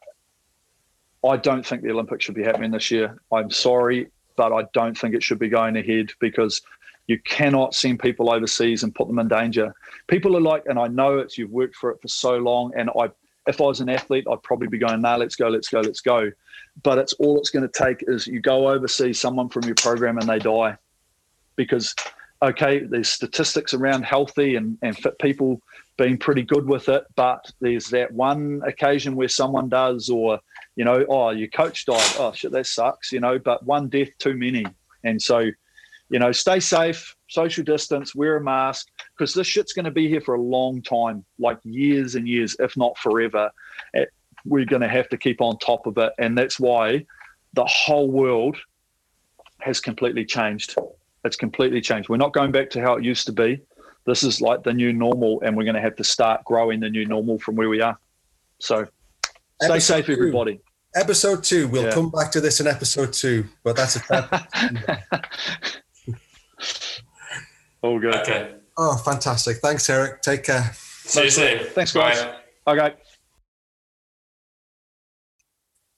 I 1.27 1.37
don't 1.37 1.67
think 1.67 1.83
the 1.83 1.91
Olympics 1.91 2.25
should 2.25 2.37
be 2.37 2.45
happening 2.45 2.71
this 2.71 2.91
year. 2.91 3.21
I'm 3.33 3.51
sorry, 3.51 4.11
but 4.37 4.53
I 4.53 4.67
don't 4.73 4.97
think 4.97 5.15
it 5.15 5.23
should 5.23 5.41
be 5.41 5.49
going 5.49 5.77
ahead 5.77 6.11
because 6.21 6.63
you 7.09 7.19
cannot 7.21 7.75
send 7.75 7.99
people 7.99 8.31
overseas 8.31 8.85
and 8.85 8.95
put 8.95 9.09
them 9.09 9.19
in 9.19 9.27
danger. 9.27 9.75
People 10.07 10.37
are 10.37 10.41
like, 10.41 10.65
and 10.67 10.79
I 10.79 10.87
know 10.87 11.19
it's 11.19 11.37
you've 11.37 11.51
worked 11.51 11.75
for 11.75 11.91
it 11.91 12.01
for 12.01 12.09
so 12.09 12.37
long, 12.37 12.73
and 12.77 12.89
I 12.91 13.11
if 13.49 13.63
I 13.63 13.65
was 13.65 13.81
an 13.81 13.89
athlete, 13.89 14.27
I'd 14.31 14.43
probably 14.43 14.69
be 14.69 14.79
going, 14.79 15.01
nah, 15.01 15.17
let's 15.17 15.35
go, 15.35 15.49
let's 15.49 15.69
go, 15.69 15.81
let's 15.81 16.03
go. 16.03 16.31
But 16.83 16.99
it's 16.99 17.15
all 17.15 17.39
it's 17.39 17.49
going 17.49 17.67
to 17.67 17.85
take 17.85 18.05
is 18.07 18.27
you 18.27 18.41
go 18.41 18.69
overseas, 18.69 19.19
someone 19.19 19.49
from 19.49 19.65
your 19.65 19.75
program, 19.75 20.19
and 20.19 20.29
they 20.29 20.39
die. 20.39 20.77
Because, 21.57 21.95
okay, 22.43 22.81
there's 22.81 23.09
statistics 23.09 23.75
around 23.75 24.05
healthy 24.05 24.57
and, 24.57 24.79
and 24.83 24.97
fit 24.97 25.19
people 25.19 25.61
being 25.97 26.17
pretty 26.17 26.43
good 26.43 26.67
with 26.67 26.89
it, 26.89 27.05
but 27.17 27.51
there's 27.61 27.89
that 27.89 28.13
one 28.13 28.63
occasion 28.65 29.17
where 29.17 29.29
someone 29.29 29.69
does, 29.69 30.09
or, 30.09 30.39
you 30.77 30.85
know, 30.85 31.05
oh, 31.09 31.31
your 31.31 31.49
coach 31.49 31.85
died. 31.87 32.15
Oh, 32.19 32.33
shit, 32.33 32.53
that 32.53 32.67
sucks, 32.67 33.11
you 33.11 33.19
know, 33.19 33.39
but 33.39 33.65
one 33.65 33.89
death 33.89 34.11
too 34.19 34.35
many. 34.35 34.65
And 35.03 35.21
so, 35.21 35.51
you 36.11 36.19
know, 36.19 36.31
stay 36.31 36.61
safe, 36.61 37.17
social 37.29 37.65
distance, 37.65 38.15
wear 38.15 38.37
a 38.37 38.41
mask, 38.41 38.89
because 39.17 39.35
this 39.35 39.47
shit's 39.47 39.73
going 39.73 39.85
to 39.85 39.91
be 39.91 40.09
here 40.09 40.21
for 40.21 40.37
a 40.37 40.41
long 40.41 40.81
time, 40.81 41.25
like 41.41 41.59
years 41.65 42.15
and 42.15 42.29
years, 42.29 42.57
if 42.61 42.77
not 42.77 42.97
forever. 42.99 43.51
Eh, 43.95 44.05
we're 44.45 44.65
going 44.65 44.83
to 44.83 44.89
have 44.89 45.09
to 45.09 45.17
keep 45.17 45.41
on 45.41 45.59
top 45.59 45.87
of 45.87 45.99
it. 45.99 46.13
And 46.19 46.39
that's 46.39 46.61
why 46.61 47.05
the 47.55 47.65
whole 47.65 48.09
world 48.09 48.57
has 49.59 49.81
completely 49.81 50.25
changed. 50.25 50.77
It's 51.25 51.37
completely 51.37 51.81
changed. 51.81 52.09
We're 52.09 52.17
not 52.17 52.33
going 52.33 52.53
back 52.53 52.71
to 52.71 52.81
how 52.81 52.95
it 52.95 53.05
used 53.05 53.27
to 53.27 53.33
be. 53.33 53.61
This 54.07 54.23
is 54.23 54.41
like 54.41 54.63
the 54.63 54.73
new 54.73 54.93
normal, 54.93 55.41
and 55.43 55.57
we're 55.57 55.65
going 55.65 55.75
to 55.75 55.81
have 55.81 55.97
to 55.97 56.05
start 56.05 56.45
growing 56.45 56.81
the 56.81 56.89
new 56.89 57.05
normal 57.05 57.39
from 57.39 57.57
where 57.57 57.69
we 57.69 57.81
are. 57.81 57.99
So 58.61 58.87
stay 59.63 59.75
episode 59.75 59.97
safe, 59.97 60.07
two. 60.07 60.13
everybody. 60.13 60.61
Episode 60.95 61.45
two. 61.45 61.69
We'll 61.69 61.85
yeah. 61.85 61.93
come 61.93 62.11
back 62.11 62.31
to 62.33 62.41
this 62.41 62.61
in 62.61 62.67
episode 62.67 63.13
two, 63.13 63.45
but 63.65 63.77
that's 63.77 63.97
a. 63.97 64.49
All 67.83 67.99
good. 68.01 68.17
Okay. 68.17 68.55
Oh, 68.77 68.97
fantastic. 68.97 69.59
Thanks, 69.59 69.89
Eric. 69.91 70.23
Take 70.23 70.45
care. 70.45 70.71
See 70.73 71.25
you 71.25 71.31
soon. 71.31 71.65
Thanks, 71.71 71.93
guys. 71.93 72.25
Bye. 72.65 72.73
Okay. 72.73 72.95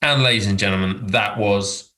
And 0.03 0.23
ladies 0.23 0.47
and 0.47 0.59
gentlemen, 0.59 1.09
that 1.09 1.39
was 1.39 1.93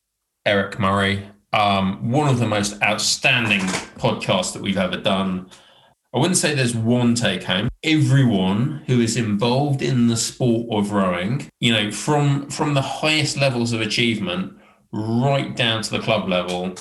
Eric 0.44 0.78
Murray. 0.78 1.28
Um, 1.52 2.10
one 2.10 2.28
of 2.28 2.38
the 2.38 2.46
most 2.46 2.80
outstanding 2.82 3.60
podcasts 3.98 4.52
that 4.52 4.62
we've 4.62 4.78
ever 4.78 4.96
done. 4.96 5.50
I 6.14 6.18
wouldn't 6.18 6.36
say 6.36 6.54
there's 6.54 6.74
one 6.74 7.14
take 7.14 7.44
home. 7.44 7.68
Everyone 7.82 8.82
who 8.86 9.00
is 9.00 9.16
involved 9.16 9.80
in 9.80 10.08
the 10.08 10.16
sport 10.16 10.66
of 10.70 10.92
rowing, 10.92 11.48
you 11.60 11.72
know, 11.72 11.90
from 11.90 12.50
from 12.50 12.74
the 12.74 12.82
highest 12.82 13.36
levels 13.36 13.72
of 13.72 13.80
achievement 13.80 14.54
right 14.92 15.56
down 15.56 15.82
to 15.82 15.90
the 15.90 16.00
club 16.00 16.28
level, 16.28 16.74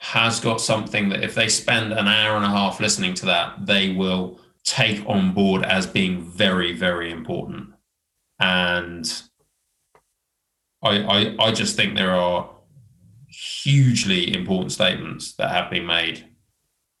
has 0.00 0.40
got 0.40 0.60
something 0.60 1.08
that 1.08 1.22
if 1.22 1.34
they 1.34 1.48
spend 1.48 1.92
an 1.92 2.08
hour 2.08 2.36
and 2.36 2.44
a 2.44 2.48
half 2.48 2.80
listening 2.80 3.14
to 3.14 3.26
that, 3.26 3.66
they 3.66 3.92
will 3.92 4.40
take 4.64 5.04
on 5.06 5.32
board 5.32 5.64
as 5.64 5.86
being 5.86 6.22
very, 6.22 6.72
very 6.72 7.10
important. 7.10 7.68
And 8.38 9.22
I, 10.82 11.34
I, 11.38 11.46
I 11.46 11.52
just 11.52 11.74
think 11.76 11.94
there 11.94 12.14
are 12.14 12.50
hugely 13.28 14.34
important 14.34 14.72
statements 14.72 15.34
that 15.34 15.50
have 15.50 15.70
been 15.70 15.86
made 15.86 16.24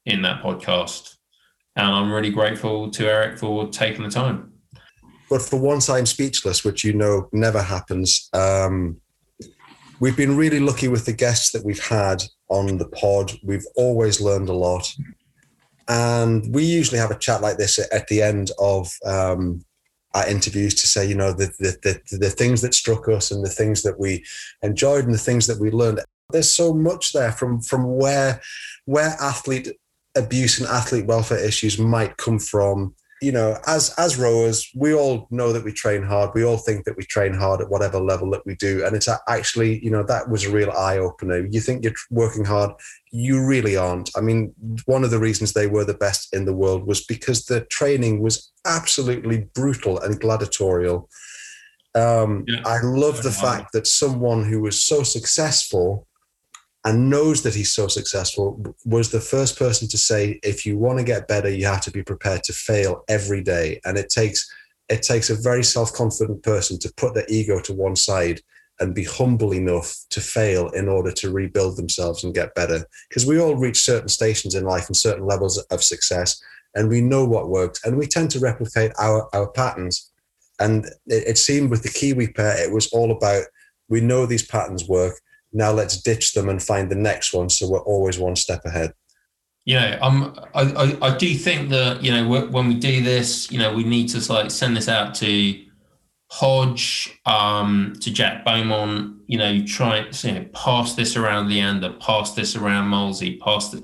in 0.06 0.22
that 0.22 0.42
podcast. 0.42 1.16
And 1.76 1.86
I'm 1.86 2.10
really 2.10 2.30
grateful 2.30 2.90
to 2.90 3.06
Eric 3.06 3.38
for 3.38 3.68
taking 3.68 4.04
the 4.04 4.10
time. 4.10 4.52
But 5.30 5.42
for 5.42 5.60
once, 5.60 5.88
I'm 5.88 6.06
speechless, 6.06 6.64
which 6.64 6.84
you 6.84 6.92
know 6.92 7.28
never 7.32 7.62
happens. 7.62 8.28
Um, 8.32 9.00
we've 10.00 10.16
been 10.16 10.36
really 10.36 10.60
lucky 10.60 10.88
with 10.88 11.04
the 11.04 11.12
guests 11.12 11.52
that 11.52 11.64
we've 11.64 11.86
had 11.86 12.22
on 12.48 12.78
the 12.78 12.88
pod. 12.88 13.32
We've 13.42 13.66
always 13.76 14.20
learned 14.20 14.48
a 14.48 14.54
lot. 14.54 14.92
And 15.88 16.54
we 16.54 16.64
usually 16.64 16.98
have 16.98 17.10
a 17.10 17.18
chat 17.18 17.40
like 17.40 17.56
this 17.56 17.78
at 17.92 18.08
the 18.08 18.22
end 18.22 18.50
of 18.58 18.92
um, 19.04 19.64
our 20.14 20.26
interviews 20.26 20.74
to 20.74 20.86
say, 20.86 21.06
you 21.06 21.14
know, 21.14 21.32
the, 21.32 21.46
the, 21.58 22.00
the, 22.10 22.16
the 22.18 22.30
things 22.30 22.60
that 22.62 22.74
struck 22.74 23.08
us 23.08 23.30
and 23.30 23.44
the 23.44 23.50
things 23.50 23.82
that 23.82 23.98
we 23.98 24.24
enjoyed 24.62 25.04
and 25.04 25.14
the 25.14 25.18
things 25.18 25.46
that 25.46 25.60
we 25.60 25.70
learned. 25.70 26.00
There's 26.30 26.52
so 26.52 26.74
much 26.74 27.12
there 27.12 27.32
from, 27.32 27.60
from 27.60 27.96
where, 27.96 28.40
where 28.84 29.16
athlete 29.20 29.68
abuse 30.14 30.58
and 30.58 30.68
athlete 30.68 31.06
welfare 31.06 31.42
issues 31.42 31.78
might 31.78 32.16
come 32.16 32.38
from 32.38 32.94
you 33.20 33.32
know, 33.32 33.58
as 33.66 33.92
as 33.98 34.16
rowers, 34.16 34.70
we 34.76 34.94
all 34.94 35.26
know 35.30 35.52
that 35.52 35.64
we 35.64 35.72
train 35.72 36.02
hard. 36.02 36.30
We 36.34 36.44
all 36.44 36.56
think 36.56 36.84
that 36.84 36.96
we 36.96 37.04
train 37.04 37.34
hard 37.34 37.60
at 37.60 37.68
whatever 37.68 37.98
level 37.98 38.30
that 38.30 38.46
we 38.46 38.54
do, 38.54 38.84
and 38.84 38.94
it's 38.94 39.08
actually, 39.28 39.82
you 39.84 39.90
know, 39.90 40.04
that 40.04 40.28
was 40.28 40.44
a 40.44 40.52
real 40.52 40.70
eye 40.70 40.98
opener. 40.98 41.46
You 41.46 41.60
think 41.60 41.82
you're 41.82 41.94
working 42.10 42.44
hard, 42.44 42.72
you 43.10 43.44
really 43.44 43.76
aren't. 43.76 44.10
I 44.16 44.20
mean, 44.20 44.54
one 44.86 45.02
of 45.02 45.10
the 45.10 45.18
reasons 45.18 45.52
they 45.52 45.66
were 45.66 45.84
the 45.84 45.94
best 45.94 46.34
in 46.34 46.44
the 46.44 46.54
world 46.54 46.86
was 46.86 47.04
because 47.04 47.46
the 47.46 47.62
training 47.62 48.22
was 48.22 48.52
absolutely 48.64 49.48
brutal 49.54 49.98
and 50.00 50.20
gladiatorial. 50.20 51.08
Um, 51.94 52.44
yeah. 52.46 52.60
I 52.64 52.78
love 52.82 53.24
the 53.24 53.32
fact 53.32 53.72
that 53.72 53.88
someone 53.88 54.44
who 54.44 54.60
was 54.60 54.80
so 54.80 55.02
successful 55.02 56.06
and 56.88 57.10
knows 57.10 57.42
that 57.42 57.54
he's 57.54 57.74
so 57.74 57.86
successful 57.86 58.74
was 58.86 59.10
the 59.10 59.20
first 59.20 59.58
person 59.58 59.86
to 59.86 59.98
say 59.98 60.40
if 60.42 60.64
you 60.64 60.78
want 60.78 60.98
to 60.98 61.04
get 61.04 61.28
better 61.28 61.50
you 61.50 61.66
have 61.66 61.82
to 61.82 61.90
be 61.90 62.02
prepared 62.02 62.42
to 62.42 62.54
fail 62.54 63.04
every 63.08 63.42
day. 63.42 63.78
And 63.84 63.98
it 63.98 64.08
takes 64.08 64.50
it 64.88 65.02
takes 65.02 65.28
a 65.28 65.34
very 65.34 65.62
self-confident 65.62 66.42
person 66.42 66.78
to 66.78 66.92
put 66.96 67.12
their 67.12 67.26
ego 67.28 67.60
to 67.60 67.74
one 67.74 67.94
side 67.94 68.40
and 68.80 68.94
be 68.94 69.04
humble 69.04 69.52
enough 69.52 69.94
to 70.08 70.22
fail 70.22 70.70
in 70.70 70.88
order 70.88 71.12
to 71.12 71.30
rebuild 71.30 71.76
themselves 71.76 72.24
and 72.24 72.32
get 72.32 72.54
better. 72.54 72.86
Because 73.10 73.26
we 73.26 73.38
all 73.38 73.56
reach 73.56 73.82
certain 73.82 74.08
stations 74.08 74.54
in 74.54 74.64
life 74.64 74.86
and 74.86 74.96
certain 74.96 75.26
levels 75.26 75.58
of 75.58 75.82
success 75.84 76.42
and 76.74 76.88
we 76.88 77.02
know 77.02 77.26
what 77.26 77.50
works 77.50 77.84
and 77.84 77.98
we 77.98 78.06
tend 78.06 78.30
to 78.30 78.40
replicate 78.40 78.92
our 78.98 79.28
our 79.34 79.50
patterns. 79.50 80.10
And 80.58 80.86
it, 81.06 81.24
it 81.32 81.38
seemed 81.38 81.68
with 81.68 81.82
the 81.82 81.90
kiwi 81.90 82.28
pair 82.28 82.56
it 82.64 82.72
was 82.72 82.88
all 82.94 83.10
about 83.10 83.44
we 83.90 84.00
know 84.00 84.24
these 84.24 84.46
patterns 84.46 84.88
work 84.88 85.20
now 85.52 85.72
let's 85.72 86.00
ditch 86.00 86.34
them 86.34 86.48
and 86.48 86.62
find 86.62 86.90
the 86.90 86.96
next 86.96 87.32
one 87.32 87.48
so 87.48 87.68
we're 87.68 87.80
always 87.80 88.18
one 88.18 88.36
step 88.36 88.64
ahead. 88.64 88.92
You 89.64 89.74
know 89.74 89.98
um, 90.00 90.38
I, 90.54 90.62
I, 90.62 91.08
I 91.08 91.16
do 91.16 91.34
think 91.34 91.68
that 91.70 92.02
you 92.02 92.10
know 92.10 92.46
when 92.48 92.68
we 92.68 92.74
do 92.74 93.02
this 93.02 93.50
you 93.50 93.58
know 93.58 93.74
we 93.74 93.84
need 93.84 94.08
to 94.10 94.32
like 94.32 94.50
send 94.50 94.76
this 94.76 94.88
out 94.88 95.14
to 95.16 95.64
hodge 96.30 97.18
um, 97.26 97.94
to 98.00 98.10
jack 98.10 98.44
beaumont 98.44 99.16
you 99.26 99.38
know 99.38 99.64
try 99.66 100.06
you 100.22 100.32
know 100.32 100.44
pass 100.54 100.94
this 100.94 101.16
around 101.16 101.48
leander 101.48 101.94
pass 102.00 102.34
this 102.34 102.56
around 102.56 102.88
molesey 102.88 103.38
pass 103.40 103.74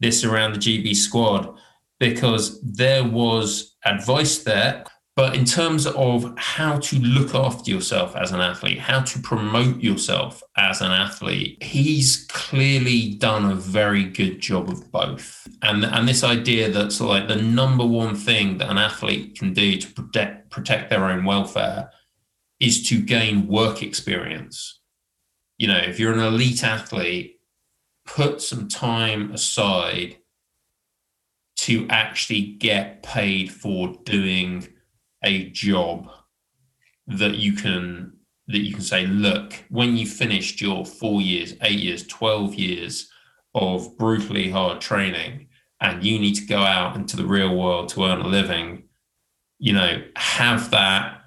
this 0.00 0.24
around 0.24 0.52
the 0.52 0.58
gb 0.58 0.94
squad 0.94 1.54
because 1.98 2.60
there 2.62 3.04
was 3.04 3.76
advice 3.84 4.38
there 4.38 4.84
but 5.16 5.34
in 5.34 5.46
terms 5.46 5.86
of 5.86 6.34
how 6.36 6.78
to 6.78 6.98
look 6.98 7.34
after 7.34 7.70
yourself 7.70 8.14
as 8.14 8.32
an 8.32 8.40
athlete, 8.40 8.78
how 8.78 9.00
to 9.00 9.18
promote 9.20 9.80
yourself 9.80 10.42
as 10.58 10.82
an 10.82 10.92
athlete, 10.92 11.62
he's 11.62 12.26
clearly 12.28 13.14
done 13.14 13.50
a 13.50 13.54
very 13.54 14.04
good 14.04 14.40
job 14.40 14.68
of 14.68 14.92
both. 14.92 15.48
And, 15.62 15.86
and 15.86 16.06
this 16.06 16.22
idea 16.22 16.70
that's 16.70 17.00
like 17.00 17.28
the 17.28 17.36
number 17.36 17.86
one 17.86 18.14
thing 18.14 18.58
that 18.58 18.68
an 18.68 18.76
athlete 18.76 19.38
can 19.38 19.54
do 19.54 19.78
to 19.78 19.90
protect, 19.94 20.50
protect 20.50 20.90
their 20.90 21.06
own 21.06 21.24
welfare 21.24 21.90
is 22.60 22.86
to 22.88 23.00
gain 23.00 23.48
work 23.48 23.82
experience. 23.82 24.80
You 25.56 25.68
know, 25.68 25.78
if 25.78 25.98
you're 25.98 26.12
an 26.12 26.20
elite 26.20 26.62
athlete, 26.62 27.40
put 28.04 28.42
some 28.42 28.68
time 28.68 29.32
aside 29.32 30.18
to 31.56 31.86
actually 31.88 32.42
get 32.42 33.02
paid 33.02 33.50
for 33.50 33.94
doing 34.04 34.68
a 35.24 35.50
job 35.50 36.08
that 37.06 37.36
you 37.36 37.52
can 37.52 38.12
that 38.48 38.60
you 38.60 38.72
can 38.72 38.82
say, 38.82 39.06
look, 39.06 39.64
when 39.70 39.96
you 39.96 40.06
finished 40.06 40.60
your 40.60 40.86
four 40.86 41.20
years, 41.20 41.54
eight 41.62 41.80
years, 41.80 42.06
12 42.06 42.54
years 42.54 43.10
of 43.54 43.98
brutally 43.98 44.50
hard 44.50 44.80
training, 44.80 45.48
and 45.80 46.04
you 46.04 46.18
need 46.18 46.34
to 46.34 46.46
go 46.46 46.58
out 46.58 46.94
into 46.94 47.16
the 47.16 47.26
real 47.26 47.56
world 47.56 47.88
to 47.88 48.04
earn 48.04 48.20
a 48.20 48.26
living, 48.26 48.84
you 49.58 49.72
know, 49.72 50.02
have 50.14 50.70
that 50.70 51.22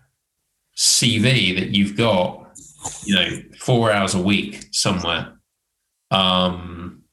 CV 0.77 1.59
that 1.59 1.75
you've 1.75 1.97
got, 1.97 2.57
you 3.03 3.15
know, 3.15 3.29
four 3.59 3.91
hours 3.91 4.15
a 4.15 4.21
week 4.21 4.69
somewhere. 4.71 5.33
Um, 6.11 7.03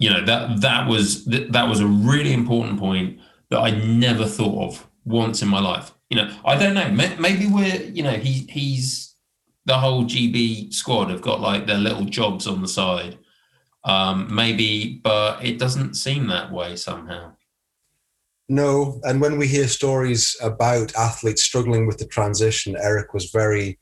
you 0.00 0.10
know, 0.10 0.24
that 0.24 0.62
that 0.62 0.88
was 0.88 1.26
that 1.26 1.68
was 1.68 1.80
a 1.80 1.86
really 1.86 2.32
important 2.32 2.80
point 2.80 3.20
that 3.50 3.60
I 3.60 3.70
never 3.70 4.24
thought 4.24 4.64
of 4.64 4.88
once 5.04 5.42
in 5.42 5.48
my 5.48 5.60
life 5.60 5.92
you 6.12 6.16
know, 6.16 6.30
I 6.44 6.58
don't 6.58 6.74
know. 6.74 6.90
Maybe 6.90 7.46
we're, 7.46 7.84
you 7.84 8.02
know, 8.02 8.12
he 8.12 8.46
he's 8.50 9.14
the 9.64 9.78
whole 9.78 10.04
GB 10.04 10.70
squad 10.70 11.08
have 11.08 11.22
got 11.22 11.40
like 11.40 11.66
their 11.66 11.78
little 11.78 12.04
jobs 12.04 12.46
on 12.46 12.60
the 12.60 12.68
side. 12.68 13.18
Um, 13.84 14.32
maybe, 14.32 15.00
but 15.02 15.42
it 15.42 15.58
doesn't 15.58 15.94
seem 15.94 16.26
that 16.26 16.52
way 16.52 16.76
somehow. 16.76 17.32
No, 18.50 19.00
and 19.04 19.22
when 19.22 19.38
we 19.38 19.48
hear 19.48 19.66
stories 19.66 20.36
about 20.42 20.94
athletes 20.96 21.44
struggling 21.44 21.86
with 21.86 21.96
the 21.96 22.06
transition, 22.06 22.76
Eric 22.78 23.14
was 23.14 23.30
very, 23.30 23.78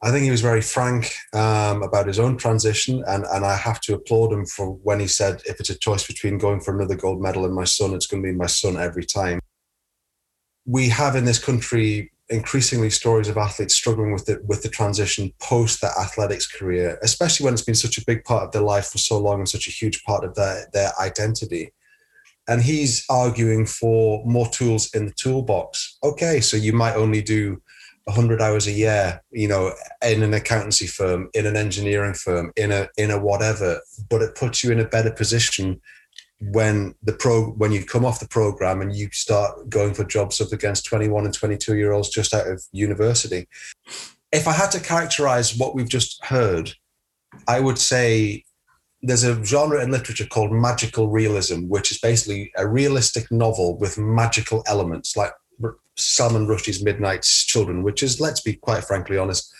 I 0.00 0.12
think 0.12 0.22
he 0.22 0.30
was 0.30 0.40
very 0.40 0.62
frank 0.62 1.12
um, 1.32 1.82
about 1.82 2.06
his 2.06 2.20
own 2.20 2.36
transition, 2.36 3.02
and 3.08 3.24
and 3.32 3.44
I 3.44 3.56
have 3.56 3.80
to 3.80 3.94
applaud 3.94 4.32
him 4.32 4.46
for 4.46 4.74
when 4.84 5.00
he 5.00 5.08
said, 5.08 5.42
if 5.44 5.58
it's 5.58 5.70
a 5.70 5.78
choice 5.78 6.06
between 6.06 6.38
going 6.38 6.60
for 6.60 6.72
another 6.76 6.94
gold 6.94 7.20
medal 7.20 7.46
and 7.46 7.54
my 7.54 7.64
son, 7.64 7.94
it's 7.94 8.06
going 8.06 8.22
to 8.22 8.28
be 8.28 8.36
my 8.36 8.46
son 8.46 8.76
every 8.76 9.04
time 9.04 9.40
we 10.68 10.88
have 10.90 11.16
in 11.16 11.24
this 11.24 11.42
country 11.42 12.12
increasingly 12.28 12.90
stories 12.90 13.28
of 13.28 13.38
athletes 13.38 13.74
struggling 13.74 14.12
with 14.12 14.26
the 14.26 14.38
with 14.46 14.62
the 14.62 14.68
transition 14.68 15.32
post 15.40 15.80
their 15.80 15.98
athletics 15.98 16.46
career, 16.46 16.98
especially 17.02 17.44
when 17.44 17.54
it's 17.54 17.62
been 17.62 17.74
such 17.74 17.96
a 17.96 18.04
big 18.04 18.22
part 18.24 18.44
of 18.44 18.52
their 18.52 18.62
life 18.62 18.88
for 18.88 18.98
so 18.98 19.18
long 19.18 19.38
and 19.38 19.48
such 19.48 19.66
a 19.66 19.70
huge 19.70 20.04
part 20.04 20.24
of 20.24 20.34
their 20.34 20.68
their 20.74 20.92
identity. 21.00 21.72
And 22.46 22.62
he's 22.62 23.04
arguing 23.10 23.66
for 23.66 24.24
more 24.24 24.48
tools 24.48 24.94
in 24.94 25.06
the 25.06 25.12
toolbox. 25.12 25.98
Okay, 26.04 26.40
so 26.40 26.56
you 26.56 26.72
might 26.72 26.96
only 26.96 27.20
do 27.20 27.60
100 28.04 28.40
hours 28.40 28.66
a 28.66 28.72
year, 28.72 29.22
you 29.30 29.48
know, 29.48 29.74
in 30.02 30.22
an 30.22 30.32
accountancy 30.32 30.86
firm, 30.86 31.28
in 31.34 31.44
an 31.44 31.56
engineering 31.56 32.14
firm, 32.14 32.52
in 32.56 32.72
a 32.72 32.88
in 32.98 33.10
a 33.10 33.18
whatever, 33.18 33.80
but 34.10 34.20
it 34.20 34.34
puts 34.34 34.62
you 34.62 34.70
in 34.70 34.80
a 34.80 34.88
better 34.88 35.10
position 35.10 35.80
when 36.40 36.94
the 37.02 37.12
pro 37.12 37.50
when 37.50 37.72
you 37.72 37.84
come 37.84 38.04
off 38.04 38.20
the 38.20 38.28
program 38.28 38.80
and 38.80 38.94
you 38.94 39.08
start 39.12 39.68
going 39.68 39.92
for 39.92 40.04
jobs 40.04 40.40
up 40.40 40.52
against 40.52 40.84
21 40.86 41.24
and 41.24 41.34
22 41.34 41.76
year 41.76 41.92
olds 41.92 42.08
just 42.08 42.32
out 42.32 42.46
of 42.46 42.62
university. 42.72 43.48
If 44.30 44.46
i 44.46 44.52
had 44.52 44.70
to 44.72 44.80
characterize 44.80 45.56
what 45.56 45.74
we've 45.74 45.88
just 45.88 46.24
heard 46.24 46.72
i 47.46 47.58
would 47.60 47.78
say 47.78 48.44
there's 49.02 49.24
a 49.24 49.42
genre 49.44 49.82
in 49.82 49.90
literature 49.90 50.26
called 50.26 50.52
magical 50.52 51.08
realism 51.08 51.66
which 51.68 51.90
is 51.90 51.98
basically 51.98 52.52
a 52.56 52.68
realistic 52.68 53.30
novel 53.30 53.78
with 53.78 53.96
magical 53.96 54.62
elements 54.66 55.16
like 55.16 55.32
salman 55.96 56.46
rushdie's 56.46 56.84
midnight's 56.84 57.44
children 57.44 57.82
which 57.82 58.02
is 58.02 58.20
let's 58.20 58.40
be 58.40 58.54
quite 58.54 58.84
frankly 58.84 59.16
honest 59.16 59.52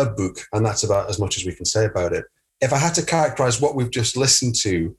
a 0.00 0.06
book 0.06 0.38
and 0.52 0.64
that's 0.64 0.82
about 0.82 1.08
as 1.08 1.18
much 1.18 1.36
as 1.36 1.44
we 1.44 1.54
can 1.54 1.64
say 1.64 1.84
about 1.84 2.12
it. 2.12 2.24
If 2.60 2.72
i 2.72 2.78
had 2.78 2.94
to 2.94 3.06
characterize 3.06 3.60
what 3.60 3.74
we've 3.74 3.90
just 3.90 4.16
listened 4.16 4.54
to 4.56 4.96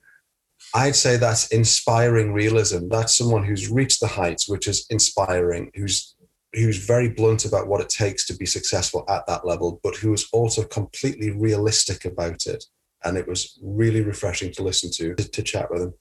I'd 0.74 0.96
say 0.96 1.18
that's 1.18 1.48
inspiring 1.50 2.34
realism. 2.34 2.88
That's 2.90 3.16
someone 3.18 3.44
who's 3.44 3.70
reached 3.70 4.00
the 4.00 4.08
heights, 4.08 4.48
which 4.48 4.68
is 4.68 4.86
inspiring, 4.90 5.72
who's 5.76 6.16
who's 6.54 6.78
very 6.86 7.10
blunt 7.10 7.46
about 7.46 7.68
what 7.68 7.82
it 7.82 7.90
takes 7.90 8.26
to 8.28 8.36
be 8.36 8.46
successful 8.46 9.06
at 9.08 9.26
that 9.28 9.46
level, 9.46 9.80
but 9.84 9.96
who 9.96 10.14
is 10.14 10.28
also 10.34 10.64
completely 10.64 11.32
realistic 11.32 12.04
about 12.06 12.46
it. 12.46 12.66
and 13.04 13.18
it 13.18 13.28
was 13.28 13.60
really 13.64 14.02
refreshing 14.02 14.52
to 14.54 14.64
listen 14.64 14.92
to 14.92 15.16
to 15.16 15.44
chat 15.44 15.70
with 15.72 15.82
him. 15.82 15.94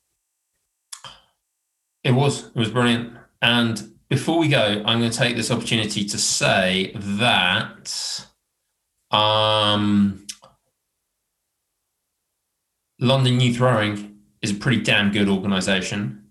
It 2.05 2.12
was. 2.12 2.47
It 2.47 2.57
was 2.57 2.70
brilliant. 2.70 3.16
And 3.43 3.95
before 4.09 4.39
we 4.39 4.49
go, 4.49 4.82
I'm 4.85 4.99
going 5.01 5.11
to 5.11 5.16
take 5.16 5.37
this 5.37 5.51
opportunity 5.51 6.05
to 6.05 6.19
say 6.19 6.93
that 6.95 8.27
um, 9.11 10.27
London 12.99 13.41
Youth 13.41 13.61
Rowing 13.61 14.10
is 14.42 14.52
a 14.52 14.54
pretty 14.54 14.82
damn 14.82 15.12
good 15.12 15.28
organisation. 15.28 16.24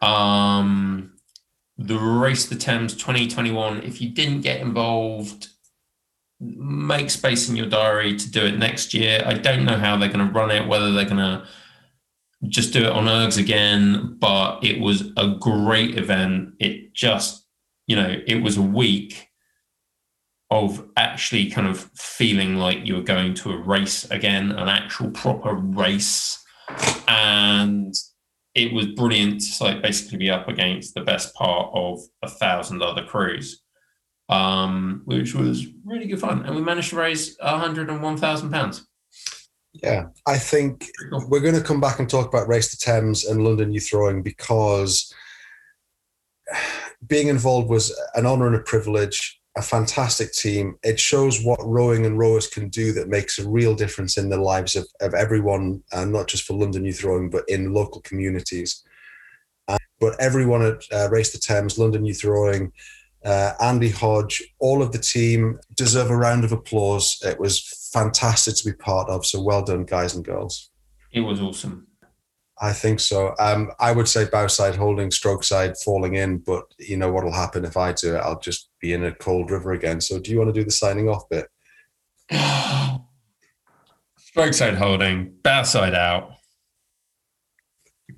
Um, 0.00 1.12
the 1.78 1.98
Race 1.98 2.46
the 2.46 2.56
Thames 2.56 2.94
2021, 2.94 3.82
if 3.82 4.00
you 4.00 4.10
didn't 4.10 4.42
get 4.42 4.60
involved, 4.60 5.48
make 6.40 7.10
space 7.10 7.48
in 7.48 7.56
your 7.56 7.66
diary 7.66 8.16
to 8.16 8.30
do 8.30 8.44
it 8.44 8.58
next 8.58 8.92
year. 8.94 9.22
I 9.24 9.34
don't 9.34 9.64
know 9.64 9.78
how 9.78 9.96
they're 9.96 10.08
going 10.10 10.26
to 10.26 10.32
run 10.32 10.50
it, 10.50 10.66
whether 10.66 10.92
they're 10.92 11.04
going 11.04 11.16
to 11.16 11.46
just 12.48 12.72
do 12.72 12.84
it 12.84 12.92
on 12.92 13.06
ergs 13.06 13.38
again, 13.38 14.16
but 14.18 14.62
it 14.62 14.80
was 14.80 15.12
a 15.16 15.28
great 15.40 15.98
event. 15.98 16.54
It 16.58 16.92
just, 16.92 17.46
you 17.86 17.96
know, 17.96 18.20
it 18.26 18.42
was 18.42 18.56
a 18.56 18.62
week 18.62 19.28
of 20.50 20.86
actually 20.96 21.50
kind 21.50 21.66
of 21.66 21.78
feeling 21.94 22.56
like 22.56 22.86
you 22.86 22.94
were 22.94 23.02
going 23.02 23.34
to 23.34 23.52
a 23.52 23.56
race 23.56 24.08
again, 24.10 24.52
an 24.52 24.68
actual 24.68 25.10
proper 25.10 25.54
race. 25.54 26.42
And 27.08 27.94
it 28.54 28.72
was 28.72 28.86
brilliant 28.86 29.42
to 29.42 29.64
like 29.64 29.82
basically 29.82 30.18
be 30.18 30.30
up 30.30 30.48
against 30.48 30.94
the 30.94 31.02
best 31.02 31.34
part 31.34 31.70
of 31.74 32.00
a 32.22 32.28
thousand 32.28 32.82
other 32.82 33.04
crews, 33.04 33.62
um, 34.28 35.02
which 35.04 35.34
was 35.34 35.66
really 35.84 36.06
good 36.06 36.20
fun. 36.20 36.44
And 36.44 36.56
we 36.56 36.62
managed 36.62 36.90
to 36.90 36.96
raise 36.96 37.36
£101,000. 37.38 38.82
Yeah, 39.82 40.06
I 40.26 40.38
think 40.38 40.88
we're 41.28 41.40
going 41.40 41.54
to 41.54 41.60
come 41.60 41.80
back 41.80 41.98
and 41.98 42.08
talk 42.08 42.26
about 42.26 42.48
Race 42.48 42.70
the 42.70 42.78
Thames 42.78 43.26
and 43.26 43.44
London 43.44 43.72
Youth 43.72 43.92
Rowing 43.92 44.22
because 44.22 45.12
being 47.06 47.28
involved 47.28 47.68
was 47.68 47.94
an 48.14 48.24
honour 48.24 48.46
and 48.46 48.56
a 48.56 48.60
privilege 48.60 49.38
a 49.56 49.62
fantastic 49.62 50.32
team. 50.32 50.78
It 50.82 51.00
shows 51.00 51.42
what 51.42 51.58
rowing 51.64 52.04
and 52.04 52.18
rowers 52.18 52.46
can 52.46 52.68
do 52.68 52.92
that 52.92 53.08
makes 53.08 53.38
a 53.38 53.48
real 53.48 53.74
difference 53.74 54.18
in 54.18 54.28
the 54.28 54.36
lives 54.36 54.76
of, 54.76 54.86
of 55.00 55.14
everyone, 55.14 55.82
and 55.92 56.12
not 56.12 56.28
just 56.28 56.44
for 56.44 56.54
London 56.54 56.84
Youth 56.84 57.02
Rowing, 57.02 57.30
but 57.30 57.48
in 57.48 57.72
local 57.72 58.02
communities. 58.02 58.84
Uh, 59.66 59.78
but 59.98 60.14
everyone 60.20 60.62
at 60.62 60.82
uh, 60.92 61.08
Race 61.10 61.32
the 61.32 61.38
Thames, 61.38 61.78
London 61.78 62.04
Youth 62.04 62.22
Rowing, 62.22 62.70
uh, 63.24 63.52
Andy 63.60 63.88
Hodge, 63.88 64.42
all 64.58 64.82
of 64.82 64.92
the 64.92 64.98
team 64.98 65.58
deserve 65.74 66.10
a 66.10 66.16
round 66.16 66.44
of 66.44 66.52
applause. 66.52 67.18
It 67.24 67.40
was 67.40 67.90
fantastic 67.92 68.56
to 68.56 68.64
be 68.64 68.76
part 68.76 69.08
of. 69.08 69.24
So 69.24 69.42
well 69.42 69.64
done, 69.64 69.84
guys 69.84 70.14
and 70.14 70.24
girls. 70.24 70.70
It 71.12 71.20
was 71.20 71.40
awesome. 71.40 71.85
I 72.58 72.72
think 72.72 73.00
so. 73.00 73.34
Um, 73.38 73.70
I 73.78 73.92
would 73.92 74.08
say 74.08 74.24
bow 74.24 74.46
side 74.46 74.76
holding, 74.76 75.10
stroke 75.10 75.44
side 75.44 75.76
falling 75.84 76.14
in, 76.14 76.38
but 76.38 76.64
you 76.78 76.96
know 76.96 77.12
what'll 77.12 77.32
happen 77.32 77.64
if 77.64 77.76
I 77.76 77.92
do 77.92 78.16
it? 78.16 78.20
I'll 78.20 78.40
just 78.40 78.70
be 78.80 78.94
in 78.94 79.04
a 79.04 79.14
cold 79.14 79.50
river 79.50 79.72
again. 79.72 80.00
So, 80.00 80.18
do 80.18 80.30
you 80.30 80.38
want 80.38 80.54
to 80.54 80.58
do 80.58 80.64
the 80.64 80.70
signing 80.70 81.08
off 81.08 81.28
bit? 81.28 81.48
stroke 84.18 84.54
side 84.54 84.74
holding, 84.74 85.34
bow 85.42 85.62
side 85.64 85.94
out. 85.94 86.32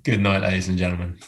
Good 0.03 0.21
night, 0.21 0.41
ladies 0.41 0.69
and 0.69 0.77
gentlemen. 0.77 1.19